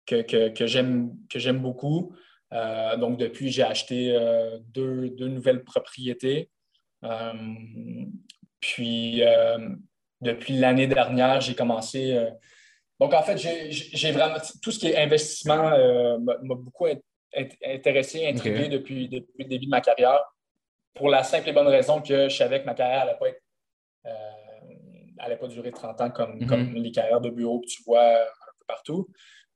que, 0.05 0.49
que 0.49 0.67
j'aime 0.67 1.59
beaucoup. 1.59 2.15
Euh, 2.53 2.97
donc, 2.97 3.17
depuis, 3.17 3.49
j'ai 3.49 3.63
acheté 3.63 4.15
euh, 4.15 4.59
deux, 4.59 5.09
nouvelles 5.17 5.63
propriétés. 5.63 6.51
Puis, 8.59 9.23
depuis 10.21 10.57
l'année 10.57 10.87
dernière, 10.87 11.41
j'ai 11.41 11.55
commencé. 11.55 12.17
donc, 12.99 13.13
en 13.13 13.21
fait, 13.21 13.37
j'ai 13.37 14.11
vraiment. 14.11 14.37
Tout 14.61 14.71
ce 14.71 14.79
qui 14.79 14.87
est 14.87 14.97
investissement 14.97 15.69
m'a 16.19 16.55
beaucoup 16.55 16.87
intéressé, 17.63 18.27
intrigué 18.27 18.69
depuis, 18.69 19.09
depuis, 19.09 19.43
le 19.43 19.45
début 19.45 19.65
de 19.65 19.71
ma 19.71 19.81
carrière, 19.81 20.21
pour 20.95 21.09
la 21.09 21.23
simple 21.23 21.49
et 21.49 21.53
bonne 21.53 21.67
raison 21.67 22.01
que 22.01 22.29
je 22.29 22.35
savais 22.35 22.61
que 22.61 22.65
ma 22.65 22.73
carrière 22.73 23.05
n'allait 23.05 23.17
pas, 25.35 25.35
pas 25.35 25.47
durer 25.47 25.71
30 25.71 26.01
ans 26.01 26.09
comme, 26.09 26.39
mm-hmm. 26.39 26.47
comme 26.47 26.73
les 26.73 26.91
carrières 26.91 27.21
de 27.21 27.29
bureau 27.29 27.59
que 27.59 27.67
tu 27.67 27.83
vois 27.83 28.03
un 28.03 28.53
peu 28.59 28.65
partout. 28.67 29.07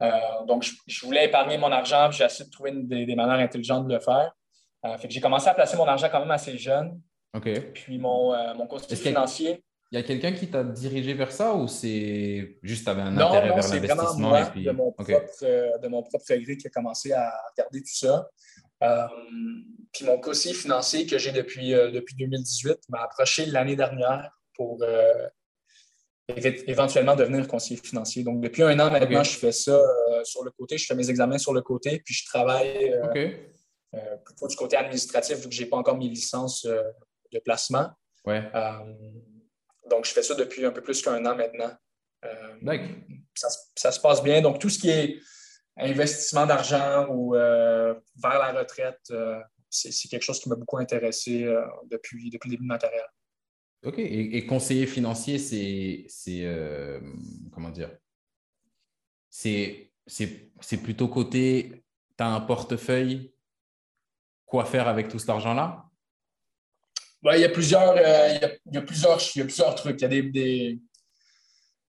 Euh, 0.01 0.45
donc, 0.47 0.67
je, 0.87 1.05
voulais 1.05 1.25
épargner 1.25 1.57
mon 1.57 1.71
argent, 1.71 2.09
puis 2.09 2.17
j'ai 2.17 2.25
essayé 2.25 2.45
de 2.45 2.51
trouver 2.51 2.71
des, 2.73 3.15
manières 3.15 3.39
intelligentes 3.39 3.87
de 3.87 3.93
le 3.93 3.99
faire. 3.99 4.31
Euh, 4.85 4.97
fait 4.97 5.07
que 5.07 5.13
j'ai 5.13 5.21
commencé 5.21 5.47
à 5.47 5.53
placer 5.53 5.77
mon 5.77 5.85
argent 5.85 6.07
quand 6.11 6.19
même 6.19 6.31
assez 6.31 6.57
jeune. 6.57 6.99
Puis 7.73 7.99
mon, 7.99 8.33
euh, 8.33 8.53
mon 8.55 8.67
financier. 8.79 9.63
Il 9.91 9.99
y 9.99 10.01
a 10.01 10.03
quelqu'un 10.03 10.31
qui 10.31 10.47
t'a 10.47 10.63
dirigé 10.63 11.13
vers 11.13 11.31
ça 11.33 11.53
ou 11.53 11.67
c'est 11.67 12.57
juste 12.63 12.85
tu 12.85 12.89
avais 12.89 13.01
un 13.01 13.17
intérêt 13.17 13.49
vers 13.49 13.67
l'investissement? 13.67 14.37
et 14.37 14.49
puis... 14.51 14.63
de, 14.63 14.71
mon 14.71 14.91
propre, 14.93 15.79
de 15.81 15.87
mon 15.89 16.01
propre 16.03 16.33
gré 16.35 16.55
qui 16.55 16.67
a 16.67 16.69
commencé 16.69 17.11
à 17.11 17.29
regarder 17.51 17.81
tout 17.81 17.93
ça. 17.93 18.29
puis 19.91 20.05
mon 20.05 20.17
conseiller 20.19 20.55
financier 20.55 21.05
que 21.05 21.17
j'ai 21.17 21.33
depuis, 21.33 21.71
depuis 21.71 22.15
2018 22.15 22.77
m'a 22.87 23.01
approché 23.01 23.45
l'année 23.47 23.75
dernière 23.75 24.31
pour 24.55 24.81
éventuellement 26.37 27.15
devenir 27.15 27.47
conseiller 27.47 27.79
financier. 27.79 28.23
Donc, 28.23 28.41
depuis 28.41 28.63
un 28.63 28.79
an 28.79 28.91
maintenant, 28.91 29.23
je 29.23 29.37
fais 29.37 29.51
ça 29.51 29.71
euh, 29.71 30.23
sur 30.23 30.43
le 30.43 30.51
côté. 30.51 30.77
Je 30.77 30.85
fais 30.85 30.95
mes 30.95 31.09
examens 31.09 31.37
sur 31.37 31.53
le 31.53 31.61
côté, 31.61 32.01
puis 32.03 32.13
je 32.13 32.25
travaille 32.25 32.93
euh, 32.93 33.31
euh, 33.95 34.17
plutôt 34.23 34.47
du 34.47 34.55
côté 34.55 34.77
administratif, 34.77 35.37
vu 35.37 35.49
que 35.49 35.55
je 35.55 35.63
n'ai 35.63 35.69
pas 35.69 35.77
encore 35.77 35.97
mes 35.97 36.07
licences 36.07 36.65
de 36.65 37.39
placement. 37.39 37.89
Ouais. 38.25 38.43
Donc, 39.91 40.05
je 40.05 40.11
fais 40.11 40.23
ça 40.23 40.33
depuis 40.33 40.65
un 40.65 40.71
peu 40.71 40.81
plus 40.81 41.01
qu'un 41.01 41.23
an 41.25 41.35
maintenant. 41.35 41.71
Ça, 43.35 43.47
ça, 43.75 43.91
se 43.91 43.99
passe 43.99 44.23
bien. 44.23 44.41
Donc, 44.41 44.59
tout 44.59 44.69
ce 44.69 44.79
qui 44.79 44.89
est 44.89 45.19
investissement 45.77 46.45
d'argent 46.45 47.07
ou 47.09 47.33
vers 47.33 48.01
la 48.23 48.53
retraite, 48.53 49.11
c'est 49.69 50.09
quelque 50.09 50.23
chose 50.23 50.39
qui 50.39 50.49
m'a 50.49 50.55
beaucoup 50.55 50.77
intéressé 50.77 51.45
depuis, 51.89 52.29
depuis 52.29 52.49
le 52.49 52.55
début 52.55 52.63
de 52.63 52.67
ma 52.67 52.77
carrière. 52.77 53.09
OK. 53.83 53.95
Et, 53.97 54.45
conseiller 54.45 54.85
financier, 54.85 55.39
c'est. 55.39 56.07
Euh, 56.43 56.99
comment 57.51 57.69
dire? 57.69 57.91
C'est 59.29 59.91
plutôt 60.83 61.07
côté. 61.07 61.83
Tu 62.17 62.23
as 62.23 62.27
un 62.27 62.41
portefeuille. 62.41 63.33
Quoi 64.45 64.65
faire 64.65 64.87
avec 64.87 65.07
tout 65.07 65.17
cet 65.17 65.29
argent-là? 65.29 65.89
Il, 67.23 67.41
y 67.41 67.45
a 67.45 67.49
plusieurs, 67.49 67.95
euh, 67.97 68.37
il, 68.65 68.73
y 68.73 68.77
a, 68.77 68.81
plusieurs, 68.81 69.19
il 69.35 69.39
y 69.39 69.41
a 69.41 69.45
plusieurs 69.45 69.75
trucs. 69.75 70.01
Il 70.01 70.01
y 70.01 70.05
a 70.05 70.21
des, 70.31 70.79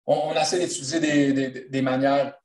On, 0.06 0.34
essaie 0.34 0.60
d'utiliser 0.60 1.00
des, 1.70 1.82
manières 1.82 2.36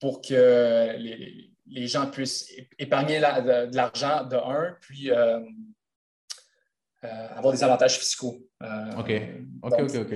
pour 0.00 0.20
que 0.20 0.96
les, 0.96 1.86
gens 1.86 2.10
puissent 2.10 2.50
épargner 2.78 3.20
de, 3.20 3.74
l'argent 3.74 4.24
de 4.24 4.36
un, 4.36 4.76
puis 4.80 5.10
euh, 5.10 5.40
euh, 7.04 7.28
avoir 7.36 7.54
des 7.54 7.64
avantages 7.64 7.98
fiscaux. 7.98 8.38
OK, 8.98 9.12
OK, 9.62 9.74
OK, 9.80 9.94
OK. 9.94 10.14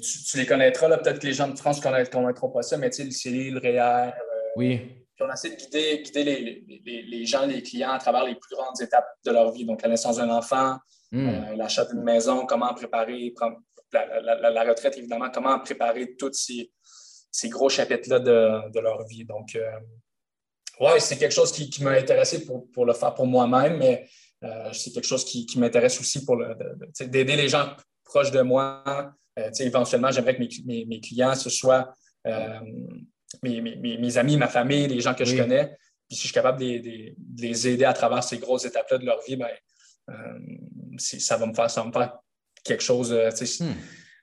Tu, 0.00 0.36
les 0.36 0.46
connaîtras, 0.46 0.88
là, 0.88 0.98
peut-être 0.98 1.18
que 1.18 1.26
les 1.26 1.32
gens 1.32 1.48
de 1.48 1.58
France 1.58 1.84
ne 1.84 2.06
connaîtront 2.06 2.50
pas 2.50 2.62
ça, 2.62 2.76
mais 2.76 2.90
tu 2.90 2.96
sais, 2.96 3.04
le 3.04 3.10
CELI, 3.10 3.50
le 3.50 3.58
REER. 3.58 4.12
oui. 4.56 5.01
On 5.24 5.32
essaie 5.32 5.50
de 5.50 5.56
guider, 5.56 6.02
guider 6.02 6.24
les, 6.24 7.02
les, 7.02 7.26
gens, 7.26 7.46
les 7.46 7.62
clients 7.62 7.92
à 7.92 7.98
travers 7.98 8.24
les 8.24 8.34
plus 8.34 8.54
grandes 8.54 8.80
étapes 8.80 9.06
de 9.24 9.30
leur 9.30 9.52
vie. 9.52 9.64
Donc, 9.64 9.82
la 9.82 9.88
naissance 9.88 10.16
d'un 10.16 10.30
enfant, 10.30 10.76
hmm. 11.10 11.54
l'achat 11.56 11.84
d'une 11.84 12.02
maison, 12.02 12.46
comment 12.46 12.72
préparer, 12.74 13.34
la, 13.92 14.64
retraite, 14.64 14.96
évidemment, 14.98 15.30
comment 15.30 15.58
préparer 15.60 16.16
tous 16.16 16.32
ces, 16.32 16.70
ces 17.30 17.48
gros 17.48 17.68
chapitres-là 17.68 18.18
de, 18.18 18.70
de, 18.70 18.80
leur 18.80 19.04
vie. 19.06 19.24
Donc, 19.24 19.56
oui, 20.80 20.90
c'est 20.98 21.16
quelque 21.16 21.34
chose 21.34 21.52
qui, 21.52 21.70
qui 21.70 21.84
m'a 21.84 21.92
intéressé 21.92 22.44
pour, 22.44 22.70
pour, 22.72 22.84
le 22.84 22.92
faire 22.92 23.14
pour 23.14 23.26
moi-même, 23.26 23.76
mais 23.78 24.08
euh, 24.42 24.72
c'est 24.72 24.90
quelque 24.90 25.06
chose 25.06 25.24
qui, 25.24 25.46
m'intéresse 25.56 26.00
aussi 26.00 26.24
pour 26.24 26.42
d'aider 27.00 27.36
les 27.36 27.48
gens 27.48 27.76
proches 28.02 28.30
de 28.30 28.40
moi. 28.40 28.82
Euh, 29.38 29.50
éventuellement, 29.60 30.10
j'aimerais 30.10 30.36
que 30.36 30.42
mes, 30.66 31.00
clients, 31.00 31.34
ce 31.34 31.50
soit 31.50 31.94
euh, 33.44 33.60
mes, 33.98 34.18
amis, 34.18 34.36
ma 34.36 34.48
famille, 34.48 34.88
les 34.88 35.00
gens 35.00 35.14
que 35.14 35.24
je 35.24 35.36
connais. 35.36 35.76
Puis 36.08 36.16
si 36.16 36.22
je 36.22 36.26
suis 36.26 36.34
capable 36.34 36.60
de, 36.60 37.14
les 37.38 37.68
aider 37.68 37.84
à 37.84 37.92
travers 37.92 38.22
ces 38.24 38.38
grosses 38.38 38.64
étapes-là 38.64 38.98
de 38.98 39.06
leur 39.06 39.20
vie, 39.22 39.36
ben, 39.36 39.48
ça, 40.98 41.36
va 41.36 41.46
me 41.46 41.54
faire, 41.54 41.70
ça 41.70 41.84
faire 41.92 42.18
quelque 42.64 42.82
chose. 42.82 43.12
Hmm. 43.12 43.72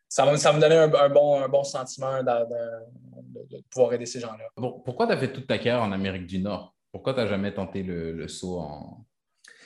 Ça 0.07 0.26
va, 0.26 0.38
ça 0.38 0.53
me 0.53 0.60
donner 0.60 0.76
un, 0.76 1.10
bon, 1.10 1.41
un 1.41 1.47
bon 1.47 1.64
sentiment 1.64 2.24
de, 2.24 3.60
pouvoir 3.70 3.93
aider 3.93 4.05
ces 4.05 4.20
gens-là. 4.20 4.45
pourquoi 4.57 5.07
tu 5.07 5.14
as 5.14 5.18
fait 5.18 5.32
toute 5.32 5.47
ta 5.47 5.57
carrière 5.57 5.84
en 5.84 5.91
Amérique 5.91 6.28
du 6.28 6.39
Nord? 6.39 6.76
Pourquoi 6.91 7.14
tu 7.14 7.20
n'as 7.20 7.28
jamais 7.28 7.53
tenté 7.53 7.84
le 7.84 8.28
saut 8.28 8.60
en, 8.60 9.05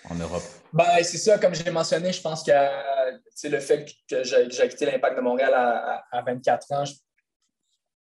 en 0.09 0.15
Europe? 0.15 0.43
Ben, 0.71 1.03
c'est 1.03 1.17
ça, 1.17 1.37
comme 1.37 1.55
je 1.55 1.63
l'ai 1.63 1.71
mentionné, 1.71 2.11
je 2.11 2.21
pense 2.21 2.43
que 2.43 2.51
le 2.51 3.59
fait 3.59 3.85
que 4.09 4.23
j'ai 4.23 4.69
quitté 4.69 4.85
l'Impact 4.85 5.17
de 5.17 5.21
Montréal 5.21 5.53
à, 5.53 6.21
24 6.25 6.71
ans, 6.71 6.83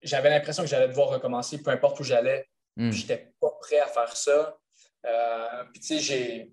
j'avais 0.02 0.30
l'impression 0.30 0.64
que 0.64 0.70
j'allais 0.70 0.88
devoir 0.88 1.10
recommencer, 1.10 1.62
peu 1.62 1.72
importe 1.72 2.00
où 2.00 2.04
j'allais. 2.04 2.48
Hmm. 2.76 2.92
Je 2.92 3.02
n'étais 3.02 3.34
pas 3.40 3.52
prêt 3.60 3.80
à 3.80 3.88
faire 3.88 4.16
ça. 4.16 4.58
Euh, 5.06 5.64
puis, 5.72 5.82
tu 5.82 5.88
sais, 5.88 6.00
j'ai. 6.00 6.52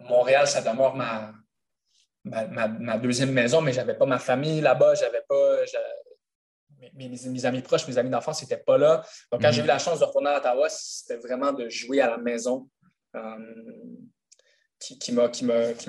Montréal, 0.00 0.46
ça 0.46 0.62
demeure 0.62 0.96
ma, 0.96 1.34
ma, 2.24 2.98
deuxième 2.98 3.32
maison, 3.32 3.60
mais 3.60 3.72
je 3.72 3.78
n'avais 3.78 3.94
pas 3.94 4.06
ma 4.06 4.18
famille 4.18 4.60
là-bas. 4.60 4.94
J'avais 4.94 5.22
pas. 5.28 5.56
mes, 6.94 7.46
amis 7.46 7.60
proches, 7.60 7.86
mes 7.86 7.98
amis 7.98 8.10
d'enfance 8.10 8.42
n'étaient 8.42 8.62
pas 8.62 8.78
là. 8.78 9.04
Donc, 9.30 9.42
quand 9.42 9.52
j'ai 9.52 9.60
mhm. 9.60 9.66
eu 9.66 9.68
la 9.68 9.78
chance 9.78 10.00
de 10.00 10.04
retourner 10.04 10.30
à 10.30 10.38
Ottawa, 10.38 10.68
c'était 10.70 11.18
vraiment 11.18 11.52
de 11.52 11.68
jouer 11.68 12.00
à 12.00 12.08
la 12.08 12.18
maison 12.18 12.68
euh, 13.14 13.20
qui, 14.78 14.98
qui 14.98 15.12
m'a 15.12 15.24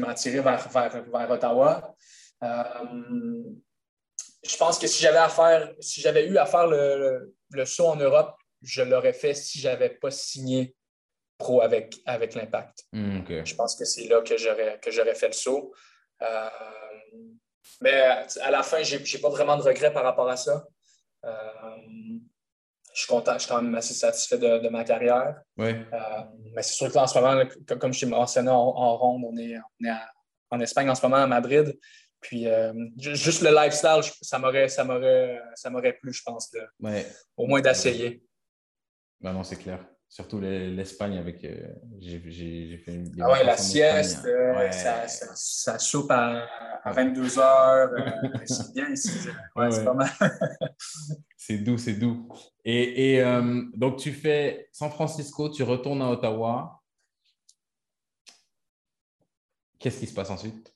attiré 0.10 0.42
vers, 0.42 0.70
vers, 0.70 1.32
Ottawa. 1.32 1.96
Euh, 2.44 3.44
je 4.44 4.58
pense 4.58 4.80
que 4.80 4.88
si 4.88 5.04
j'avais 5.04 5.18
à 5.18 5.30
faire, 5.30 5.72
si 5.80 6.02
j'avais 6.02 6.26
eu 6.28 6.38
à 6.38 6.46
faire 6.46 6.68
le, 6.68 7.36
le, 7.52 7.66
saut 7.66 7.88
en 7.88 7.96
Europe, 7.96 8.36
je 8.62 8.82
l'aurais 8.82 9.14
fait 9.14 9.34
si 9.34 9.60
je 9.60 9.68
n'avais 9.68 9.90
pas 9.90 10.12
signé 10.12 10.76
pro 11.38 11.62
avec, 11.62 11.96
avec 12.06 12.36
l'Impact. 12.36 12.86
Hmm, 12.92 13.22
je 13.28 13.56
pense 13.56 13.76
que 13.76 13.86
c'est 13.86 14.08
là 14.08 14.22
que 14.22 14.38
j'aurais 14.38 15.16
fait 15.16 15.28
le 15.28 15.34
saut. 15.34 15.74
Euh, 16.22 16.50
mais 17.82 18.02
à 18.42 18.52
la 18.52 18.64
fin, 18.64 18.82
je 18.84 18.98
n'ai 18.98 19.22
pas 19.22 19.30
vraiment 19.30 19.58
de 19.58 19.64
regrets 19.64 19.94
par 19.94 20.04
rapport 20.04 20.30
à 20.30 20.38
ça. 20.38 20.66
Euh, 21.26 21.32
je 22.94 23.00
suis 23.00 23.08
content, 23.08 23.34
je 23.34 23.40
suis 23.40 23.50
quand 23.50 23.62
même 23.62 23.74
assez 23.76 23.94
satisfait 23.94 24.38
de, 24.38 24.70
ma 24.70 24.84
carrière. 24.84 25.42
Euh, 25.60 25.74
mais 26.54 26.62
c'est 26.62 26.74
sûr 26.74 26.92
qu'en 26.92 27.08
ce 27.08 27.18
moment, 27.18 27.44
comme, 27.80 27.94
je 27.94 28.02
t'ai 28.02 28.06
mentionné 28.06 28.50
en, 28.50 28.56
en, 28.56 28.98
ronde, 28.98 29.24
on 29.26 29.38
est, 29.38 29.56
en 30.50 30.60
Espagne 30.60 30.90
en 30.90 30.96
ce 30.96 31.02
moment, 31.04 31.18
à 31.18 31.28
Madrid. 31.28 31.78
Puis 32.22 32.48
euh, 32.48 32.72
juste 32.98 33.42
le 33.42 33.50
lifestyle, 33.50 34.02
ça 34.22 34.38
m'aurait, 34.38 34.70
ça 34.70 34.84
m'aurait, 34.84 35.42
ça 35.56 35.70
m'aurait 35.70 35.94
plu, 35.94 36.14
je 36.14 36.22
pense, 36.24 36.52
au 37.36 37.48
moins 37.48 37.62
d'essayer. 37.62 38.24
Ben 39.20 39.34
non, 39.34 39.44
c'est 39.44 39.58
clair. 39.58 39.80
Surtout 40.12 40.42
l'Espagne 40.42 41.18
avec. 41.18 41.42
Euh, 41.46 41.74
j'ai 42.00 42.20
fait 42.84 42.96
une. 42.96 43.16
Ah 43.22 43.32
ouais, 43.32 43.46
la 43.46 43.56
sieste, 43.56 44.26
euh, 44.26 44.70
ça, 44.70 45.08
ça, 45.08 45.80
soupe 45.80 46.12
à, 46.12 46.50
22 46.86 47.40
heures. 47.40 47.90
Euh, 47.94 48.12
c'est 48.46 48.74
bien 48.74 48.90
ici. 48.90 49.30
Ouais, 49.56 49.72
c'est 49.72 49.86
pas 49.86 49.94
mal. 49.94 50.10
c'est 51.38 51.60
doux, 51.60 51.78
c'est 51.78 51.94
doux. 51.94 52.28
Et, 52.66 53.16
et 53.16 53.24
donc, 53.74 54.00
tu 54.00 54.12
fais 54.12 54.68
San 54.74 54.92
Francisco, 54.92 55.48
tu 55.48 55.64
retournes 55.64 56.02
à 56.02 56.10
Ottawa. 56.10 56.82
Qu'est-ce 59.80 59.98
qui 59.98 60.08
se 60.08 60.14
passe 60.14 60.30
ensuite? 60.30 60.76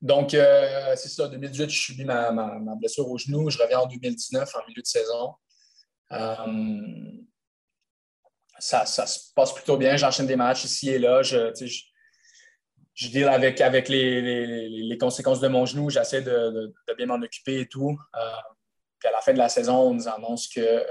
Donc, 0.00 0.30
c'est 0.30 1.08
ça, 1.08 1.28
2018, 1.28 1.70
je 1.70 1.80
subis 1.80 2.04
ma, 2.04 2.30
ma, 2.30 2.74
blessure 2.76 3.08
au 3.08 3.18
genou. 3.18 3.50
Je 3.50 3.58
reviens 3.58 3.80
en 3.80 3.86
2019, 3.86 4.48
en 4.54 4.66
milieu 4.68 4.82
de 4.82 4.86
saison 4.86 5.34
ça, 8.58 8.84
se 8.84 9.32
passe 9.34 9.52
plutôt 9.54 9.76
bien. 9.76 9.96
J'enchaîne 9.96 10.26
des 10.26 10.36
matchs 10.36 10.64
ici 10.64 10.90
et 10.90 10.98
là. 10.98 11.22
Je, 11.22 11.52
je, 11.58 11.82
je 12.94 13.08
deal 13.08 13.28
avec, 13.28 13.60
avec 13.60 13.88
les, 13.88 14.96
conséquences 15.00 15.40
de 15.40 15.48
mon 15.48 15.64
genou. 15.66 15.90
J'essaie 15.90 16.22
de, 16.22 16.74
bien 16.96 17.06
m'en 17.06 17.20
occuper 17.22 17.60
et 17.60 17.66
tout. 17.66 17.96
Euh, 18.16 18.30
puis 18.98 19.08
à 19.08 19.12
la 19.12 19.20
fin 19.20 19.32
de 19.32 19.38
la 19.38 19.48
saison, 19.48 19.76
on 19.76 19.94
nous 19.94 20.08
annonce 20.08 20.48
que 20.48 20.60
euh, 20.60 20.82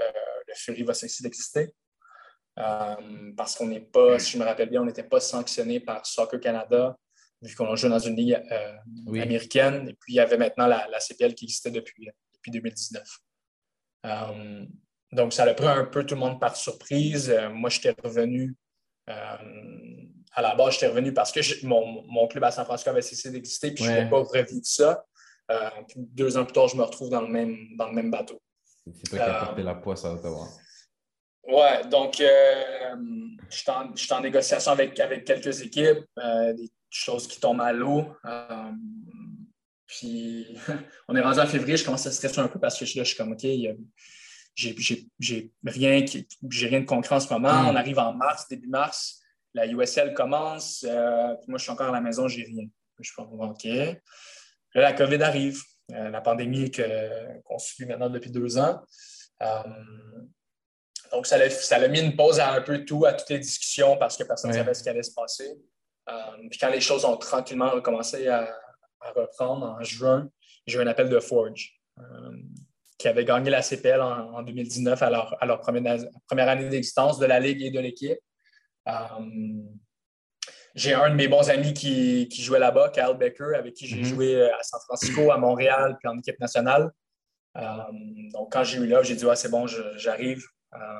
le 0.46 0.54
Fury 0.54 0.82
va 0.82 0.94
cesser 0.94 1.22
d'exister. 1.22 1.74
Euh, 2.58 3.32
parce 3.36 3.54
qu'on 3.54 3.66
n'est 3.66 3.80
pas, 3.80 4.18
si 4.18 4.32
je 4.32 4.38
me 4.38 4.44
rappelle 4.44 4.70
bien, 4.70 4.82
on 4.82 4.86
n'était 4.86 5.04
pas 5.04 5.20
sanctionné 5.20 5.78
par 5.78 6.04
Soccer 6.06 6.40
Canada, 6.40 6.96
vu 7.42 7.54
qu'on 7.54 7.76
joue 7.76 7.88
dans 7.88 7.98
une 7.98 8.16
ligue 8.16 8.42
américaine. 9.06 9.88
Et 9.88 9.94
puis, 9.94 10.14
il 10.14 10.16
y 10.16 10.20
avait 10.20 10.38
maintenant 10.38 10.66
la, 10.66 11.00
CPL 11.00 11.34
qui 11.34 11.44
existait 11.44 11.70
depuis, 11.70 12.08
depuis 12.34 12.50
2019. 12.50 13.02
Donc, 15.12 15.32
ça 15.32 15.44
a 15.44 15.54
pris 15.54 15.66
un 15.66 15.84
peu 15.84 16.04
tout 16.04 16.14
le 16.14 16.20
monde 16.20 16.40
par 16.40 16.56
surprise. 16.56 17.30
Euh, 17.30 17.48
moi, 17.50 17.70
j'étais 17.70 17.94
revenu. 18.02 18.54
Euh, 19.08 19.36
à 20.32 20.42
la 20.42 20.54
base, 20.54 20.74
j'étais 20.74 20.88
revenu 20.88 21.14
parce 21.14 21.32
que 21.32 21.40
mon, 21.66 22.28
club 22.28 22.44
à 22.44 22.50
San 22.50 22.64
Francisco 22.64 22.90
avait 22.90 23.02
cessé 23.02 23.30
d'exister, 23.30 23.72
puis 23.72 23.84
je 23.84 23.90
ne 23.90 24.10
pas 24.10 24.18
revivre 24.18 24.64
ça. 24.64 25.04
Euh, 25.50 25.70
deux 25.96 26.36
ans 26.36 26.44
plus 26.44 26.52
tard, 26.52 26.68
je 26.68 26.76
me 26.76 26.82
retrouve 26.82 27.08
dans 27.08 27.22
le 27.22 27.28
même, 27.28 27.56
dans 27.76 27.88
le 27.88 27.94
même 27.94 28.10
bateau. 28.10 28.40
C'est 28.84 29.08
toi 29.08 29.18
qui 29.18 29.24
as 29.24 29.44
porté 29.44 29.62
la 29.62 29.74
poisse 29.76 30.04
à 30.04 30.12
Ottawa. 30.12 30.46
Ouais, 31.44 31.86
donc 31.88 32.16
je 32.18 33.56
suis 33.96 34.12
en, 34.12 34.20
négociation 34.20 34.72
avec, 34.72 35.00
avec 35.00 35.24
quelques 35.24 35.62
équipes, 35.62 36.04
des 36.18 36.70
choses 36.90 37.26
qui 37.28 37.40
tombent 37.40 37.60
à 37.60 37.72
l'eau. 37.72 38.06
puis 39.86 40.46
on 41.08 41.16
est 41.16 41.20
rendu 41.20 41.40
en 41.40 41.46
février, 41.46 41.76
je 41.76 41.84
commence 41.84 42.06
à 42.06 42.12
stresser 42.12 42.40
un 42.40 42.48
peu 42.48 42.58
parce 42.58 42.78
que 42.78 42.84
là, 42.84 43.04
je 43.04 43.08
suis 43.08 43.16
comme 43.16 43.32
OK, 43.32 43.46
j'ai 44.58 45.52
rien, 45.64 46.04
rien 46.50 46.80
de 46.80 46.84
concret 46.84 47.14
en 47.14 47.20
ce 47.20 47.32
moment. 47.32 47.62
Hmm. 47.62 47.68
On 47.68 47.76
arrive 47.76 47.98
en 47.98 48.12
mars, 48.12 48.48
début 48.48 48.68
mars. 48.68 49.20
La 49.54 49.66
USL 49.66 50.14
commence. 50.14 50.84
Euh, 50.86 51.34
moi, 51.46 51.58
je 51.58 51.62
suis 51.62 51.70
encore 51.70 51.88
à 51.88 51.92
la 51.92 52.00
maison, 52.00 52.28
j'ai 52.28 52.42
rien. 52.42 52.66
Je 53.00 53.10
suis 53.10 53.22
OK. 53.22 53.64
Là, 53.64 54.82
la 54.82 54.92
COVID 54.92 55.22
arrive. 55.22 55.62
Euh, 55.92 56.10
la 56.10 56.20
pandémie 56.20 56.70
qu'on 56.70 57.58
suit 57.58 57.86
maintenant 57.86 58.10
depuis 58.10 58.30
deux 58.30 58.58
ans. 58.58 58.82
Euh, 59.42 59.62
donc, 61.12 61.26
ça 61.26 61.36
a, 61.36 61.48
ça 61.48 61.76
a 61.76 61.88
mis 61.88 62.00
une 62.00 62.14
pause 62.14 62.38
à 62.40 62.52
un 62.52 62.60
peu 62.60 62.84
tout, 62.84 63.06
à 63.06 63.14
toutes 63.14 63.30
les 63.30 63.38
discussions 63.38 63.96
parce 63.96 64.16
que 64.16 64.24
personne 64.24 64.50
ne 64.50 64.56
savait 64.56 64.74
ce 64.74 64.82
qui 64.82 64.88
allait 64.90 65.02
se 65.02 65.14
passer. 65.14 65.48
Puis 66.50 66.58
quand 66.58 66.70
les 66.70 66.80
choses 66.80 67.04
ont 67.04 67.16
tranquillement 67.16 67.70
recommencé 67.70 68.28
à, 68.28 68.48
à 69.00 69.12
reprendre 69.12 69.66
en 69.66 69.82
juin, 69.82 70.28
j'ai 70.66 70.78
eu 70.78 70.82
un 70.82 70.86
appel 70.86 71.08
de 71.08 71.20
Forge 71.20 71.78
qui 72.98 73.06
avaient 73.06 73.24
gagné 73.24 73.48
la 73.48 73.62
CPL 73.62 74.00
en, 74.00 74.42
2019 74.42 75.00
à 75.02 75.10
leur, 75.46 75.60
première, 75.60 76.48
année 76.48 76.68
d'existence 76.68 77.18
de 77.18 77.26
la 77.26 77.38
Ligue 77.38 77.62
et 77.62 77.70
de 77.70 77.78
l'équipe. 77.78 78.18
Euh, 78.88 78.92
j'ai 80.74 80.94
un 80.94 81.10
de 81.10 81.14
mes 81.14 81.28
bons 81.28 81.48
amis 81.48 81.72
qui, 81.72 82.28
jouait 82.42 82.58
là-bas, 82.58 82.90
Kyle 82.90 83.16
Becker, 83.16 83.54
avec 83.54 83.74
qui 83.74 83.86
j'ai 83.86 83.98
mhm. 83.98 84.04
joué 84.04 84.34
euh, 84.34 84.54
à 84.54 84.62
San 84.62 84.80
Francisco, 84.80 85.30
à 85.30 85.38
Montréal, 85.38 85.96
puis 85.98 86.08
en 86.08 86.18
équipe 86.18 86.40
nationale. 86.40 86.90
Euh, 87.56 87.62
donc, 88.32 88.52
quand 88.52 88.64
j'ai 88.64 88.78
eu 88.78 88.86
là, 88.86 89.02
j'ai 89.02 89.14
dit, 89.14 89.24
c'est 89.36 89.50
bon, 89.50 89.66
j'arrive. 89.96 90.42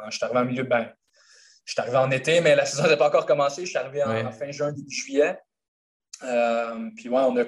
je 0.09 0.17
suis 0.17 0.25
arrivé 0.25 0.39
en 0.39 0.45
milieu, 0.45 0.63
ben, 0.63 0.89
je 1.69 1.73
suis 1.73 1.83
arrivé 1.83 1.99
en 1.99 2.11
été, 2.11 2.41
mais 2.41 2.57
la 2.57 2.65
saison 2.65 2.85
n'avait 2.85 2.97
pas 2.97 3.09
encore 3.09 3.27
commencé. 3.27 3.61
Je 3.67 3.69
suis 3.69 3.77
arrivé 3.77 4.03
en, 4.03 4.33
fin 4.33 4.51
juin, 4.51 4.73
début 4.73 4.91
juillet. 4.91 5.39
puis, 6.97 7.11
ouais, 7.11 7.21
on 7.21 7.37
a 7.37 7.45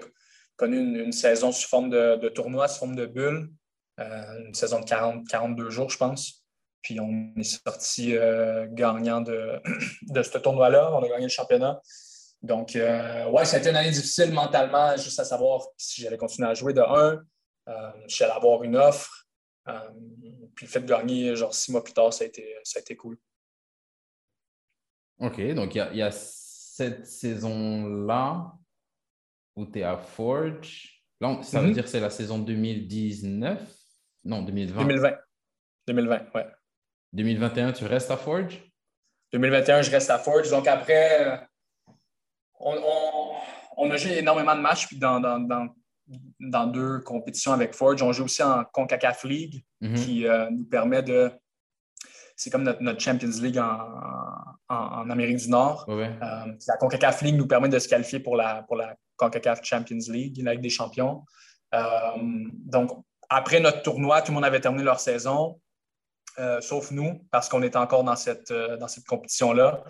connu 0.57 0.77
une, 0.77 1.11
saison 1.13 1.53
sous 1.53 1.67
forme 1.67 1.89
de, 1.89 2.17
de 2.17 2.29
tournoi, 2.29 2.69
sous 2.69 2.81
forme 2.81 2.97
de 2.97 3.07
bulle. 3.07 3.51
Euh, 3.99 4.45
une 4.45 4.55
saison 4.55 4.81
de 4.81 4.85
40, 4.85 5.27
42 5.27 5.71
jours, 5.71 5.89
je 5.89 5.97
pense. 5.97 6.45
Puis 6.83 7.01
on 7.01 7.33
est 7.39 7.61
sorti 7.65 8.15
euh, 8.15 8.67
gagnant 8.69 9.23
de, 9.23 9.59
de 10.03 10.23
ce 10.23 10.37
tournoi-là. 10.37 10.93
On 10.93 11.03
a 11.03 11.09
gagné 11.09 11.23
le 11.23 11.31
championnat. 11.31 11.81
Donc, 12.43 12.77
euh, 12.77 13.27
ouais, 13.31 13.47
ça 13.47 13.57
a 13.57 13.61
été 13.61 13.71
une 13.71 13.77
année 13.77 13.91
difficile 13.91 14.33
mentalement, 14.33 14.95
juste 14.99 15.19
à 15.19 15.25
savoir 15.25 15.67
si 15.79 16.03
j'allais 16.03 16.19
continuer 16.19 16.51
à 16.51 16.53
jouer 16.53 16.75
de 16.75 16.83
1, 16.83 17.23
si 18.07 18.19
j'allais 18.19 18.33
avoir 18.33 18.63
une 18.65 18.77
offre. 18.77 19.27
puis 20.55 20.67
le 20.67 20.71
fait 20.71 20.81
de 20.81 20.87
gagner, 20.87 21.35
genre 21.37 21.55
six 21.55 21.73
mois 21.73 21.83
plus 21.83 21.95
tard, 21.95 22.13
ça 22.13 22.25
a 22.25 22.27
été, 22.27 22.55
ça 22.65 22.81
a 22.81 22.81
été 22.81 22.97
cool. 22.97 23.17
OK, 25.21 25.55
donc 25.55 25.75
il 25.75 25.97
y 25.97 26.03
a, 26.03 26.11
cette 26.11 27.07
saison-là 27.07 28.53
où 29.55 29.67
tu 29.67 29.81
es 29.81 29.83
à 29.83 29.99
Forge. 29.99 31.05
Là, 31.21 31.39
ça 31.43 31.61
veut 31.61 31.69
mm-hmm. 31.69 31.73
dire 31.75 31.85
que 31.85 31.91
c'est 31.91 32.01
la 32.01 32.11
saison 32.11 32.39
2019 32.39 33.81
non, 34.25 34.43
2020. 34.43 34.83
2020. 34.85 35.17
2020, 35.87 36.21
ouais. 36.35 36.47
2021, 37.13 37.73
tu 37.73 37.85
restes 37.87 38.11
à 38.11 38.17
Forge? 38.17 38.63
2021, 39.33 39.83
je 39.83 39.91
reste 39.91 40.11
à 40.11 40.19
Forge. 40.19 40.51
Donc 40.51 40.67
après, 40.67 41.27
euh, 41.27 41.37
on, 42.59 43.91
a 43.91 43.97
joué 43.97 44.19
énormément 44.19 44.55
de 44.55 44.61
matchs 44.61 44.93
dans, 44.95 45.21
dans, 45.21 46.67
deux 46.67 47.01
compétitions 47.01 47.53
avec 47.53 47.75
Forge. 47.75 48.03
On 48.03 48.13
joue 48.13 48.25
aussi 48.25 48.43
en 48.43 48.65
CONCACAF 48.65 49.25
League 49.25 49.65
mhm. 49.81 49.95
qui 49.95 50.27
euh, 50.27 50.51
nous 50.51 50.65
permet 50.65 51.03
de. 51.03 51.31
C'est 52.41 52.49
comme 52.49 52.63
notre, 52.63 52.99
Champions 52.99 53.43
League 53.43 53.59
en, 53.59 55.11
Amérique 55.11 55.37
du 55.37 55.51
Nord. 55.51 55.85
Euh, 55.91 56.09
la 56.21 56.77
CONCACAF 56.79 57.21
League 57.21 57.37
nous 57.37 57.47
permet 57.47 57.69
de 57.69 57.79
se 57.79 57.87
qualifier 57.87 58.19
pour 58.19 58.35
la, 58.35 58.63
pour 58.63 58.77
la 58.77 58.97
CONCACAF 59.17 59.63
Champions 59.63 59.99
League, 60.09 60.41
la 60.43 60.53
Ligue 60.53 60.63
des 60.63 60.71
champions. 60.71 61.23
donc, 61.71 62.93
après 63.29 63.61
notre 63.61 63.83
tournoi, 63.83 64.23
tout 64.23 64.33
le 64.33 64.37
monde 64.37 64.47
avait 64.47 64.61
terminé 64.61 64.85
leur 64.85 65.01
saison, 65.01 65.61
euh, 66.39 66.63
sauf 66.63 66.91
nous, 66.93 67.27
parce 67.31 67.51
qu'on 67.51 67.63
était 67.63 67.77
encore 67.77 68.05
dans 68.05 68.17
cette, 68.17 68.51
euh, 68.53 68.79
dans 68.79 68.89
cette 68.89 69.05
compétition-là. 69.05 69.85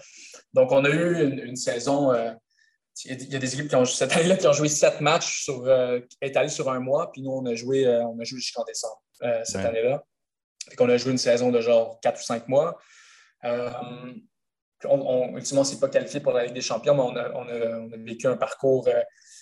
Donc, 0.52 0.72
on 0.72 0.84
a 0.84 0.90
eu 0.90 1.44
une, 1.46 1.54
saison. 1.54 2.12
Euh, 2.12 2.32
il 3.04 3.30
y 3.30 3.36
a 3.36 3.38
des 3.38 3.54
équipes 3.54 3.68
qui 3.68 3.76
ont, 3.76 3.84
cette 3.84 4.12
année-là 4.16 4.36
qui 4.36 4.48
ont 4.48 4.52
joué 4.52 4.68
sept 4.68 5.00
matchs 5.00 5.44
sur, 5.44 5.72
étalés 6.20 6.48
sur 6.48 6.68
un 6.68 6.80
mois, 6.80 7.12
puis 7.12 7.22
nous, 7.22 7.30
on 7.30 7.46
a 7.46 7.54
joué, 7.54 7.86
on 7.86 8.18
a 8.18 8.24
joué 8.24 8.40
jusqu'en 8.40 8.64
décembre 8.64 9.00
cette 9.44 9.64
année-là. 9.64 10.02
On 10.78 10.88
a 10.88 10.96
joué 10.96 11.12
une 11.12 11.18
saison 11.18 11.50
de 11.50 11.60
genre 11.60 11.98
quatre 12.00 12.20
ou 12.20 12.24
cinq 12.24 12.48
mois. 12.48 12.78
on, 13.42 14.20
on, 14.84 15.36
ultimement, 15.36 15.62
on 15.62 15.64
ne 15.64 15.68
s'est 15.68 15.80
pas 15.80 15.88
qualifié 15.88 16.20
pour 16.20 16.32
la 16.32 16.44
Ligue 16.44 16.54
des 16.54 16.60
champions, 16.60 16.94
mais 16.94 17.02
on 17.02 17.16
a, 17.16 17.30
on 17.34 17.92
a, 17.92 17.96
vécu 17.98 18.26
un 18.26 18.36
parcours 18.36 18.88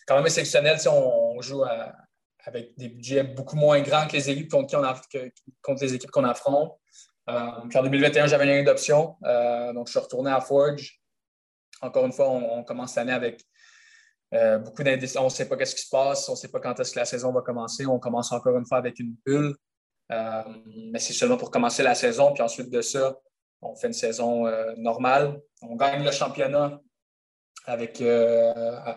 quand 0.07 0.17
même 0.17 0.27
exceptionnel. 0.27 0.79
Si 0.79 0.89
on, 0.89 1.41
joue 1.41 1.63
avec 2.45 2.77
des 2.77 2.89
budgets 2.89 3.23
beaucoup 3.23 3.57
moins 3.57 3.81
grands 3.81 4.07
que 4.07 4.15
les 4.15 4.31
équipes 4.31 4.51
contre, 4.51 4.81
contre 5.63 5.83
les 5.83 5.95
équipes 5.95 6.11
qu'on 6.11 6.25
affronte. 6.25 6.79
Euh, 7.29 7.51
en 7.75 7.83
2021, 7.83 8.27
j'avais 8.27 8.59
une 8.59 8.65
d'option. 8.65 9.17
Euh, 9.25 9.73
donc, 9.73 9.87
je 9.87 9.93
suis 9.93 10.01
retourné 10.01 10.31
à 10.31 10.41
Forge. 10.41 11.01
Encore 11.83 12.07
une 12.07 12.13
fois, 12.13 12.31
on, 12.31 12.65
commence 12.65 12.97
l'année 12.97 13.13
avec, 13.13 13.45
beaucoup 14.65 14.83
d'indécision. 14.83 15.23
On 15.23 15.25
ne 15.25 15.31
sait 15.31 15.49
pas 15.49 15.63
ce 15.65 15.75
qui 15.75 15.83
se 15.83 15.91
passe, 15.91 16.29
on 16.29 16.33
ne 16.33 16.37
sait 16.37 16.49
pas 16.49 16.61
quand 16.61 16.79
est-ce 16.81 16.93
que 16.93 16.99
la 16.99 17.05
saison 17.05 17.33
va 17.33 17.43
commencer. 17.43 17.87
On 17.87 17.99
commence 17.99 18.33
encore 18.33 18.57
une 18.57 18.67
fois 18.67 18.79
avec 18.79 18.99
une 18.99 19.15
bulle. 19.25 19.55
Mais 20.11 20.99
c'est 20.99 21.13
seulement 21.13 21.37
pour 21.37 21.51
commencer 21.51 21.83
la 21.83 21.95
saison. 21.95 22.33
Puis 22.33 22.43
ensuite 22.43 22.71
de 22.71 22.81
ça, 22.81 23.17
on 23.61 23.75
fait 23.75 23.89
une 23.89 23.93
saison 23.93 24.45
normale. 24.77 25.41
On 25.63 25.77
gagne 25.77 26.05
le 26.05 26.11
championnat 26.11 26.81
avec, 27.69 28.01
euh, 28.01 28.53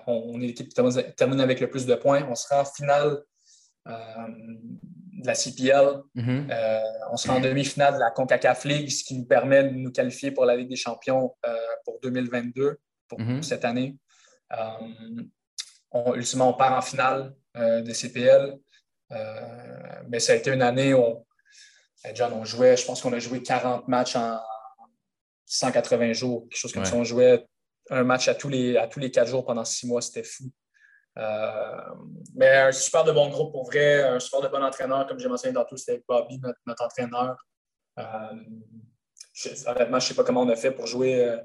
on, 0.08 0.40
est 0.42 0.48
l'équipe 0.48 0.70
qui 0.70 1.14
termine, 1.16 1.42
avec 1.42 1.60
le 1.60 1.70
plus 1.70 1.86
de 1.86 1.96
points. 1.96 2.26
On 2.30 2.36
sera 2.36 2.62
en 2.62 2.66
finale 2.66 3.22
euh, 3.88 3.94
de 4.28 5.28
la 5.28 5.36
CPL. 5.36 6.02
Mm-hmm. 6.16 6.52
Euh, 6.52 6.80
on 7.12 7.18
sera 7.18 7.36
en 7.36 7.42
demi-finale 7.42 7.96
de 7.96 8.00
la 8.00 8.12
CONCACAF 8.12 8.64
League, 8.66 8.90
ce 8.90 9.04
qui 9.04 9.18
nous 9.18 9.26
permet 9.26 9.66
de 9.66 9.70
nous 9.72 9.92
qualifier 9.92 10.32
pour 10.32 10.46
la 10.46 10.56
Ligue 10.56 10.70
des 10.70 10.78
champions 10.78 11.36
pour 11.84 12.00
2022, 12.02 12.80
pour, 13.08 13.20
mm-hmm. 13.20 13.42
cette 13.42 13.66
année. 13.66 13.98
On, 15.92 16.16
ultimement, 16.16 16.50
on 16.50 16.54
part 16.54 16.78
en 16.78 16.82
finale 16.82 17.36
de 17.56 17.92
CPL. 17.92 18.58
Mais 20.08 20.20
ça 20.20 20.34
a 20.34 20.36
été 20.36 20.52
une 20.52 20.62
année 20.62 20.94
où, 20.94 21.26
John, 22.14 22.34
on 22.34 22.46
jouait, 22.46 22.78
je 22.78 22.86
pense 22.86 23.02
qu'on 23.02 23.14
a 23.14 23.20
joué 23.20 23.42
40 23.42 23.88
matchs 23.88 24.16
en 24.16 24.40
180 25.46 26.14
jours, 26.14 26.48
quelque 26.50 26.60
chose 26.60 26.72
comme 26.72 26.86
ça. 26.86 26.96
On 26.96 27.04
jouait 27.04 27.46
un 27.90 28.04
match 28.04 28.28
à 28.28 28.36
tous 28.36 28.50
les, 28.50 28.78
à 28.78 28.88
tous 28.88 29.00
les 29.00 29.12
quatre 29.12 29.28
jours 29.28 29.46
pendant 29.46 29.66
six 29.66 29.88
mois, 29.88 30.02
c'était 30.02 30.24
fou. 30.24 30.46
Euh, 31.18 31.96
mais 32.36 32.48
un 32.48 32.72
super 32.72 33.04
de 33.04 33.12
bon 33.12 33.30
groupe 33.30 33.52
pour 33.52 33.66
vrai, 33.66 34.04
un 34.04 34.20
super 34.20 34.42
de 34.42 34.48
bon 34.48 34.64
entraîneur, 34.64 35.06
comme 35.08 35.20
j'ai 35.20 35.28
mentionné 35.28 35.54
tantôt, 35.54 35.76
c'était 35.76 36.02
Bobby, 36.08 36.40
notre, 36.66 36.84
entraîneur. 36.84 37.36
Euh, 38.00 38.04
honnêtement, 39.68 40.00
je 40.00 40.06
ne 40.06 40.08
sais 40.08 40.14
pas 40.14 40.24
comment 40.24 40.42
on 40.42 40.50
a 40.50 40.56
fait 40.56 40.72
pour 40.72 40.88
jouer 40.88 41.38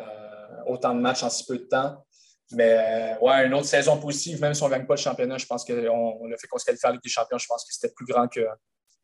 euh, 0.00 0.62
autant 0.66 0.94
de 0.94 1.00
matchs 1.00 1.22
en 1.22 1.30
si 1.30 1.46
peu 1.46 1.58
de 1.58 1.64
temps. 1.64 2.04
Mais 2.52 3.16
ouais, 3.20 3.46
une 3.46 3.54
autre 3.54 3.66
saison 3.66 3.98
positive, 3.98 4.40
même 4.40 4.54
si 4.54 4.62
on 4.62 4.66
ne 4.66 4.72
gagne 4.72 4.86
pas 4.86 4.94
le 4.94 5.00
championnat, 5.00 5.38
je 5.38 5.46
pense 5.46 5.64
que 5.64 5.72
le 5.72 6.36
fait 6.38 6.46
qu'on 6.46 6.58
se 6.58 6.64
qualifie 6.64 6.86
à 6.86 6.92
Ligue 6.92 7.02
des 7.02 7.08
champions, 7.08 7.38
je 7.38 7.46
pense 7.46 7.64
que 7.64 7.72
c'était 7.74 7.92
plus 7.92 8.06
grand 8.06 8.28
que, 8.28 8.46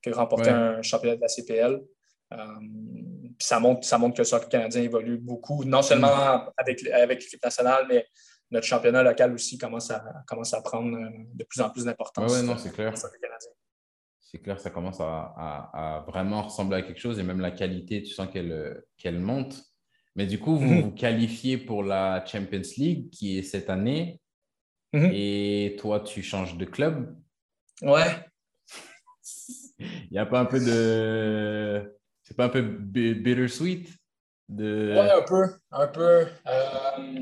que 0.01 0.10
remporter 0.10 0.51
un 0.51 0.81
championnat 0.82 1.16
de 1.16 1.20
la 1.20 1.28
CPL 1.28 1.81
ça 3.43 3.60
montre, 3.60 3.85
ça 3.85 3.98
montre 3.98 4.14
que 4.14 4.20
le 4.20 4.24
soccer 4.24 4.48
canadien 4.48 4.82
évolue 4.82 5.19
beaucoup, 5.19 5.64
non 5.64 5.82
seulement 5.82 6.52
avec, 6.56 6.86
avec 6.89 7.23
l'équipe 7.23 7.43
nationale, 7.43 7.86
mais 7.89 8.06
notre 8.51 8.66
championnat 8.66 9.02
local 9.02 9.32
aussi 9.32 9.59
commence 9.59 9.90
à, 9.90 10.05
commence 10.27 10.55
à 10.55 10.60
prendre 10.60 10.97
euh, 10.97 11.09
de 11.35 11.44
plus 11.44 11.60
en 11.60 11.70
plus 11.70 11.85
d'importance. 11.85 12.32
Oui, 12.32 12.47
non, 12.47 12.56
c'est 12.59 12.73
clair. 12.73 12.93
C'est 14.20 14.39
clair, 14.39 14.59
ça 14.60 14.70
commence 14.70 14.98
à, 15.01 16.05
vraiment 16.09 16.43
ressembler 16.43 16.78
à 16.78 16.82
quelque 16.82 17.01
chose 17.01 17.19
et 17.19 17.23
même 17.23 17.40
la 17.40 17.51
qualité, 17.51 18.02
tu 18.02 18.12
sens 18.12 18.28
qu'elle 18.32 18.82
qu'elle 18.97 19.19
monte. 19.19 19.62
Mais 20.16 20.26
du 20.26 20.39
coup, 20.39 20.56
vous 20.56 20.66
mhm. 20.66 20.80
vous 20.82 20.90
qualifiez 20.90 21.56
pour 21.59 21.82
la 21.82 22.24
Champions 22.26 22.62
League 22.76 23.10
qui 23.10 23.39
est 23.39 23.43
cette 23.43 23.70
année 23.70 24.20
mhm. 24.93 25.10
et 25.12 25.76
toi, 25.78 26.01
tu 26.01 26.22
changes 26.22 26.56
de 26.56 26.64
club. 26.64 27.16
Ouais. 27.80 28.26
Il 29.78 30.09
n'y 30.12 30.18
a 30.18 30.26
pas 30.26 30.39
un 30.39 30.44
peu 30.44 30.60
de 30.60 31.97
c'est 32.22 32.36
pas 32.36 32.44
un 32.44 32.48
peu 32.48 32.62
bittersweet? 32.62 33.89
De... 34.48 34.94
Oui, 34.97 35.10
un 35.10 35.22
peu. 35.22 35.55
Un 35.70 35.89
peu. 35.89 36.26
Euh, 36.47 37.20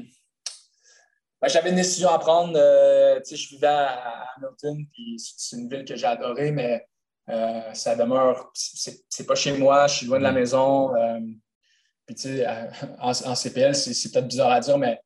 ben, 1.41 1.49
j'avais 1.49 1.71
une 1.71 1.77
décision 1.77 2.11
à 2.11 2.19
prendre. 2.19 2.57
Euh, 2.57 3.21
je 3.29 3.49
vivais 3.49 3.67
à, 3.67 4.27
Hamilton, 4.37 4.87
puis 4.93 5.17
c'est 5.19 5.57
une 5.57 5.69
ville 5.69 5.85
que 5.85 5.97
j'ai 5.97 6.07
adorée, 6.07 6.53
mais 6.53 6.87
euh, 7.29 7.73
ça 7.73 7.97
demeure. 7.97 8.51
C'est 8.55 9.27
pas 9.27 9.35
chez 9.35 9.57
moi, 9.57 9.87
je 9.87 9.97
suis 9.97 10.07
loin 10.07 10.19
de 10.19 10.25
la 10.25 10.33
mm. 10.33 10.35
maison. 10.35 10.93
Puis, 12.11 12.15
tu 12.17 12.23
sais, 12.23 12.47
en, 13.01 13.35
CPL, 13.35 13.75
c'est 13.75 14.11
peut-être 14.11 14.29
bizarre 14.29 14.51
à 14.51 14.61
dire, 14.61 14.79
mais 14.79 15.01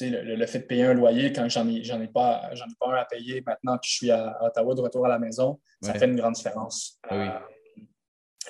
le, 0.00 0.36
le, 0.36 0.46
fait 0.46 0.58
de 0.58 0.64
payer 0.64 0.84
un 0.84 0.94
loyer 0.94 1.32
quand 1.32 1.48
j'en 1.48 1.66
ai, 1.68 1.78
ai, 1.78 2.08
pas, 2.08 2.50
ai 2.52 2.74
pas 2.78 2.88
un 2.88 2.96
à 2.96 3.04
payer 3.06 3.42
maintenant 3.46 3.78
que 3.78 3.86
je 3.86 3.92
suis 3.92 4.10
à 4.10 4.36
Ottawa 4.44 4.74
de 4.74 4.80
retour 4.82 5.06
à 5.06 5.08
la 5.08 5.18
maison, 5.18 5.58
ça 5.80 5.94
fait 5.94 6.04
une 6.04 6.16
grande 6.16 6.34
différence. 6.34 6.98
Ah 7.08 7.16
oui 7.16 7.28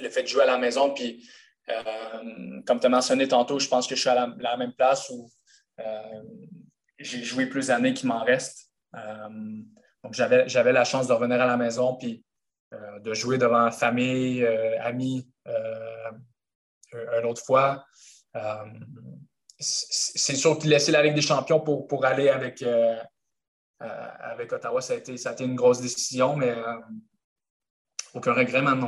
le 0.00 0.10
fait 0.10 0.22
de 0.22 0.28
jouer 0.28 0.42
à 0.42 0.46
la 0.46 0.58
maison. 0.58 0.92
Puis, 0.92 1.28
euh, 1.68 2.62
comme 2.66 2.80
tu 2.80 2.86
as 2.86 2.90
mentionné 2.90 3.28
tantôt, 3.28 3.58
je 3.58 3.68
pense 3.68 3.86
que 3.86 3.94
je 3.94 4.00
suis 4.00 4.10
à 4.10 4.28
la, 4.38 4.56
même 4.56 4.72
place 4.72 5.10
où 5.10 5.30
euh, 5.80 6.22
j'ai 6.98 7.22
joué 7.22 7.46
plus 7.46 7.68
d'années 7.68 7.94
qu'il 7.94 8.08
m'en 8.08 8.24
reste. 8.24 8.70
Euh, 8.94 9.28
donc, 10.02 10.14
j'avais 10.14 10.72
la 10.72 10.84
chance 10.84 11.08
de 11.08 11.12
revenir 11.12 11.40
à 11.40 11.46
la 11.46 11.56
maison 11.56 11.96
puis 11.96 12.24
de 13.00 13.14
jouer 13.14 13.38
devant 13.38 13.70
famille, 13.70 14.44
amis, 14.80 15.28
une 17.18 17.27
autre 17.27 17.43
fois. 17.44 17.85
c'est 19.59 20.36
sûr 20.36 20.59
que 20.59 20.66
laisser 20.66 20.93
la 20.93 21.02
Ligue 21.02 21.14
des 21.14 21.23
champions 21.23 21.60
pour, 21.60 21.86
pour 21.86 22.05
aller 22.05 22.28
avec, 22.28 22.64
avec 23.81 24.52
Ottawa, 24.52 24.81
ça 24.81 24.94
a, 24.94 24.97
été, 24.97 25.16
ça 25.16 25.31
a 25.31 25.32
été 25.32 25.44
une 25.44 25.56
grosse 25.56 25.81
décision, 25.81 26.36
mais 26.36 26.55
aucun 28.16 28.32
regret, 28.32 28.62
man. 28.62 28.82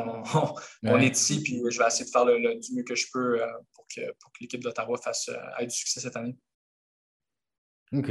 On, 0.84 0.98
est 0.98 1.16
ici, 1.16 1.42
puis 1.42 1.60
je 1.70 1.78
vais 1.78 1.86
essayer 1.86 2.06
de 2.06 2.10
faire 2.10 2.24
le, 2.24 2.58
du 2.58 2.74
mieux 2.74 2.82
que 2.82 2.94
je 2.94 3.06
peux 3.12 3.42
euh, 3.42 3.46
pour 3.74 3.86
que, 3.94 4.00
pour 4.20 4.32
que 4.32 4.38
l'équipe 4.40 4.62
d'Ottawa 4.62 4.96
fasse 4.96 5.28
euh, 5.28 5.64
du 5.64 5.70
succès 5.70 6.00
cette 6.00 6.16
année. 6.16 6.34
OK. 7.92 8.10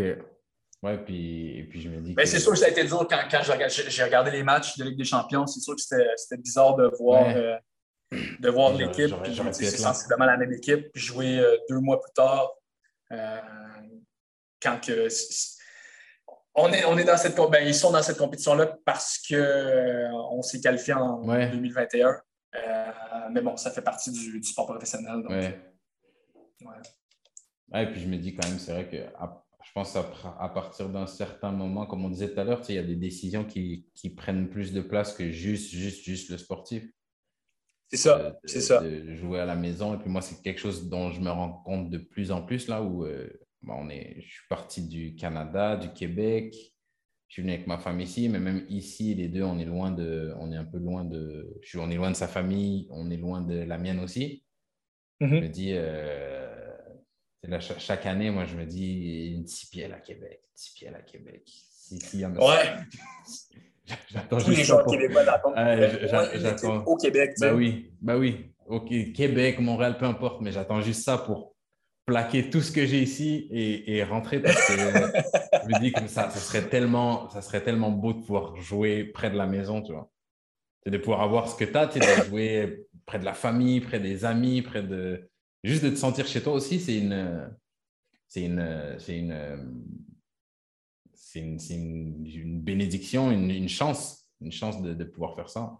Ouais, 0.83 1.03
puis, 1.03 1.57
et 1.57 1.63
puis 1.63 1.81
je 1.81 1.89
me 1.89 2.01
dis. 2.01 2.13
Mais 2.15 2.25
c'est 2.25 2.39
sûr 2.39 2.51
que 2.51 2.59
ça 2.59 2.67
a 2.67 2.69
été 2.69 2.83
dur 2.83 3.07
quand, 3.09 3.27
quand 3.29 3.41
j'ai 3.69 4.03
regardé 4.03 4.29
les 4.29 4.43
matchs 4.43 4.77
de 4.77 4.83
Ligue 4.83 4.97
des 4.97 5.05
Champions. 5.05 5.47
C'est 5.47 5.59
sûr 5.59 5.75
que 5.75 5.81
c'était 5.81 6.37
bizarre 6.37 6.75
de 6.75 6.91
voir, 6.99 7.27
euh, 7.35 7.57
de 8.11 8.49
voir 8.49 8.73
l'équipe. 8.73 9.13
C'est 9.51 9.77
sensiblement 9.77 10.25
la 10.25 10.37
même 10.37 10.53
équipe. 10.53 10.91
Puis 10.93 11.01
jouer 11.01 11.41
deux 11.69 11.79
mois 11.79 12.01
plus 12.01 12.13
tard, 12.13 12.51
quand 14.61 14.79
que 14.85 15.09
on 16.57 16.73
est, 16.73 16.83
on 16.85 16.97
est 16.97 17.03
dans 17.03 17.17
cette 17.17 17.35
ben, 17.35 17.65
ils 17.65 17.75
sont 17.75 17.91
dans 17.91 18.01
cette 18.01 18.17
compétition-là 18.17 18.77
parce 18.83 19.19
qu'on 19.19 19.35
euh, 19.35 20.41
s'est 20.41 20.59
qualifié 20.59 20.93
en 20.93 21.23
2021. 21.23 22.09
Euh, 22.55 22.91
mais 23.31 23.41
bon, 23.41 23.55
ça 23.55 23.69
fait 23.69 23.83
partie 23.83 24.11
du, 24.11 24.41
sport 24.43 24.65
professionnel. 24.65 25.21
Donc, 25.21 25.29
ouais. 25.29 25.61
ouais. 26.61 27.83
Et 27.83 27.91
puis 27.91 28.01
je 28.01 28.07
me 28.07 28.17
dis 28.17 28.35
quand 28.35 28.47
même, 28.47 28.57
c'est 28.57 28.71
vrai 28.71 28.89
que 28.89 28.97
je 28.97 29.71
pense 29.71 29.95
à, 29.95 30.09
à 30.39 30.49
partir 30.49 30.89
d'un 30.89 31.05
certain 31.05 31.51
moment, 31.51 31.85
comme 31.85 32.03
on 32.03 32.09
disait 32.09 32.33
tout 32.33 32.39
à 32.39 32.43
l'heure, 32.43 32.61
il 32.67 32.75
y 32.75 32.79
a 32.79 32.83
des 32.83 32.95
décisions 32.95 33.45
qui, 33.45 33.87
qui, 33.93 34.09
prennent 34.09 34.49
plus 34.49 34.73
de 34.73 34.81
place 34.81 35.13
que 35.13 35.29
juste, 35.29 35.69
juste, 35.69 36.03
juste 36.03 36.31
le 36.31 36.39
sportif. 36.39 36.83
C'est 37.89 37.97
ça, 37.97 38.37
c'est 38.43 38.61
ça. 38.61 38.83
jouer 39.15 39.39
à 39.39 39.45
la 39.45 39.55
maison. 39.55 39.95
Et 39.95 39.97
puis 39.97 40.09
moi, 40.09 40.21
c'est 40.21 40.41
quelque 40.41 40.59
chose 40.59 40.89
dont 40.89 41.11
je 41.11 41.21
me 41.21 41.29
rends 41.29 41.53
compte 41.63 41.89
de 41.89 41.97
plus 41.97 42.31
en 42.31 42.41
plus 42.41 42.67
là 42.67 42.81
où 42.81 43.05
euh, 43.05 43.29
on 43.67 43.89
est, 43.89 44.15
je 44.19 44.27
suis 44.27 44.47
parti 44.49 44.87
du 44.87 45.15
Canada, 45.15 45.77
du 45.77 45.91
Québec. 45.93 46.53
Je 47.27 47.33
suis 47.33 47.41
venu 47.41 47.53
avec 47.53 47.67
ma 47.67 47.77
femme 47.77 47.99
ici, 47.99 48.29
mais 48.29 48.39
même 48.39 48.65
ici, 48.69 49.13
les 49.15 49.27
deux, 49.27 49.43
on 49.43 49.59
est 49.59 49.65
loin 49.65 49.91
de, 49.91 50.33
on 50.39 50.51
est 50.51 50.55
un 50.55 50.65
peu 50.65 50.77
loin 50.77 51.03
de, 51.03 51.59
je 51.61 51.69
suis, 51.69 51.77
on 51.77 51.89
est 51.89 51.95
loin 51.95 52.09
de 52.09 52.15
sa 52.15 52.27
famille, 52.27 52.87
on 52.89 53.09
est 53.09 53.17
loin 53.17 53.41
de 53.41 53.55
la 53.55 53.77
mienne 53.77 53.99
aussi. 53.99 54.45
Je 55.19 55.25
mm-hmm. 55.25 55.41
me 55.41 55.47
dis, 55.47 55.71
euh, 55.73 56.77
chaque 57.59 58.05
année, 58.05 58.31
moi, 58.31 58.45
je 58.45 58.55
me 58.55 58.65
dis 58.65 59.33
une 59.33 59.45
pieds 59.71 59.91
à 59.91 59.99
Québec, 59.99 60.41
six 60.55 60.73
pieds 60.73 60.87
à 60.87 61.01
Québec. 61.01 61.43
ouais. 62.39 62.75
J'attends 64.09 64.37
Tous 64.37 64.49
les 64.49 64.63
gens 64.63 64.83
québécois 64.85 65.23
J'attends. 65.23 66.83
Au 66.85 66.97
Québec. 66.97 67.35
Bah 67.39 67.53
oui, 67.53 67.91
bah 68.01 68.17
oui. 68.17 68.51
Ok, 68.67 68.89
Québec, 69.13 69.59
Montréal, 69.59 69.97
peu 69.97 70.05
importe, 70.05 70.41
mais 70.41 70.51
j'attends 70.51 70.81
juste 70.81 71.03
ça 71.03 71.17
pour 71.17 71.55
plaquer 72.05 72.49
tout 72.49 72.61
ce 72.61 72.71
que 72.71 72.85
j'ai 72.85 73.01
ici 73.01 73.47
et, 73.51 74.03
rentrer 74.03 74.41
parce 74.41 74.55
que 74.67 74.73
je 74.73 75.67
me 75.67 75.79
dis 75.79 75.91
que 75.91 76.07
ça, 76.07 76.29
ça, 76.29 76.39
serait 76.39 76.67
tellement, 76.67 77.29
ça 77.29 77.41
serait 77.41 77.61
tellement 77.61 77.91
beau 77.91 78.13
de 78.13 78.19
pouvoir 78.19 78.55
jouer 78.57 79.05
près 79.05 79.29
de 79.29 79.37
la 79.37 79.45
maison, 79.45 79.81
tu 79.81 79.93
vois. 79.93 80.09
C'est 80.83 80.91
de 80.91 80.97
pouvoir 80.97 81.21
avoir 81.21 81.49
ce 81.49 81.55
que 81.55 81.65
tu 81.65 81.77
as, 81.77 81.87
tu 81.87 81.99
de 81.99 82.05
jouer 82.27 82.87
près 83.05 83.19
de 83.19 83.25
la 83.25 83.33
famille, 83.33 83.81
près 83.81 83.99
des 83.99 84.25
amis, 84.25 84.61
près 84.61 84.83
de. 84.83 85.29
Juste 85.63 85.83
de 85.83 85.89
te 85.89 85.95
sentir 85.95 86.27
chez 86.27 86.41
toi 86.41 86.53
aussi, 86.53 86.79
c'est 86.79 86.97
une. 86.97 87.49
C'est 88.27 88.43
une. 88.43 88.95
C'est 88.99 89.17
une. 89.17 89.83
C'est 91.29 91.39
une, 91.39 92.25
une, 92.25 92.61
bénédiction, 92.61 93.31
une, 93.31 93.51
une, 93.51 93.67
chance, 93.67 94.25
une 94.39 94.51
chance 94.51 94.81
de, 94.81 94.93
de 94.93 95.03
pouvoir 95.03 95.35
faire 95.35 95.49
ça. 95.49 95.77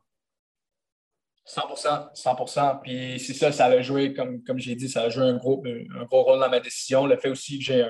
100 1.46 2.14
100 2.14 2.76
Puis 2.84 3.18
c'est 3.20 3.34
ça, 3.34 3.54
ça 3.54 3.68
a 3.68 3.82
joué, 3.82 4.14
comme, 4.14 4.44
comme 4.44 4.60
j'ai 4.60 4.76
dit, 4.76 4.90
ça 4.90 5.04
a 5.04 5.10
joué 5.10 5.24
un 5.24 5.38
gros, 5.38 5.64
un 5.66 6.04
gros 6.04 6.24
rôle 6.24 6.42
dans 6.42 6.50
ma 6.50 6.60
décision. 6.60 7.06
Le 7.06 7.16
fait 7.16 7.30
aussi 7.30 7.60
que 7.60 7.64
j'ai 7.64 7.90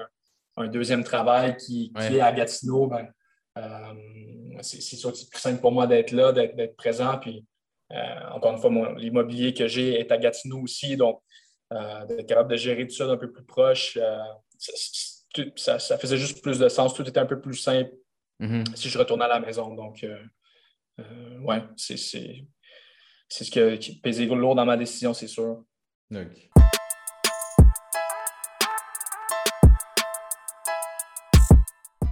un, 0.55 0.67
deuxième 0.67 1.03
travail 1.03 1.57
qui, 1.57 1.91
est 1.99 2.19
à 2.19 2.31
Gatineau, 2.31 2.85
ben, 2.85 3.11
euh, 3.57 3.93
c'est 4.61 4.79
sûr 4.81 5.11
que 5.11 5.17
c'est 5.17 5.29
plus 5.29 5.39
simple 5.39 5.59
pour 5.59 5.71
moi 5.71 5.87
d'être 5.87 6.11
là, 6.11 6.31
d'être 6.31 6.75
présent. 6.75 7.17
Puis 7.17 7.43
euh, 7.91 8.29
encore 8.33 8.53
une 8.53 8.59
fois, 8.59 8.93
l'immobilier 8.97 9.55
que 9.55 9.67
j'ai 9.67 9.99
est 9.99 10.11
à 10.11 10.17
Gatineau 10.19 10.61
aussi. 10.61 10.95
Donc, 10.95 11.23
euh, 11.73 12.05
d'être 12.05 12.27
capable 12.27 12.51
de 12.51 12.57
gérer 12.57 12.85
tout 12.85 12.95
ça 12.95 13.07
d'un 13.07 13.17
peu 13.17 13.31
plus 13.31 13.45
proche, 13.45 13.97
ça, 13.97 14.71
ça, 15.55 15.79
faisait 15.97 16.17
juste 16.17 16.41
plus 16.41 16.59
de 16.59 16.69
sens. 16.69 16.93
Tout 16.93 17.07
était 17.07 17.19
un 17.19 17.25
peu 17.25 17.39
plus 17.39 17.55
simple 17.55 17.91
mm-hmm. 18.39 18.75
si 18.75 18.89
je 18.89 18.97
retournais 18.97 19.25
à 19.25 19.29
la 19.29 19.39
maison. 19.39 19.73
Donc, 19.73 20.05
ouais, 20.97 21.63
c'est 21.75 21.97
ce 21.97 23.51
qui 23.51 23.99
pesé 23.99 24.25
lourd 24.25 24.55
dans 24.55 24.65
ma 24.65 24.77
décision, 24.77 25.13
c'est 25.13 25.27
sûr. 25.27 25.63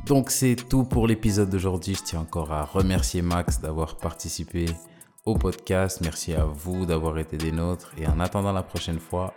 Donc 0.06 0.30
c'est 0.30 0.56
tout 0.56 0.84
pour 0.84 1.08
l'épisode 1.08 1.50
d'aujourd'hui. 1.50 1.96
Je 1.96 2.04
tiens 2.04 2.20
encore 2.20 2.52
à 2.52 2.64
remercier 2.64 3.24
Max 3.24 3.60
d'avoir 3.60 3.98
participé 3.98 4.66
au 5.26 5.36
podcast. 5.36 6.00
Merci 6.02 6.34
à 6.36 6.46
vous 6.46 6.86
d'avoir 6.86 7.18
été 7.18 7.38
des 7.38 7.52
nôtres. 7.52 7.92
Et 7.98 8.06
en 8.06 8.20
attendant 8.20 8.52
la 8.52 8.64
prochaine 8.64 9.00
fois, 9.00 9.34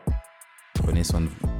prenez 0.74 1.04
soin 1.04 1.22
de 1.22 1.26
vous. 1.26 1.57